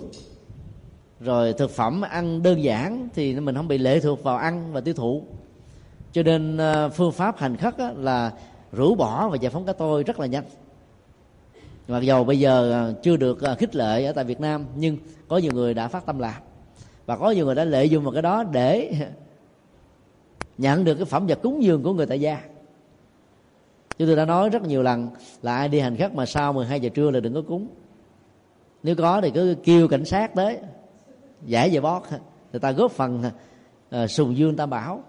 Rồi 1.21 1.53
thực 1.53 1.71
phẩm 1.71 2.03
ăn 2.03 2.43
đơn 2.43 2.63
giản 2.63 3.09
thì 3.15 3.41
mình 3.41 3.55
không 3.55 3.69
bị 3.69 3.79
lệ 3.79 4.01
thuộc 4.01 4.23
vào 4.23 4.37
ăn 4.37 4.73
và 4.73 4.81
tiêu 4.81 4.95
thụ. 4.95 5.23
Cho 6.13 6.23
nên 6.23 6.57
ờ, 6.57 6.89
phương 6.89 7.13
pháp 7.13 7.39
hành 7.39 7.57
khất 7.57 7.75
là 7.97 8.33
rũ 8.73 8.95
bỏ 8.95 9.29
và 9.29 9.37
giải 9.37 9.51
phóng 9.51 9.65
cái 9.65 9.75
tôi 9.79 10.03
rất 10.03 10.21
là 10.21 10.27
nhanh. 10.27 10.45
Mặc 11.89 12.03
dầu 12.03 12.25
bây 12.25 12.39
giờ 12.39 12.73
ờ, 12.73 12.95
chưa 13.03 13.17
được 13.17 13.43
ờ, 13.43 13.55
khích 13.55 13.77
lệ 13.77 14.05
ở 14.05 14.13
tại 14.13 14.25
Việt 14.25 14.41
Nam, 14.41 14.67
nhưng 14.77 14.97
có 15.29 15.39
nhiều 15.39 15.53
người 15.53 15.75
đã 15.75 15.89
phát 15.89 16.07
tâm 16.07 16.19
làm 16.19 16.43
và 17.07 17.17
có 17.17 17.31
nhiều 17.31 17.47
người 17.47 17.55
đã 17.55 17.65
lợi 17.65 17.89
dụng 17.89 18.05
vào 18.05 18.13
cái 18.13 18.23
đó 18.23 18.45
để 18.53 18.93
nhận 20.59 20.85
được 20.85 20.95
cái 20.95 21.05
phẩm 21.05 21.27
vật 21.27 21.39
cúng 21.43 21.63
dường 21.63 21.83
của 21.83 21.93
người 21.93 22.07
tại 22.07 22.21
gia. 22.21 22.41
Chúng 23.99 24.09
tôi 24.09 24.17
đã 24.17 24.25
nói 24.25 24.51
rất 24.51 24.63
nhiều 24.63 24.83
lần 24.83 25.09
là 25.43 25.57
ai 25.57 25.69
đi 25.69 25.81
hành 25.81 25.97
khất 25.97 26.15
mà 26.15 26.27
sau 26.27 26.53
12 26.53 26.81
giờ 26.81 26.89
trưa 26.89 27.11
là 27.11 27.21
đừng 27.21 27.35
có 27.35 27.43
cúng. 27.49 27.69
Nếu 28.83 28.95
có 28.95 29.21
thì 29.21 29.31
cứ 29.31 29.57
kêu 29.65 29.89
cảnh 29.89 30.05
sát 30.05 30.35
tới 30.35 30.59
giải 31.47 31.71
về 31.71 31.81
bót. 31.81 32.03
Người 32.53 32.61
ta 32.61 32.73
góp 32.73 32.93
phần 32.93 33.23
uh, 33.97 34.11
sùng 34.11 34.37
dương 34.37 34.57
tam 34.57 34.71
bảo. 34.71 35.03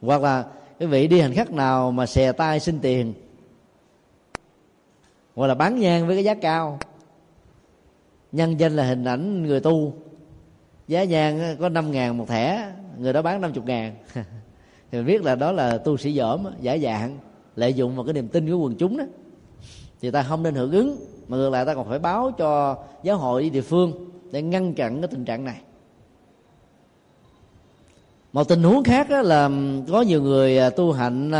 Hoặc 0.00 0.22
là 0.22 0.46
cái 0.78 0.88
vị 0.88 1.08
đi 1.08 1.20
hành 1.20 1.32
khách 1.32 1.52
nào 1.52 1.90
mà 1.90 2.06
xè 2.06 2.32
tay 2.32 2.60
xin 2.60 2.78
tiền 2.80 3.14
hoặc 5.34 5.46
là 5.46 5.54
bán 5.54 5.78
nhang 5.78 6.06
với 6.06 6.16
cái 6.16 6.24
giá 6.24 6.34
cao. 6.34 6.78
Nhân 8.32 8.60
danh 8.60 8.76
là 8.76 8.84
hình 8.84 9.04
ảnh 9.04 9.42
người 9.42 9.60
tu. 9.60 9.94
Giá 10.88 11.04
nhang 11.04 11.56
có 11.60 11.68
năm 11.68 11.90
ngàn 11.90 12.18
một 12.18 12.28
thẻ 12.28 12.72
người 12.98 13.12
đó 13.12 13.22
bán 13.22 13.40
năm 13.40 13.52
chục 13.52 13.66
ngàn. 13.66 13.94
Thì 14.90 14.98
mình 14.98 15.06
biết 15.06 15.22
là 15.22 15.34
đó 15.34 15.52
là 15.52 15.78
tu 15.78 15.96
sĩ 15.96 16.16
dởm 16.16 16.46
giả 16.60 16.78
dạng, 16.78 17.18
lợi 17.56 17.74
dụng 17.74 17.96
vào 17.96 18.04
cái 18.04 18.14
niềm 18.14 18.28
tin 18.28 18.50
của 18.50 18.58
quần 18.58 18.76
chúng 18.76 18.96
đó. 18.96 19.04
Thì 20.00 20.10
ta 20.10 20.22
không 20.22 20.42
nên 20.42 20.54
hưởng 20.54 20.72
ứng, 20.72 20.96
mà 21.28 21.36
ngược 21.36 21.50
lại 21.50 21.64
ta 21.64 21.74
còn 21.74 21.88
phải 21.88 21.98
báo 21.98 22.30
cho 22.38 22.78
giáo 23.02 23.16
hội 23.16 23.50
địa 23.50 23.60
phương 23.60 24.10
để 24.32 24.42
ngăn 24.42 24.74
chặn 24.74 25.00
cái 25.00 25.08
tình 25.08 25.24
trạng 25.24 25.44
này. 25.44 25.60
Một 28.32 28.48
tình 28.48 28.62
huống 28.62 28.84
khác 28.84 29.10
là 29.10 29.50
có 29.88 30.02
nhiều 30.02 30.22
người 30.22 30.58
à, 30.58 30.70
tu 30.70 30.92
hạnh 30.92 31.30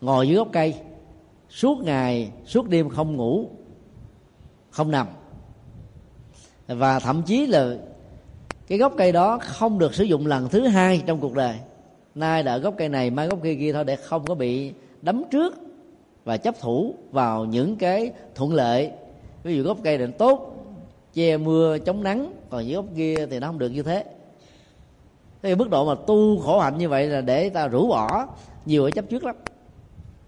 ngồi 0.00 0.28
dưới 0.28 0.36
gốc 0.36 0.48
cây, 0.52 0.74
suốt 1.48 1.78
ngày, 1.84 2.30
suốt 2.46 2.68
đêm 2.68 2.88
không 2.88 3.16
ngủ, 3.16 3.50
không 4.70 4.90
nằm. 4.90 5.06
Và 6.66 6.98
thậm 6.98 7.22
chí 7.22 7.46
là 7.46 7.76
cái 8.66 8.78
gốc 8.78 8.94
cây 8.96 9.12
đó 9.12 9.38
không 9.42 9.78
được 9.78 9.94
sử 9.94 10.04
dụng 10.04 10.26
lần 10.26 10.48
thứ 10.48 10.66
hai 10.66 11.02
trong 11.06 11.20
cuộc 11.20 11.34
đời. 11.34 11.56
Nay 12.14 12.42
đã 12.42 12.58
gốc 12.58 12.74
cây 12.78 12.88
này, 12.88 13.10
mai 13.10 13.26
gốc 13.28 13.38
cây 13.42 13.56
kia 13.56 13.72
thôi 13.72 13.84
để 13.84 13.96
không 13.96 14.24
có 14.24 14.34
bị 14.34 14.72
đấm 15.02 15.22
trước 15.30 15.54
và 16.24 16.36
chấp 16.36 16.60
thủ 16.60 16.94
vào 17.10 17.44
những 17.44 17.76
cái 17.76 18.12
thuận 18.34 18.54
lợi. 18.54 18.90
Ví 19.42 19.56
dụ 19.56 19.62
gốc 19.62 19.78
cây 19.84 19.98
định 19.98 20.12
tốt, 20.18 20.64
che 21.14 21.36
mưa, 21.36 21.78
chống 21.78 22.02
nắng, 22.02 22.32
còn 22.50 22.66
những 22.66 22.76
gốc 22.76 22.84
kia 22.96 23.26
thì 23.30 23.38
nó 23.38 23.46
không 23.46 23.58
được 23.58 23.68
như 23.68 23.82
thế. 23.82 24.04
Cái 25.42 25.56
mức 25.56 25.70
độ 25.70 25.94
mà 25.94 26.02
tu 26.06 26.40
khổ 26.40 26.60
hạnh 26.60 26.78
như 26.78 26.88
vậy 26.88 27.06
là 27.06 27.20
để 27.20 27.48
ta 27.48 27.68
rũ 27.68 27.88
bỏ, 27.88 28.26
nhiều 28.66 28.84
ở 28.84 28.90
chấp 28.90 29.04
trước 29.08 29.24
lắm. 29.24 29.36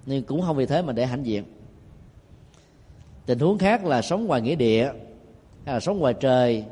Nhưng 0.06 0.22
cũng 0.22 0.42
không 0.42 0.56
vì 0.56 0.66
thế 0.66 0.82
mà 0.82 0.92
để 0.92 1.06
hãnh 1.06 1.26
diện. 1.26 1.44
Tình 3.26 3.38
huống 3.38 3.58
khác 3.58 3.84
là 3.84 4.02
sống 4.02 4.26
ngoài 4.26 4.40
nghĩa 4.40 4.54
địa 4.54 4.84
hay 5.64 5.74
là 5.74 5.80
sống 5.80 5.98
ngoài 5.98 6.14
trời 6.14 6.64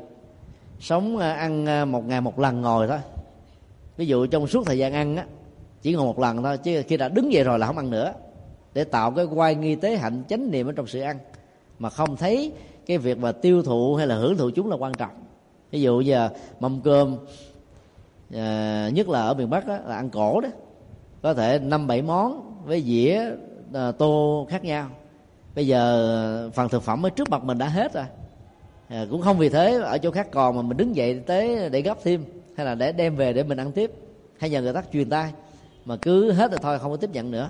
sống 0.79 1.17
ờ, 1.17 1.31
ăn 1.31 1.65
ờ, 1.65 1.85
một 1.85 2.07
ngày 2.07 2.21
một 2.21 2.39
lần 2.39 2.61
ngồi 2.61 2.87
thôi. 2.87 2.99
Ví 3.97 4.05
dụ 4.05 4.25
trong 4.25 4.47
suốt 4.47 4.65
thời 4.65 4.77
gian 4.77 4.93
ăn 4.93 5.15
á 5.15 5.25
chỉ 5.81 5.93
ngồi 5.93 6.05
một 6.05 6.19
lần 6.19 6.43
thôi 6.43 6.57
chứ 6.57 6.83
khi 6.87 6.97
đã 6.97 7.09
đứng 7.09 7.33
dậy 7.33 7.43
rồi 7.43 7.59
là 7.59 7.67
không 7.67 7.77
ăn 7.77 7.89
nữa. 7.89 8.13
Để 8.73 8.83
tạo 8.83 9.11
cái 9.11 9.25
quay 9.25 9.55
nghi 9.55 9.75
tế 9.75 9.97
hạnh 9.97 10.23
chánh 10.29 10.51
niệm 10.51 10.67
ở 10.67 10.71
trong 10.71 10.87
sự 10.87 10.99
ăn. 10.99 11.17
Mà 11.79 11.89
không 11.89 12.15
thấy 12.15 12.51
cái 12.85 12.97
việc 12.97 13.17
mà 13.17 13.31
tiêu 13.31 13.63
thụ 13.63 13.95
hay 13.95 14.07
là 14.07 14.15
hưởng 14.15 14.37
thụ 14.37 14.49
chúng 14.55 14.69
là 14.69 14.77
quan 14.79 14.93
trọng. 14.93 15.11
Ví 15.71 15.81
dụ 15.81 16.01
giờ 16.01 16.29
mâm 16.59 16.81
cơm 16.81 17.17
à, 18.33 18.89
nhất 18.93 19.09
là 19.09 19.21
ở 19.21 19.33
miền 19.33 19.49
bắc 19.49 19.67
đó, 19.67 19.77
là 19.85 19.95
ăn 19.95 20.09
cổ 20.09 20.41
đó. 20.41 20.49
Có 21.21 21.33
thể 21.33 21.59
năm 21.59 21.87
bảy 21.87 22.01
món 22.01 22.53
với 22.65 22.81
dĩa 22.81 23.21
à, 23.73 23.91
tô 23.91 24.47
khác 24.49 24.63
nhau. 24.63 24.89
Bây 25.55 25.67
giờ 25.67 26.49
phần 26.53 26.69
thực 26.69 26.83
phẩm 26.83 27.05
ở 27.05 27.09
trước 27.09 27.29
mặt 27.29 27.43
mình 27.43 27.57
đã 27.57 27.67
hết 27.67 27.93
rồi 27.93 28.05
à, 28.87 29.05
cũng 29.09 29.21
không 29.21 29.37
vì 29.37 29.49
thế 29.49 29.79
ở 29.79 29.97
chỗ 29.97 30.11
khác 30.11 30.27
còn 30.31 30.55
mà 30.55 30.61
mình 30.61 30.77
đứng 30.77 30.95
dậy 30.95 31.23
tới 31.25 31.69
để 31.69 31.81
gấp 31.81 31.97
thêm 32.03 32.23
hay 32.57 32.65
là 32.65 32.75
để 32.75 32.91
đem 32.91 33.15
về 33.15 33.33
để 33.33 33.43
mình 33.43 33.59
ăn 33.59 33.71
tiếp. 33.71 33.91
Hay 34.37 34.49
nhờ 34.49 34.61
người 34.61 34.73
ta 34.73 34.83
truyền 34.93 35.09
tay 35.09 35.33
mà 35.85 35.95
cứ 35.95 36.31
hết 36.31 36.51
rồi 36.51 36.59
thôi 36.63 36.79
không 36.79 36.91
có 36.91 36.97
tiếp 36.97 37.09
nhận 37.13 37.31
nữa. 37.31 37.49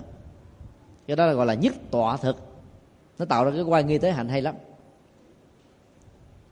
Cái 1.07 1.15
đó 1.15 1.25
là 1.25 1.33
gọi 1.33 1.45
là 1.45 1.53
nhất 1.53 1.73
tọa 1.91 2.17
thực. 2.17 2.37
Nó 3.19 3.25
tạo 3.25 3.45
ra 3.45 3.51
cái 3.51 3.61
quan 3.61 3.87
nghi 3.87 3.97
tế 3.97 4.11
hạnh 4.11 4.29
hay 4.29 4.41
lắm. 4.41 4.55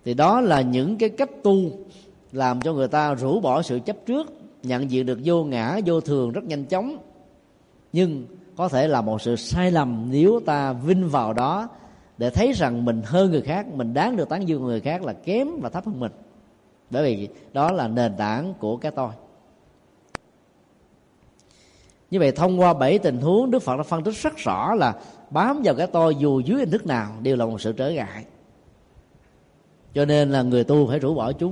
Thì 0.06 0.14
đó 0.14 0.42
là 0.42 0.62
những 0.62 0.98
cái 0.98 1.10
cách 1.10 1.30
tu 1.44 1.56
làm 2.32 2.62
cho 2.62 2.74
người 2.74 2.88
ta 2.88 3.14
rũ 3.14 3.40
bỏ 3.40 3.62
sự 3.62 3.80
chấp 3.86 3.98
trước 4.06 4.34
nhận 4.64 4.92
diện 4.92 5.06
được 5.06 5.20
vô 5.24 5.44
ngã 5.44 5.80
vô 5.86 6.02
thường 6.02 6.32
rất 6.32 6.44
nhanh 6.44 6.66
chóng. 6.66 6.98
Nhưng 7.94 8.26
có 8.56 8.68
thể 8.68 8.88
là 8.88 9.02
một 9.02 9.22
sự 9.22 9.36
sai 9.36 9.72
lầm 9.72 10.08
nếu 10.12 10.40
ta 10.46 10.74
vinh 10.74 11.10
vào 11.10 11.34
đó 11.34 11.70
để 12.18 12.30
thấy 12.30 12.52
rằng 12.52 12.86
mình 12.86 13.02
hơn 13.06 13.32
người 13.32 13.42
khác 13.42 13.68
mình 13.68 13.94
đáng 13.94 14.16
được 14.16 14.30
tán 14.30 14.48
dương 14.48 14.64
người 14.64 14.82
khác 14.82 15.04
là 15.04 15.14
kém 15.14 15.48
và 15.62 15.70
thấp 15.70 15.86
hơn 15.86 16.00
mình. 16.00 16.12
Bởi 16.90 17.04
vì 17.04 17.30
đó 17.54 17.72
là 17.72 17.88
nền 17.88 18.18
tảng 18.18 18.54
của 18.60 18.78
cái 18.78 18.92
tôi. 18.92 19.10
Như 22.12 22.20
vậy 22.20 22.32
thông 22.32 22.60
qua 22.60 22.74
bảy 22.74 23.00
tình 23.00 23.22
huống 23.22 23.52
đức 23.52 23.60
phật 23.60 23.78
đã 23.78 23.84
phân 23.84 24.04
tích 24.04 24.16
rất 24.16 24.38
rõ 24.38 24.76
là 24.76 24.96
bám 25.30 25.62
vào 25.64 25.76
cái 25.76 25.88
tôi 25.88 26.16
dù 26.16 26.40
dưới 26.40 26.60
hình 26.60 26.72
thức 26.72 26.86
nào 26.88 27.12
đều 27.22 27.36
là 27.36 27.46
một 27.46 27.62
sự 27.62 27.74
trở 27.74 27.90
ngại. 27.90 28.26
Cho 29.94 30.06
nên 30.06 30.32
là 30.32 30.42
người 30.42 30.64
tu 30.64 30.88
phải 30.88 31.00
rũ 31.00 31.14
bỏ 31.14 31.32
chúng. 31.32 31.52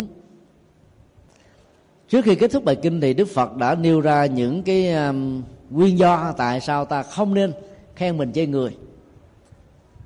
Trước 2.09 2.25
khi 2.25 2.35
kết 2.35 2.51
thúc 2.51 2.63
bài 2.63 2.75
kinh 2.75 3.01
thì 3.01 3.13
đức 3.13 3.27
phật 3.33 3.55
đã 3.55 3.75
nêu 3.75 4.01
ra 4.01 4.25
những 4.25 4.63
cái 4.63 4.93
um, 4.93 5.43
nguyên 5.69 5.97
do 5.97 6.33
tại 6.37 6.61
sao 6.61 6.85
ta 6.85 7.03
không 7.03 7.33
nên 7.33 7.53
khen 7.95 8.17
mình 8.17 8.31
chê 8.33 8.45
người 8.45 8.77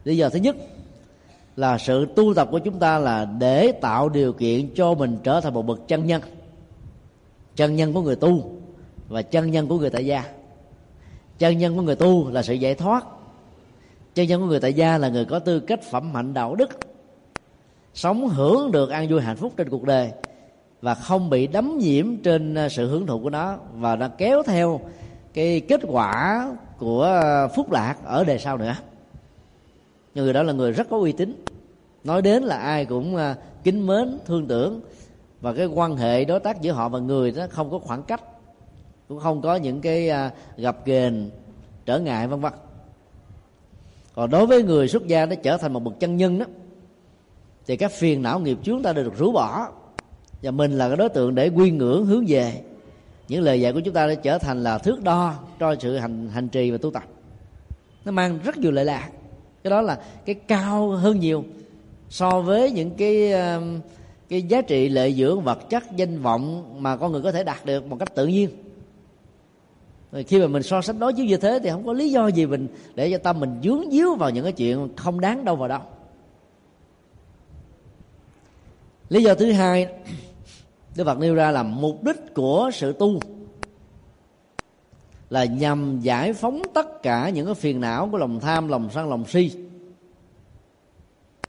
lý 0.08 0.18
do 0.18 0.30
thứ 0.30 0.40
nhất 0.40 0.56
là 1.56 1.78
sự 1.78 2.08
tu 2.16 2.34
tập 2.34 2.48
của 2.52 2.60
chúng 2.60 2.80
ta 2.80 3.00
là 3.00 3.26
để 3.26 3.72
tạo 3.72 4.10
điều 4.10 4.34
kiện 4.34 4.70
cho 4.76 4.94
mình 4.94 5.18
trở 5.24 5.42
thành 5.42 5.54
một 5.54 5.62
bậc 5.62 5.88
chân 5.88 6.06
nhân. 6.06 6.22
Chân 7.56 7.76
nhân 7.76 7.94
của 7.94 8.02
người 8.02 8.16
tu 8.16 8.52
và 9.08 9.22
chân 9.22 9.52
nhân 9.52 9.68
của 9.68 9.78
người 9.78 9.90
tại 9.90 10.06
gia. 10.06 10.24
Chân 11.40 11.58
nhân 11.58 11.76
của 11.76 11.82
người 11.82 11.96
tu 11.96 12.30
là 12.30 12.44
sự 12.44 12.54
giải 12.54 12.76
thoát. 12.76 13.06
Chân 14.16 14.28
nhân 14.28 14.42
của 14.42 14.48
người 14.48 14.60
tại 14.60 14.74
gia 14.74 14.98
là 14.98 15.10
người 15.10 15.26
có 15.26 15.40
tư 15.40 15.60
cách 15.60 15.84
phẩm 15.84 16.14
hạnh 16.14 16.34
đạo 16.34 16.56
đức, 16.56 16.70
sống 17.94 18.28
hưởng 18.28 18.72
được 18.72 18.90
an 18.90 19.08
vui 19.10 19.22
hạnh 19.22 19.38
phúc 19.38 19.54
trên 19.58 19.70
cuộc 19.70 19.84
đời 19.84 20.12
và 20.82 20.96
không 20.96 21.30
bị 21.30 21.48
đấm 21.48 21.78
nhiễm 21.78 22.18
trên 22.18 22.56
à, 22.56 22.70
sự 22.70 22.90
hưởng 22.90 23.08
thụ 23.08 23.20
của 23.20 23.30
nó 23.30 23.58
và 23.74 23.96
nó 23.96 24.08
kéo 24.18 24.44
theo 24.44 24.80
cái 25.34 25.60
kết 25.60 25.82
quả 25.88 26.48
của 26.78 27.04
à, 27.04 27.48
phúc 27.48 27.72
lạc 27.72 27.96
ở 28.06 28.24
đời 28.24 28.40
sau 28.40 28.58
nữa 28.58 28.76
người 30.24 30.34
đó 30.34 30.44
là 30.44 30.54
người 30.54 30.72
rất 30.72 30.90
có 30.90 30.98
uy 30.98 31.12
tín. 31.12 31.44
Nói 32.04 32.22
đến 32.22 32.44
là 32.44 32.58
ai 32.58 32.86
cũng 32.86 33.16
à, 33.16 33.36
kính 33.64 33.88
mến, 33.88 34.20
thương 34.26 34.48
tưởng. 34.48 34.82
Và 35.42 35.54
cái 35.54 35.66
quan 35.66 35.98
hệ 35.98 36.26
đối 36.26 36.40
tác 36.40 36.62
giữa 36.62 36.72
họ 36.72 36.90
và 36.90 37.00
người 37.00 37.32
đó 37.32 37.46
không 37.50 37.72
có 37.72 37.80
khoảng 37.80 38.04
cách, 38.04 38.22
cũng 39.08 39.20
không 39.20 39.42
có 39.42 39.56
những 39.56 39.82
cái 39.82 40.10
à, 40.10 40.32
gặp 40.58 40.86
ghềnh 40.86 41.30
trở 41.86 42.00
ngại, 42.00 42.28
vân 42.28 42.40
vân. 42.40 42.54
Còn 44.16 44.30
đối 44.30 44.48
với 44.48 44.64
người 44.64 44.88
xuất 44.88 45.08
gia 45.08 45.26
nó 45.26 45.36
trở 45.44 45.58
thành 45.58 45.74
một 45.74 45.84
bậc 45.84 46.00
chân 46.00 46.18
nhân 46.18 46.40
đó, 46.40 46.46
thì 47.66 47.78
các 47.78 47.92
phiền 47.92 48.22
não 48.22 48.40
nghiệp 48.40 48.58
chúng 48.64 48.84
ta 48.84 48.94
đều 48.94 49.04
được 49.04 49.18
rũ 49.18 49.32
bỏ. 49.32 49.70
Và 50.42 50.52
mình 50.52 50.78
là 50.78 50.88
cái 50.88 50.98
đối 50.98 51.10
tượng 51.10 51.36
để 51.36 51.48
quy 51.48 51.72
ngưỡng, 51.72 52.06
hướng 52.06 52.26
về. 52.28 52.62
Những 53.28 53.42
lời 53.42 53.62
dạy 53.62 53.74
của 53.74 53.80
chúng 53.80 53.94
ta 53.94 54.08
đã 54.08 54.16
trở 54.16 54.38
thành 54.38 54.64
là 54.64 54.78
thước 54.78 55.04
đo 55.04 55.34
cho 55.60 55.76
sự 55.80 55.98
hành 55.98 56.30
hành 56.30 56.50
trì 56.50 56.72
và 56.72 56.78
tu 56.78 56.92
tập. 56.92 57.04
Nó 58.06 58.12
mang 58.12 58.40
rất 58.44 58.58
nhiều 58.58 58.72
lợi 58.72 58.86
lạc 58.86 59.10
cái 59.68 59.72
đó 59.72 59.82
là 59.82 60.00
cái 60.26 60.36
cao 60.36 60.90
hơn 60.90 61.20
nhiều 61.20 61.44
so 62.10 62.42
với 62.42 62.72
những 62.72 62.92
cái 62.98 63.34
cái 64.30 64.42
giá 64.42 64.62
trị 64.62 64.90
lợi 64.90 65.14
dưỡng 65.14 65.42
vật 65.42 65.70
chất, 65.70 65.84
danh 65.96 66.22
vọng 66.22 66.76
mà 66.80 66.96
con 66.96 67.12
người 67.12 67.22
có 67.22 67.32
thể 67.32 67.44
đạt 67.44 67.66
được 67.66 67.88
một 67.88 68.00
cách 68.00 68.16
tự 68.16 68.28
nhiên. 68.28 68.50
Rồi 70.12 70.24
khi 70.24 70.40
mà 70.40 70.48
mình 70.48 70.64
so 70.64 70.82
sánh 70.82 71.00
đối 71.00 71.14
chiếu 71.14 71.26
như 71.26 71.38
thế 71.38 71.60
thì 71.64 71.70
không 71.70 71.86
có 71.86 71.94
lý 71.94 72.12
do 72.12 72.28
gì 72.28 72.46
mình 72.46 72.68
để 72.96 73.12
cho 73.12 73.18
tâm 73.18 73.40
mình 73.40 73.60
dướng 73.64 73.92
díu 73.92 74.16
vào 74.16 74.30
những 74.30 74.44
cái 74.44 74.54
chuyện 74.54 74.90
không 74.96 75.20
đáng 75.20 75.46
đâu 75.46 75.56
vào 75.56 75.68
đâu. 75.68 75.82
Lý 79.10 79.24
do 79.24 79.36
thứ 79.36 79.52
hai, 79.52 79.88
Đức 80.96 81.04
Phật 81.04 81.20
nêu 81.20 81.36
ra 81.36 81.52
là 81.52 81.64
mục 81.64 82.04
đích 82.04 82.34
của 82.34 82.70
sự 82.74 82.94
tu 82.94 83.20
là 85.30 85.46
nhằm 85.46 86.00
giải 86.00 86.34
phóng 86.34 86.62
tất 86.74 87.04
cả 87.04 87.30
những 87.30 87.46
cái 87.46 87.56
phiền 87.56 87.82
não 87.82 88.10
của 88.12 88.18
lòng 88.18 88.40
tham, 88.40 88.68
lòng 88.68 88.90
sân, 88.94 89.10
lòng 89.10 89.26
si. 89.26 89.52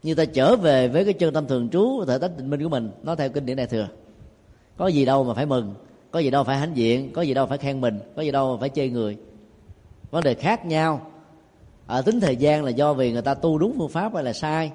Như 0.03 0.15
ta 0.15 0.25
trở 0.25 0.57
về 0.57 0.89
với 0.89 1.05
cái 1.05 1.15
chân 1.15 1.35
tâm 1.35 1.47
thường 1.47 1.69
trú 1.69 2.05
thể 2.05 2.19
tánh 2.19 2.31
tịnh 2.37 2.51
minh 2.51 2.63
của 2.63 2.69
mình, 2.69 2.91
nó 3.03 3.15
theo 3.15 3.29
kinh 3.29 3.47
điển 3.47 3.57
đại 3.57 3.67
thừa. 3.67 3.89
Có 4.77 4.87
gì 4.87 5.05
đâu 5.05 5.25
mà 5.25 5.35
phải 5.35 5.47
mừng, 5.47 5.75
có 6.11 6.19
gì 6.19 6.31
đâu 6.31 6.45
phải 6.45 6.59
hãnh 6.59 6.77
diện, 6.77 7.13
có 7.13 7.23
gì 7.23 7.35
đâu 7.35 7.47
phải 7.47 7.59
khen 7.59 7.81
mình, 7.81 7.99
có 8.17 8.23
gì 8.23 8.31
đâu 8.31 8.55
mà 8.55 8.61
phải 8.61 8.69
chê 8.69 8.89
người. 8.89 9.17
Vấn 10.11 10.25
đề 10.25 10.35
khác 10.35 10.67
nhau 10.67 11.11
ở 11.87 12.03
tính 12.03 12.21
thời 12.21 12.37
gian 12.37 12.65
là 12.65 12.71
do 12.71 12.95
vì 12.95 13.13
người 13.13 13.23
ta 13.23 13.35
tu 13.35 13.59
đúng 13.59 13.75
phương 13.79 13.89
pháp 13.89 14.15
hay 14.15 14.25
là 14.25 14.33
sai 14.33 14.73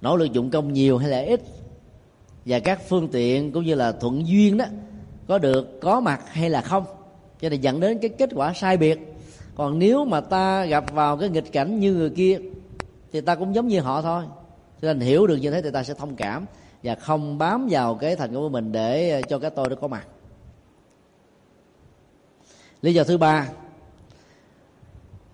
nỗ 0.00 0.16
lực 0.16 0.32
dụng 0.32 0.50
công 0.50 0.72
nhiều 0.72 0.98
hay 0.98 1.10
là 1.10 1.20
ít 1.20 1.42
và 2.44 2.60
các 2.60 2.80
phương 2.88 3.08
tiện 3.08 3.52
cũng 3.52 3.64
như 3.64 3.74
là 3.74 3.92
thuận 3.92 4.26
duyên 4.26 4.58
đó 4.58 4.64
có 5.28 5.38
được 5.38 5.80
có 5.80 6.00
mặt 6.00 6.20
hay 6.26 6.50
là 6.50 6.60
không 6.60 6.84
cho 7.40 7.48
nên 7.48 7.60
dẫn 7.60 7.80
đến 7.80 7.98
cái 7.98 8.10
kết 8.18 8.30
quả 8.34 8.52
sai 8.52 8.76
biệt. 8.76 8.98
Còn 9.54 9.78
nếu 9.78 10.04
mà 10.04 10.20
ta 10.20 10.64
gặp 10.64 10.92
vào 10.92 11.16
cái 11.16 11.28
nghịch 11.28 11.52
cảnh 11.52 11.80
như 11.80 11.94
người 11.94 12.10
kia, 12.10 12.38
thì 13.12 13.20
ta 13.20 13.34
cũng 13.34 13.54
giống 13.54 13.68
như 13.68 13.80
họ 13.80 14.02
thôi. 14.02 14.24
Cho 14.82 14.88
nên 14.88 15.00
hiểu 15.00 15.26
được 15.26 15.36
như 15.36 15.50
thế 15.50 15.62
thì 15.62 15.70
ta 15.70 15.82
sẽ 15.82 15.94
thông 15.94 16.16
cảm 16.16 16.46
và 16.82 16.94
không 16.94 17.38
bám 17.38 17.66
vào 17.70 17.94
cái 17.94 18.16
thành 18.16 18.34
công 18.34 18.42
của 18.42 18.48
mình 18.48 18.72
để 18.72 19.10
ờ, 19.10 19.22
cho 19.22 19.38
cái 19.38 19.50
tôi 19.50 19.68
nó 19.68 19.76
có 19.76 19.88
mặt. 19.88 20.06
Lý 22.82 22.94
do 22.94 23.04
thứ 23.04 23.18
ba 23.18 23.48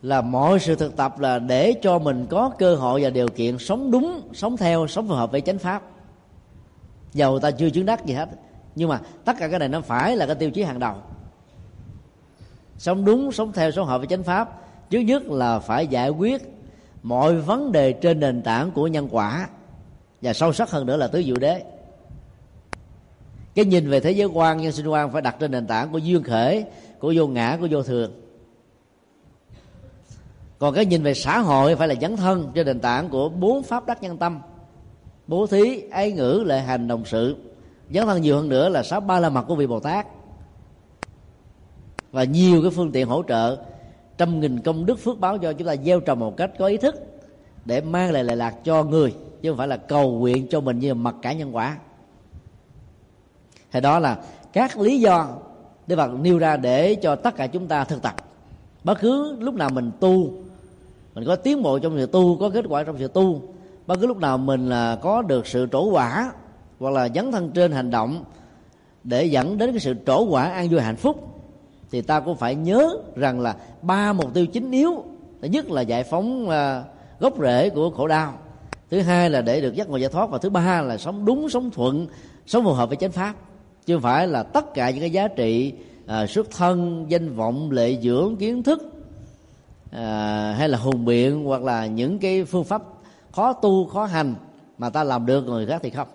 là 0.02 0.20
mọi 0.20 0.60
sự 0.60 0.74
thực 0.74 0.96
tập 0.96 1.20
là 1.20 1.38
để 1.38 1.74
cho 1.82 1.98
mình 1.98 2.26
có 2.30 2.50
cơ 2.58 2.74
hội 2.74 3.02
và 3.02 3.10
điều 3.10 3.28
kiện 3.28 3.58
sống 3.58 3.90
đúng, 3.90 4.28
sống 4.32 4.56
theo, 4.56 4.86
sống 4.86 5.08
phù 5.08 5.14
hợp 5.14 5.32
với 5.32 5.40
chánh 5.40 5.58
pháp. 5.58 5.82
Dầu 7.12 7.38
ta 7.38 7.50
chưa 7.50 7.70
chứng 7.70 7.86
đắc 7.86 8.06
gì 8.06 8.14
hết, 8.14 8.28
nhưng 8.74 8.88
mà 8.88 9.00
tất 9.24 9.32
cả 9.38 9.48
cái 9.48 9.58
này 9.58 9.68
nó 9.68 9.80
phải 9.80 10.16
là 10.16 10.26
cái 10.26 10.34
tiêu 10.34 10.50
chí 10.50 10.62
hàng 10.62 10.78
đầu 10.78 10.94
sống 12.78 13.04
đúng, 13.04 13.32
sống 13.32 13.52
theo 13.52 13.70
sống 13.70 13.86
hợp 13.86 13.98
với 13.98 14.06
chánh 14.06 14.22
pháp. 14.22 14.60
Trước 14.90 15.00
nhất 15.00 15.22
là 15.26 15.58
phải 15.58 15.86
giải 15.86 16.10
quyết 16.10 16.42
mọi 17.02 17.36
vấn 17.36 17.72
đề 17.72 17.92
trên 17.92 18.20
nền 18.20 18.42
tảng 18.42 18.70
của 18.70 18.86
nhân 18.86 19.08
quả 19.10 19.48
và 20.22 20.32
sâu 20.32 20.52
sắc 20.52 20.70
hơn 20.70 20.86
nữa 20.86 20.96
là 20.96 21.06
tứ 21.06 21.22
diệu 21.22 21.36
đế. 21.36 21.62
Cái 23.54 23.64
nhìn 23.64 23.90
về 23.90 24.00
thế 24.00 24.10
giới 24.10 24.26
quan, 24.26 24.58
nhân 24.58 24.72
sinh 24.72 24.86
quan 24.86 25.12
phải 25.12 25.22
đặt 25.22 25.36
trên 25.40 25.50
nền 25.50 25.66
tảng 25.66 25.92
của 25.92 25.98
duyên 25.98 26.22
khởi 26.22 26.64
của 26.98 27.12
vô 27.16 27.26
ngã, 27.26 27.58
của 27.60 27.68
vô 27.70 27.82
thường. 27.82 28.12
Còn 30.58 30.74
cái 30.74 30.86
nhìn 30.86 31.02
về 31.02 31.14
xã 31.14 31.38
hội 31.38 31.76
phải 31.76 31.88
là 31.88 31.94
dấn 32.00 32.16
thân 32.16 32.50
trên 32.54 32.66
nền 32.66 32.80
tảng 32.80 33.08
của 33.08 33.28
bốn 33.28 33.62
pháp 33.62 33.86
đắc 33.86 34.02
nhân 34.02 34.18
tâm. 34.18 34.40
Bố 35.26 35.46
thí, 35.46 35.82
ái 35.90 36.12
ngữ, 36.12 36.42
lệ 36.46 36.60
hành, 36.60 36.88
đồng 36.88 37.04
sự. 37.04 37.36
Dấn 37.90 38.06
thân 38.06 38.22
nhiều 38.22 38.36
hơn 38.36 38.48
nữa 38.48 38.68
là 38.68 38.82
sáu 38.82 39.00
ba 39.00 39.20
la 39.20 39.28
mật 39.28 39.42
của 39.42 39.54
vị 39.54 39.66
bồ 39.66 39.80
tát 39.80 40.06
và 42.14 42.24
nhiều 42.24 42.62
cái 42.62 42.70
phương 42.70 42.92
tiện 42.92 43.08
hỗ 43.08 43.22
trợ, 43.22 43.56
trăm 44.18 44.40
nghìn 44.40 44.60
công 44.60 44.86
đức 44.86 44.98
phước 44.98 45.20
báo 45.20 45.38
cho 45.38 45.52
chúng 45.52 45.68
ta 45.68 45.76
gieo 45.76 46.00
trồng 46.00 46.18
một 46.18 46.36
cách 46.36 46.50
có 46.58 46.66
ý 46.66 46.76
thức 46.76 46.94
để 47.64 47.80
mang 47.80 48.12
lại 48.12 48.24
lệ 48.24 48.36
lạc 48.36 48.54
cho 48.64 48.84
người, 48.84 49.14
chứ 49.42 49.50
không 49.50 49.58
phải 49.58 49.68
là 49.68 49.76
cầu 49.76 50.12
nguyện 50.12 50.46
cho 50.50 50.60
mình 50.60 50.78
như 50.78 50.94
mặc 50.94 51.14
cả 51.22 51.32
nhân 51.32 51.56
quả. 51.56 51.76
Thì 53.72 53.80
đó 53.80 53.98
là 53.98 54.18
các 54.52 54.78
lý 54.78 55.00
do 55.00 55.28
Đức 55.86 55.96
Phật 55.96 56.10
nêu 56.20 56.38
ra 56.38 56.56
để 56.56 56.94
cho 56.94 57.16
tất 57.16 57.36
cả 57.36 57.46
chúng 57.46 57.66
ta 57.66 57.84
thực 57.84 58.02
tập. 58.02 58.14
Bất 58.84 59.00
cứ 59.00 59.36
lúc 59.40 59.54
nào 59.54 59.70
mình 59.70 59.90
tu, 60.00 60.30
mình 61.14 61.24
có 61.26 61.36
tiến 61.36 61.62
bộ 61.62 61.78
trong 61.78 61.96
sự 61.96 62.06
tu, 62.06 62.38
có 62.38 62.50
kết 62.50 62.64
quả 62.68 62.82
trong 62.82 62.98
sự 62.98 63.08
tu, 63.08 63.42
bất 63.86 64.00
cứ 64.00 64.06
lúc 64.06 64.18
nào 64.18 64.38
mình 64.38 64.68
là 64.68 64.98
có 65.02 65.22
được 65.22 65.46
sự 65.46 65.66
trổ 65.72 65.84
quả 65.90 66.32
hoặc 66.80 66.90
là 66.90 67.08
dấn 67.14 67.32
thân 67.32 67.50
trên 67.50 67.72
hành 67.72 67.90
động 67.90 68.24
để 69.04 69.24
dẫn 69.24 69.58
đến 69.58 69.70
cái 69.70 69.80
sự 69.80 69.94
trổ 70.06 70.24
quả 70.24 70.44
an 70.44 70.68
vui 70.68 70.80
hạnh 70.80 70.96
phúc 70.96 71.33
thì 71.94 72.02
ta 72.02 72.20
cũng 72.20 72.36
phải 72.36 72.54
nhớ 72.54 72.96
rằng 73.16 73.40
là 73.40 73.56
ba 73.82 74.12
mục 74.12 74.34
tiêu 74.34 74.46
chính 74.46 74.70
yếu 74.70 75.04
thứ 75.42 75.48
nhất 75.48 75.70
là 75.70 75.80
giải 75.80 76.04
phóng 76.04 76.48
uh, 76.48 77.20
gốc 77.20 77.34
rễ 77.40 77.70
của 77.70 77.90
khổ 77.90 78.08
đau 78.08 78.34
thứ 78.90 79.00
hai 79.00 79.30
là 79.30 79.42
để 79.42 79.60
được 79.60 79.74
giác 79.74 79.88
ngộ 79.88 79.96
giải 79.96 80.10
thoát 80.10 80.30
và 80.30 80.38
thứ 80.38 80.50
ba 80.50 80.82
là 80.82 80.98
sống 80.98 81.24
đúng 81.24 81.48
sống 81.48 81.70
thuận 81.70 82.06
sống 82.46 82.64
phù 82.64 82.72
hợp 82.72 82.88
với 82.88 82.96
chánh 82.96 83.12
pháp. 83.12 83.34
Chứ 83.86 83.94
không 83.94 84.02
phải 84.02 84.28
là 84.28 84.42
tất 84.42 84.74
cả 84.74 84.90
những 84.90 85.00
cái 85.00 85.10
giá 85.10 85.28
trị 85.28 85.72
uh, 86.04 86.30
xuất 86.30 86.50
thân 86.50 87.06
danh 87.08 87.34
vọng 87.34 87.70
lệ 87.70 87.98
dưỡng 88.02 88.36
kiến 88.36 88.62
thức 88.62 88.82
uh, 88.82 90.00
hay 90.56 90.68
là 90.68 90.78
hùng 90.78 91.04
biện 91.04 91.44
hoặc 91.44 91.62
là 91.62 91.86
những 91.86 92.18
cái 92.18 92.44
phương 92.44 92.64
pháp 92.64 92.82
khó 93.32 93.52
tu 93.52 93.86
khó 93.86 94.04
hành 94.04 94.34
mà 94.78 94.90
ta 94.90 95.04
làm 95.04 95.26
được 95.26 95.42
người 95.42 95.66
khác 95.66 95.80
thì 95.82 95.90
không. 95.90 96.08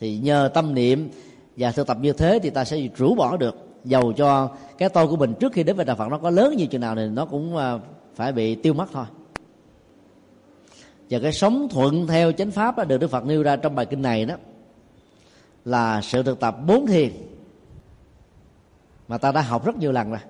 Thì 0.00 0.18
nhờ 0.18 0.50
tâm 0.54 0.74
niệm 0.74 1.10
và 1.56 1.72
thực 1.72 1.86
tập 1.86 1.96
như 2.00 2.12
thế 2.12 2.38
thì 2.42 2.50
ta 2.50 2.64
sẽ 2.64 2.88
rũ 2.96 3.14
bỏ 3.14 3.36
được 3.36 3.71
dầu 3.84 4.12
cho 4.12 4.50
cái 4.78 4.88
tôi 4.88 5.08
của 5.08 5.16
mình 5.16 5.34
trước 5.40 5.52
khi 5.52 5.62
đến 5.62 5.76
với 5.76 5.84
đạo 5.84 5.96
phật 5.96 6.08
nó 6.08 6.18
có 6.18 6.30
lớn 6.30 6.56
như 6.56 6.66
chừng 6.66 6.80
nào 6.80 6.96
thì 6.96 7.06
nó 7.06 7.24
cũng 7.24 7.56
à, 7.56 7.78
phải 8.14 8.32
bị 8.32 8.54
tiêu 8.54 8.74
mất 8.74 8.86
thôi. 8.92 9.04
Và 11.10 11.18
cái 11.18 11.32
sống 11.32 11.68
thuận 11.70 12.06
theo 12.06 12.32
chánh 12.32 12.50
pháp 12.50 12.76
đó 12.76 12.84
được 12.84 12.98
đức 12.98 13.10
phật 13.10 13.24
nêu 13.24 13.42
ra 13.42 13.56
trong 13.56 13.74
bài 13.74 13.86
kinh 13.86 14.02
này 14.02 14.24
đó, 14.24 14.34
là 15.64 16.00
sự 16.00 16.22
thực 16.22 16.40
tập 16.40 16.56
bốn 16.66 16.86
thiền 16.86 17.12
mà 19.08 19.18
ta 19.18 19.32
đã 19.32 19.40
học 19.40 19.64
rất 19.64 19.76
nhiều 19.76 19.92
lần 19.92 20.10
rồi. 20.10 20.20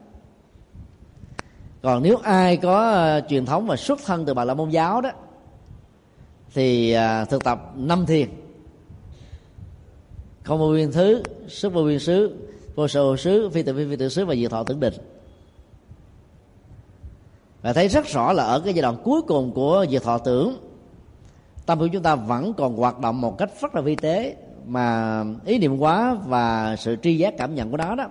Còn 1.82 2.02
nếu 2.02 2.16
ai 2.16 2.56
có 2.56 2.90
à, 2.90 3.20
truyền 3.20 3.46
thống 3.46 3.66
và 3.66 3.76
xuất 3.76 4.00
thân 4.04 4.24
từ 4.26 4.34
bà 4.34 4.44
la 4.44 4.54
môn 4.54 4.70
giáo 4.70 5.00
đó, 5.00 5.10
thì 6.54 6.92
à, 6.92 7.24
thực 7.24 7.44
tập 7.44 7.72
năm 7.76 8.06
thiền. 8.06 8.28
Không 10.42 10.58
vô 10.58 10.72
biên 10.72 10.92
thứ, 10.92 11.22
sức 11.48 11.72
vô 11.72 11.82
biên 11.82 11.98
xứ 11.98 12.36
vô 12.74 12.88
sở 12.88 13.16
xứ 13.16 13.50
phi 13.50 13.62
tự 13.62 13.74
phi 13.76 13.84
phi 13.90 13.96
tự 13.96 14.08
xứ 14.08 14.24
và 14.24 14.34
diệt 14.34 14.50
thọ 14.50 14.64
tưởng 14.64 14.80
định 14.80 14.94
và 17.62 17.72
thấy 17.72 17.88
rất 17.88 18.06
rõ 18.06 18.32
là 18.32 18.44
ở 18.44 18.60
cái 18.60 18.74
giai 18.74 18.82
đoạn 18.82 18.96
cuối 19.04 19.22
cùng 19.22 19.52
của 19.52 19.86
diệt 19.90 20.02
thọ 20.02 20.18
tưởng 20.18 20.56
tâm 21.66 21.78
của 21.78 21.88
chúng 21.92 22.02
ta 22.02 22.14
vẫn 22.14 22.54
còn 22.54 22.76
hoạt 22.76 22.98
động 23.00 23.20
một 23.20 23.38
cách 23.38 23.50
rất 23.60 23.74
là 23.74 23.80
vi 23.80 23.96
tế 23.96 24.36
mà 24.66 25.24
ý 25.44 25.58
niệm 25.58 25.78
quá 25.78 26.14
và 26.26 26.76
sự 26.76 26.96
tri 27.02 27.18
giác 27.18 27.34
cảm 27.38 27.54
nhận 27.54 27.70
của 27.70 27.76
nó 27.76 27.94
đó 27.94 28.08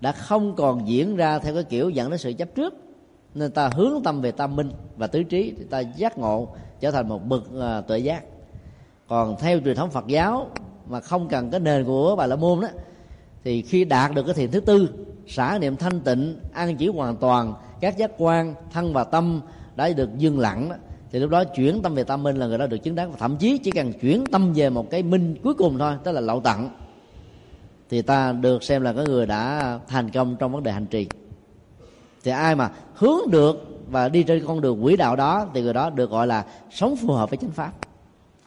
đã 0.00 0.12
không 0.12 0.56
còn 0.56 0.88
diễn 0.88 1.16
ra 1.16 1.38
theo 1.38 1.54
cái 1.54 1.64
kiểu 1.64 1.90
dẫn 1.90 2.10
đến 2.10 2.18
sự 2.18 2.32
chấp 2.32 2.48
trước. 2.54 2.74
Nên 3.34 3.50
ta 3.50 3.70
hướng 3.74 4.02
tâm 4.04 4.20
về 4.20 4.32
tâm 4.32 4.56
minh 4.56 4.70
và 4.96 5.06
tứ 5.06 5.22
trí 5.22 5.54
thì 5.58 5.64
ta 5.64 5.80
giác 5.80 6.18
ngộ 6.18 6.48
trở 6.80 6.90
thành 6.90 7.08
một 7.08 7.26
bậc 7.26 7.42
uh, 7.42 7.86
tuệ 7.86 7.98
giác. 7.98 8.24
Còn 9.08 9.36
theo 9.38 9.60
truyền 9.60 9.76
thống 9.76 9.90
Phật 9.90 10.06
giáo 10.06 10.50
mà 10.86 11.00
không 11.00 11.28
cần 11.28 11.50
cái 11.50 11.60
nền 11.60 11.84
của 11.84 12.16
bà 12.16 12.26
la 12.26 12.36
môn 12.36 12.60
đó 12.60 12.68
thì 13.44 13.62
khi 13.62 13.84
đạt 13.84 14.14
được 14.14 14.22
cái 14.22 14.34
thiền 14.34 14.50
thứ 14.50 14.60
tư 14.60 14.88
xả 15.26 15.58
niệm 15.58 15.76
thanh 15.76 16.00
tịnh 16.00 16.38
an 16.52 16.76
chỉ 16.76 16.88
hoàn 16.88 17.16
toàn 17.16 17.54
các 17.80 17.98
giác 17.98 18.10
quan 18.18 18.54
thân 18.72 18.92
và 18.92 19.04
tâm 19.04 19.40
đã 19.76 19.88
được 19.88 20.18
dừng 20.18 20.38
lặng 20.38 20.68
đó, 20.68 20.76
thì 21.12 21.18
lúc 21.18 21.30
đó 21.30 21.44
chuyển 21.44 21.82
tâm 21.82 21.94
về 21.94 22.04
tâm 22.04 22.22
minh 22.22 22.36
là 22.36 22.46
người 22.46 22.58
đó 22.58 22.66
được 22.66 22.78
chứng 22.78 22.94
đắc 22.94 23.08
và 23.10 23.16
thậm 23.18 23.36
chí 23.36 23.58
chỉ 23.58 23.70
cần 23.70 23.92
chuyển 23.92 24.24
tâm 24.26 24.52
về 24.52 24.70
một 24.70 24.90
cái 24.90 25.02
minh 25.02 25.36
cuối 25.42 25.54
cùng 25.54 25.78
thôi 25.78 25.94
tức 26.04 26.12
là 26.12 26.20
lậu 26.20 26.40
tặng 26.40 26.70
thì 27.90 28.02
ta 28.02 28.32
được 28.32 28.62
xem 28.62 28.82
là 28.82 28.92
cái 28.92 29.04
người 29.04 29.26
đã 29.26 29.78
thành 29.88 30.10
công 30.10 30.36
trong 30.36 30.52
vấn 30.52 30.62
đề 30.62 30.72
hành 30.72 30.86
trì. 30.86 31.06
Thì 32.24 32.30
ai 32.30 32.54
mà 32.54 32.70
hướng 32.94 33.30
được 33.30 33.80
và 33.90 34.08
đi 34.08 34.22
trên 34.22 34.46
con 34.46 34.60
đường 34.60 34.82
quỹ 34.82 34.96
đạo 34.96 35.16
đó 35.16 35.46
thì 35.54 35.62
người 35.62 35.72
đó 35.72 35.90
được 35.90 36.10
gọi 36.10 36.26
là 36.26 36.44
sống 36.70 36.96
phù 36.96 37.12
hợp 37.12 37.30
với 37.30 37.36
chánh 37.36 37.50
pháp. 37.50 37.72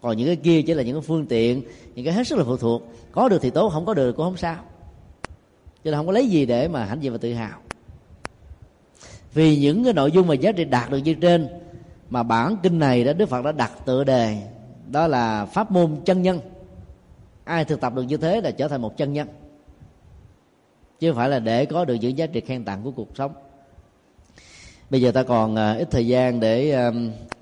Còn 0.01 0.17
những 0.17 0.27
cái 0.27 0.35
kia 0.35 0.61
chỉ 0.61 0.73
là 0.73 0.83
những 0.83 0.95
cái 0.95 1.01
phương 1.01 1.25
tiện 1.25 1.61
những 1.95 2.05
cái 2.05 2.13
hết 2.13 2.27
sức 2.27 2.37
là 2.37 2.43
phụ 2.43 2.57
thuộc. 2.57 2.81
Có 3.11 3.29
được 3.29 3.41
thì 3.41 3.49
tốt 3.49 3.69
không 3.69 3.85
có 3.85 3.93
được 3.93 4.11
cũng 4.11 4.25
không 4.25 4.37
sao 4.37 4.55
cho 5.83 5.91
nên 5.91 5.99
không 5.99 6.05
có 6.05 6.11
lấy 6.11 6.27
gì 6.27 6.45
để 6.45 6.67
mà 6.67 6.85
hãnh 6.85 7.03
diện 7.03 7.11
và 7.11 7.17
tự 7.17 7.33
hào. 7.33 7.59
Vì 9.33 9.57
những 9.57 9.83
cái 9.83 9.93
nội 9.93 10.11
dung 10.11 10.27
mà 10.27 10.33
giá 10.33 10.51
trị 10.51 10.65
đạt 10.65 10.89
được 10.89 10.97
như 10.97 11.13
trên, 11.13 11.47
mà 12.09 12.23
bản 12.23 12.57
kinh 12.63 12.79
này 12.79 13.03
đó, 13.03 13.13
đức 13.13 13.29
phật 13.29 13.45
đã 13.45 13.51
đặt 13.51 13.71
tựa 13.85 14.03
đề, 14.03 14.37
đó 14.91 15.07
là 15.07 15.45
pháp 15.45 15.71
môn 15.71 15.95
chân 16.05 16.21
nhân. 16.21 16.39
Ai 17.43 17.65
thực 17.65 17.81
tập 17.81 17.93
được 17.95 18.03
như 18.03 18.17
thế 18.17 18.41
là 18.41 18.51
trở 18.51 18.67
thành 18.67 18.81
một 18.81 18.97
chân 18.97 19.13
nhân. 19.13 19.27
Chứ 20.99 21.09
không 21.09 21.17
phải 21.17 21.29
là 21.29 21.39
để 21.39 21.65
có 21.65 21.85
được 21.85 21.93
những 21.93 22.17
giá 22.17 22.27
trị 22.27 22.41
khen 22.41 22.65
tặng 22.65 22.83
của 22.83 22.91
cuộc 22.91 23.17
sống. 23.17 23.33
Bây 24.89 25.01
giờ 25.01 25.11
ta 25.11 25.23
còn 25.23 25.55
à, 25.55 25.73
ít 25.73 25.87
thời 25.91 26.07
gian 26.07 26.39
để 26.39 26.77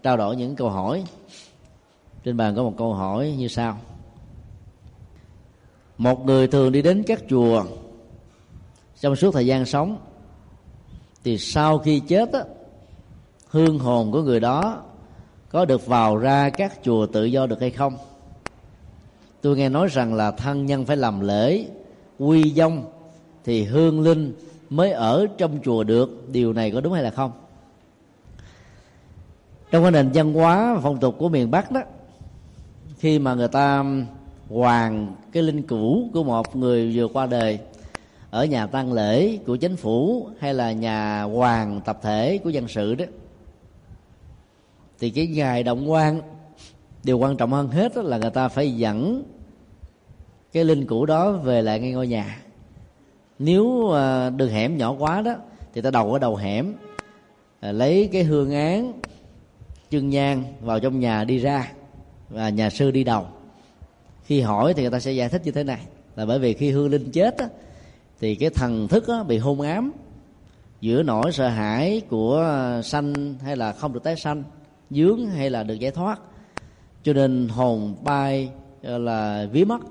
trao 0.04 0.18
đổi 0.18 0.36
những 0.36 0.56
câu 0.56 0.70
hỏi. 0.70 1.04
Trên 2.24 2.38
bàn 2.38 2.56
có 2.56 2.64
một 2.64 2.74
câu 2.78 2.94
hỏi 2.94 3.36
như 3.38 3.48
sau. 3.48 3.78
Một 5.98 6.26
người 6.26 6.48
thường 6.48 6.72
đi 6.72 6.82
đến 6.82 7.04
các 7.08 7.22
chùa 7.30 7.66
trong 9.02 9.16
suốt 9.16 9.32
thời 9.34 9.46
gian 9.46 9.66
sống 9.66 9.98
thì 11.24 11.38
sau 11.38 11.80
khi 11.80 12.00
chết 12.00 12.34
á, 12.34 12.44
hương 13.48 13.80
hồn 13.80 14.12
của 14.12 14.22
người 14.22 14.40
đó 14.40 14.82
có 15.50 15.66
được 15.66 15.88
vào 15.88 16.18
ra 16.18 16.50
các 16.50 16.74
chùa 16.84 17.06
tự 17.06 17.26
do 17.26 17.48
được 17.48 17.62
hay 17.62 17.72
không? 17.72 17.98
Tôi 19.42 19.58
nghe 19.58 19.70
nói 19.70 19.88
rằng 19.88 20.14
là 20.14 20.32
thân 20.32 20.66
nhân 20.66 20.86
phải 20.86 20.98
làm 20.98 21.20
lễ 21.20 21.66
quy 22.20 22.54
dông 22.54 22.84
thì 23.44 23.64
hương 23.64 24.02
linh 24.02 24.34
mới 24.70 24.92
ở 24.92 25.28
trong 25.38 25.60
chùa 25.64 25.84
được. 25.84 26.32
Điều 26.32 26.54
này 26.54 26.72
có 26.72 26.82
đúng 26.82 26.94
hay 26.94 27.04
là 27.04 27.12
không? 27.12 27.32
Trong 29.72 29.84
cái 29.84 29.92
nền 29.92 30.10
văn 30.14 30.34
hóa 30.34 30.80
phong 30.82 31.00
tục 31.00 31.16
của 31.18 31.30
miền 31.30 31.52
bắc 31.52 31.72
đó 31.72 31.82
khi 32.98 33.20
mà 33.20 33.34
người 33.34 33.48
ta 33.48 33.86
hoàn 34.50 35.16
cái 35.32 35.44
linh 35.44 35.64
cữu 35.64 36.10
của 36.14 36.24
một 36.24 36.56
người 36.56 36.92
vừa 36.96 37.08
qua 37.08 37.26
đời 37.26 37.60
ở 38.32 38.46
nhà 38.46 38.68
tang 38.68 38.94
lễ 38.94 39.38
của 39.38 39.56
chính 39.56 39.76
phủ 39.76 40.30
hay 40.40 40.54
là 40.54 40.72
nhà 40.72 41.22
hoàng 41.22 41.82
tập 41.86 42.00
thể 42.02 42.38
của 42.44 42.50
dân 42.50 42.68
sự 42.68 42.96
đó 42.96 43.06
thì 45.00 45.10
cái 45.10 45.28
ngày 45.28 45.64
động 45.64 45.92
quan 45.92 46.22
điều 47.04 47.18
quan 47.18 47.38
trọng 47.38 47.52
hơn 47.52 47.68
hết 47.68 47.98
là 47.98 48.18
người 48.18 48.30
ta 48.30 48.48
phải 48.48 48.72
dẫn 48.72 49.24
cái 50.54 50.64
linh 50.64 50.86
cũ 50.86 51.06
đó 51.06 51.32
về 51.32 51.62
lại 51.62 51.80
ngay 51.80 51.92
ngôi 51.92 52.08
nhà. 52.08 52.42
Nếu 53.40 53.88
ờ, 53.88 54.30
đường 54.30 54.50
hẻm 54.50 54.78
nhỏ 54.78 54.96
quá 55.00 55.22
đó 55.22 55.36
thì 55.74 55.82
ta 55.82 55.92
đầu 55.92 56.14
ở 56.14 56.20
đầu 56.20 56.36
hẻm 56.36 56.74
ờ, 57.60 57.72
lấy 57.72 58.10
cái 58.12 58.24
hương 58.24 58.52
án 58.52 58.94
chân 59.90 60.10
nhang 60.10 60.44
vào 60.62 60.80
trong 60.80 61.00
nhà 61.00 61.24
đi 61.24 61.38
ra 61.38 61.72
và 62.30 62.50
nhà 62.50 62.70
sư 62.70 62.92
đi 62.92 63.04
đầu. 63.04 63.26
Khi 64.24 64.42
hỏi 64.42 64.74
thì 64.74 64.82
người 64.82 64.92
ta 64.92 65.00
sẽ 65.00 65.12
giải 65.12 65.30
thích 65.30 65.42
như 65.46 65.52
thế 65.52 65.64
này. 65.64 65.80
Là 66.16 66.26
bởi 66.26 66.40
vì 66.40 66.54
khi 66.54 66.72
hương 66.72 66.90
linh 66.90 67.12
chết 67.12 67.38
á, 67.38 67.48
thì 68.22 68.36
cái 68.36 68.50
thần 68.50 68.88
thức 68.88 69.08
á, 69.08 69.24
bị 69.24 69.38
hôn 69.38 69.62
ám 69.62 69.92
giữa 70.82 71.04
nỗi 71.04 71.32
sợ 71.32 71.48
hãi 71.48 72.02
của 72.10 72.46
sanh 72.84 73.36
hay 73.44 73.56
là 73.56 73.74
không 73.74 73.94
được 73.94 74.04
tái 74.04 74.16
sanh 74.16 74.44
dướng 74.90 75.26
hay 75.26 75.50
là 75.50 75.64
được 75.64 75.74
giải 75.74 75.92
thoát. 75.92 76.20
Cho 77.04 77.14
nên 77.14 77.48
hồn 77.48 77.96
bay 78.04 78.50
là 78.82 79.48
ví 79.52 79.66
mất 79.66 79.82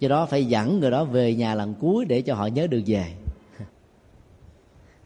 do 0.00 0.08
đó 0.08 0.26
phải 0.26 0.44
dẫn 0.44 0.80
người 0.80 0.90
đó 0.90 1.04
về 1.04 1.34
nhà 1.34 1.54
lần 1.54 1.74
cuối 1.74 2.04
để 2.04 2.22
cho 2.22 2.34
họ 2.34 2.46
nhớ 2.46 2.66
được 2.66 2.82
về. 2.86 3.14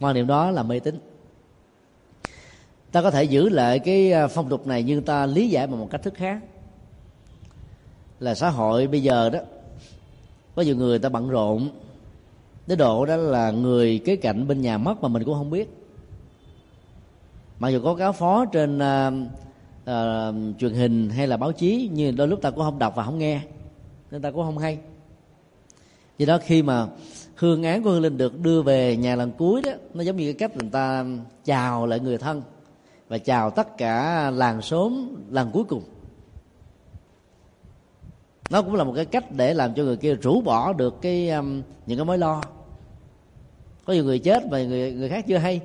Quan 0.00 0.14
niệm 0.14 0.26
đó 0.26 0.50
là 0.50 0.62
mê 0.62 0.80
tín. 0.80 0.98
Ta 2.92 3.02
có 3.02 3.10
thể 3.10 3.24
giữ 3.24 3.48
lại 3.48 3.78
cái 3.78 4.12
à, 4.12 4.26
phong 4.26 4.48
tục 4.48 4.66
này 4.66 4.82
nhưng 4.82 5.02
ta 5.02 5.26
lý 5.26 5.48
giải 5.48 5.66
bằng 5.66 5.78
một 5.78 5.88
cách 5.90 6.02
thức 6.02 6.14
khác. 6.14 6.40
Là 8.20 8.34
xã 8.34 8.50
hội 8.50 8.86
bây 8.86 9.02
giờ 9.02 9.30
đó 9.30 9.38
có 10.54 10.62
nhiều 10.62 10.76
người 10.76 10.98
ta 10.98 11.08
bận 11.08 11.28
rộn 11.28 11.68
đến 12.66 12.78
độ 12.78 13.06
đó 13.06 13.16
là 13.16 13.50
người 13.50 14.00
kế 14.04 14.16
cạnh 14.16 14.48
bên 14.48 14.60
nhà 14.60 14.78
mất 14.78 15.02
mà 15.02 15.08
mình 15.08 15.24
cũng 15.24 15.34
không 15.34 15.50
biết. 15.50 15.68
Mặc 17.58 17.68
dù 17.68 17.80
có 17.84 17.94
cáo 17.94 18.12
phó 18.12 18.44
trên 18.44 18.78
uh, 18.78 19.14
uh, 19.90 20.58
truyền 20.58 20.74
hình 20.74 21.10
hay 21.10 21.26
là 21.26 21.36
báo 21.36 21.52
chí 21.52 21.90
nhưng 21.92 22.16
đôi 22.16 22.28
lúc 22.28 22.42
ta 22.42 22.50
cũng 22.50 22.64
không 22.64 22.78
đọc 22.78 22.92
và 22.96 23.04
không 23.04 23.18
nghe 23.18 23.40
nên 24.10 24.22
ta 24.22 24.30
cũng 24.30 24.42
không 24.44 24.58
hay. 24.58 24.78
Do 26.18 26.26
đó 26.26 26.38
khi 26.44 26.62
mà 26.62 26.86
hương 27.34 27.62
án 27.62 27.82
của 27.82 27.90
hương 27.90 28.02
linh 28.02 28.18
được 28.18 28.40
đưa 28.40 28.62
về 28.62 28.96
nhà 28.96 29.16
lần 29.16 29.32
cuối 29.38 29.62
đó 29.62 29.70
nó 29.94 30.02
giống 30.02 30.16
như 30.16 30.24
cái 30.24 30.34
cách 30.34 30.56
người 30.56 30.70
ta 30.72 31.04
chào 31.44 31.86
lại 31.86 32.00
người 32.00 32.18
thân 32.18 32.42
và 33.08 33.18
chào 33.18 33.50
tất 33.50 33.76
cả 33.78 34.30
làng 34.30 34.62
xóm 34.62 35.08
lần 35.30 35.50
cuối 35.52 35.64
cùng 35.64 35.82
nó 38.50 38.62
cũng 38.62 38.74
là 38.74 38.84
một 38.84 38.92
cái 38.96 39.04
cách 39.04 39.24
để 39.30 39.54
làm 39.54 39.74
cho 39.74 39.82
người 39.82 39.96
kia 39.96 40.14
rũ 40.14 40.40
bỏ 40.40 40.72
được 40.72 41.02
cái 41.02 41.30
um, 41.30 41.62
những 41.86 41.98
cái 41.98 42.04
mối 42.04 42.18
lo. 42.18 42.42
Có 43.84 43.92
nhiều 43.92 44.04
người 44.04 44.18
chết 44.18 44.46
mà 44.50 44.62
người 44.62 44.92
người 44.92 45.08
khác 45.08 45.24
chưa 45.28 45.36
hay. 45.36 45.60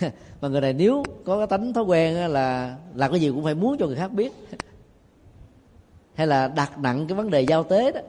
Mà 0.40 0.48
người 0.48 0.60
này 0.60 0.72
nếu 0.72 1.04
có 1.24 1.38
cái 1.38 1.46
tánh 1.46 1.72
thói 1.72 1.84
quen 1.84 2.32
là 2.32 2.76
làm 2.94 3.10
cái 3.10 3.20
gì 3.20 3.30
cũng 3.30 3.44
phải 3.44 3.54
muốn 3.54 3.76
cho 3.78 3.86
người 3.86 3.96
khác 3.96 4.12
biết. 4.12 4.32
Hay 6.14 6.26
là 6.26 6.48
đặt 6.48 6.78
nặng 6.78 7.06
cái 7.08 7.16
vấn 7.16 7.30
đề 7.30 7.40
giao 7.40 7.64
tế 7.64 7.92
đó 7.92 8.00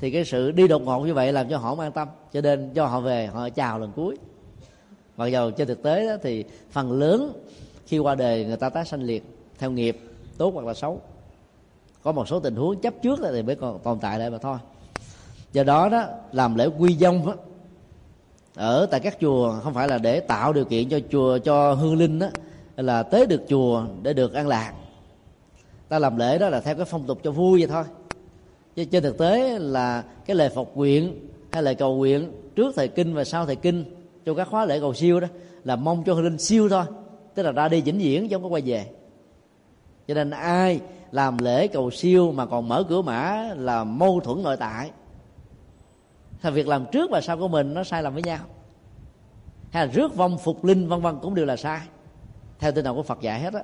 thì 0.00 0.10
cái 0.10 0.24
sự 0.24 0.50
đi 0.50 0.68
đột 0.68 0.82
ngột 0.82 1.00
như 1.00 1.14
vậy 1.14 1.32
làm 1.32 1.48
cho 1.48 1.58
họ 1.58 1.68
không 1.68 1.80
an 1.80 1.92
tâm. 1.92 2.08
Cho 2.32 2.40
nên 2.40 2.70
cho 2.74 2.86
họ 2.86 3.00
về 3.00 3.26
họ 3.26 3.48
chào 3.48 3.78
lần 3.78 3.92
cuối. 3.96 4.16
Mặc 5.16 5.26
dầu 5.26 5.50
trên 5.50 5.68
thực 5.68 5.82
tế 5.82 6.06
đó, 6.06 6.16
thì 6.22 6.44
phần 6.70 6.92
lớn 6.92 7.32
khi 7.86 7.98
qua 7.98 8.14
đời 8.14 8.44
người 8.44 8.56
ta 8.56 8.68
tái 8.68 8.84
sanh 8.84 9.02
liệt 9.02 9.24
theo 9.58 9.70
nghiệp 9.70 9.98
tốt 10.38 10.54
hoặc 10.54 10.66
là 10.66 10.74
xấu 10.74 11.00
có 12.08 12.12
một 12.12 12.28
số 12.28 12.40
tình 12.40 12.56
huống 12.56 12.80
chấp 12.80 12.94
trước 13.02 13.18
thì 13.32 13.42
mới 13.42 13.56
còn 13.56 13.78
tồn 13.78 13.98
tại 13.98 14.18
lại 14.18 14.30
mà 14.30 14.38
thôi. 14.38 14.58
Do 15.52 15.64
đó 15.64 15.88
đó 15.88 16.04
làm 16.32 16.54
lễ 16.54 16.68
quy 16.78 16.96
dông 16.96 17.26
đó, 17.26 17.34
ở 18.54 18.86
tại 18.90 19.00
các 19.00 19.16
chùa 19.20 19.54
không 19.62 19.74
phải 19.74 19.88
là 19.88 19.98
để 19.98 20.20
tạo 20.20 20.52
điều 20.52 20.64
kiện 20.64 20.88
cho 20.88 21.00
chùa 21.10 21.38
cho 21.38 21.72
hương 21.72 21.96
linh 21.96 22.18
đó 22.18 22.26
là 22.76 23.02
tới 23.02 23.26
được 23.26 23.42
chùa 23.48 23.84
để 24.02 24.12
được 24.12 24.34
an 24.34 24.48
lạc. 24.48 24.72
Ta 25.88 25.98
làm 25.98 26.16
lễ 26.16 26.38
đó 26.38 26.48
là 26.48 26.60
theo 26.60 26.74
cái 26.74 26.84
phong 26.84 27.06
tục 27.06 27.18
cho 27.22 27.30
vui 27.30 27.60
vậy 27.60 27.68
thôi. 27.68 27.84
Chứ 28.76 28.84
trên 28.84 29.02
thực 29.02 29.18
tế 29.18 29.58
là 29.58 30.04
cái 30.26 30.36
lời 30.36 30.50
phục 30.54 30.76
nguyện 30.76 31.28
hay 31.52 31.62
lời 31.62 31.74
cầu 31.74 31.96
nguyện 31.96 32.32
trước 32.56 32.76
thời 32.76 32.88
kinh 32.88 33.14
và 33.14 33.24
sau 33.24 33.46
thời 33.46 33.56
kinh 33.56 33.84
trong 34.24 34.36
các 34.36 34.48
khóa 34.48 34.64
lễ 34.64 34.80
cầu 34.80 34.94
siêu 34.94 35.20
đó 35.20 35.28
là 35.64 35.76
mong 35.76 36.04
cho 36.04 36.14
hương 36.14 36.24
linh 36.24 36.38
siêu 36.38 36.68
thôi. 36.68 36.84
Tức 37.34 37.42
là 37.42 37.52
ra 37.52 37.68
đi 37.68 37.80
vĩnh 37.80 37.98
viễn 37.98 38.28
chứ 38.28 38.36
không 38.36 38.42
có 38.42 38.48
quay 38.48 38.62
về. 38.62 38.86
Cho 40.08 40.14
nên 40.14 40.30
ai 40.30 40.80
làm 41.12 41.38
lễ 41.38 41.68
cầu 41.68 41.90
siêu 41.90 42.32
mà 42.32 42.46
còn 42.46 42.68
mở 42.68 42.84
cửa 42.88 43.02
mã 43.02 43.48
là 43.56 43.84
mâu 43.84 44.20
thuẫn 44.20 44.42
nội 44.42 44.56
tại. 44.56 44.90
Là 46.42 46.50
việc 46.50 46.68
làm 46.68 46.86
trước 46.92 47.10
và 47.10 47.20
sau 47.20 47.38
của 47.38 47.48
mình 47.48 47.74
nó 47.74 47.84
sai 47.84 48.02
lầm 48.02 48.14
với 48.14 48.22
nhau? 48.22 48.38
Hay 49.70 49.86
là 49.86 49.92
rước 49.92 50.16
vong 50.16 50.38
phục 50.38 50.64
linh 50.64 50.88
vân 50.88 51.00
vân 51.00 51.18
cũng 51.22 51.34
đều 51.34 51.46
là 51.46 51.56
sai? 51.56 51.80
Theo 52.58 52.72
tinh 52.72 52.84
thần 52.84 52.96
của 52.96 53.02
phật 53.02 53.20
dạy 53.20 53.40
hết 53.40 53.54
á. 53.54 53.62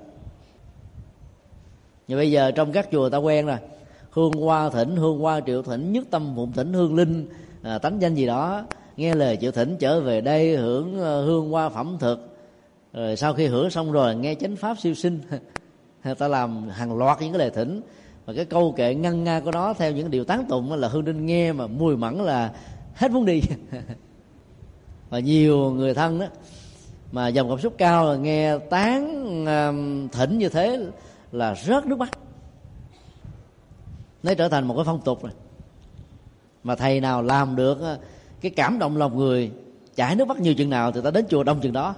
Nhưng 2.09 2.19
bây 2.19 2.31
giờ 2.31 2.51
trong 2.51 2.73
các 2.73 2.89
chùa 2.93 3.11
ta 3.11 3.19
quen 3.19 3.47
rồi. 3.47 3.57
Hương 4.11 4.33
hoa 4.33 4.71
thỉnh 4.71 4.97
hương 4.97 5.19
hoa 5.19 5.41
triệu 5.41 5.63
thỉnh 5.63 5.93
nhất 5.93 6.05
tâm 6.11 6.33
phụng 6.37 6.53
thỉnh 6.53 6.73
hương 6.73 6.95
linh 6.95 7.29
à, 7.63 7.79
tánh 7.79 8.03
danh 8.03 8.15
gì 8.15 8.27
đó. 8.27 8.63
Nghe 8.97 9.15
lời 9.15 9.39
triệu 9.41 9.53
thỉnh 9.53 9.77
trở 9.81 10.01
về 10.01 10.21
đây 10.21 10.57
hưởng 10.57 11.03
à, 11.03 11.13
hương 11.27 11.51
hoa 11.51 11.69
phẩm 11.69 11.97
thực. 12.01 12.37
Rồi 12.93 13.17
sau 13.17 13.35
khi 13.35 13.47
hưởng 13.47 13.71
xong 13.71 13.93
rồi 13.93 14.15
nghe 14.15 14.35
chánh 14.35 14.57
pháp 14.57 14.79
siêu 14.79 14.95
sinh. 14.95 15.21
ta 16.19 16.29
làm 16.29 16.69
hàng 16.69 16.99
loạt 16.99 17.21
những 17.21 17.33
cái 17.33 17.39
lời 17.39 17.51
thỉnh. 17.51 17.81
Và 18.27 18.33
cái 18.33 18.45
câu 18.45 18.73
kệ 18.73 18.95
ngăn 18.95 19.25
nga 19.25 19.41
của 19.41 19.51
nó 19.51 19.75
theo 19.75 19.93
những 19.93 20.11
điều 20.11 20.25
tán 20.25 20.45
tụng 20.49 20.73
là 20.73 20.89
hương 20.89 21.05
đinh 21.05 21.27
nghe 21.27 21.53
mà 21.53 21.67
mùi 21.67 21.97
mẫn 21.97 22.15
là 22.15 22.53
hết 22.95 23.11
muốn 23.11 23.25
đi. 23.25 23.41
Và 25.11 25.19
nhiều 25.19 25.71
người 25.71 25.95
thân 25.95 26.21
đó 26.21 26.27
mà 27.13 27.29
dòng 27.29 27.49
cảm 27.49 27.59
xúc 27.59 27.75
cao 27.79 28.05
là 28.05 28.17
nghe 28.17 28.59
tán 28.59 29.05
um, 29.47 30.09
thỉnh 30.09 30.39
như 30.39 30.49
thế 30.49 30.87
là 31.33 31.55
rớt 31.55 31.87
nước 31.87 31.99
mắt. 31.99 32.19
Nó 34.23 34.35
trở 34.35 34.49
thành 34.49 34.67
một 34.67 34.75
cái 34.75 34.85
phong 34.85 35.01
tục 35.01 35.23
rồi. 35.23 35.33
Mà 36.63 36.75
thầy 36.75 37.01
nào 37.01 37.23
làm 37.23 37.57
được 37.57 37.79
cái 38.41 38.51
cảm 38.51 38.79
động 38.79 38.97
lòng 38.97 39.17
người, 39.17 39.51
chảy 39.97 40.17
nước 40.17 40.29
mắt 40.29 40.41
nhiều 40.41 40.55
chừng 40.55 40.71
nào 40.71 40.93
thì 40.93 41.01
ta 41.05 41.11
đến 41.11 41.27
chùa 41.29 41.45
đông 41.45 41.61
chừng 41.61 41.73
đó 41.73 41.95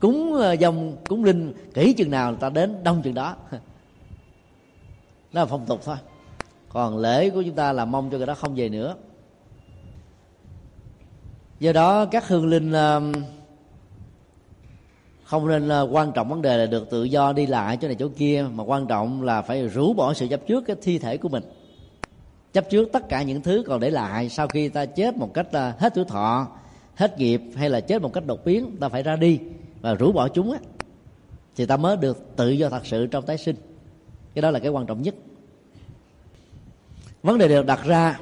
cúng 0.00 0.34
ờ, 0.34 0.52
dòng 0.52 0.96
cúng 1.08 1.24
linh, 1.24 1.52
kỹ 1.74 1.92
chừng 1.92 2.10
nào 2.10 2.34
ta 2.34 2.50
đến, 2.50 2.74
đông 2.84 3.02
chừng 3.02 3.14
đó. 3.14 3.36
Đó 5.32 5.40
là 5.42 5.46
phong 5.46 5.66
tục 5.66 5.80
thôi. 5.84 5.96
Còn 6.68 6.98
lễ 6.98 7.30
của 7.30 7.42
chúng 7.42 7.54
ta 7.54 7.72
là 7.72 7.84
mong 7.84 8.10
cho 8.10 8.16
người 8.16 8.26
đó 8.26 8.34
không 8.34 8.54
về 8.54 8.68
nữa. 8.68 8.94
Do 11.60 11.72
đó, 11.72 12.04
các 12.04 12.28
hương 12.28 12.46
linh 12.46 12.72
không 15.26 15.48
nên 15.48 15.68
ờ, 15.68 15.88
quan 15.90 16.12
trọng 16.12 16.28
vấn 16.28 16.42
đề 16.42 16.56
là 16.56 16.66
được 16.66 16.90
tự 16.90 17.04
do 17.04 17.32
đi 17.32 17.46
lại 17.46 17.76
chỗ 17.76 17.88
này 17.88 17.96
chỗ 17.98 18.08
kia, 18.16 18.46
mà 18.54 18.64
quan 18.64 18.86
trọng 18.86 19.22
là 19.22 19.42
phải 19.42 19.68
rũ 19.68 19.92
bỏ 19.92 20.14
sự 20.14 20.26
chấp 20.28 20.40
trước 20.46 20.64
cái 20.66 20.76
thi 20.82 20.98
thể 20.98 21.16
của 21.16 21.28
mình. 21.28 21.42
Chấp 22.52 22.70
trước 22.70 22.88
tất 22.92 23.08
cả 23.08 23.22
những 23.22 23.42
thứ 23.42 23.64
còn 23.66 23.80
để 23.80 23.90
lại 23.90 24.28
sau 24.28 24.48
khi 24.48 24.68
ta 24.68 24.86
chết 24.86 25.16
một 25.16 25.34
cách 25.34 25.46
ờ, 25.52 25.72
hết 25.78 25.94
tuổi 25.94 26.04
thọ, 26.04 26.48
hết 26.94 27.18
nghiệp 27.18 27.42
hay 27.56 27.70
là 27.70 27.80
chết 27.80 28.02
một 28.02 28.12
cách 28.12 28.26
đột 28.26 28.44
biến, 28.44 28.76
ta 28.80 28.88
phải 28.88 29.02
ra 29.02 29.16
đi 29.16 29.38
và 29.86 29.94
rũ 29.94 30.12
bỏ 30.12 30.28
chúng 30.28 30.52
á 30.52 30.58
thì 31.56 31.66
ta 31.66 31.76
mới 31.76 31.96
được 31.96 32.36
tự 32.36 32.50
do 32.50 32.68
thật 32.68 32.86
sự 32.86 33.06
trong 33.06 33.26
tái 33.26 33.38
sinh. 33.38 33.56
Cái 34.34 34.42
đó 34.42 34.50
là 34.50 34.58
cái 34.58 34.70
quan 34.70 34.86
trọng 34.86 35.02
nhất. 35.02 35.14
Vấn 37.22 37.38
đề 37.38 37.48
được 37.48 37.66
đặt 37.66 37.84
ra 37.84 38.20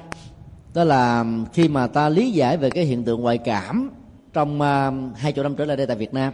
đó 0.74 0.84
là 0.84 1.24
khi 1.52 1.68
mà 1.68 1.86
ta 1.86 2.08
lý 2.08 2.30
giải 2.30 2.56
về 2.56 2.70
cái 2.70 2.84
hiện 2.84 3.04
tượng 3.04 3.20
ngoại 3.20 3.38
cảm 3.38 3.90
trong 4.32 4.60
uh, 4.60 5.16
hai 5.16 5.32
chục 5.32 5.42
năm 5.42 5.56
trở 5.56 5.64
lại 5.64 5.76
đây 5.76 5.86
tại 5.86 5.96
Việt 5.96 6.14
Nam 6.14 6.32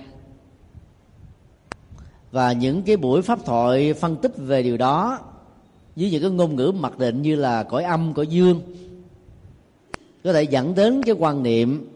và 2.30 2.52
những 2.52 2.82
cái 2.82 2.96
buổi 2.96 3.22
pháp 3.22 3.38
thoại 3.44 3.94
phân 3.94 4.16
tích 4.16 4.32
về 4.36 4.62
điều 4.62 4.76
đó 4.76 5.18
với 5.96 6.10
những 6.10 6.22
cái 6.22 6.30
ngôn 6.30 6.56
ngữ 6.56 6.72
mặc 6.80 6.98
định 6.98 7.22
như 7.22 7.36
là 7.36 7.62
cõi 7.62 7.84
âm 7.84 8.14
cõi 8.14 8.26
dương 8.26 8.60
có 10.24 10.32
thể 10.32 10.42
dẫn 10.42 10.74
đến 10.74 11.02
cái 11.02 11.14
quan 11.18 11.42
niệm 11.42 11.88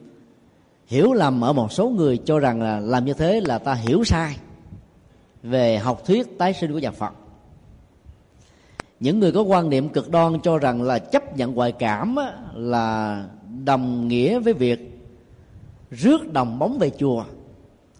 hiểu 0.86 1.12
lầm 1.12 1.44
ở 1.44 1.52
một 1.52 1.72
số 1.72 1.88
người 1.88 2.18
cho 2.24 2.38
rằng 2.38 2.62
là 2.62 2.80
làm 2.80 3.04
như 3.04 3.14
thế 3.14 3.40
là 3.40 3.58
ta 3.58 3.74
hiểu 3.74 4.04
sai 4.04 4.36
về 5.42 5.78
học 5.78 6.02
thuyết 6.06 6.38
tái 6.38 6.54
sinh 6.54 6.72
của 6.72 6.78
nhà 6.78 6.90
Phật. 6.90 7.12
Những 9.00 9.20
người 9.20 9.32
có 9.32 9.42
quan 9.42 9.70
niệm 9.70 9.88
cực 9.88 10.10
đoan 10.10 10.40
cho 10.40 10.58
rằng 10.58 10.82
là 10.82 10.98
chấp 10.98 11.36
nhận 11.36 11.54
ngoại 11.54 11.72
cảm 11.72 12.16
là 12.54 13.24
đồng 13.64 14.08
nghĩa 14.08 14.38
với 14.38 14.52
việc 14.52 15.08
rước 15.90 16.32
đồng 16.32 16.58
bóng 16.58 16.78
về 16.78 16.90
chùa, 16.90 17.24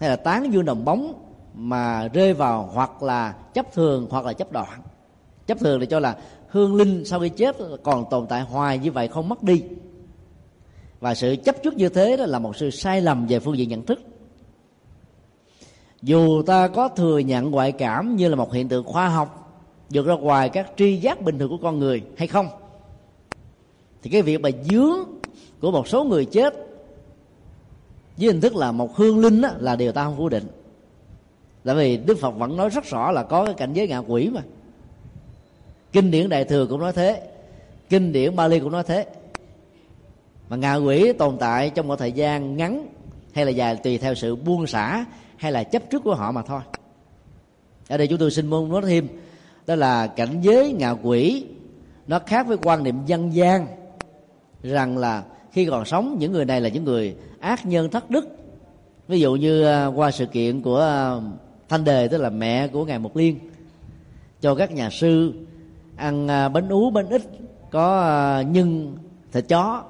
hay 0.00 0.08
là 0.08 0.16
tán 0.16 0.52
dương 0.52 0.64
đồng 0.64 0.84
bóng 0.84 1.12
mà 1.54 2.08
rơi 2.08 2.34
vào 2.34 2.70
hoặc 2.72 3.02
là 3.02 3.32
chấp 3.54 3.72
thường 3.72 4.06
hoặc 4.10 4.24
là 4.24 4.32
chấp 4.32 4.52
đoạn. 4.52 4.80
Chấp 5.46 5.58
thường 5.58 5.80
là 5.80 5.86
cho 5.86 6.00
là 6.00 6.16
hương 6.48 6.74
linh 6.74 7.04
sau 7.04 7.20
khi 7.20 7.28
chết 7.28 7.56
còn 7.82 8.04
tồn 8.10 8.26
tại 8.26 8.42
hoài 8.42 8.78
như 8.78 8.92
vậy 8.92 9.08
không 9.08 9.28
mất 9.28 9.42
đi 9.42 9.62
và 11.04 11.14
sự 11.14 11.36
chấp 11.44 11.62
trước 11.62 11.76
như 11.76 11.88
thế 11.88 12.16
đó 12.16 12.26
là 12.26 12.38
một 12.38 12.56
sự 12.56 12.70
sai 12.70 13.00
lầm 13.00 13.26
về 13.26 13.38
phương 13.38 13.58
diện 13.58 13.68
nhận 13.68 13.86
thức. 13.86 14.00
Dù 16.02 16.42
ta 16.42 16.68
có 16.68 16.88
thừa 16.88 17.18
nhận 17.18 17.50
ngoại 17.50 17.72
cảm 17.72 18.16
như 18.16 18.28
là 18.28 18.36
một 18.36 18.52
hiện 18.52 18.68
tượng 18.68 18.84
khoa 18.84 19.08
học 19.08 19.60
vượt 19.90 20.06
ra 20.06 20.14
ngoài 20.14 20.48
các 20.48 20.70
tri 20.76 20.96
giác 20.96 21.22
bình 21.22 21.38
thường 21.38 21.48
của 21.48 21.58
con 21.62 21.78
người 21.78 22.02
hay 22.16 22.28
không 22.28 22.48
thì 24.02 24.10
cái 24.10 24.22
việc 24.22 24.40
mà 24.40 24.48
dướng 24.70 24.98
của 25.60 25.70
một 25.70 25.88
số 25.88 26.04
người 26.04 26.24
chết 26.24 26.54
với 28.16 28.26
hình 28.26 28.40
thức 28.40 28.56
là 28.56 28.72
một 28.72 28.96
hương 28.96 29.18
linh 29.18 29.40
đó, 29.40 29.50
là 29.58 29.76
điều 29.76 29.92
ta 29.92 30.04
không 30.04 30.16
phủ 30.16 30.28
định. 30.28 30.46
Tại 31.64 31.74
vì 31.74 31.96
đức 31.96 32.18
phật 32.18 32.30
vẫn 32.30 32.56
nói 32.56 32.68
rất 32.68 32.84
rõ 32.84 33.10
là 33.12 33.22
có 33.22 33.44
cái 33.44 33.54
cảnh 33.54 33.72
giới 33.72 33.88
ngạ 33.88 33.98
quỷ 33.98 34.28
mà. 34.28 34.42
Kinh 35.92 36.10
điển 36.10 36.28
đại 36.28 36.44
thừa 36.44 36.66
cũng 36.66 36.80
nói 36.80 36.92
thế 36.92 37.22
kinh 37.88 38.12
điển 38.12 38.36
bali 38.36 38.60
cũng 38.60 38.72
nói 38.72 38.82
thế 38.86 39.06
mà 40.48 40.56
ngạ 40.56 40.74
quỷ 40.74 41.12
tồn 41.12 41.36
tại 41.38 41.70
trong 41.70 41.88
một 41.88 41.96
thời 41.96 42.12
gian 42.12 42.56
ngắn, 42.56 42.86
hay 43.34 43.44
là 43.44 43.50
dài 43.50 43.76
tùy 43.76 43.98
theo 43.98 44.14
sự 44.14 44.36
buông 44.36 44.66
xả, 44.66 45.04
hay 45.36 45.52
là 45.52 45.64
chấp 45.64 45.82
trước 45.90 46.04
của 46.04 46.14
họ 46.14 46.32
mà 46.32 46.42
thôi. 46.42 46.60
Ở 47.88 47.96
đây 47.96 48.06
chúng 48.06 48.18
tôi 48.18 48.30
xin 48.30 48.46
muốn 48.46 48.72
nói 48.72 48.82
thêm, 48.86 49.08
đó 49.66 49.74
là 49.74 50.06
cảnh 50.06 50.40
giới 50.40 50.72
ngạ 50.72 50.90
quỷ, 50.90 51.46
nó 52.06 52.18
khác 52.26 52.46
với 52.46 52.56
quan 52.62 52.82
niệm 52.82 53.06
dân 53.06 53.34
gian, 53.34 53.66
rằng 54.62 54.98
là 54.98 55.24
khi 55.52 55.66
còn 55.66 55.84
sống, 55.84 56.16
những 56.18 56.32
người 56.32 56.44
này 56.44 56.60
là 56.60 56.68
những 56.68 56.84
người 56.84 57.16
ác 57.40 57.66
nhân 57.66 57.90
thất 57.90 58.10
đức. 58.10 58.28
Ví 59.08 59.20
dụ 59.20 59.34
như 59.34 59.64
à, 59.64 59.86
qua 59.86 60.10
sự 60.10 60.26
kiện 60.26 60.62
của 60.62 60.80
à, 60.80 61.14
thanh 61.68 61.84
đề, 61.84 62.08
tức 62.08 62.18
là 62.18 62.30
mẹ 62.30 62.68
của 62.68 62.84
ngài 62.84 62.98
mục 62.98 63.16
liên, 63.16 63.38
cho 64.40 64.54
các 64.54 64.72
nhà 64.72 64.90
sư 64.90 65.32
ăn 65.96 66.28
à, 66.28 66.48
bánh 66.48 66.68
ú, 66.68 66.90
bánh 66.90 67.08
ít, 67.08 67.22
có 67.70 68.44
nhân 68.48 68.96
thịt 69.32 69.44
chó 69.48 69.84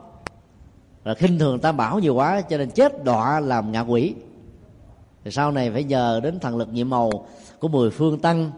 và 1.04 1.14
khinh 1.14 1.38
thường 1.38 1.60
tam 1.60 1.76
bảo 1.76 1.98
nhiều 1.98 2.14
quá, 2.14 2.40
cho 2.40 2.58
nên 2.58 2.70
chết 2.70 3.04
đọa 3.04 3.40
làm 3.40 3.72
ngạ 3.72 3.80
quỷ. 3.80 4.14
Thì 5.24 5.30
sau 5.30 5.52
này 5.52 5.70
phải 5.70 5.84
nhờ 5.84 6.20
đến 6.22 6.38
thần 6.40 6.56
lực 6.56 6.68
nhiệm 6.72 6.90
màu 6.90 7.26
của 7.58 7.68
mười 7.68 7.90
phương 7.90 8.18
tăng, 8.18 8.50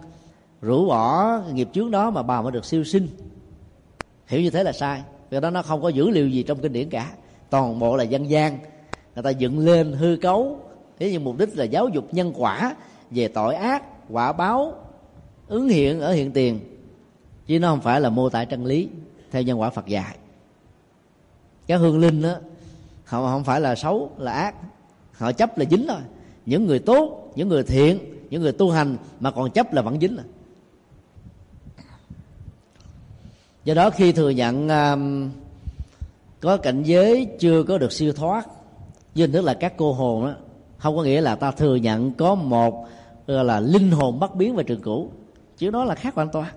rũ 0.63 0.87
bỏ 0.87 1.39
nghiệp 1.53 1.69
chướng 1.73 1.91
đó 1.91 2.11
mà 2.11 2.23
bà 2.23 2.43
mới 2.43 2.53
được 2.53 2.65
siêu 2.65 2.85
sinh. 2.85 3.09
Hiểu 4.27 4.41
như 4.41 4.51
thế 4.51 4.63
là 4.63 4.73
sai. 4.73 5.03
Vì 5.31 5.41
đó 5.41 5.51
nó 5.51 5.63
không 5.63 5.83
có 5.83 5.89
dữ 5.89 6.11
liệu 6.11 6.29
gì 6.29 6.43
trong 6.43 6.59
kinh 6.59 6.73
điển 6.73 6.91
cả. 6.91 7.13
Toàn 7.51 7.79
bộ 7.79 7.97
là 7.97 8.05
dân 8.05 8.31
gian. 8.31 8.59
Người 9.15 9.23
ta 9.23 9.31
dựng 9.31 9.59
lên 9.59 9.93
hư 9.93 10.17
cấu. 10.17 10.61
Thế 10.99 11.11
nhưng 11.13 11.25
mục 11.25 11.39
đích 11.39 11.57
là 11.59 11.65
giáo 11.65 11.89
dục 11.89 12.15
nhân 12.15 12.33
quả 12.37 12.77
về 13.11 13.29
tội 13.29 13.55
ác, 13.55 13.83
quả 14.11 14.33
báo, 14.33 14.75
ứng 15.49 15.69
hiện 15.69 16.01
ở 16.01 16.13
hiện 16.13 16.33
tiền. 16.33 16.61
Chứ 17.47 17.59
nó 17.59 17.69
không 17.69 17.81
phải 17.81 18.01
là 18.01 18.11
mô 18.11 18.29
tả 18.29 18.45
chân 18.45 18.65
lý, 18.65 18.89
theo 19.31 19.43
nhân 19.43 19.61
quả 19.61 19.71
phật 19.71 19.87
dạy 19.87 20.17
cái 21.67 21.79
hương 21.79 21.99
linh 21.99 22.23
đó 22.23 22.35
họ 23.05 23.33
không 23.33 23.45
phải 23.45 23.61
là 23.61 23.75
xấu 23.75 24.11
là 24.19 24.33
ác. 24.33 24.55
Họ 25.13 25.33
chấp 25.33 25.59
là 25.59 25.65
dính 25.71 25.87
thôi. 25.89 26.01
Những 26.47 26.67
người 26.67 26.79
tốt 26.79 27.33
những 27.37 27.49
người 27.49 27.63
thiện 27.63 27.99
những 28.31 28.43
người 28.43 28.53
tu 28.53 28.71
hành 28.71 28.97
mà 29.21 29.31
còn 29.31 29.51
chấp 29.51 29.73
là 29.73 29.83
vẫn 29.83 30.01
dính 30.01 30.17
rồi 30.17 30.25
do 33.65 33.75
đó 33.75 33.91
khi 33.91 34.13
thừa 34.13 34.31
nhận 34.31 34.69
um, 34.69 35.31
có 36.41 36.57
cảnh 36.57 36.83
giới 36.83 37.29
chưa 37.39 37.63
có 37.63 37.79
được 37.79 37.93
siêu 37.93 38.13
thoát 38.13 38.47
như 39.15 39.27
tức 39.27 39.45
là 39.45 39.55
các 39.55 39.75
cô 39.77 39.93
hồn 39.93 40.27
đó 40.27 40.35
không 40.79 40.97
có 40.97 41.03
nghĩa 41.03 41.21
là 41.21 41.37
ta 41.37 41.51
thừa 41.51 41.77
nhận 41.77 42.13
có 42.13 42.35
một 42.35 42.89
gọi 43.27 43.45
là 43.45 43.61
linh 43.61 43.91
hồn 43.91 44.21
bất 44.21 44.35
biến 44.35 44.57
về 44.57 44.65
trường 44.65 44.83
cũ 44.83 45.11
chứ 45.59 45.71
đó 45.71 45.85
là 45.85 45.95
khác 45.95 46.15
hoàn 46.15 46.29
toàn. 46.29 46.53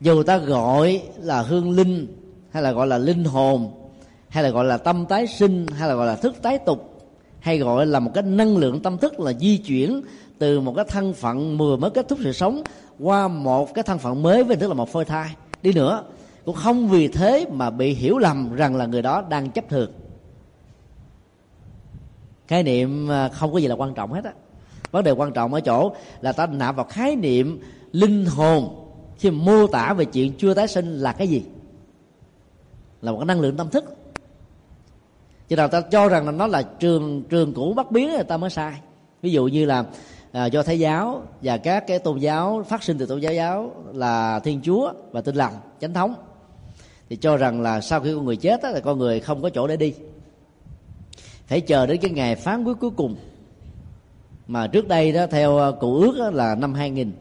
Dù 0.00 0.22
ta 0.22 0.38
gọi 0.38 1.02
là 1.18 1.42
hương 1.42 1.70
linh 1.70 2.06
hay 2.50 2.62
là 2.62 2.72
gọi 2.72 2.86
là 2.86 2.98
linh 2.98 3.24
hồn, 3.24 3.70
hay 4.28 4.42
là 4.42 4.50
gọi 4.50 4.64
là 4.64 4.76
tâm 4.76 5.06
tái 5.06 5.26
sinh, 5.26 5.66
hay 5.66 5.88
là 5.88 5.94
gọi 5.94 6.06
là 6.06 6.16
thức 6.16 6.34
tái 6.42 6.58
tục, 6.58 7.00
hay 7.40 7.58
gọi 7.58 7.86
là 7.86 8.00
một 8.00 8.10
cái 8.14 8.22
năng 8.22 8.56
lượng 8.56 8.80
tâm 8.80 8.98
thức 8.98 9.20
là 9.20 9.32
di 9.32 9.58
chuyển 9.58 10.02
từ 10.38 10.60
một 10.60 10.72
cái 10.76 10.84
thân 10.88 11.12
phận 11.12 11.58
vừa 11.58 11.76
mới 11.76 11.90
kết 11.90 12.08
thúc 12.08 12.18
sự 12.22 12.32
sống 12.32 12.62
qua 12.98 13.28
một 13.28 13.74
cái 13.74 13.84
thân 13.84 13.98
phận 13.98 14.22
mới, 14.22 14.44
với 14.44 14.56
tức 14.56 14.68
là 14.68 14.74
một 14.74 14.88
phôi 14.88 15.04
thai. 15.04 15.30
Đi 15.62 15.72
nữa, 15.72 16.04
cũng 16.44 16.54
không 16.54 16.88
vì 16.88 17.08
thế 17.08 17.46
mà 17.52 17.70
bị 17.70 17.94
hiểu 17.94 18.18
lầm 18.18 18.54
rằng 18.54 18.76
là 18.76 18.86
người 18.86 19.02
đó 19.02 19.24
đang 19.28 19.50
chấp 19.50 19.68
thường. 19.68 19.90
Khái 22.48 22.62
niệm 22.62 23.10
à, 23.10 23.28
không 23.28 23.52
có 23.52 23.58
gì 23.58 23.66
là 23.66 23.74
quan 23.74 23.94
trọng 23.94 24.12
hết 24.12 24.24
á. 24.24 24.32
Vấn 24.90 25.04
đề 25.04 25.10
quan 25.10 25.32
trọng 25.32 25.54
ở 25.54 25.60
chỗ 25.60 25.92
là 26.20 26.32
ta 26.32 26.46
nạp 26.46 26.76
vào 26.76 26.86
khái 26.88 27.16
niệm 27.16 27.60
linh 27.92 28.26
hồn 28.26 28.86
khi 29.18 29.30
mô 29.30 29.66
tả 29.66 29.94
về 29.94 30.04
chuyện 30.04 30.32
chưa 30.38 30.54
tái 30.54 30.68
sinh 30.68 30.98
là 30.98 31.12
cái 31.12 31.28
gì? 31.28 31.42
Là 33.02 33.12
một 33.12 33.18
cái 33.18 33.26
năng 33.26 33.40
lượng 33.40 33.56
tâm 33.56 33.70
thức. 33.70 33.84
Cho 35.48 35.56
nên 35.56 35.70
ta 35.70 35.80
cho 35.80 36.08
rằng 36.08 36.26
là 36.26 36.32
nó 36.32 36.46
là 36.46 36.62
trường 36.62 37.22
trường 37.22 37.54
cũ 37.54 37.72
bất 37.76 37.90
biến 37.90 38.10
thì 38.16 38.22
ta 38.28 38.36
mới 38.36 38.50
sai. 38.50 38.80
Ví 39.22 39.32
dụ 39.32 39.46
như 39.46 39.64
là 39.64 39.84
à, 40.32 40.46
do 40.46 40.62
thái 40.62 40.78
giáo 40.78 41.22
và 41.42 41.56
các 41.56 41.86
cái 41.86 41.98
tôn 41.98 42.18
giáo 42.18 42.64
phát 42.68 42.82
sinh 42.82 42.98
từ 42.98 43.06
tôn 43.06 43.20
giáo 43.20 43.32
giáo 43.32 43.74
là 43.92 44.40
thiên 44.40 44.60
chúa 44.62 44.92
và 45.12 45.20
tinh 45.20 45.36
lành 45.36 45.52
chánh 45.80 45.94
thống. 45.94 46.14
Thì 47.08 47.16
cho 47.16 47.36
rằng 47.36 47.60
là 47.60 47.80
sau 47.80 48.00
khi 48.00 48.14
con 48.14 48.24
người 48.24 48.36
chết 48.36 48.62
á, 48.62 48.70
là 48.70 48.80
con 48.80 48.98
người 48.98 49.20
không 49.20 49.42
có 49.42 49.50
chỗ 49.50 49.66
để 49.66 49.76
đi. 49.76 49.94
Phải 51.46 51.60
chờ 51.60 51.86
đến 51.86 51.98
cái 52.00 52.10
ngày 52.10 52.36
phán 52.36 52.64
quyết 52.64 52.74
cuối 52.80 52.90
cùng. 52.90 53.16
Mà 54.46 54.66
trước 54.66 54.88
đây 54.88 55.12
đó 55.12 55.26
theo 55.26 55.58
à, 55.58 55.70
cụ 55.80 55.94
ước 55.94 56.16
đó 56.18 56.30
là 56.30 56.54
năm 56.54 56.74
2000 56.74 57.12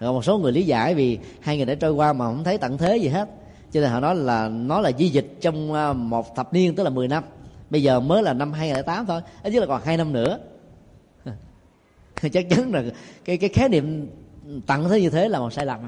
rồi 0.00 0.12
một 0.12 0.24
số 0.24 0.38
người 0.38 0.52
lý 0.52 0.62
giải 0.62 0.94
vì 0.94 1.18
2000 1.40 1.66
đã 1.66 1.74
trôi 1.74 1.92
qua 1.92 2.12
mà 2.12 2.24
không 2.24 2.44
thấy 2.44 2.58
tận 2.58 2.78
thế 2.78 2.96
gì 2.96 3.08
hết 3.08 3.28
cho 3.72 3.80
nên 3.80 3.90
họ 3.90 4.00
nói 4.00 4.16
là 4.16 4.48
nó 4.48 4.80
là 4.80 4.92
di 4.98 5.08
dịch 5.08 5.36
trong 5.40 5.72
à, 5.72 5.92
một 5.92 6.36
thập 6.36 6.52
niên, 6.52 6.74
tức 6.74 6.82
là 6.82 6.90
10 6.90 7.08
năm. 7.08 7.24
Bây 7.70 7.82
giờ 7.82 8.00
mới 8.00 8.22
là 8.22 8.32
năm 8.32 8.52
2008 8.52 9.06
thôi, 9.06 9.20
ít 9.42 9.52
nhất 9.52 9.60
là 9.60 9.66
còn 9.66 9.82
hai 9.84 9.96
năm 9.96 10.12
nữa. 10.12 10.38
Chắc 12.32 12.50
chắn 12.50 12.72
là 12.72 12.82
cái 13.24 13.36
cái 13.36 13.50
khái 13.50 13.68
niệm 13.68 14.08
tặng 14.66 14.88
thế 14.88 15.00
như 15.00 15.10
thế 15.10 15.28
là 15.28 15.38
một 15.38 15.52
sai 15.52 15.66
lầm. 15.66 15.80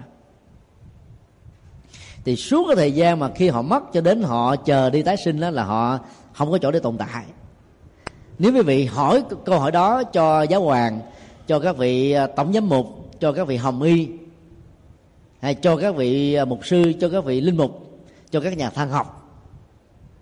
Thì 2.25 2.37
suốt 2.37 2.67
cái 2.67 2.77
thời 2.77 2.93
gian 2.93 3.19
mà 3.19 3.31
khi 3.35 3.49
họ 3.49 3.63
mất 3.63 3.93
cho 3.93 4.01
đến 4.01 4.23
họ 4.23 4.57
chờ 4.57 4.91
đi 4.91 5.03
tái 5.03 5.17
sinh 5.17 5.41
đó 5.41 5.51
là 5.51 5.65
họ 5.65 5.99
không 6.33 6.51
có 6.51 6.59
chỗ 6.59 6.71
để 6.71 6.79
tồn 6.79 6.97
tại. 6.99 7.25
Nếu 8.39 8.53
quý 8.53 8.63
vị 8.63 8.85
hỏi 8.85 9.23
câu 9.45 9.59
hỏi 9.61 9.73
đó 9.73 10.03
cho 10.05 10.43
giáo 10.43 10.63
hoàng, 10.63 11.01
cho 11.47 11.59
các 11.59 11.77
vị 11.77 12.13
à, 12.13 12.27
tổng 12.27 12.53
giám 12.53 12.69
mục, 12.69 12.87
cho 13.21 13.33
các 13.33 13.47
vị 13.47 13.57
hồng 13.57 13.83
y 13.83 14.09
hay 15.45 15.55
cho 15.55 15.77
các 15.77 15.97
vị 15.97 16.35
à, 16.35 16.45
mục 16.45 16.67
sư, 16.67 16.93
cho 17.01 17.09
các 17.09 17.25
vị 17.25 17.41
linh 17.41 17.57
mục, 17.57 18.01
cho 18.31 18.41
các 18.41 18.57
nhà 18.57 18.71
thang 18.71 18.91
học 18.91 19.31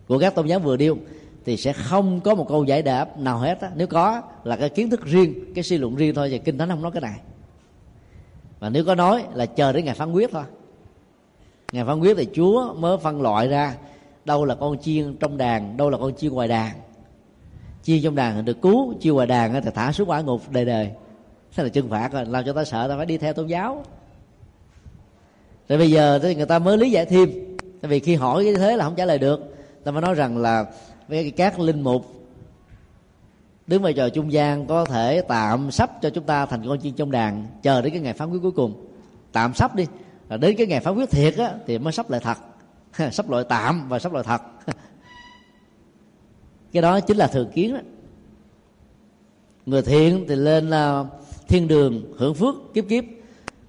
của 0.08 0.18
các 0.18 0.34
tôn 0.34 0.46
giáo 0.46 0.58
vừa 0.58 0.76
điêu 0.76 0.96
thì 1.44 1.56
sẽ 1.56 1.72
không 1.72 2.20
có 2.20 2.34
một 2.34 2.46
câu 2.48 2.64
giải 2.64 2.82
đáp 2.82 3.18
nào 3.18 3.38
hết 3.38 3.60
á. 3.60 3.70
Nếu 3.74 3.86
có 3.86 4.22
là 4.44 4.56
cái 4.56 4.68
kiến 4.68 4.90
thức 4.90 5.04
riêng, 5.04 5.54
cái 5.54 5.64
suy 5.64 5.78
luận 5.78 5.96
riêng 5.96 6.14
thôi, 6.14 6.28
và 6.32 6.38
kinh 6.38 6.58
thánh 6.58 6.68
không 6.68 6.82
nói 6.82 6.92
cái 6.92 7.00
này. 7.00 7.20
Và 8.60 8.68
nếu 8.68 8.84
có 8.84 8.94
nói 8.94 9.24
là 9.34 9.46
chờ 9.46 9.72
đến 9.72 9.84
ngày 9.84 9.94
phán 9.94 10.12
quyết 10.12 10.30
thôi. 10.32 10.44
Ngày 11.72 11.84
phán 11.84 12.00
quyết 12.00 12.16
thì 12.16 12.28
chúa 12.34 12.74
mới 12.74 12.98
phân 12.98 13.22
loại 13.22 13.48
ra 13.48 13.76
đâu 14.24 14.44
là 14.44 14.54
con 14.54 14.78
chiên 14.78 15.16
trong 15.16 15.36
đàn, 15.36 15.76
đâu 15.76 15.90
là 15.90 15.98
con 15.98 16.14
chiên 16.14 16.32
ngoài 16.32 16.48
đàn. 16.48 16.72
Chiên 17.82 18.02
trong 18.02 18.14
đàn 18.14 18.44
được 18.44 18.62
cứu, 18.62 18.94
chiên 19.00 19.14
ngoài 19.14 19.26
đàn 19.26 19.62
thì 19.62 19.70
thả 19.74 19.92
xuống 19.92 20.10
quả 20.10 20.20
ngục 20.20 20.42
đời 20.50 20.64
đời. 20.64 20.90
Thế 21.54 21.62
là 21.62 21.68
trừng 21.68 21.90
phạt 21.90 22.12
rồi 22.12 22.24
làm 22.26 22.44
cho 22.44 22.52
ta 22.52 22.64
sợ 22.64 22.88
ta 22.88 22.96
phải 22.96 23.06
đi 23.06 23.18
theo 23.18 23.32
tôn 23.32 23.46
giáo 23.46 23.84
rồi 25.68 25.78
bây 25.78 25.90
giờ 25.90 26.18
thì 26.22 26.34
người 26.34 26.46
ta 26.46 26.58
mới 26.58 26.78
lý 26.78 26.90
giải 26.90 27.06
thêm. 27.06 27.30
Tại 27.80 27.88
vì 27.88 28.00
khi 28.00 28.14
hỏi 28.14 28.44
như 28.44 28.56
thế 28.56 28.76
là 28.76 28.84
không 28.84 28.94
trả 28.96 29.04
lời 29.04 29.18
được. 29.18 29.56
Ta 29.84 29.92
mới 29.92 30.02
nói 30.02 30.14
rằng 30.14 30.38
là 30.38 30.66
với 31.08 31.30
các 31.30 31.60
linh 31.60 31.80
mục 31.80 32.22
đứng 33.66 33.82
vai 33.82 33.92
trò 33.92 34.08
trung 34.08 34.32
gian 34.32 34.66
có 34.66 34.84
thể 34.84 35.22
tạm 35.28 35.70
sắp 35.70 35.90
cho 36.02 36.10
chúng 36.10 36.24
ta 36.24 36.46
thành 36.46 36.68
con 36.68 36.80
chiên 36.80 36.94
trong 36.94 37.10
đàn, 37.10 37.46
chờ 37.62 37.82
đến 37.82 37.92
cái 37.92 38.02
ngày 38.02 38.12
phán 38.12 38.30
quyết 38.30 38.38
cuối 38.42 38.52
cùng. 38.52 38.86
Tạm 39.32 39.54
sắp 39.54 39.74
đi. 39.74 39.86
Rồi 40.28 40.38
đến 40.38 40.56
cái 40.56 40.66
ngày 40.66 40.80
phán 40.80 40.94
quyết 40.94 41.10
thiệt 41.10 41.36
á, 41.36 41.54
thì 41.66 41.78
mới 41.78 41.92
sắp 41.92 42.10
lại 42.10 42.20
thật. 42.20 42.38
Sắp 43.12 43.30
loại 43.30 43.44
tạm 43.48 43.88
và 43.88 43.98
sắp 43.98 44.12
loại 44.12 44.24
thật. 44.24 44.42
Cái 46.72 46.82
đó 46.82 47.00
chính 47.00 47.16
là 47.16 47.26
thường 47.26 47.50
kiến 47.54 47.74
đó. 47.74 47.80
Người 49.66 49.82
thiện 49.82 50.24
thì 50.28 50.34
lên 50.34 50.70
à, 50.70 51.04
thiên 51.48 51.68
đường 51.68 52.02
hưởng 52.18 52.34
phước, 52.34 52.54
kiếp 52.74 52.84
kiếp. 52.88 53.04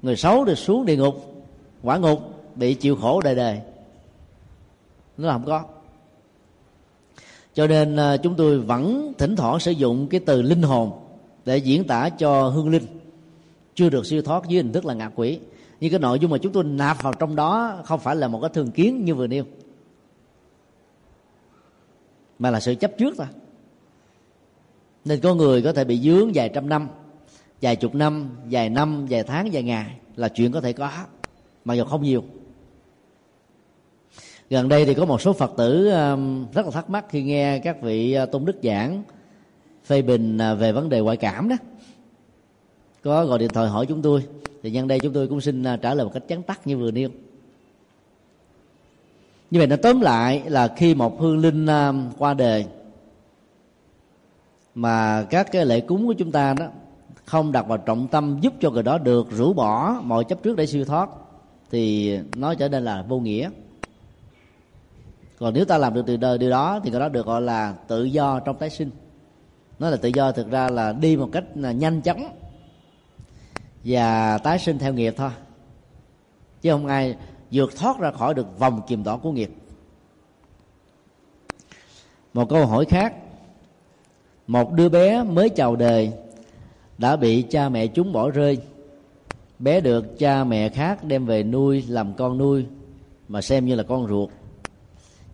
Người 0.02 0.16
xấu 0.16 0.46
thì 0.46 0.56
xuống 0.56 0.86
địa 0.86 0.98
ngục 0.98 1.33
quả 1.84 1.98
ngục 1.98 2.20
bị 2.56 2.74
chịu 2.74 2.96
khổ 2.96 3.22
đời 3.22 3.36
đời. 3.36 3.62
Nó 5.18 5.32
không 5.32 5.46
có. 5.46 5.64
Cho 7.54 7.68
nên 7.68 7.96
à, 7.96 8.18
chúng 8.18 8.36
tôi 8.36 8.60
vẫn 8.60 9.14
thỉnh 9.18 9.36
thoảng 9.36 9.60
sử 9.60 9.72
dụng 9.72 10.08
cái 10.08 10.20
từ 10.26 10.42
linh 10.42 10.62
hồn 10.62 10.92
để 11.46 11.58
diễn 11.58 11.88
tả 11.88 12.10
cho 12.10 12.48
hương 12.48 12.70
linh. 12.70 12.86
Chưa 13.76 13.90
được 13.90 14.06
siêu 14.06 14.22
thoát 14.22 14.48
dưới 14.48 14.64
hình 14.64 14.74
thức 14.74 14.86
là 14.86 14.94
ngạ 14.94 15.10
quỷ. 15.16 15.40
Nhưng 15.80 15.92
cái 15.92 16.00
nội 16.00 16.20
dung 16.20 16.32
mà 16.32 16.38
chúng 16.38 16.54
tôi 16.54 16.64
nạp 16.64 17.04
vào 17.04 17.14
trong 17.14 17.36
đó 17.36 17.82
không 17.86 18.00
phải 18.00 18.16
là 18.16 18.28
một 18.28 18.40
cái 18.42 18.50
thường 18.54 18.72
kiến 18.72 19.06
như 19.06 19.16
vừa 19.16 19.28
nêu. 19.28 19.44
Mà 22.40 22.50
là 22.50 22.60
sự 22.60 22.76
chấp 22.76 22.92
trước 22.98 23.16
thôi. 23.18 23.28
Nên 25.06 25.20
có 25.20 25.36
người 25.36 25.62
có 25.62 25.74
thể 25.74 25.84
bị 25.84 26.00
dướng 26.00 26.32
vài 26.34 26.50
trăm 26.50 26.70
năm, 26.70 26.88
vài 27.62 27.76
chục 27.76 27.96
năm, 27.96 28.30
vài 28.52 28.70
năm, 28.70 29.06
vài 29.10 29.24
tháng, 29.24 29.50
vài 29.52 29.64
ngày 29.64 29.98
là 30.16 30.30
chuyện 30.30 30.52
có 30.52 30.62
thể 30.62 30.74
có 30.74 30.90
mà 31.66 31.74
dù 31.74 31.84
không 31.84 32.04
nhiều. 32.04 32.24
Gần 34.50 34.70
đây 34.70 34.86
thì 34.86 34.94
có 34.94 35.06
một 35.06 35.22
số 35.22 35.34
phật 35.34 35.52
tử 35.58 35.90
um, 35.90 36.52
rất 36.52 36.66
là 36.66 36.72
thắc 36.72 36.90
mắc 36.90 37.06
khi 37.10 37.24
nghe 37.24 37.60
các 37.60 37.82
vị 37.82 38.18
uh, 38.24 38.32
tôn 38.32 38.46
đức 38.46 38.56
giảng 38.64 39.04
phê 39.86 40.02
bình 40.02 40.38
à, 40.38 40.54
về 40.54 40.72
vấn 40.72 40.90
đề 40.90 41.00
ngoại 41.00 41.18
cảm 41.18 41.50
đó. 41.50 41.56
Có 43.04 43.26
gọi 43.26 43.40
điện 43.40 43.50
thoại 43.50 43.70
hỏi 43.70 43.86
chúng 43.86 44.02
tôi, 44.02 44.24
thì 44.64 44.72
nhân 44.72 44.88
đây 44.88 45.00
chúng 45.00 45.14
tôi 45.14 45.28
cũng 45.28 45.42
xin 45.42 45.64
à, 45.64 45.78
trả 45.78 45.94
lời 45.94 46.06
một 46.06 46.12
cách 46.14 46.24
chắn 46.28 46.44
tắt 46.44 46.68
như 46.68 46.78
vừa 46.78 46.92
nêu. 46.92 47.10
Như 49.52 49.60
vậy 49.60 49.68
nó 49.68 49.76
tóm 49.76 50.02
lại 50.02 50.44
là 50.46 50.74
khi 50.78 50.96
một 50.96 51.20
hương 51.20 51.38
linh 51.38 51.66
um, 51.66 52.12
qua 52.18 52.34
đời, 52.34 52.66
mà 54.76 55.26
các 55.30 55.52
cái 55.52 55.66
lễ 55.66 55.82
cúng 55.82 56.08
của 56.08 56.14
chúng 56.14 56.32
ta 56.32 56.54
đó 56.54 56.66
không 57.26 57.52
đặt 57.52 57.68
vào 57.68 57.78
trọng 57.78 58.08
tâm 58.08 58.38
giúp 58.42 58.54
cho 58.60 58.70
người 58.70 58.84
đó 58.84 58.98
được 58.98 59.28
rũ 59.32 59.54
bỏ 59.54 60.02
mọi 60.04 60.24
chấp 60.24 60.44
trước 60.44 60.58
để 60.58 60.66
siêu 60.66 60.86
thoát 60.86 61.10
thì 61.74 62.20
nó 62.36 62.54
trở 62.54 62.70
nên 62.70 62.84
là 62.84 63.02
vô 63.02 63.20
nghĩa. 63.20 63.50
Còn 65.40 65.54
nếu 65.54 65.66
ta 65.66 65.78
làm 65.78 65.94
được 65.94 66.04
từ 66.08 66.18
đời 66.18 66.38
điều 66.38 66.50
đó, 66.50 66.80
thì 66.84 66.92
cái 66.92 67.00
đó 67.00 67.10
được 67.10 67.26
gọi 67.26 67.42
là 67.42 67.74
tự 67.88 68.04
do 68.04 68.40
trong 68.40 68.58
tái 68.58 68.70
sinh. 68.70 68.90
Nó 69.80 69.90
là 69.90 69.98
tự 69.98 70.10
do 70.14 70.32
thực 70.32 70.52
ra 70.52 70.70
là 70.70 70.94
đi 70.94 71.18
một 71.18 71.30
cách 71.32 71.58
nhanh 71.58 72.02
chóng 72.02 72.38
và 73.84 74.38
tái 74.38 74.60
sinh 74.60 74.78
theo 74.78 74.94
nghiệp 74.94 75.14
thôi. 75.18 75.30
Chứ 76.62 76.72
không 76.72 76.88
ai 76.88 77.16
vượt 77.52 77.76
thoát 77.76 78.00
ra 78.00 78.12
khỏi 78.12 78.34
được 78.34 78.60
vòng 78.60 78.82
kiềm 78.88 79.04
tỏ 79.04 79.18
của 79.18 79.32
nghiệp. 79.32 79.52
Một 82.34 82.50
câu 82.50 82.66
hỏi 82.66 82.86
khác. 82.86 83.16
Một 84.48 84.72
đứa 84.72 84.90
bé 84.90 85.24
mới 85.24 85.50
chào 85.50 85.76
đời 85.76 86.12
đã 86.98 87.16
bị 87.16 87.42
cha 87.42 87.70
mẹ 87.70 87.88
chúng 87.88 88.14
bỏ 88.14 88.30
rơi 88.30 88.58
bé 89.64 89.82
được 89.82 90.20
cha 90.20 90.44
mẹ 90.44 90.70
khác 90.70 91.04
đem 91.04 91.26
về 91.26 91.44
nuôi 91.44 91.84
làm 91.88 92.14
con 92.14 92.38
nuôi 92.38 92.66
mà 93.28 93.42
xem 93.42 93.66
như 93.66 93.76
là 93.76 93.84
con 93.84 94.08
ruột. 94.08 94.30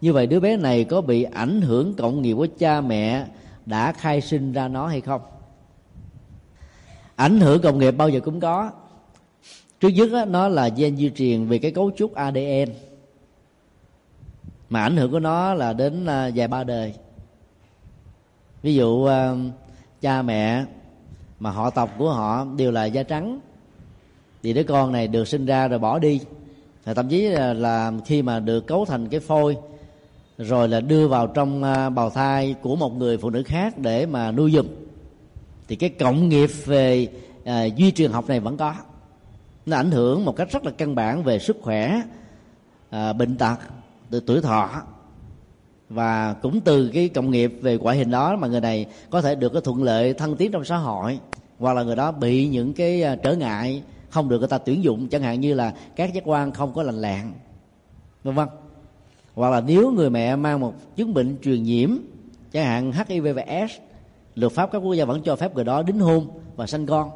Như 0.01 0.14
vậy 0.14 0.27
đứa 0.27 0.39
bé 0.39 0.57
này 0.57 0.84
có 0.84 1.01
bị 1.01 1.23
ảnh 1.23 1.61
hưởng 1.61 1.93
cộng 1.93 2.22
nghiệp 2.22 2.34
của 2.34 2.47
cha 2.57 2.81
mẹ 2.81 3.26
đã 3.65 3.91
khai 3.91 4.22
sinh 4.22 4.53
ra 4.53 4.68
nó 4.68 4.88
hay 4.88 5.01
không? 5.01 5.22
Ảnh 7.15 7.39
hưởng 7.39 7.61
cộng 7.61 7.80
nghiệp 7.80 7.91
bao 7.91 8.10
giờ 8.10 8.19
cũng 8.19 8.39
có. 8.39 8.72
Trước 9.80 9.89
nhất 9.89 10.10
đó, 10.11 10.26
nó 10.26 10.47
là 10.47 10.68
gen 10.68 10.97
di 10.97 11.10
truyền 11.10 11.45
về 11.45 11.57
cái 11.57 11.72
cấu 11.72 11.91
trúc 11.97 12.14
adn 12.14 12.69
mà 14.69 14.81
ảnh 14.84 14.97
hưởng 14.97 15.11
của 15.11 15.19
nó 15.19 15.53
là 15.53 15.73
đến 15.73 16.06
à, 16.06 16.31
vài 16.35 16.47
ba 16.47 16.64
đời. 16.64 16.93
Ví 18.61 18.76
dụ 18.76 19.06
à, 19.06 19.35
cha 20.01 20.22
mẹ 20.22 20.65
mà 21.39 21.51
họ 21.51 21.69
tộc 21.69 21.89
của 21.97 22.14
họ 22.14 22.45
đều 22.57 22.72
là 22.72 22.85
da 22.85 23.03
trắng 23.03 23.39
thì 24.44 24.53
đứa 24.53 24.64
con 24.64 24.91
này 24.91 25.07
được 25.07 25.28
sinh 25.28 25.45
ra 25.45 25.68
rồi 25.68 25.80
bỏ 25.80 25.99
đi. 25.99 26.20
Và 26.84 26.94
thậm 26.94 27.10
chí 27.10 27.22
là, 27.22 27.53
là 27.53 27.91
khi 28.06 28.22
mà 28.22 28.40
được 28.40 28.68
cấu 28.68 28.86
thành 28.86 29.07
cái 29.07 29.20
phôi 29.20 29.57
rồi 30.38 30.68
là 30.68 30.80
đưa 30.80 31.07
vào 31.07 31.28
trong 31.28 31.64
à, 31.64 31.90
bào 31.90 32.10
thai 32.10 32.56
của 32.61 32.76
một 32.76 32.98
người 32.98 33.18
phụ 33.18 33.30
nữ 33.30 33.44
khác 33.44 33.78
để 33.78 34.06
mà 34.06 34.32
nuôi 34.32 34.52
giùm 34.52 34.68
thì 35.68 35.76
cái 35.76 35.90
cộng 35.90 36.30
nghiệp 36.30 36.49
về 36.66 37.07
uh, 37.41 37.76
duy 37.76 37.91
truyền 37.91 38.11
học 38.11 38.30
này 38.30 38.40
vẫn 38.40 38.57
có. 38.57 38.74
Nó 39.66 39.78
ảnh 39.78 39.91
hưởng 39.91 40.26
một 40.26 40.36
cách 40.36 40.52
rất 40.52 40.66
là 40.66 40.72
căn 40.72 40.95
bản 40.95 41.24
về 41.24 41.40
sức 41.40 41.57
khỏe 41.61 42.02
à, 42.90 43.14
bệnh 43.14 43.38
tật 43.38 43.56
từ 44.10 44.20
tuổi 44.20 44.41
thọ. 44.41 44.70
Và 45.90 46.34
cũng 46.34 46.61
từ 46.61 46.91
cái 46.94 47.10
cộng 47.10 47.32
nghiệp 47.32 47.53
về 47.61 47.78
ngoại 47.78 47.98
hình 47.98 48.11
đó 48.11 48.36
mà 48.36 48.48
người 48.48 48.61
này 48.61 48.86
có 49.10 49.22
thể 49.22 49.36
được 49.36 49.53
cái 49.53 49.61
thuận 49.61 49.84
lợi 49.84 50.14
thăng 50.14 50.36
tiến 50.36 50.52
trong 50.52 50.66
xã 50.66 50.78
hội 50.78 51.20
hoặc 51.60 51.74
là 51.74 51.84
người 51.84 51.95
đó 51.95 52.11
bị 52.11 52.48
những 52.48 52.74
cái 52.74 53.03
à, 53.03 53.16
trở 53.16 53.36
ngại 53.36 53.84
không 54.10 54.30
được 54.30 54.40
người 54.40 54.48
ta 54.48 54.57
tuyển 54.57 54.84
dụng, 54.84 55.07
chẳng 55.07 55.22
hạn 55.22 55.40
như 55.41 55.53
là 55.53 55.73
các 55.95 56.14
giác 56.14 56.23
quan 56.26 56.52
không 56.52 56.73
có 56.73 56.84
lành 56.84 57.02
lặn, 57.02 57.34
vân 58.23 58.36
vân. 58.36 58.48
Hoặc 59.36 59.49
là 59.49 59.61
nếu 59.61 59.91
người 59.91 60.10
mẹ 60.10 60.36
mang 60.36 60.60
một 60.60 60.73
chứng 60.95 61.14
bệnh 61.14 61.38
truyền 61.41 61.64
nhiễm, 61.64 61.90
chẳng 62.52 62.65
hạn 62.65 62.91
hiv 63.07 63.27
và 63.36 63.68
s, 63.69 63.72
luật 64.36 64.52
pháp 64.52 64.72
các 64.72 64.77
quốc 64.77 64.94
gia 64.94 65.06
vẫn 65.06 65.22
cho 65.22 65.36
phép 65.36 65.56
người 65.56 65.64
đó 65.64 65.84
đính 65.84 65.99
hôn 65.99 66.27
và 66.56 66.68
sanh 66.68 66.86
con. 66.86 67.11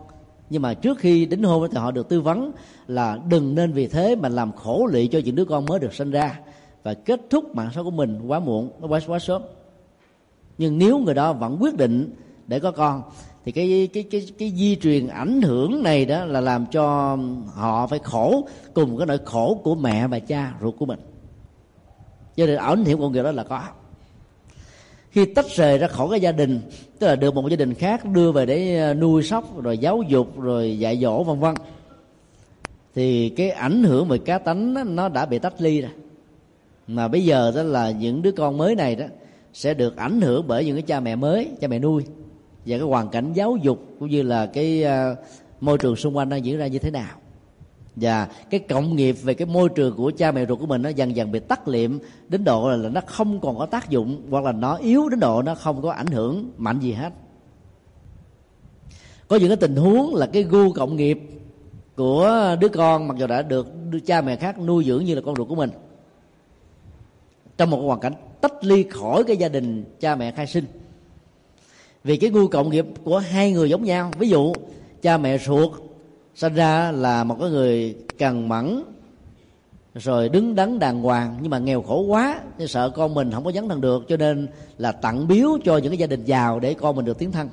Nhưng 0.50 0.62
mà 0.62 0.74
trước 0.74 0.98
khi 1.00 1.26
đính 1.26 1.44
hôn 1.44 1.68
thì 1.72 1.78
họ 1.78 1.92
được 1.92 2.10
tư 2.10 2.22
vấn 2.22 2.52
là 2.88 3.20
đừng 3.30 3.56
nên 3.56 3.72
vì 3.72 3.88
thế 3.88 4.16
mà 4.16 4.30
làm 4.30 4.52
khổ 4.52 4.86
lụy 4.86 5.08
cho 5.08 5.20
những 5.26 5.36
đứa 5.36 5.46
con 5.46 5.66
mới 5.66 5.80
được 5.80 5.94
sinh 5.94 6.12
ra 6.12 6.40
và 6.84 6.94
kết 6.94 7.22
thúc 7.30 7.56
mạng 7.56 7.70
sống 7.76 7.86
của 7.86 7.92
mình 7.92 8.22
quá 8.28 8.40
muộn, 8.40 8.72
quá 8.82 9.00
quá 9.08 9.20
sớm. 9.20 9.42
Nhưng 10.58 10.78
nếu 10.78 10.98
người 10.98 11.14
đó 11.14 11.34
vẫn 11.34 11.58
quyết 11.60 11.78
định 11.78 12.14
để 12.48 12.60
có 12.60 12.72
con 12.72 13.02
thì 13.46 13.52
cái 13.52 13.90
cái 13.94 14.04
cái 14.04 14.28
cái 14.38 14.54
di 14.56 14.76
truyền 14.76 15.08
ảnh 15.08 15.42
hưởng 15.42 15.84
này 15.84 16.06
đó 16.06 16.26
là 16.26 16.42
làm 16.42 16.66
cho 16.66 17.18
họ 17.54 17.88
phải 17.88 18.00
khổ 18.00 18.48
cùng 18.74 18.98
cái 18.98 19.08
nỗi 19.08 19.20
khổ 19.26 19.60
của 19.64 19.76
mẹ 19.76 20.08
và 20.08 20.20
cha 20.20 20.54
ruột 20.62 20.76
của 20.80 20.86
mình. 20.86 21.00
Cho 22.36 22.46
nên 22.46 22.58
ảnh 22.58 22.86
hưởng 22.86 23.00
của 23.00 23.10
người 23.10 23.24
đó 23.24 23.32
là 23.32 23.44
có. 23.44 23.62
Khi 25.12 25.26
tách 25.26 25.50
rời 25.56 25.78
ra 25.78 25.88
khỏi 25.88 26.08
cái 26.12 26.22
gia 26.22 26.32
đình 26.32 26.62
tức 27.00 27.08
là 27.08 27.16
được 27.16 27.36
một 27.36 27.50
gia 27.50 27.56
đình 27.56 27.74
khác 27.74 28.06
đưa 28.06 28.32
về 28.32 28.46
để 28.46 28.78
ờ, 28.78 28.94
nuôi 28.94 29.24
sóc 29.24 29.64
rồi 29.64 29.78
giáo 29.78 30.02
dục 30.02 30.42
rồi 30.42 30.80
dạy 30.80 31.00
dỗ 31.02 31.24
vân 31.24 31.40
vân 31.40 31.56
thì 32.96 33.30
cái 33.30 33.50
ảnh 33.50 33.84
hưởng 33.84 34.08
về 34.08 34.18
cá 34.18 34.38
tánh 34.38 34.74
đó, 34.74 34.84
nó 34.84 35.10
đã 35.10 35.26
bị 35.26 35.40
tách 35.40 35.62
ly 35.62 35.82
rồi. 35.82 35.92
Mà 36.88 37.08
bây 37.08 37.26
giờ 37.26 37.52
đó 37.56 37.64
là 37.64 37.92
những 37.92 38.22
đứa 38.22 38.32
con 38.32 38.58
mới 38.58 38.76
này 38.76 38.96
đó 38.96 39.06
sẽ 39.54 39.74
được 39.74 39.98
ảnh 39.98 40.22
hưởng 40.22 40.48
bởi 40.48 40.66
những 40.66 40.76
cái 40.76 40.82
cha 40.82 41.00
mẹ 41.00 41.16
mới 41.16 41.50
cha 41.62 41.68
mẹ 41.68 41.80
nuôi 41.80 42.04
và 42.66 42.78
cái 42.78 42.88
hoàn 42.88 43.10
cảnh 43.10 43.34
giáo 43.34 43.56
dục 43.56 43.80
cũng 44.00 44.10
như 44.10 44.22
là 44.22 44.46
cái 44.46 44.86
uh, 44.86 45.18
môi 45.62 45.78
trường 45.78 45.96
xung 45.96 46.18
quanh 46.18 46.30
đang 46.30 46.46
diễn 46.46 46.58
ra 46.58 46.68
như 46.68 46.80
thế 46.80 46.92
nào. 46.92 47.16
Và 47.96 48.28
cái 48.50 48.60
cộng 48.60 48.96
nghiệp 48.96 49.16
về 49.24 49.34
cái 49.34 49.46
môi 49.46 49.70
trường 49.70 49.96
của 49.96 50.12
cha 50.18 50.32
mẹ 50.32 50.46
ruột 50.46 50.60
của 50.60 50.66
mình 50.66 50.82
nó 50.82 50.90
dần 50.90 51.16
dần 51.16 51.32
bị 51.32 51.40
tắt 51.40 51.68
liệm 51.68 52.00
đến 52.30 52.44
độ 52.44 52.72
là 52.76 52.90
nó 52.90 53.02
không 53.08 53.40
còn 53.40 53.58
có 53.58 53.66
tác 53.66 53.90
dụng 53.90 54.22
hoặc 54.30 54.44
là 54.44 54.52
nó 54.52 54.76
yếu 54.76 55.10
đến 55.10 55.20
độ 55.20 55.42
nó 55.42 55.56
không 55.56 55.82
có 55.82 55.92
ảnh 55.92 56.08
hưởng 56.08 56.52
mạnh 56.58 56.80
gì 56.80 56.92
hết. 56.92 57.14
Có 59.28 59.36
những 59.36 59.48
cái 59.48 59.58
tình 59.58 59.76
huống 59.76 60.16
là 60.16 60.26
cái 60.26 60.44
gu 60.44 60.74
cộng 60.74 60.96
nghiệp 60.96 61.20
của 61.96 62.56
đứa 62.62 62.68
con 62.68 63.08
mặc 63.08 63.18
dù 63.18 63.28
đã 63.28 63.42
được 63.42 63.68
cha 64.06 64.22
mẹ 64.22 64.36
khác 64.36 64.60
nuôi 64.60 64.84
dưỡng 64.84 65.06
như 65.06 65.16
là 65.16 65.22
con 65.26 65.36
ruột 65.36 65.50
của 65.50 65.56
mình 65.56 65.70
trong 67.58 67.70
một 67.70 67.78
hoàn 67.78 68.00
cảnh 68.00 68.14
tách 68.42 68.64
ly 68.64 68.84
khỏi 68.84 69.24
cái 69.24 69.38
gia 69.38 69.50
đình 69.50 69.84
cha 70.00 70.16
mẹ 70.16 70.32
khai 70.32 70.48
sinh 70.48 70.66
vì 72.04 72.18
cái 72.18 72.30
ngu 72.30 72.48
cộng 72.48 72.70
nghiệp 72.70 72.86
của 73.04 73.18
hai 73.18 73.52
người 73.52 73.70
giống 73.70 73.84
nhau. 73.84 74.12
Ví 74.18 74.30
dụ, 74.30 74.54
cha 75.02 75.18
mẹ 75.18 75.38
ruột 75.38 75.72
sinh 76.36 76.54
ra 76.54 76.92
là 76.92 77.24
một 77.24 77.38
cái 77.40 77.50
người 77.50 77.96
cần 78.18 78.50
mẫn, 78.50 78.84
rồi 79.96 80.30
đứng 80.30 80.56
đắn 80.56 80.80
đàng 80.80 81.02
hoàng, 81.02 81.38
nhưng 81.42 81.50
mà 81.50 81.60
nghèo 81.60 81.82
khổ 81.82 82.02
quá, 82.02 82.42
nên 82.58 82.68
sợ 82.68 82.90
con 82.90 83.14
mình 83.14 83.32
không 83.32 83.44
có 83.44 83.52
dấn 83.52 83.70
thân 83.70 83.82
được, 83.82 84.06
cho 84.08 84.18
nên 84.18 84.48
là 84.78 84.92
tặng 84.92 85.28
biếu 85.28 85.58
cho 85.64 85.78
những 85.78 85.92
cái 85.92 85.98
gia 85.98 86.08
đình 86.08 86.26
giàu 86.26 86.60
để 86.60 86.74
con 86.74 86.96
mình 86.96 87.06
được 87.06 87.18
tiến 87.18 87.32
thân. 87.32 87.50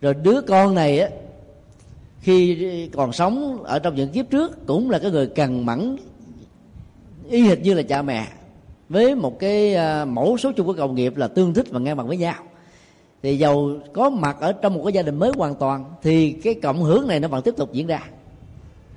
Rồi 0.00 0.14
đứa 0.14 0.40
con 0.40 0.74
này 0.74 1.00
á, 1.00 1.08
khi 2.20 2.88
còn 2.92 3.12
sống 3.12 3.64
ở 3.64 3.78
trong 3.78 3.94
những 3.94 4.08
kiếp 4.08 4.30
trước, 4.30 4.66
cũng 4.66 4.90
là 4.90 4.98
cái 4.98 5.10
người 5.10 5.26
cần 5.26 5.66
mẫn, 5.66 5.96
y 7.30 7.42
hệt 7.42 7.60
như 7.60 7.74
là 7.74 7.82
cha 7.82 8.02
mẹ, 8.02 8.26
với 8.88 9.14
một 9.14 9.38
cái 9.38 9.74
à, 9.74 10.04
mẫu 10.04 10.38
số 10.38 10.52
chung 10.52 10.66
của 10.66 10.72
cộng 10.72 10.94
nghiệp 10.94 11.16
là 11.16 11.28
tương 11.28 11.54
thích 11.54 11.66
và 11.70 11.80
ngang 11.80 11.96
bằng 11.96 12.08
với 12.08 12.16
nhau 12.16 12.34
thì 13.22 13.38
giàu 13.38 13.70
có 13.92 14.10
mặt 14.10 14.36
ở 14.40 14.52
trong 14.52 14.74
một 14.74 14.80
cái 14.84 14.92
gia 14.92 15.02
đình 15.02 15.18
mới 15.18 15.32
hoàn 15.36 15.54
toàn, 15.54 15.84
thì 16.02 16.32
cái 16.32 16.54
cộng 16.54 16.82
hưởng 16.82 17.06
này 17.06 17.20
nó 17.20 17.28
vẫn 17.28 17.42
tiếp 17.42 17.54
tục 17.56 17.72
diễn 17.72 17.86
ra. 17.86 18.00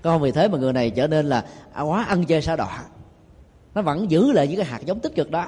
Còn 0.02 0.22
vì 0.22 0.31
thế 0.31 0.48
mà 0.48 0.57
người 0.57 0.73
này 0.73 0.89
trở 0.89 1.07
nên 1.07 1.26
là 1.26 1.45
quá 1.84 2.03
ăn 2.03 2.26
chơi 2.26 2.41
sao 2.41 2.57
đọa. 2.57 2.84
Nó 3.76 3.81
vẫn 3.81 4.11
giữ 4.11 4.31
lại 4.31 4.48
những 4.48 4.57
cái 4.57 4.65
hạt 4.65 4.85
giống 4.85 4.99
tích 4.99 5.15
cực 5.15 5.31
đó. 5.31 5.45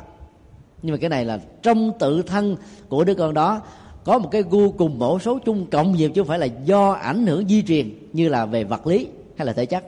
Nhưng 0.82 0.92
mà 0.92 0.98
cái 0.98 1.10
này 1.10 1.26
là 1.26 1.40
trong 1.62 1.92
tự 2.00 2.22
thân 2.22 2.56
của 2.90 3.04
đứa 3.04 3.14
con 3.14 3.34
đó, 3.34 3.62
có 4.04 4.20
một 4.20 4.30
cái 4.32 4.44
gu 4.50 4.72
cùng 4.72 5.00
mẫu 5.00 5.20
số 5.20 5.40
chung 5.40 5.66
cộng 5.66 5.92
nghiệp 5.92 6.12
chứ 6.16 6.22
không 6.22 6.28
phải 6.28 6.40
là 6.40 6.46
do 6.46 6.92
ảnh 6.92 7.28
hưởng 7.28 7.48
di 7.48 7.64
truyền 7.64 7.90
như 8.14 8.30
là 8.30 8.46
về 8.46 8.64
vật 8.64 8.88
lý 8.88 9.08
hay 9.38 9.46
là 9.46 9.54
thể 9.54 9.66
chất. 9.66 9.84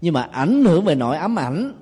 Nhưng 0.00 0.14
mà 0.14 0.22
ảnh 0.22 0.64
hưởng 0.64 0.84
về 0.84 0.94
nội 0.94 1.16
ám 1.16 1.38
ảnh 1.38 1.72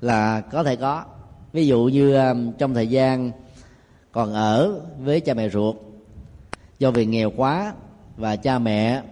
là 0.00 0.40
có 0.40 0.62
thể 0.62 0.76
có. 0.76 1.04
Ví 1.52 1.66
dụ 1.66 1.84
như 1.84 2.14
um, 2.14 2.52
trong 2.52 2.74
thời 2.74 2.86
gian 2.86 3.30
còn 4.14 4.32
ở 4.32 4.80
với 4.98 5.20
cha 5.20 5.34
mẹ 5.34 5.48
ruột. 5.48 5.76
Do 6.78 6.90
vì 6.90 7.06
nghèo 7.06 7.30
quá 7.36 7.74
và 8.16 8.36
cha 8.36 8.58
mẹ 8.58 9.02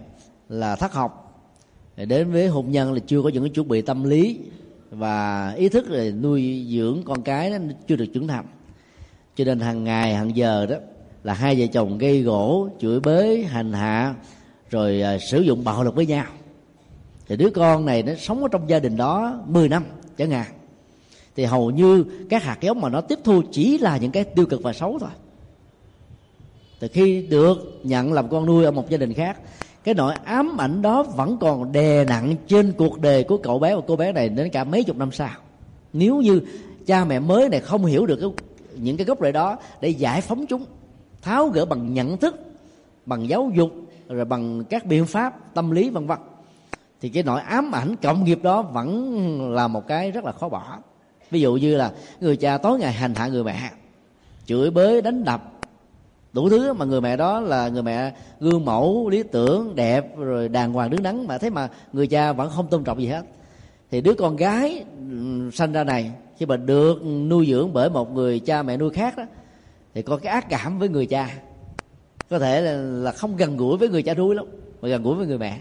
là 0.49 0.75
thất 0.75 0.93
học 0.93 1.19
đến 1.97 2.31
với 2.31 2.47
hôn 2.47 2.71
nhân 2.71 2.93
là 2.93 2.99
chưa 3.07 3.21
có 3.21 3.29
những 3.29 3.53
chuẩn 3.53 3.67
bị 3.67 3.81
tâm 3.81 4.03
lý 4.03 4.39
và 4.91 5.51
ý 5.57 5.69
thức 5.69 5.85
để 5.89 6.11
nuôi 6.11 6.67
dưỡng 6.69 7.01
con 7.05 7.21
cái 7.21 7.49
nó 7.49 7.57
chưa 7.87 7.95
được 7.95 8.05
trưởng 8.13 8.27
thành. 8.27 8.45
Cho 9.35 9.45
nên 9.45 9.59
hàng 9.59 9.83
ngày 9.83 10.15
hàng 10.15 10.35
giờ 10.35 10.65
đó 10.65 10.75
là 11.23 11.33
hai 11.33 11.55
vợ 11.55 11.67
chồng 11.73 11.97
gây 11.97 12.21
gỗ 12.21 12.69
chửi 12.79 12.99
bới 12.99 13.43
hành 13.43 13.73
hạ 13.73 14.15
rồi 14.69 15.01
à, 15.01 15.17
sử 15.17 15.41
dụng 15.41 15.63
bạo 15.63 15.83
lực 15.83 15.95
với 15.95 16.05
nhau. 16.05 16.25
Thì 17.27 17.37
đứa 17.37 17.49
con 17.49 17.85
này 17.85 18.03
nó 18.03 18.13
sống 18.15 18.41
ở 18.41 18.47
trong 18.51 18.69
gia 18.69 18.79
đình 18.79 18.97
đó 18.97 19.41
10 19.47 19.69
năm 19.69 19.83
chẳng 20.17 20.31
hạn 20.31 20.62
thì 21.35 21.45
hầu 21.45 21.71
như 21.71 22.05
các 22.29 22.43
hạt 22.43 22.57
giống 22.61 22.81
mà 22.81 22.89
nó 22.89 23.01
tiếp 23.01 23.19
thu 23.23 23.41
chỉ 23.51 23.77
là 23.77 23.97
những 23.97 24.11
cái 24.11 24.23
tiêu 24.23 24.45
cực 24.45 24.63
và 24.63 24.73
xấu 24.73 24.99
thôi. 24.99 25.09
Từ 26.79 26.87
khi 26.93 27.27
được 27.29 27.79
nhận 27.83 28.13
làm 28.13 28.29
con 28.29 28.45
nuôi 28.45 28.65
ở 28.65 28.71
một 28.71 28.89
gia 28.89 28.97
đình 28.97 29.13
khác 29.13 29.37
cái 29.83 29.93
nỗi 29.95 30.13
ám 30.23 30.61
ảnh 30.61 30.81
đó 30.81 31.03
vẫn 31.03 31.37
còn 31.37 31.71
đè 31.71 32.05
nặng 32.05 32.35
trên 32.47 32.73
cuộc 32.77 32.99
đời 32.99 33.23
của 33.23 33.37
cậu 33.37 33.59
bé 33.59 33.75
và 33.75 33.81
cô 33.87 33.95
bé 33.95 34.11
này 34.11 34.29
đến 34.29 34.49
cả 34.49 34.63
mấy 34.63 34.83
chục 34.83 34.97
năm 34.97 35.11
sau. 35.11 35.29
Nếu 35.93 36.21
như 36.21 36.41
cha 36.85 37.05
mẹ 37.05 37.19
mới 37.19 37.49
này 37.49 37.59
không 37.59 37.85
hiểu 37.85 38.05
được 38.05 38.19
cái, 38.21 38.29
những 38.75 38.97
cái 38.97 39.05
gốc 39.05 39.17
rễ 39.21 39.31
đó 39.31 39.57
để 39.81 39.89
giải 39.89 40.21
phóng 40.21 40.45
chúng 40.45 40.65
tháo 41.21 41.47
gỡ 41.47 41.65
bằng 41.65 41.93
nhận 41.93 42.17
thức 42.17 42.35
bằng 43.05 43.29
giáo 43.29 43.51
dục 43.55 43.71
rồi 44.09 44.25
bằng 44.25 44.63
các 44.69 44.85
biện 44.85 45.05
pháp 45.05 45.53
tâm 45.53 45.71
lý 45.71 45.89
vân 45.89 46.07
vân 46.07 46.17
thì 47.01 47.09
cái 47.09 47.23
nỗi 47.23 47.41
ám 47.41 47.75
ảnh 47.75 47.95
cộng 48.01 48.23
nghiệp 48.23 48.39
đó 48.43 48.61
vẫn 48.61 49.51
là 49.53 49.67
một 49.67 49.87
cái 49.87 50.11
rất 50.11 50.23
là 50.23 50.31
khó 50.31 50.49
bỏ 50.49 50.77
ví 51.33 51.41
dụ 51.41 51.55
như 51.55 51.75
là 51.75 51.91
người 52.21 52.37
cha 52.37 52.57
tối 52.57 52.79
ngày 52.79 52.93
hành 52.93 53.15
hạ 53.15 53.27
người 53.27 53.43
mẹ 53.43 53.71
chửi 54.45 54.71
bới 54.71 55.01
đánh 55.01 55.23
đập 55.23 55.53
đủ 56.33 56.49
thứ 56.49 56.73
mà 56.73 56.85
người 56.85 57.01
mẹ 57.01 57.17
đó 57.17 57.39
là 57.39 57.67
người 57.67 57.83
mẹ 57.83 58.13
gương 58.39 58.65
mẫu 58.65 59.09
lý 59.09 59.23
tưởng 59.23 59.75
đẹp 59.75 60.17
rồi 60.17 60.49
đàng 60.49 60.73
hoàng 60.73 60.89
đứng 60.89 61.03
đắn 61.03 61.27
mà. 61.27 61.37
Thế 61.37 61.49
mà 61.49 61.69
người 61.93 62.07
cha 62.07 62.33
vẫn 62.33 62.49
không 62.49 62.67
tôn 62.67 62.83
trọng 62.83 63.01
gì 63.01 63.07
hết. 63.07 63.25
Thì 63.91 64.01
đứa 64.01 64.13
con 64.13 64.35
gái 64.35 64.83
ừ, 65.09 65.49
sanh 65.53 65.71
ra 65.71 65.83
này 65.83 66.11
khi 66.37 66.45
mà 66.45 66.57
được 66.57 67.05
nuôi 67.05 67.45
dưỡng 67.49 67.73
bởi 67.73 67.89
một 67.89 68.13
người 68.13 68.39
cha 68.39 68.63
mẹ 68.63 68.77
nuôi 68.77 68.89
khác 68.89 69.17
đó 69.17 69.23
thì 69.93 70.01
có 70.01 70.17
cái 70.17 70.33
ác 70.33 70.49
cảm 70.49 70.79
với 70.79 70.89
người 70.89 71.05
cha. 71.05 71.29
Có 72.29 72.39
thể 72.39 72.61
là, 72.61 72.71
là 72.77 73.11
không 73.11 73.37
gần 73.37 73.57
gũi 73.57 73.77
với 73.77 73.89
người 73.89 74.03
cha 74.03 74.13
nuôi 74.13 74.35
lắm 74.35 74.45
mà 74.81 74.89
gần 74.89 75.03
gũi 75.03 75.15
với 75.15 75.27
người 75.27 75.37
mẹ. 75.37 75.59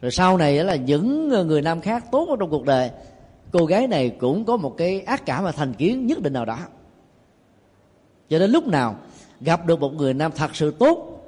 Rồi 0.00 0.10
sau 0.10 0.38
này 0.38 0.64
là 0.64 0.76
những 0.76 1.28
người 1.28 1.62
nam 1.62 1.80
khác 1.80 2.04
tốt 2.12 2.28
ở 2.30 2.36
trong 2.40 2.50
cuộc 2.50 2.64
đời 2.64 2.90
cô 3.58 3.64
gái 3.64 3.86
này 3.86 4.10
cũng 4.10 4.44
có 4.44 4.56
một 4.56 4.76
cái 4.76 5.00
ác 5.00 5.26
cảm 5.26 5.44
và 5.44 5.52
thành 5.52 5.74
kiến 5.74 6.06
nhất 6.06 6.22
định 6.22 6.32
nào 6.32 6.44
đó. 6.44 6.58
Cho 8.28 8.38
đến 8.38 8.50
lúc 8.50 8.66
nào 8.66 8.96
gặp 9.40 9.66
được 9.66 9.80
một 9.80 9.94
người 9.94 10.14
nam 10.14 10.32
thật 10.36 10.56
sự 10.56 10.70
tốt, 10.70 11.24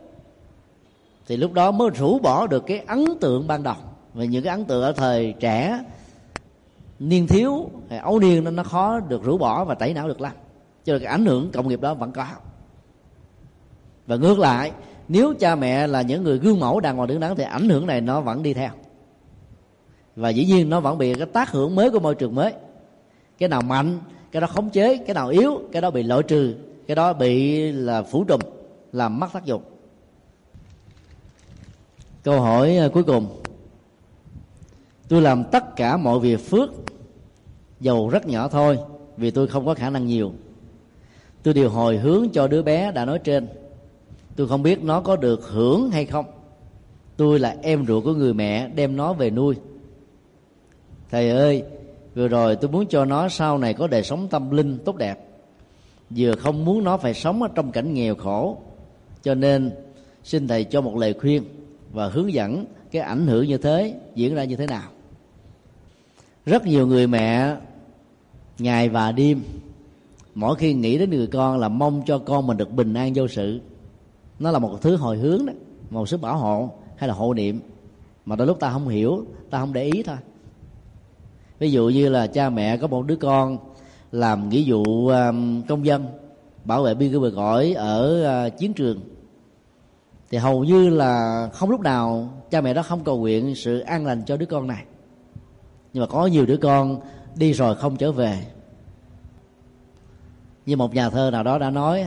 thì 1.26 1.36
lúc 1.36 1.52
đó 1.52 1.70
mới 1.70 1.90
rũ 1.90 2.18
bỏ 2.18 2.46
được 2.46 2.64
cái 2.66 2.78
ấn 2.78 3.04
tượng 3.20 3.46
ban 3.46 3.62
đầu. 3.62 3.74
Và 4.14 4.24
những 4.24 4.44
cái 4.44 4.50
ấn 4.50 4.64
tượng 4.64 4.82
ở 4.82 4.92
thời 4.92 5.34
trẻ, 5.40 5.84
niên 6.98 7.26
thiếu 7.26 7.70
ấu 8.02 8.18
niên 8.18 8.44
nên 8.44 8.56
nó 8.56 8.62
khó 8.62 9.00
được 9.00 9.24
rũ 9.24 9.38
bỏ 9.38 9.64
và 9.64 9.74
tẩy 9.74 9.94
não 9.94 10.08
được 10.08 10.20
lắm. 10.20 10.32
Cho 10.84 10.92
nên 10.92 11.02
cái 11.02 11.10
ảnh 11.10 11.26
hưởng 11.26 11.50
cộng 11.52 11.68
nghiệp 11.68 11.80
đó 11.80 11.94
vẫn 11.94 12.12
có. 12.12 12.26
Và 14.06 14.16
ngược 14.16 14.38
lại, 14.38 14.72
nếu 15.08 15.34
cha 15.34 15.54
mẹ 15.54 15.86
là 15.86 16.02
những 16.02 16.22
người 16.22 16.38
gương 16.38 16.60
mẫu 16.60 16.80
đàng 16.80 16.96
hoàng 16.96 17.08
đứng 17.08 17.20
đắn, 17.20 17.36
thì 17.36 17.44
ảnh 17.44 17.68
hưởng 17.68 17.86
này 17.86 18.00
nó 18.00 18.20
vẫn 18.20 18.42
đi 18.42 18.54
theo 18.54 18.70
và 20.16 20.28
dĩ 20.28 20.44
nhiên 20.44 20.70
nó 20.70 20.80
vẫn 20.80 20.98
bị 20.98 21.14
cái 21.14 21.26
tác 21.26 21.50
hưởng 21.50 21.74
mới 21.74 21.90
của 21.90 22.00
môi 22.00 22.14
trường 22.14 22.34
mới. 22.34 22.52
Cái 23.38 23.48
nào 23.48 23.62
mạnh, 23.62 24.00
cái 24.32 24.40
đó 24.40 24.46
khống 24.46 24.70
chế, 24.70 24.96
cái 24.96 25.14
nào 25.14 25.28
yếu, 25.28 25.60
cái 25.72 25.82
đó 25.82 25.90
bị 25.90 26.02
loại 26.02 26.22
trừ, 26.22 26.54
cái 26.86 26.94
đó 26.94 27.12
bị 27.12 27.62
là 27.72 28.02
phủ 28.02 28.24
trùm, 28.24 28.40
làm 28.92 29.20
mất 29.20 29.32
tác 29.32 29.44
dụng. 29.44 29.62
Câu 32.22 32.40
hỏi 32.40 32.76
à, 32.76 32.88
cuối 32.92 33.02
cùng. 33.02 33.26
Tôi 35.08 35.22
làm 35.22 35.44
tất 35.44 35.76
cả 35.76 35.96
mọi 35.96 36.20
việc 36.20 36.50
phước 36.50 36.70
dầu 37.80 38.08
rất 38.08 38.26
nhỏ 38.26 38.48
thôi, 38.48 38.78
vì 39.16 39.30
tôi 39.30 39.48
không 39.48 39.66
có 39.66 39.74
khả 39.74 39.90
năng 39.90 40.06
nhiều. 40.06 40.32
Tôi 41.42 41.54
điều 41.54 41.70
hồi 41.70 41.98
hướng 41.98 42.28
cho 42.32 42.48
đứa 42.48 42.62
bé 42.62 42.92
đã 42.92 43.04
nói 43.04 43.18
trên. 43.18 43.48
Tôi 44.36 44.48
không 44.48 44.62
biết 44.62 44.82
nó 44.82 45.00
có 45.00 45.16
được 45.16 45.48
hưởng 45.48 45.90
hay 45.90 46.06
không. 46.06 46.26
Tôi 47.16 47.38
là 47.38 47.56
em 47.62 47.86
ruột 47.86 48.04
của 48.04 48.14
người 48.14 48.34
mẹ 48.34 48.68
đem 48.68 48.96
nó 48.96 49.12
về 49.12 49.30
nuôi 49.30 49.56
thầy 51.10 51.30
ơi, 51.30 51.62
vừa 52.14 52.28
rồi 52.28 52.56
tôi 52.56 52.70
muốn 52.70 52.86
cho 52.86 53.04
nó 53.04 53.28
sau 53.28 53.58
này 53.58 53.74
có 53.74 53.86
đời 53.86 54.02
sống 54.02 54.28
tâm 54.28 54.50
linh 54.50 54.78
tốt 54.84 54.96
đẹp. 54.96 55.28
Vừa 56.10 56.34
không 56.34 56.64
muốn 56.64 56.84
nó 56.84 56.96
phải 56.96 57.14
sống 57.14 57.42
ở 57.42 57.48
trong 57.54 57.72
cảnh 57.72 57.94
nghèo 57.94 58.14
khổ. 58.14 58.58
Cho 59.22 59.34
nên, 59.34 59.70
xin 60.24 60.48
thầy 60.48 60.64
cho 60.64 60.80
một 60.80 60.96
lời 60.96 61.14
khuyên 61.20 61.44
và 61.92 62.08
hướng 62.08 62.32
dẫn 62.32 62.64
cái 62.90 63.02
ảnh 63.02 63.26
hưởng 63.26 63.46
như 63.46 63.58
thế 63.58 63.94
diễn 64.14 64.34
ra 64.34 64.44
như 64.44 64.56
thế 64.56 64.66
nào. 64.66 64.90
Rất 66.46 66.66
nhiều 66.66 66.86
người 66.86 67.06
mẹ, 67.06 67.56
ngày 68.58 68.88
và 68.88 69.12
đêm, 69.12 69.42
mỗi 70.34 70.56
khi 70.56 70.74
nghĩ 70.74 70.98
đến 70.98 71.10
người 71.10 71.26
con 71.26 71.58
là 71.58 71.68
mong 71.68 72.02
cho 72.06 72.18
con 72.18 72.46
mình 72.46 72.56
được 72.56 72.70
bình 72.70 72.94
an 72.94 73.12
vô 73.14 73.28
sự. 73.28 73.60
Nó 74.38 74.50
là 74.50 74.58
một 74.58 74.78
thứ 74.82 74.96
hồi 74.96 75.18
hướng 75.18 75.46
đó, 75.46 75.52
một 75.90 76.08
sự 76.08 76.16
bảo 76.16 76.38
hộ 76.38 76.70
hay 76.96 77.08
là 77.08 77.14
hộ 77.14 77.34
niệm. 77.34 77.60
Mà 78.26 78.36
đôi 78.36 78.46
lúc 78.46 78.60
ta 78.60 78.70
không 78.70 78.88
hiểu, 78.88 79.24
ta 79.50 79.58
không 79.60 79.72
để 79.72 79.84
ý 79.84 80.02
thôi 80.02 80.16
ví 81.58 81.72
dụ 81.72 81.88
như 81.88 82.08
là 82.08 82.26
cha 82.26 82.50
mẹ 82.50 82.76
có 82.76 82.86
một 82.86 83.06
đứa 83.06 83.16
con 83.16 83.58
làm 84.12 84.48
nghĩa 84.48 84.62
vụ 84.66 85.08
um, 85.08 85.62
công 85.62 85.86
dân, 85.86 86.06
bảo 86.64 86.82
vệ 86.82 86.94
biên 86.94 87.12
cương 87.12 87.22
bờ 87.22 87.32
cõi 87.36 87.72
ở 87.72 88.24
à, 88.24 88.48
chiến 88.48 88.72
trường. 88.72 89.00
Thì 90.30 90.38
hầu 90.38 90.64
như 90.64 90.88
là 90.88 91.48
không 91.52 91.70
lúc 91.70 91.80
nào 91.80 92.28
cha 92.50 92.60
mẹ 92.60 92.74
đó 92.74 92.82
không 92.82 93.04
cầu 93.04 93.18
nguyện 93.18 93.54
sự 93.54 93.78
an 93.78 94.06
lành 94.06 94.22
cho 94.26 94.36
đứa 94.36 94.46
con 94.46 94.66
này. 94.66 94.84
Nhưng 95.92 96.00
mà 96.00 96.06
có 96.06 96.26
nhiều 96.26 96.46
đứa 96.46 96.56
con 96.56 97.00
đi 97.36 97.52
rồi 97.52 97.74
không 97.74 97.96
trở 97.96 98.12
về. 98.12 98.46
Như 100.66 100.76
một 100.76 100.94
nhà 100.94 101.10
thơ 101.10 101.30
nào 101.30 101.42
đó 101.42 101.58
đã 101.58 101.70
nói, 101.70 102.04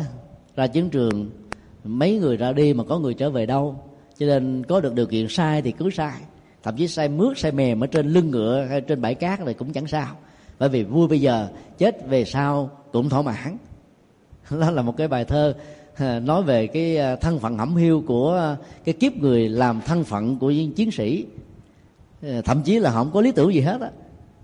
ra 0.56 0.68
chiến 0.68 0.90
trường, 0.90 1.30
mấy 1.84 2.20
người 2.20 2.38
ra 2.38 2.54
đi 2.54 2.74
mà 2.74 2.84
có 2.84 3.00
người 3.00 3.14
trở 3.14 3.30
về 3.30 3.46
đâu. 3.46 3.76
Cho 4.18 4.26
nên 4.26 4.64
có 4.64 4.82
được 4.82 4.94
điều 4.94 5.06
kiện 5.06 5.28
sai 5.30 5.62
thì 5.62 5.72
cứ 5.72 5.90
sai 5.90 6.22
thậm 6.64 6.76
chí 6.78 6.88
say 6.88 7.10
mướt, 7.10 7.38
say 7.38 7.52
mềm 7.52 7.84
ở 7.84 7.88
trên 7.88 8.08
lưng 8.08 8.32
ngựa 8.32 8.66
hay 8.70 8.82
trên 8.82 9.02
bãi 9.02 9.16
cát 9.16 9.42
này 9.42 9.54
cũng 9.54 9.74
chẳng 9.74 9.88
sao. 9.88 10.16
Bởi 10.60 10.70
vì 10.70 10.84
vui 10.84 11.08
bây 11.08 11.22
giờ, 11.22 11.48
chết 11.78 12.08
về 12.08 12.26
sau 12.26 12.70
cũng 12.92 13.10
thỏa 13.10 13.22
mãn. 13.22 13.58
Đó 14.60 14.72
là 14.72 14.82
một 14.82 14.98
cái 14.98 15.08
bài 15.08 15.26
thơ 15.26 15.54
à, 16.00 16.20
nói 16.20 16.44
về 16.44 16.68
cái 16.68 16.98
à, 16.98 17.16
thân 17.16 17.40
phận 17.40 17.58
hẩm 17.58 17.76
hiu 17.76 18.04
của 18.08 18.34
à, 18.34 18.58
cái 18.86 18.94
kiếp 18.94 19.18
người 19.18 19.50
làm 19.50 19.82
thân 19.82 20.04
phận 20.04 20.40
của 20.40 20.52
những 20.52 20.74
chiến 20.74 20.92
sĩ. 20.92 21.26
Thậm 22.46 22.62
chí 22.62 22.80
là 22.80 22.92
không 22.92 23.12
có 23.14 23.22
lý 23.22 23.32
tưởng 23.32 23.54
gì 23.54 23.60
hết 23.60 23.82
á. 23.82 23.90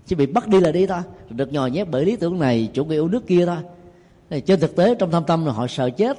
Chỉ 0.06 0.16
bị 0.16 0.26
bắt 0.26 0.48
đi 0.48 0.60
là 0.60 0.72
đi 0.72 0.86
thôi. 0.86 1.00
Được 1.30 1.52
nhồi 1.52 1.70
nhét 1.70 1.88
bởi 1.90 2.04
lý 2.04 2.16
tưởng 2.16 2.38
này 2.38 2.68
chủ 2.72 2.84
nghĩa 2.84 2.94
yêu 2.94 3.08
nước 3.08 3.26
kia 3.26 3.46
thôi. 3.46 4.40
Trên 4.40 4.60
thực 4.60 4.76
tế 4.76 4.94
trong 4.94 5.10
thâm 5.10 5.24
tâm 5.24 5.46
là 5.46 5.52
họ 5.52 5.66
sợ 5.66 5.90
chết. 5.90 6.18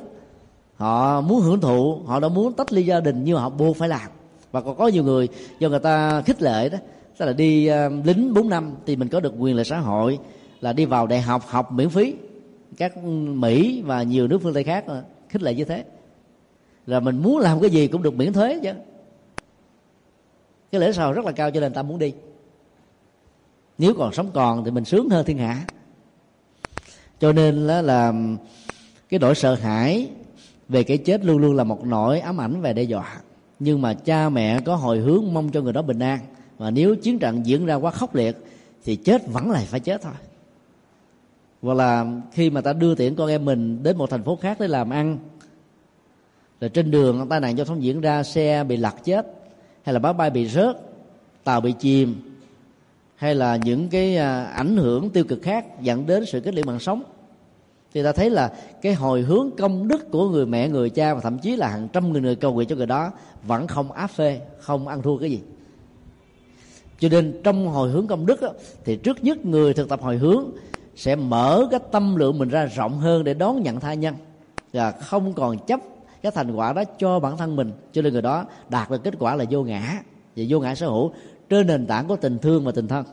Họ 0.76 1.22
muốn 1.22 1.42
hưởng 1.42 1.62
thụ, 1.62 2.02
họ 2.06 2.20
đã 2.20 2.28
muốn 2.28 2.54
tách 2.54 2.74
ly 2.74 2.86
gia 2.86 3.00
đình 3.00 3.24
nhưng 3.24 3.38
họ 3.38 3.50
buộc 3.50 3.78
phải 3.78 3.90
làm 3.90 4.12
và 4.58 4.62
còn 4.62 4.78
có 4.78 4.88
nhiều 4.88 5.04
người 5.04 5.28
do 5.60 5.70
người 5.70 5.80
ta 5.80 6.22
khích 6.22 6.42
lệ 6.42 6.70
đó 6.70 6.78
tức 7.18 7.26
là 7.26 7.34
đi 7.34 7.70
uh, 7.72 8.06
lính 8.06 8.34
4 8.34 8.50
năm 8.50 8.76
thì 8.86 8.96
mình 8.96 9.08
có 9.08 9.20
được 9.20 9.34
quyền 9.38 9.56
lợi 9.56 9.66
xã 9.66 9.80
hội 9.80 10.20
là 10.60 10.74
đi 10.74 10.86
vào 10.86 11.08
đại 11.08 11.22
học 11.22 11.44
học 11.48 11.72
miễn 11.72 11.90
phí. 11.90 12.14
Các 12.78 12.98
mỹ 13.04 13.82
và 13.86 14.04
nhiều 14.04 14.28
nước 14.28 14.40
phương 14.44 14.54
tây 14.54 14.64
khác 14.64 14.84
ờ, 14.88 15.04
khích 15.30 15.42
lệ 15.42 15.54
như 15.54 15.64
thế. 15.64 15.84
Là 16.86 17.00
mình 17.00 17.18
muốn 17.18 17.38
làm 17.38 17.60
cái 17.62 17.70
gì 17.70 17.88
cũng 17.88 18.04
được 18.04 18.14
miễn 18.14 18.34
thuế 18.34 18.60
chứ. 18.64 18.72
Cái 20.72 20.82
lễ 20.82 20.92
sầu 20.92 21.14
rất 21.14 21.26
là 21.26 21.32
cao 21.32 21.52
cho 21.52 21.60
nên 21.60 21.74
ta 21.74 21.84
muốn 21.84 22.00
đi. 22.00 22.14
Nếu 23.78 23.94
còn 23.94 24.14
sống 24.14 24.30
còn 24.34 24.66
thì 24.66 24.72
mình 24.72 24.86
sướng 24.86 25.10
hơn 25.10 25.26
thiên 25.26 25.38
hạ. 25.38 25.66
Cho 27.20 27.32
nên 27.32 27.68
là, 27.68 27.82
là 27.82 28.14
cái 29.10 29.20
nỗi 29.20 29.36
sợ 29.36 29.56
hãi 29.56 30.10
về 30.70 30.84
cái 30.84 30.98
chết 30.98 31.26
luôn 31.26 31.38
luôn 31.38 31.56
là 31.56 31.64
một 31.64 31.86
nỗi 31.86 32.20
ám 32.20 32.42
ảnh 32.42 32.62
và 32.62 32.74
đe 32.74 32.84
dọa 32.84 33.22
nhưng 33.60 33.82
mà 33.82 33.94
cha 33.94 34.30
mẹ 34.30 34.60
có 34.60 34.76
hồi 34.76 35.00
hướng 35.00 35.34
mong 35.34 35.52
cho 35.52 35.62
người 35.62 35.74
đó 35.74 35.82
bình 35.82 36.00
an. 36.00 36.20
Và 36.58 36.72
nếu 36.72 36.96
chiến 36.96 37.20
trận 37.20 37.46
diễn 37.46 37.66
ra 37.66 37.76
quá 37.76 37.92
khốc 37.92 38.16
liệt, 38.16 38.38
thì 38.86 38.96
chết 38.96 39.28
vẫn 39.28 39.52
là 39.52 39.64
phải 39.68 39.80
chết 39.80 40.02
thôi. 40.02 40.14
Hoặc 41.62 41.74
là 41.74 42.06
khi 42.32 42.50
mà 42.50 42.62
ta 42.62 42.74
đưa 42.74 42.96
tiễn 42.96 43.16
con 43.16 43.30
em 43.30 43.46
mình 43.46 43.84
đến 43.84 43.98
một 43.98 44.10
thành 44.10 44.24
phố 44.24 44.36
khác 44.36 44.58
để 44.60 44.68
làm 44.68 44.90
ăn, 44.90 45.18
rồi 46.62 46.70
trên 46.70 46.92
đường 46.92 47.28
tai 47.30 47.40
nạn 47.40 47.58
giao 47.58 47.66
thông 47.66 47.84
diễn 47.84 48.02
ra, 48.02 48.24
xe 48.24 48.64
bị 48.64 48.78
lật 48.78 48.96
chết, 49.04 49.26
hay 49.84 49.94
là 49.94 50.00
máy 50.00 50.14
bay 50.14 50.30
bị 50.30 50.48
rớt, 50.48 50.78
tàu 51.44 51.62
bị 51.62 51.74
chìm, 51.80 52.16
hay 53.16 53.36
là 53.36 53.56
những 53.56 53.90
cái 53.90 54.18
à, 54.18 54.44
ảnh 54.44 54.78
hưởng 54.78 55.10
tiêu 55.10 55.24
cực 55.24 55.42
khác 55.42 55.82
dẫn 55.82 56.06
đến 56.06 56.26
sự 56.26 56.40
kết 56.40 56.54
liễu 56.54 56.66
mạng 56.66 56.80
sống 56.80 57.04
thì 57.98 58.04
ta 58.04 58.12
thấy 58.12 58.30
là 58.30 58.54
cái 58.82 58.94
hồi 58.94 59.22
hướng 59.22 59.50
công 59.58 59.88
đức 59.88 60.12
của 60.12 60.30
người 60.30 60.46
mẹ, 60.46 60.70
người 60.70 60.90
cha 60.90 61.14
và 61.14 61.22
thậm 61.22 61.40
chí 61.40 61.56
là 61.56 61.68
hàng 61.68 61.88
trăm 61.94 62.14
người 62.14 62.22
người 62.22 62.36
cầu 62.36 62.54
nguyện 62.54 62.68
cho 62.68 62.76
người 62.76 62.86
đó 62.86 63.12
vẫn 63.44 63.68
không 63.68 63.92
áp 63.92 64.08
phê, 64.08 64.42
không 64.60 64.88
ăn 64.88 65.02
thua 65.02 65.18
cái 65.18 65.32
gì. 65.32 65.42
Cho 67.00 67.10
nên 67.10 67.42
trong 67.44 67.68
hồi 67.68 67.90
hướng 67.90 68.08
công 68.08 68.26
đức 68.26 68.40
thì 68.86 68.96
trước 68.96 69.24
nhất 69.24 69.46
người 69.46 69.74
thực 69.74 69.90
tập 69.90 70.02
hồi 70.02 70.18
hướng 70.18 70.46
sẽ 70.96 71.16
mở 71.16 71.68
cái 71.72 71.80
tâm 71.92 72.16
lượng 72.16 72.38
mình 72.38 72.50
ra 72.50 72.66
rộng 72.66 73.00
hơn 73.00 73.24
để 73.24 73.34
đón 73.34 73.64
nhận 73.64 73.80
tha 73.80 73.94
nhân. 73.94 74.16
Và 74.74 74.92
không 74.92 75.34
còn 75.34 75.58
chấp 75.58 75.80
cái 76.22 76.32
thành 76.32 76.56
quả 76.56 76.74
đó 76.74 76.84
cho 77.00 77.20
bản 77.20 77.38
thân 77.38 77.56
mình. 77.56 77.72
Cho 77.92 78.02
nên 78.02 78.14
người 78.14 78.22
đó 78.22 78.46
đạt 78.70 78.90
được 78.90 79.04
kết 79.04 79.14
quả 79.20 79.36
là 79.36 79.46
vô 79.50 79.64
ngã. 79.64 80.02
Và 80.36 80.44
vô 80.50 80.60
ngã 80.60 80.76
sở 80.76 80.88
hữu 80.88 81.12
trên 81.50 81.68
nền 81.68 81.88
tảng 81.88 82.08
của 82.08 82.16
tình 82.16 82.38
thương 82.38 82.66
và 82.66 82.72
tình 82.72 82.88
thân. 82.88 83.06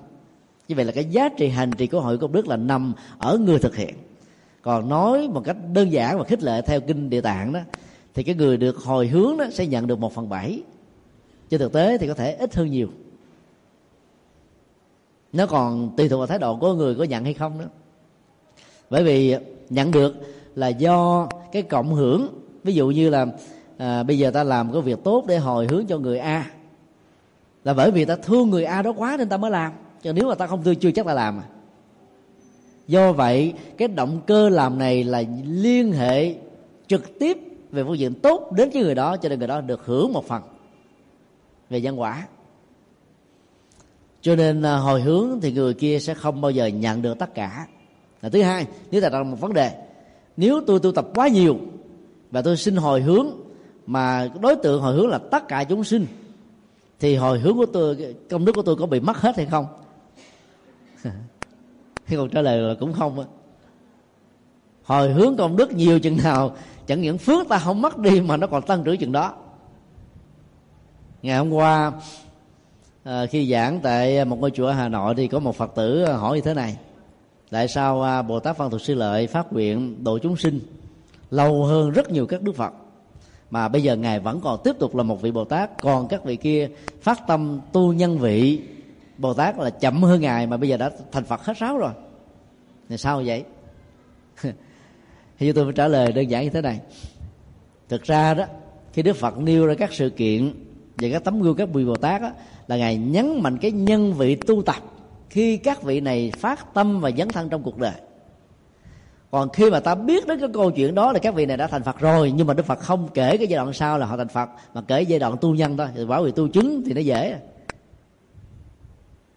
Như 0.69 0.77
vậy 0.77 0.85
là 0.85 0.93
cái 0.93 1.05
giá 1.05 1.29
trị 1.29 1.49
hành 1.49 1.71
trì 1.73 1.87
của 1.87 2.01
hội 2.01 2.19
công 2.19 2.33
đức 2.33 2.49
là 2.49 2.57
nằm 2.57 2.93
ở 3.19 3.39
người 3.39 3.59
thực 3.59 3.77
hiện 3.77 3.95
còn 4.65 4.89
nói 4.89 5.29
một 5.29 5.43
cách 5.45 5.57
đơn 5.73 5.93
giản 5.93 6.19
và 6.19 6.25
khích 6.25 6.43
lệ 6.43 6.63
theo 6.63 6.81
kinh 6.81 7.11
địa 7.11 7.21
tạng 7.21 7.53
đó 7.53 7.61
thì 8.15 8.23
cái 8.23 8.35
người 8.35 8.57
được 8.57 8.77
hồi 8.77 9.07
hướng 9.07 9.37
đó 9.37 9.45
sẽ 9.53 9.67
nhận 9.67 9.87
được 9.87 9.99
một 9.99 10.13
phần 10.15 10.29
bảy. 10.29 10.63
Trên 11.51 11.61
thực 11.61 11.73
tế 11.73 11.99
thì 11.99 12.07
có 12.09 12.15
thể 12.15 12.33
ít 12.35 12.55
hơn 12.55 12.71
nhiều. 12.71 12.89
Nó 15.33 15.47
còn 15.47 15.97
tùy 15.97 16.09
thuộc 16.09 16.19
vào 16.19 16.27
thái 16.27 16.39
độ 16.39 16.57
của 16.57 16.75
người 16.75 16.95
có 16.95 17.05
nhận 17.05 17.25
hay 17.25 17.35
không 17.35 17.59
nữa. 17.59 17.69
Bởi 18.91 19.05
vì 19.05 19.37
nhận 19.71 19.91
được 19.91 20.15
là 20.55 20.69
do 20.69 21.29
cái 21.53 21.63
cộng 21.63 21.95
hưởng. 21.95 22.29
Ví 22.65 22.75
dụ 22.75 22.89
như 22.89 23.11
là 23.11 23.27
à, 23.77 24.03
bây 24.03 24.19
giờ 24.19 24.31
ta 24.31 24.45
làm 24.45 24.73
cái 24.73 24.83
việc 24.83 24.99
tốt 25.05 25.25
để 25.27 25.39
hồi 25.39 25.67
hướng 25.67 25.87
cho 25.87 25.99
người 25.99 26.19
a 26.19 26.51
là 27.65 27.75
bởi 27.75 27.91
vì 27.91 28.05
ta 28.05 28.17
thương 28.17 28.51
người 28.51 28.65
a 28.65 28.83
đó 28.83 28.93
quá 28.97 29.17
nên 29.19 29.29
ta 29.29 29.37
mới 29.37 29.51
làm. 29.51 29.73
Chứ 30.03 30.13
nếu 30.13 30.29
mà 30.29 30.35
ta 30.35 30.47
không 30.47 30.63
thương 30.63 30.77
chưa 30.77 30.91
chắc 30.91 31.07
ta 31.07 31.15
làm 31.15 31.39
à 31.39 31.45
do 32.89 33.13
vậy, 33.13 33.53
cái 33.79 33.89
động 33.89 34.21
cơ 34.27 34.49
làm 34.49 34.79
này 34.79 35.05
là 35.05 35.23
liên 35.45 35.93
hệ 35.93 36.35
trực 36.87 37.19
tiếp 37.19 37.39
về 37.71 37.85
phương 37.85 37.99
diện 37.99 38.15
tốt 38.15 38.53
đến 38.53 38.71
với 38.73 38.83
người 38.83 38.95
đó, 38.95 39.17
cho 39.17 39.29
nên 39.29 39.39
người 39.39 39.49
đó 39.49 39.61
được 39.61 39.87
hưởng 39.87 40.13
một 40.13 40.29
phần 40.29 40.43
về 41.71 41.81
nhân 41.81 42.01
quả. 42.01 42.27
Cho 44.21 44.37
nên 44.37 44.63
à, 44.63 44.77
hồi 44.77 45.01
hướng 45.01 45.41
thì 45.43 45.53
người 45.53 45.75
kia 45.75 45.99
sẽ 45.99 46.15
không 46.15 46.41
bao 46.41 46.51
giờ 46.51 46.67
nhận 46.67 47.03
được 47.03 47.19
tất 47.19 47.35
cả. 47.35 47.67
Là 48.23 48.29
thứ 48.29 48.43
hai, 48.43 48.67
nếu 48.91 49.01
đặt 49.01 49.13
ra 49.13 49.23
một 49.23 49.41
vấn 49.41 49.53
đề, 49.53 49.71
nếu 50.37 50.61
tôi 50.67 50.81
tu 50.81 50.93
tập 50.93 51.07
quá 51.15 51.29
nhiều 51.29 51.57
và 52.31 52.43
tôi 52.43 52.57
xin 52.57 52.77
hồi 52.77 53.01
hướng, 53.01 53.27
mà 53.87 54.29
đối 54.41 54.57
tượng 54.57 54.83
hồi 54.83 54.95
hướng 54.95 55.09
là 55.09 55.19
tất 55.19 55.49
cả 55.49 55.65
chúng 55.65 55.85
sinh, 55.85 56.07
thì 57.01 57.17
hồi 57.17 57.39
hướng 57.39 57.57
của 57.57 57.67
tôi, 57.67 58.15
công 58.31 58.45
đức 58.45 58.53
của 58.53 58.63
tôi 58.63 58.77
có 58.77 58.87
bị 58.87 59.01
mất 59.01 59.17
hết 59.17 59.37
hay 59.37 59.47
không? 59.47 59.67
Thì 62.07 62.17
còn 62.17 62.29
trả 62.29 62.43
lời 62.43 62.59
là 62.59 62.75
cũng 62.81 62.93
không 62.93 63.21
á. 63.21 63.27
Hồi 64.85 65.13
hướng 65.13 65.37
công 65.37 65.57
đức 65.57 65.73
nhiều 65.73 66.01
chừng 66.01 66.17
nào 66.25 66.57
chẳng 66.87 67.01
những 67.01 67.19
phước 67.19 67.49
ta 67.49 67.59
không 67.59 67.83
mất 67.83 67.99
đi 67.99 68.21
mà 68.21 68.37
nó 68.37 68.47
còn 68.47 68.63
tăng 68.63 68.85
trưởng 68.85 68.99
chừng 68.99 69.13
đó. 69.13 69.35
Ngày 71.23 71.39
hôm 71.39 71.51
qua 71.51 71.93
à, 73.05 73.27
khi 73.27 73.51
giảng 73.51 73.81
tại 73.81 74.25
một 74.25 74.39
ngôi 74.41 74.51
chùa 74.51 74.67
ở 74.67 74.73
hà 74.73 74.89
nội 74.89 75.15
thì 75.15 75.29
có 75.29 75.39
một 75.39 75.57
phật 75.57 75.75
tử 75.75 76.05
à, 76.05 76.17
hỏi 76.17 76.37
như 76.37 76.43
thế 76.43 76.55
này. 76.55 76.77
Tại 77.51 77.69
sao 77.69 78.03
à, 78.03 78.23
bồ 78.23 78.41
tát 78.41 78.59
văn 78.59 78.71
thục 78.71 78.81
sư 78.81 78.95
lợi 78.95 79.27
phát 79.27 79.53
nguyện 79.53 80.05
độ 80.05 80.19
chúng 80.19 80.37
sinh 80.37 80.61
lâu 81.31 81.65
hơn 81.65 81.91
rất 81.91 82.11
nhiều 82.11 82.27
các 82.27 82.43
đức 82.43 82.57
phật? 82.57 82.73
Mà 83.51 83.69
bây 83.69 83.83
giờ 83.83 83.97
ngài 83.97 84.21
vẫn 84.21 84.41
còn 84.41 84.61
tiếp 84.65 84.77
tục 84.79 84.97
là 84.97 85.03
một 85.03 85.23
vị 85.23 85.31
bồ 85.31 85.45
tát 85.45 85.83
còn 85.83 86.09
các 86.09 86.25
vị 86.25 86.37
kia 86.37 86.69
phát 87.03 87.27
tâm 87.27 87.61
tu 87.73 87.93
nhân 87.93 88.19
vị 88.19 88.61
bồ 89.19 89.35
tát 89.35 89.59
là 89.59 89.71
chậm 89.71 90.03
hơn 90.03 90.21
ngài 90.21 90.47
mà 90.47 90.57
bây 90.57 90.69
giờ 90.69 90.77
đã 90.77 90.91
thành 91.13 91.25
phật 91.25 91.45
hết 91.45 91.57
sáu 91.57 91.79
rồi. 91.79 91.93
Thì 92.89 92.97
sao 92.97 93.23
vậy? 93.27 93.45
Thì 95.39 95.53
tôi 95.53 95.65
phải 95.65 95.73
trả 95.73 95.89
lời 95.89 96.13
đơn 96.13 96.31
giản 96.31 96.45
như 96.45 96.51
thế 96.51 96.61
này. 96.61 96.81
Thực 97.89 98.03
ra 98.03 98.35
đó 98.35 98.45
khi 98.93 99.03
đức 99.03 99.17
phật 99.17 99.39
nêu 99.39 99.67
ra 99.67 99.75
các 99.75 99.93
sự 99.93 100.11
kiện 100.11 100.55
về 100.99 101.11
các 101.11 101.25
tấm 101.25 101.43
gương 101.43 101.57
các 101.57 101.69
vị 101.73 101.85
bồ 101.85 101.97
tát 101.97 102.23
đó, 102.23 102.31
là 102.67 102.77
ngài 102.77 102.97
nhấn 102.97 103.43
mạnh 103.43 103.59
cái 103.59 103.71
nhân 103.71 104.13
vị 104.15 104.35
tu 104.35 104.63
tập 104.63 104.83
khi 105.31 105.57
các 105.57 105.83
vị 105.83 106.01
này 106.01 106.33
phát 106.39 106.75
tâm 106.75 107.01
và 107.01 107.11
dấn 107.11 107.29
thân 107.29 107.49
trong 107.49 107.63
cuộc 107.63 107.79
đời. 107.79 107.95
Còn 109.31 109.49
khi 109.49 109.71
mà 109.71 109.81
ta 109.81 109.95
biết 109.95 110.27
đến 110.27 110.41
cái 110.41 110.49
câu 110.55 110.71
chuyện 110.71 110.95
đó 110.95 111.13
là 111.13 111.19
các 111.19 111.35
vị 111.35 111.47
này 111.47 111.57
đã 111.57 111.67
thành 111.67 111.83
phật 111.83 112.01
rồi 112.01 112.33
nhưng 112.37 112.47
mà 112.47 112.55
đức 112.55 112.67
phật 112.67 112.79
không 112.79 113.09
kể 113.15 113.37
cái 113.37 113.47
giai 113.47 113.57
đoạn 113.57 113.73
sau 113.73 113.99
là 113.99 114.07
họ 114.07 114.17
thành 114.17 114.29
phật 114.29 114.49
mà 114.75 114.83
kể 114.89 115.03
giai 115.03 115.19
đoạn 115.19 115.37
tu 115.41 115.55
nhân 115.55 115.77
thôi. 115.77 115.87
Thì 115.97 116.07
bảo 116.07 116.23
vì 116.23 116.33
tu 116.33 116.49
chứng 116.49 116.83
thì 116.87 116.93
nó 116.93 117.01
dễ 117.01 117.37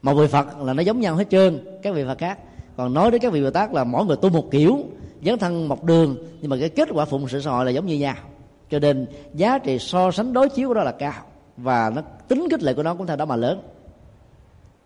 một 0.01 0.13
vị 0.13 0.27
phật 0.27 0.61
là 0.61 0.73
nó 0.73 0.81
giống 0.81 0.99
nhau 0.99 1.15
hết 1.15 1.29
trơn, 1.29 1.59
các 1.83 1.93
vị 1.93 2.03
phật 2.05 2.17
khác. 2.17 2.39
Còn 2.77 2.93
nói 2.93 3.11
đến 3.11 3.21
các 3.21 3.33
vị 3.33 3.43
bồ 3.43 3.49
tát 3.49 3.73
là 3.73 3.83
mỗi 3.83 4.05
người 4.05 4.17
tu 4.21 4.29
một 4.29 4.51
kiểu, 4.51 4.79
dấn 5.25 5.39
thân 5.39 5.67
một 5.67 5.83
đường, 5.83 6.17
nhưng 6.41 6.49
mà 6.49 6.57
cái 6.59 6.69
kết 6.69 6.89
quả 6.91 7.05
phụng 7.05 7.27
sự 7.27 7.41
xã 7.41 7.51
hội 7.51 7.65
là 7.65 7.71
giống 7.71 7.85
như 7.85 7.95
nhau. 7.95 8.15
Cho 8.71 8.79
nên 8.79 9.07
giá 9.33 9.57
trị 9.57 9.79
so 9.79 10.11
sánh 10.11 10.33
đối 10.33 10.49
chiếu 10.49 10.67
của 10.67 10.73
đó 10.73 10.83
là 10.83 10.91
cao, 10.91 11.13
và 11.57 11.91
nó 11.95 12.01
tính 12.27 12.47
kích 12.49 12.63
lệ 12.63 12.73
của 12.73 12.83
nó 12.83 12.95
cũng 12.95 13.07
theo 13.07 13.15
đó 13.15 13.25
mà 13.25 13.35
lớn. 13.35 13.61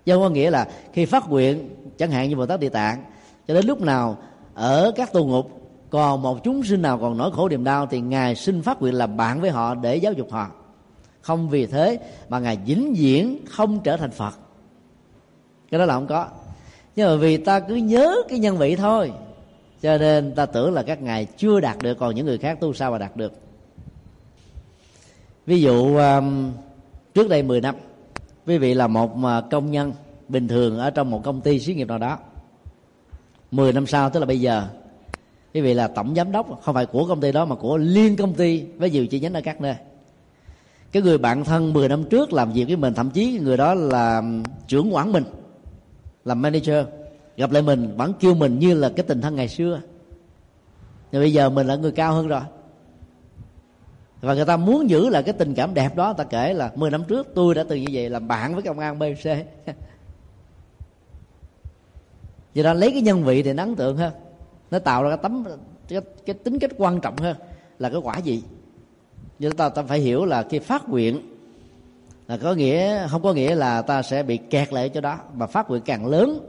Do 0.05 0.17
có 0.17 0.29
nghĩa 0.29 0.49
là 0.49 0.67
khi 0.93 1.05
phát 1.05 1.29
nguyện, 1.29 1.69
chẳng 1.97 2.11
hạn 2.11 2.29
như 2.29 2.35
bồ 2.35 2.45
tát 2.45 2.59
địa 2.59 2.69
tạng, 2.69 3.03
cho 3.47 3.53
đến 3.53 3.65
lúc 3.65 3.81
nào 3.81 4.17
ở 4.53 4.91
các 4.95 5.13
tù 5.13 5.25
ngục, 5.25 5.61
còn 5.89 6.21
một 6.21 6.43
chúng 6.43 6.63
sinh 6.63 6.81
nào 6.81 6.97
còn 6.97 7.17
nỗi 7.17 7.31
khổ 7.31 7.49
niềm 7.49 7.63
đau 7.63 7.85
thì 7.85 8.01
ngài 8.01 8.35
xin 8.35 8.61
phát 8.61 8.81
nguyện 8.81 8.93
làm 8.93 9.17
bạn 9.17 9.41
với 9.41 9.49
họ 9.49 9.75
để 9.75 9.95
giáo 9.95 10.13
dục 10.13 10.31
họ. 10.31 10.51
Không 11.21 11.49
vì 11.49 11.65
thế 11.65 11.99
mà 12.29 12.39
ngài 12.39 12.57
vĩnh 12.65 12.93
viễn 12.97 13.39
không 13.49 13.79
trở 13.83 13.97
thành 13.97 14.11
phật 14.11 14.33
cái 15.71 15.79
đó 15.79 15.85
là 15.85 15.93
không 15.93 16.07
có. 16.07 16.27
Nhưng 16.95 17.07
mà 17.07 17.15
vì 17.15 17.37
ta 17.37 17.59
cứ 17.59 17.75
nhớ 17.75 18.15
cái 18.29 18.39
nhân 18.39 18.57
vị 18.57 18.75
thôi, 18.75 19.11
cho 19.81 19.97
nên 19.97 20.35
ta 20.35 20.45
tưởng 20.45 20.73
là 20.73 20.83
các 20.83 21.01
ngài 21.01 21.25
chưa 21.25 21.59
đạt 21.59 21.77
được, 21.81 21.93
còn 21.99 22.15
những 22.15 22.25
người 22.25 22.37
khác 22.37 22.59
tu 22.59 22.73
sao 22.73 22.91
mà 22.91 22.97
đạt 22.97 23.17
được. 23.17 23.33
Ví 25.45 25.61
dụ 25.61 25.97
um, 25.97 26.51
trước 27.13 27.29
đây 27.29 27.43
10 27.43 27.61
năm, 27.61 27.75
quý 28.45 28.57
vị 28.57 28.73
là 28.73 28.87
một 28.87 29.11
công 29.51 29.71
nhân 29.71 29.93
bình 30.29 30.47
thường 30.47 30.79
ở 30.79 30.89
trong 30.89 31.11
một 31.11 31.21
công 31.23 31.41
ty 31.41 31.59
xí 31.59 31.73
nghiệp 31.73 31.87
nào 31.87 31.97
đó 31.97 32.17
10 33.51 33.73
năm 33.73 33.87
sau 33.87 34.09
tức 34.09 34.19
là 34.19 34.25
bây 34.25 34.41
giờ, 34.41 34.67
quý 35.53 35.61
vị 35.61 35.73
là 35.73 35.87
tổng 35.87 36.15
giám 36.15 36.31
đốc, 36.31 36.61
không 36.61 36.75
phải 36.75 36.85
của 36.85 37.05
công 37.05 37.21
ty 37.21 37.31
đó 37.31 37.45
mà 37.45 37.55
của 37.55 37.77
liên 37.77 38.15
công 38.15 38.33
ty 38.33 38.63
với 38.77 38.89
nhiều 38.89 39.07
chi 39.07 39.19
nhánh 39.19 39.33
ở 39.33 39.41
các 39.41 39.61
nơi. 39.61 39.75
Cái 40.91 41.03
người 41.03 41.17
bạn 41.17 41.43
thân 41.43 41.73
10 41.73 41.89
năm 41.89 42.03
trước 42.03 42.33
làm 42.33 42.53
việc 42.53 42.65
với 42.65 42.75
mình, 42.75 42.93
thậm 42.93 43.09
chí 43.09 43.39
người 43.41 43.57
đó 43.57 43.73
là 43.73 44.17
um, 44.17 44.43
trưởng 44.67 44.95
quản 44.95 45.11
mình 45.11 45.23
làm 46.25 46.41
manager 46.41 46.85
gặp 47.37 47.51
lại 47.51 47.61
mình 47.61 47.95
vẫn 47.97 48.13
kêu 48.19 48.35
mình 48.35 48.59
như 48.59 48.73
là 48.73 48.89
cái 48.95 49.05
tình 49.07 49.21
thân 49.21 49.35
ngày 49.35 49.47
xưa. 49.47 49.81
Nhưng 51.11 51.21
bây 51.21 51.33
giờ 51.33 51.49
mình 51.49 51.67
là 51.67 51.75
người 51.75 51.91
cao 51.91 52.13
hơn 52.13 52.27
rồi. 52.27 52.41
Và 54.21 54.33
người 54.33 54.45
ta 54.45 54.57
muốn 54.57 54.89
giữ 54.89 55.09
lại 55.09 55.23
cái 55.23 55.33
tình 55.33 55.53
cảm 55.53 55.73
đẹp 55.73 55.95
đó 55.95 56.13
ta 56.13 56.23
kể 56.23 56.53
là 56.53 56.71
10 56.75 56.91
năm 56.91 57.03
trước 57.07 57.27
tôi 57.35 57.55
đã 57.55 57.63
từng 57.69 57.81
như 57.81 57.87
vậy 57.91 58.09
làm 58.09 58.27
bạn 58.27 58.53
với 58.53 58.63
công 58.63 58.79
an 58.79 58.99
bc 58.99 59.29
vì 62.53 62.63
đó 62.63 62.73
lấy 62.73 62.91
cái 62.91 63.01
nhân 63.01 63.23
vị 63.23 63.43
thì 63.43 63.53
nó 63.53 63.63
ấn 63.63 63.75
tượng 63.75 63.97
hơn. 63.97 64.13
Nó 64.71 64.79
tạo 64.79 65.03
ra 65.03 65.09
cái 65.09 65.17
tấm 65.23 65.45
cái, 65.87 66.01
cái 66.25 66.33
tính 66.33 66.59
cách 66.59 66.71
quan 66.77 67.01
trọng 67.01 67.17
hơn 67.17 67.35
là 67.79 67.89
cái 67.89 67.99
quả 68.03 68.17
gì. 68.17 68.43
Do 69.39 69.49
ta 69.57 69.69
ta 69.69 69.83
phải 69.83 69.99
hiểu 69.99 70.25
là 70.25 70.43
khi 70.49 70.59
phát 70.59 70.89
nguyện 70.89 71.30
là 72.31 72.37
có 72.37 72.53
nghĩa, 72.53 73.07
không 73.07 73.21
có 73.21 73.33
nghĩa 73.33 73.55
là 73.55 73.81
ta 73.81 74.01
sẽ 74.01 74.23
bị 74.23 74.37
kẹt 74.37 74.73
lại 74.73 74.89
cho 74.89 75.01
đó. 75.01 75.19
Mà 75.33 75.47
phát 75.47 75.69
nguyện 75.69 75.81
càng 75.85 76.07
lớn, 76.07 76.39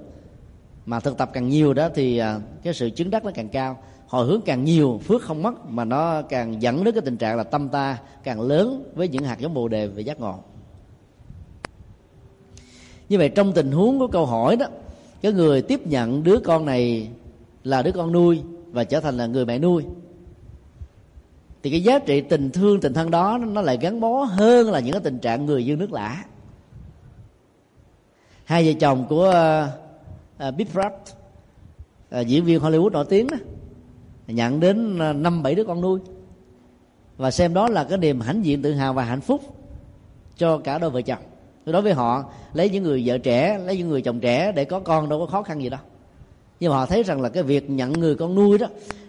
mà 0.86 1.00
thực 1.00 1.18
tập 1.18 1.30
càng 1.32 1.48
nhiều 1.48 1.74
đó, 1.74 1.88
thì 1.94 2.18
à, 2.18 2.40
cái 2.62 2.74
sự 2.74 2.90
chứng 2.90 3.10
đắc 3.10 3.24
nó 3.24 3.30
càng 3.34 3.48
cao. 3.48 3.78
Hồi 4.06 4.26
hướng 4.26 4.40
càng 4.40 4.64
nhiều, 4.64 5.00
phước 5.04 5.22
không 5.22 5.42
mất, 5.42 5.66
mà 5.68 5.84
nó 5.84 6.22
càng 6.22 6.62
dẫn 6.62 6.84
đến 6.84 6.94
cái 6.94 7.02
tình 7.04 7.16
trạng 7.16 7.36
là 7.36 7.42
tâm 7.42 7.68
ta 7.68 7.98
càng 8.24 8.40
lớn 8.40 8.92
với 8.94 9.09
những 9.09 9.24
hạt 9.24 9.38
giống 9.38 9.54
bồ 9.54 9.68
đề 9.68 9.86
về 9.86 10.02
giác 10.02 10.20
ngộ. 10.20 10.34
Như 13.09 13.18
vậy 13.18 13.28
trong 13.28 13.52
tình 13.52 13.72
huống 13.72 13.98
của 13.98 14.06
câu 14.06 14.26
hỏi 14.26 14.56
đó, 14.56 14.66
cái 15.22 15.32
người 15.32 15.62
tiếp 15.62 15.86
nhận 15.86 16.22
đứa 16.22 16.38
con 16.44 16.66
này 16.66 17.09
là 17.64 17.82
đứa 17.82 17.92
con 17.92 18.12
nuôi 18.12 18.42
và 18.72 18.84
trở 18.84 19.00
thành 19.00 19.16
là 19.16 19.26
người 19.26 19.46
mẹ 19.46 19.59
nuôi 19.59 19.84
thì 21.62 21.70
cái 21.70 21.82
giá 21.82 21.98
trị 21.98 22.20
tình 22.20 22.51
thương 22.51 22.80
tình 22.80 22.94
thân 22.94 23.10
đó 23.10 23.39
nó 23.39 23.60
lại 23.60 23.78
gắn 23.80 24.01
bó 24.01 24.24
hơn 24.24 24.70
là 24.70 24.80
những 24.80 24.93
cái 24.93 25.01
tình 25.05 25.18
trạng 25.18 25.47
người 25.47 25.66
dương 25.66 25.78
nước 25.78 25.93
lạ 25.93 26.24
hai 28.44 28.66
vợ 28.66 28.72
chồng 28.80 29.06
của 29.09 29.28
uh, 29.28 30.48
uh, 30.48 30.55
Big 30.56 30.66
Brad 30.72 30.93
uh, 30.93 31.09
ờ, 32.10 32.20
diễn 32.20 32.44
viên 32.44 32.60
Hollywood 32.60 32.90
nổi 32.90 33.05
tiếng 33.09 33.26
đó 33.26 33.36
nhận 34.26 34.60
đến 34.60 34.98
năm 35.22 35.43
bảy 35.43 35.55
đứa 35.55 35.64
con 35.64 35.80
nuôi. 35.80 36.01
Và 37.16 37.30
xem 37.30 37.55
đó 37.55 37.68
là 37.68 37.84
cái 37.84 37.98
niềm 37.98 38.20
hãnh 38.20 38.44
diện 38.44 38.62
tự 38.62 38.72
hào 38.72 38.93
và 38.93 39.05
hạnh 39.05 39.20
phúc 39.20 39.40
cho 40.36 40.59
cả 40.59 40.78
đôi 40.78 40.90
vợ 40.90 41.02
chồng. 41.02 41.22
Đối 41.66 41.82
với 41.82 41.93
họ 41.93 42.24
lấy 42.55 42.70
những 42.70 42.84
người 42.84 43.02
vợ 43.06 43.18
trẻ 43.18 43.59
lấy 43.59 43.76
những 43.76 43.89
người 43.89 44.02
chồng 44.02 44.20
trẻ 44.20 44.52
để 44.52 44.64
có 44.64 44.80
con 44.80 45.09
đâu 45.09 45.18
có 45.18 45.26
khó 45.26 45.43
khăn 45.43 45.62
gì 45.62 45.68
đâu. 45.68 45.80
Nhưng 46.60 46.70
mà 46.70 46.76
họ 46.76 46.86
thấy 46.86 47.02
rằng 47.02 47.20
là 47.20 47.28
cái 47.28 47.43
việc 47.43 47.70
nhận 47.70 47.93
người 47.93 48.14
con 48.14 48.34
nuôi 48.34 48.59
đó 48.59 48.66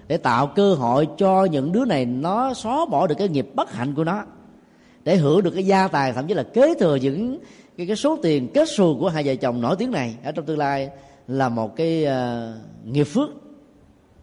để 0.08 0.18
tạo 0.18 0.48
cơ 0.48 0.74
hội 0.74 1.08
cho 1.18 1.46
những 1.46 1.72
đứa 1.72 1.86
này 1.86 2.06
nó 2.06 2.54
xóa 2.54 2.86
bỏ 2.86 3.08
được 3.08 3.16
cái 3.18 3.30
nghiệp 3.30 3.50
bất 3.54 3.74
hạnh 3.74 3.94
của 3.96 4.04
nó 4.04 4.24
để 5.04 5.18
hưởng 5.18 5.44
được 5.44 5.52
cái 5.52 5.66
gia 5.66 5.88
tài 5.88 6.14
thậm 6.14 6.28
chí 6.28 6.34
là 6.34 6.44
kế 6.44 6.74
thừa 6.80 6.96
những 6.96 7.40
cái, 7.78 7.88
cái 7.88 7.96
số 7.96 8.18
tiền 8.24 8.52
kết 8.54 8.70
xù 8.70 8.98
của 9.00 9.10
hai 9.10 9.24
vợ 9.24 9.36
chồng 9.36 9.62
nổi 9.62 9.76
tiếng 9.80 9.92
này 9.92 10.16
ở 10.24 10.32
trong 10.32 10.46
tương 10.46 10.58
lai 10.58 10.90
là 11.28 11.50
một 11.50 11.76
cái 11.76 12.06
uh, 12.06 12.88
nghiệp 12.94 13.04
phước 13.04 13.30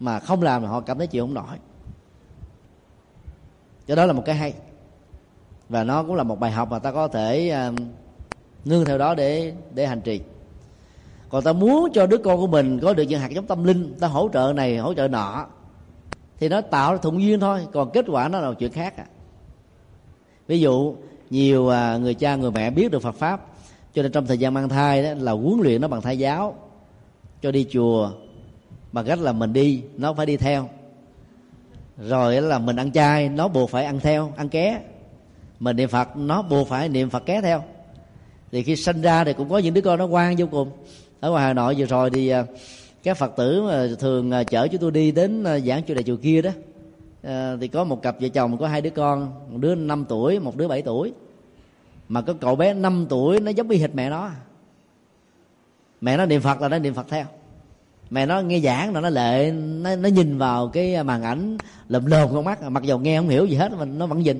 mà 0.00 0.18
không 0.18 0.42
làm 0.42 0.64
họ 0.64 0.80
cảm 0.80 0.98
thấy 0.98 1.06
chịu 1.06 1.24
không 1.24 1.34
nổi. 1.34 1.56
Cho 3.86 3.94
đó 3.94 4.06
là 4.06 4.12
một 4.12 4.22
cái 4.26 4.34
hay. 4.34 4.54
Và 5.68 5.84
nó 5.84 6.02
cũng 6.02 6.14
là 6.14 6.22
một 6.22 6.40
bài 6.40 6.50
học 6.50 6.70
mà 6.70 6.78
ta 6.78 6.92
có 6.92 7.08
thể 7.08 7.56
uh, 7.68 7.74
nương 8.64 8.84
theo 8.84 8.98
đó 8.98 9.14
để 9.14 9.52
để 9.74 9.86
hành 9.86 10.00
trì. 10.00 10.20
Còn 11.28 11.44
ta 11.44 11.52
muốn 11.52 11.88
cho 11.92 12.06
đứa 12.06 12.18
con 12.18 12.40
của 12.40 12.46
mình 12.46 12.80
có 12.82 12.94
được 12.94 13.02
những 13.02 13.20
hạt 13.20 13.30
giống 13.30 13.46
tâm 13.46 13.64
linh 13.64 13.94
ta 14.00 14.06
hỗ 14.06 14.28
trợ 14.32 14.52
này 14.56 14.78
hỗ 14.78 14.94
trợ 14.94 15.08
nọ 15.08 15.46
thì 16.40 16.48
nó 16.48 16.60
tạo 16.60 16.98
thuận 16.98 17.22
duyên 17.22 17.40
thôi, 17.40 17.66
còn 17.72 17.90
kết 17.90 18.04
quả 18.08 18.28
nó 18.28 18.40
là 18.40 18.48
một 18.48 18.54
chuyện 18.58 18.72
khác 18.72 18.96
à. 18.96 19.04
Ví 20.46 20.60
dụ, 20.60 20.94
nhiều 21.30 21.68
à, 21.68 21.96
người 21.96 22.14
cha 22.14 22.36
người 22.36 22.50
mẹ 22.50 22.70
biết 22.70 22.90
được 22.90 23.02
Phật 23.02 23.14
pháp, 23.14 23.46
cho 23.94 24.02
nên 24.02 24.12
trong 24.12 24.26
thời 24.26 24.38
gian 24.38 24.54
mang 24.54 24.68
thai 24.68 25.02
đó 25.02 25.10
là 25.18 25.32
huấn 25.32 25.60
luyện 25.62 25.80
nó 25.80 25.88
bằng 25.88 26.00
thai 26.00 26.18
giáo, 26.18 26.54
cho 27.42 27.50
đi 27.50 27.66
chùa, 27.72 28.10
bằng 28.92 29.06
cách 29.06 29.18
là 29.18 29.32
mình 29.32 29.52
đi, 29.52 29.82
nó 29.96 30.14
phải 30.14 30.26
đi 30.26 30.36
theo. 30.36 30.68
Rồi 31.98 32.42
là 32.42 32.58
mình 32.58 32.76
ăn 32.76 32.92
chay, 32.92 33.28
nó 33.28 33.48
buộc 33.48 33.70
phải 33.70 33.84
ăn 33.84 34.00
theo, 34.00 34.32
ăn 34.36 34.48
ké. 34.48 34.80
Mình 35.60 35.76
niệm 35.76 35.88
phật, 35.88 36.16
nó 36.16 36.42
buộc 36.42 36.68
phải 36.68 36.88
niệm 36.88 37.10
phật 37.10 37.26
ké 37.26 37.40
theo. 37.40 37.62
Thì 38.52 38.62
khi 38.62 38.76
sinh 38.76 39.02
ra 39.02 39.24
thì 39.24 39.32
cũng 39.32 39.48
có 39.48 39.58
những 39.58 39.74
đứa 39.74 39.80
con 39.80 39.98
nó 39.98 40.06
ngoan 40.06 40.36
vô 40.38 40.46
cùng. 40.50 40.70
Ở 41.20 41.30
ngoài 41.30 41.44
hà 41.44 41.52
nội 41.52 41.74
vừa 41.78 41.86
rồi 41.86 42.10
thì 42.10 42.28
à, 42.28 42.44
các 43.02 43.16
phật 43.16 43.36
tử 43.36 43.62
mà 43.62 43.88
thường 43.98 44.30
à, 44.30 44.44
chở 44.44 44.68
chúng 44.68 44.80
tôi 44.80 44.90
đi 44.90 45.12
đến 45.12 45.44
à, 45.44 45.58
giảng 45.58 45.82
chùa 45.86 45.94
đại 45.94 46.02
chùa 46.02 46.16
kia 46.16 46.42
đó 46.42 46.50
à, 47.22 47.56
thì 47.60 47.68
có 47.68 47.84
một 47.84 48.02
cặp 48.02 48.16
vợ 48.20 48.28
chồng 48.28 48.58
có 48.58 48.68
hai 48.68 48.80
đứa 48.80 48.90
con 48.90 49.32
một 49.50 49.58
đứa 49.60 49.74
5 49.74 50.04
tuổi 50.08 50.38
một 50.38 50.56
đứa 50.56 50.68
7 50.68 50.82
tuổi. 50.82 51.12
Mà 52.08 52.22
có 52.22 52.34
cậu 52.40 52.56
bé 52.56 52.74
5 52.74 53.06
tuổi 53.08 53.40
nó 53.40 53.50
giống 53.50 53.68
y 53.68 53.78
hệt 53.78 53.94
mẹ 53.94 54.10
nó 54.10 54.30
mẹ 56.00 56.16
nó 56.16 56.26
niệm 56.26 56.40
phật 56.40 56.60
là 56.60 56.68
nó 56.68 56.78
niệm 56.78 56.94
phật 56.94 57.06
theo. 57.08 57.24
Mẹ 58.10 58.26
nó 58.26 58.40
nghe 58.40 58.60
giảng 58.60 58.94
là 58.94 59.00
nó 59.00 59.08
lệ 59.08 59.50
nó, 59.52 59.96
nó 59.96 60.08
nhìn 60.08 60.38
vào 60.38 60.68
cái 60.68 61.04
màn 61.04 61.22
ảnh 61.22 61.58
lùm 61.88 62.04
lồm 62.04 62.30
con 62.32 62.44
mắt 62.44 62.62
mặc 62.62 62.82
dù 62.82 62.98
nghe 62.98 63.18
không 63.18 63.28
hiểu 63.28 63.46
gì 63.46 63.56
hết 63.56 63.72
mà 63.72 63.84
nó 63.84 64.06
vẫn 64.06 64.18
nhìn. 64.22 64.38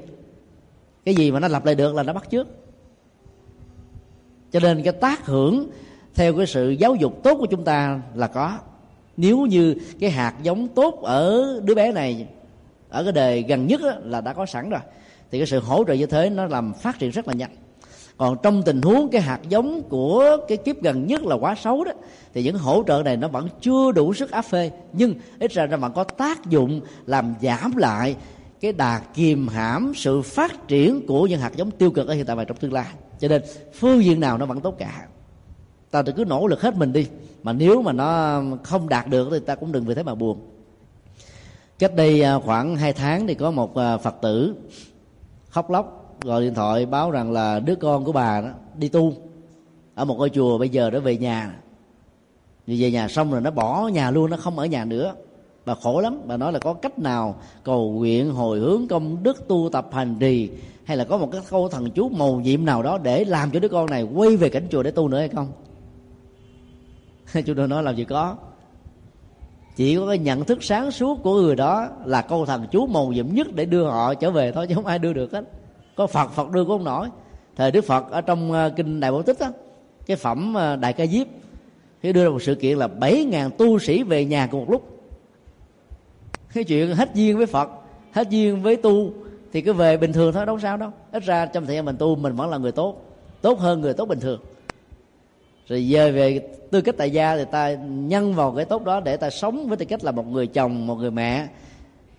Cái 1.05 1.15
gì 1.15 1.31
mà 1.31 1.41
nó 1.41 1.49
lặp 1.49 1.65
lại 1.65 1.75
được 1.75 1.95
là 1.95 2.03
nó 2.03 2.13
bắt 2.13 2.31
trước 2.31 2.49
cho 4.53 4.61
nên 4.61 4.83
cái 4.83 4.93
tác 4.93 5.27
hưởng 5.27 5.71
theo 6.21 6.37
cái 6.37 6.47
sự 6.47 6.71
giáo 6.71 6.95
dục 6.95 7.23
tốt 7.23 7.37
của 7.41 7.47
chúng 7.47 7.65
ta 7.65 8.01
là 8.15 8.27
có. 8.27 8.59
Nếu 9.17 9.41
như 9.41 9.75
cái 10.01 10.11
hạt 10.11 10.35
giống 10.43 10.69
tốt 10.69 11.03
ở 11.03 11.61
đứa 11.65 11.75
bé 11.75 11.93
này, 11.93 12.27
ở 12.89 13.03
cái 13.05 13.13
đời 13.13 13.45
gần 13.49 13.67
nhất 13.67 13.81
là 14.05 14.21
đã 14.21 14.33
có 14.33 14.47
sẵn 14.47 14.71
rồi, 14.71 14.81
thì 15.31 15.39
cái 15.39 15.47
sự 15.47 15.61
hỗ 15.61 15.85
trợ 15.85 15.93
như 15.93 16.07
thế 16.07 16.31
nó 16.31 16.47
làm 16.47 16.73
phát 16.75 16.99
triển 16.99 17.11
rất 17.11 17.29
là 17.29 17.35
nhanh. 17.35 17.51
Còn 18.17 18.37
trong 18.43 18.63
tình 18.63 18.83
huống 18.83 19.09
cái 19.09 19.21
hạt 19.21 19.41
giống 19.49 19.83
của 19.83 20.37
cái 20.49 20.57
kiếp 20.57 20.83
gần 20.83 21.07
nhất 21.07 21.23
là 21.23 21.37
quá 21.37 21.55
xấu 21.55 21.85
đó, 21.85 21.93
thì 22.35 22.43
những 22.43 22.59
hỗ 22.59 22.83
trợ 22.87 23.03
này 23.05 23.17
nó 23.17 23.29
vẫn 23.29 23.49
chưa 23.61 23.93
đủ 23.93 24.15
sức 24.15 24.31
áp 24.31 24.43
phê, 24.43 24.71
nhưng 24.93 25.15
ít 25.39 25.53
ra 25.53 25.67
nó 25.67 25.77
vẫn 25.77 25.93
có 25.93 26.05
tác 26.05 26.47
dụng 26.47 26.81
làm 27.07 27.35
giảm 27.43 27.77
lại 27.77 28.17
cái 28.61 28.73
đà 28.73 29.01
kìm 29.15 29.49
hãm 29.49 29.93
sự 29.97 30.23
phát 30.23 30.69
triển 30.69 31.07
của 31.07 31.27
những 31.27 31.41
hạt 31.41 31.57
giống 31.57 31.71
tiêu 31.71 31.91
cực 31.91 32.09
ở 32.09 32.15
hiện 32.15 32.27
tại 32.27 32.37
và 32.37 32.45
trong 32.45 32.57
tương 32.57 32.73
lai. 32.73 32.87
Cho 33.21 33.29
nên 33.29 33.43
phương 33.75 34.05
diện 34.05 34.21
nào 34.21 34.39
nó 34.39 34.47
vẫn 34.47 34.61
tốt 34.61 34.75
cả 34.79 35.07
ta 35.91 36.03
cứ 36.03 36.25
nỗ 36.25 36.47
lực 36.47 36.61
hết 36.61 36.77
mình 36.77 36.93
đi. 36.93 37.07
Mà 37.43 37.53
nếu 37.53 37.83
mà 37.83 37.93
nó 37.93 38.43
không 38.63 38.89
đạt 38.89 39.07
được 39.09 39.29
thì 39.31 39.39
ta 39.39 39.55
cũng 39.55 39.73
đừng 39.73 39.85
vì 39.85 39.95
thế 39.95 40.03
mà 40.03 40.15
buồn. 40.15 40.39
Cách 41.79 41.97
đây 41.97 42.23
à, 42.23 42.39
khoảng 42.39 42.77
2 42.77 42.93
tháng 42.93 43.27
thì 43.27 43.35
có 43.35 43.51
một 43.51 43.77
à, 43.77 43.97
phật 43.97 44.15
tử 44.23 44.55
khóc 45.49 45.71
lóc, 45.71 46.17
gọi 46.25 46.43
điện 46.43 46.55
thoại 46.55 46.87
báo 46.87 47.11
rằng 47.11 47.33
là 47.33 47.61
đứa 47.61 47.75
con 47.75 48.05
của 48.05 48.13
bà 48.13 48.41
đó 48.41 48.49
đi 48.77 48.89
tu 48.89 49.13
ở 49.95 50.05
một 50.05 50.19
ngôi 50.19 50.31
chùa 50.31 50.59
bây 50.59 50.69
giờ 50.69 50.91
nó 50.91 51.01
về 51.01 51.17
nhà. 51.17 51.55
Vì 52.67 52.83
về 52.83 52.91
nhà 52.91 53.09
xong 53.09 53.33
rồi 53.33 53.41
nó 53.41 53.51
bỏ 53.51 53.89
nhà 53.89 54.11
luôn, 54.11 54.31
nó 54.31 54.37
không 54.37 54.59
ở 54.59 54.67
nhà 54.67 54.85
nữa. 54.85 55.15
Bà 55.67 55.75
khổ 55.75 56.01
lắm. 56.01 56.21
Bà 56.27 56.37
nói 56.37 56.53
là 56.53 56.59
có 56.59 56.75
cách 56.75 56.99
nào 56.99 57.35
cầu 57.65 57.93
nguyện, 57.93 58.31
hồi 58.31 58.59
hướng 58.59 58.89
công 58.89 59.23
đức, 59.23 59.49
tu 59.49 59.69
tập 59.73 59.89
hành 59.93 60.17
trì, 60.21 60.51
hay 60.85 60.97
là 60.97 61.05
có 61.05 61.19
một 61.19 61.29
cái 61.33 61.41
câu 61.51 61.69
thần 61.69 61.91
chú 61.91 62.09
màu 62.09 62.41
nhiệm 62.41 62.65
nào 62.65 62.83
đó 62.83 62.99
để 62.99 63.25
làm 63.25 63.51
cho 63.51 63.61
đứa 63.61 63.69
con 63.69 63.91
này 63.91 64.03
quay 64.03 64.37
về 64.37 64.49
cảnh 64.49 64.67
chùa 64.71 64.83
để 64.83 64.91
tu 64.91 65.09
nữa 65.09 65.19
hay 65.19 65.29
không? 65.29 65.53
chúng 67.47 67.57
tôi 67.57 67.69
nói 67.69 67.83
làm 67.83 67.97
gì 67.97 68.05
có. 68.05 68.37
Chỉ 69.77 69.97
có 69.97 70.07
cái 70.07 70.19
nhận 70.19 70.45
thức 70.45 70.65
sáng 70.65 70.91
suốt 70.91 71.23
của 71.23 71.41
người 71.41 71.57
đó 71.57 71.89
là 72.05 72.23
câu 72.23 72.47
thần 72.47 72.67
chú 72.71 72.87
màu 72.87 73.07
nhiệm 73.07 73.35
nhất 73.35 73.47
để 73.55 73.65
đưa 73.65 73.85
họ 73.85 74.15
trở 74.15 74.31
về 74.31 74.53
thôi, 74.53 74.67
chứ 74.67 74.75
không 74.75 74.87
ai 74.87 74.99
đưa 74.99 75.13
được 75.13 75.33
hết. 75.33 75.45
Có 75.97 76.07
phật 76.07 76.31
phật 76.31 76.51
đưa 76.51 76.65
cũng 76.65 76.79
không 76.79 76.85
nổi. 76.85 77.09
Thời 77.57 77.71
đức 77.71 77.85
phật 77.85 78.11
ở 78.11 78.21
trong 78.21 78.53
ờ, 78.53 78.71
kinh 78.77 79.01
đại 79.01 79.13
bảo 79.13 79.23
tích 79.23 79.39
á, 79.39 79.51
cái 80.07 80.17
phẩm 80.17 80.55
ờ, 80.55 80.77
đại 80.77 80.93
ca 80.93 81.07
diếp 81.07 81.27
khi 82.01 82.13
đưa 82.13 82.25
ra 82.25 82.31
một 82.31 82.43
sự 82.43 82.55
kiện 82.55 82.79
là 82.79 82.89
bảy 82.89 83.25
ngàn 83.25 83.51
tu 83.59 83.79
sĩ 83.79 84.03
về 84.03 84.25
nhà 84.25 84.47
cùng 84.47 84.61
một 84.61 84.71
lúc. 84.71 85.01
Cái 86.55 86.65
chuyện 86.65 86.95
hết 86.95 87.15
duyên 87.15 87.37
với 87.37 87.47
phật, 87.47 87.71
hết 88.13 88.31
duyên 88.31 88.63
với 88.63 88.77
tu, 88.77 89.13
thì 89.53 89.61
cứ 89.61 89.73
về 89.73 89.97
bình 89.97 90.13
thường 90.13 90.33
thôi, 90.33 90.47
đâu 90.47 90.59
sao 90.59 90.77
đâu. 90.77 90.91
Ít 91.13 91.23
ra 91.25 91.47
trong 91.47 91.67
thời 91.67 91.75
gian 91.75 91.85
mình 91.85 91.97
tu, 91.97 92.17
mình 92.17 92.37
vẫn 92.37 92.51
là 92.51 92.59
người 92.59 92.73
tốt. 92.73 93.03
Tốt 93.43 93.59
hơn 93.59 93.81
người 93.81 93.95
tốt 93.95 94.05
bình 94.05 94.21
thường 94.21 94.41
rồi 95.71 95.87
về 95.91 96.13
về 96.13 96.39
tư 96.71 96.81
cách 96.81 96.95
tại 96.99 97.11
gia 97.11 97.37
thì 97.37 97.45
ta 97.51 97.73
nhân 97.85 98.35
vào 98.35 98.53
cái 98.53 98.65
tốt 98.65 98.85
đó 98.85 99.01
để 99.01 99.17
ta 99.17 99.31
sống 99.31 99.69
với 99.69 99.77
tư 99.77 99.85
cách 99.85 100.05
là 100.05 100.13
một 100.13 100.27
người 100.27 100.47
chồng, 100.47 100.87
một 100.87 100.95
người 100.95 101.11
mẹ, 101.11 101.49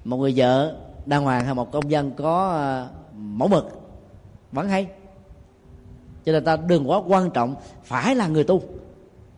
một 0.06 0.18
người 0.18 0.34
vợ, 0.36 0.76
đàng 1.06 1.24
hoàng 1.24 1.46
hay 1.46 1.54
một 1.54 1.72
công 1.72 1.92
dân 1.92 2.12
có 2.12 2.52
à, 2.52 2.88
mẫu 3.18 3.48
mực. 3.48 3.82
Vẫn 4.52 4.70
hay. 4.70 4.88
Cho 6.26 6.32
nên 6.32 6.44
ta 6.44 6.58
đừng 6.68 6.90
quá 6.90 7.02
quan 7.08 7.30
trọng 7.30 7.56
phải 7.84 8.16
là 8.16 8.28
người 8.28 8.44
tu. 8.44 8.62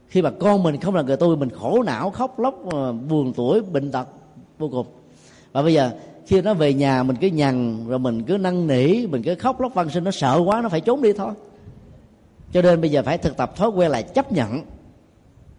Khi 0.07 0.22
mà 0.22 0.31
con 0.40 0.64
mình 0.64 0.77
không 0.77 0.95
là 0.95 1.02
người 1.02 1.18
tu, 1.18 1.35
mình 1.35 1.49
khổ 1.49 1.84
não, 1.84 2.10
khóc 2.10 2.40
lóc 2.40 2.73
à, 2.73 2.91
buồn 3.10 3.34
tuổi, 3.34 3.61
bệnh 3.61 3.91
tật, 3.91 4.07
vô 4.60 4.69
cùng. 4.72 4.88
Và 5.52 5.61
bây 5.61 5.73
giờ, 5.73 5.91
khi 6.26 6.41
nó 6.41 6.53
về 6.53 6.73
nhà, 6.73 7.03
mình 7.03 7.15
cứ 7.22 7.27
nhằn, 7.27 7.88
rồi 7.88 7.99
mình 7.99 8.23
cứ 8.23 8.38
năn 8.38 8.68
nỉ, 8.68 9.07
mình 9.07 9.23
cứ 9.23 9.35
khóc 9.35 9.61
lóc 9.61 9.73
văn 9.73 9.90
sinh, 9.90 10.03
nó 10.03 10.11
sợ 10.11 10.41
quá, 10.45 10.61
nó 10.61 10.69
phải 10.69 10.81
trốn 10.81 11.02
đi 11.02 11.14
thôi 11.14 11.31
cho 12.53 12.61
nên 12.61 12.81
bây 12.81 12.91
giờ 12.91 13.03
phải 13.03 13.17
thực 13.17 13.38
tập 13.38 13.55
thói 13.55 13.69
quen 13.69 13.91
là 13.91 14.01
chấp 14.01 14.31
nhận. 14.31 14.61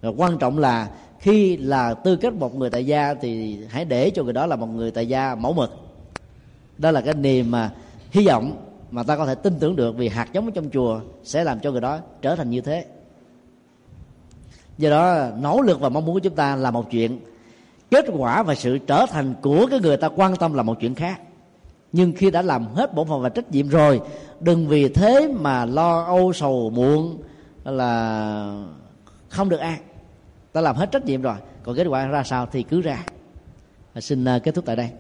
Rồi 0.03 0.15
quan 0.17 0.39
trọng 0.39 0.59
là 0.59 0.89
khi 1.19 1.57
là 1.57 1.95
tư 1.95 2.17
cách 2.17 2.35
một 2.35 2.55
người 2.55 2.71
tại 2.71 2.87
gia 2.87 3.15
thì 3.15 3.59
hãy 3.69 3.85
để 3.85 4.11
cho 4.11 4.23
người 4.23 4.33
đó 4.33 4.47
là 4.47 4.57
một 4.57 4.67
người 4.67 4.91
tại 4.91 5.09
gia 5.09 5.35
mẫu 5.35 5.53
mực. 5.53 5.71
Đó 6.79 6.91
là 6.91 7.01
cái 7.01 7.15
niềm 7.15 7.51
mà 7.51 7.71
hy 8.11 8.27
vọng 8.27 8.57
mà 8.91 9.03
ta 9.03 9.17
có 9.17 9.27
thể 9.27 9.35
tin 9.35 9.59
tưởng 9.61 9.77
được 9.77 9.97
vì 9.97 10.09
hạt 10.09 10.29
giống 10.33 10.45
ở 10.45 10.51
trong 10.55 10.71
chùa 10.71 11.01
sẽ 11.25 11.45
làm 11.45 11.61
cho 11.61 11.71
người 11.71 11.81
đó 11.81 11.99
trở 12.23 12.37
thành 12.37 12.51
như 12.51 12.61
thế. 12.61 12.85
Do 14.79 14.91
đó, 14.91 15.27
nỗ 15.39 15.61
lực 15.61 15.81
và 15.81 15.89
mong 15.89 16.05
muốn 16.07 16.15
của 16.15 16.21
chúng 16.21 16.35
ta 16.35 16.57
là 16.57 16.71
một 16.71 16.91
chuyện. 16.91 17.21
Kết 17.91 18.05
quả 18.19 18.43
và 18.43 18.55
sự 18.55 18.79
trở 18.79 19.07
thành 19.11 19.35
của 19.43 19.67
cái 19.71 19.81
người 19.81 19.97
ta 19.97 20.09
quan 20.09 20.37
tâm 20.37 20.55
là 20.55 20.63
một 20.63 20.81
chuyện 20.81 20.95
khác. 20.95 21.21
Nhưng 21.93 22.13
khi 22.13 22.31
đã 22.31 22.43
làm 22.43 22.67
hết 22.67 22.95
bổn 22.95 23.09
phận 23.09 23.23
và 23.23 23.29
trách 23.29 23.51
nhiệm 23.51 23.69
rồi 23.69 24.01
đừng 24.45 24.69
vì 24.69 24.89
thế 24.89 25.29
mà 25.41 25.65
lo 25.65 26.05
âu, 26.05 26.33
sầu, 26.33 26.71
muộn 26.71 27.23
là 27.65 28.65
không 29.29 29.49
được 29.49 29.57
an 29.57 29.79
ta 30.53 30.61
làm 30.61 30.77
hết 30.77 30.93
trách 30.93 31.05
nhiệm 31.05 31.23
rồi. 31.23 31.37
Còn 31.63 31.77
kết 31.77 31.87
quả 31.87 32.07
ra 32.07 32.23
sao 32.23 32.47
thì 32.53 32.63
cứ 32.63 32.81
ra. 32.81 33.05
Xin 34.01 34.25
à, 34.25 34.39
kết 34.39 34.55
thúc 34.55 34.65
tại 34.67 34.77
đây. 34.77 34.91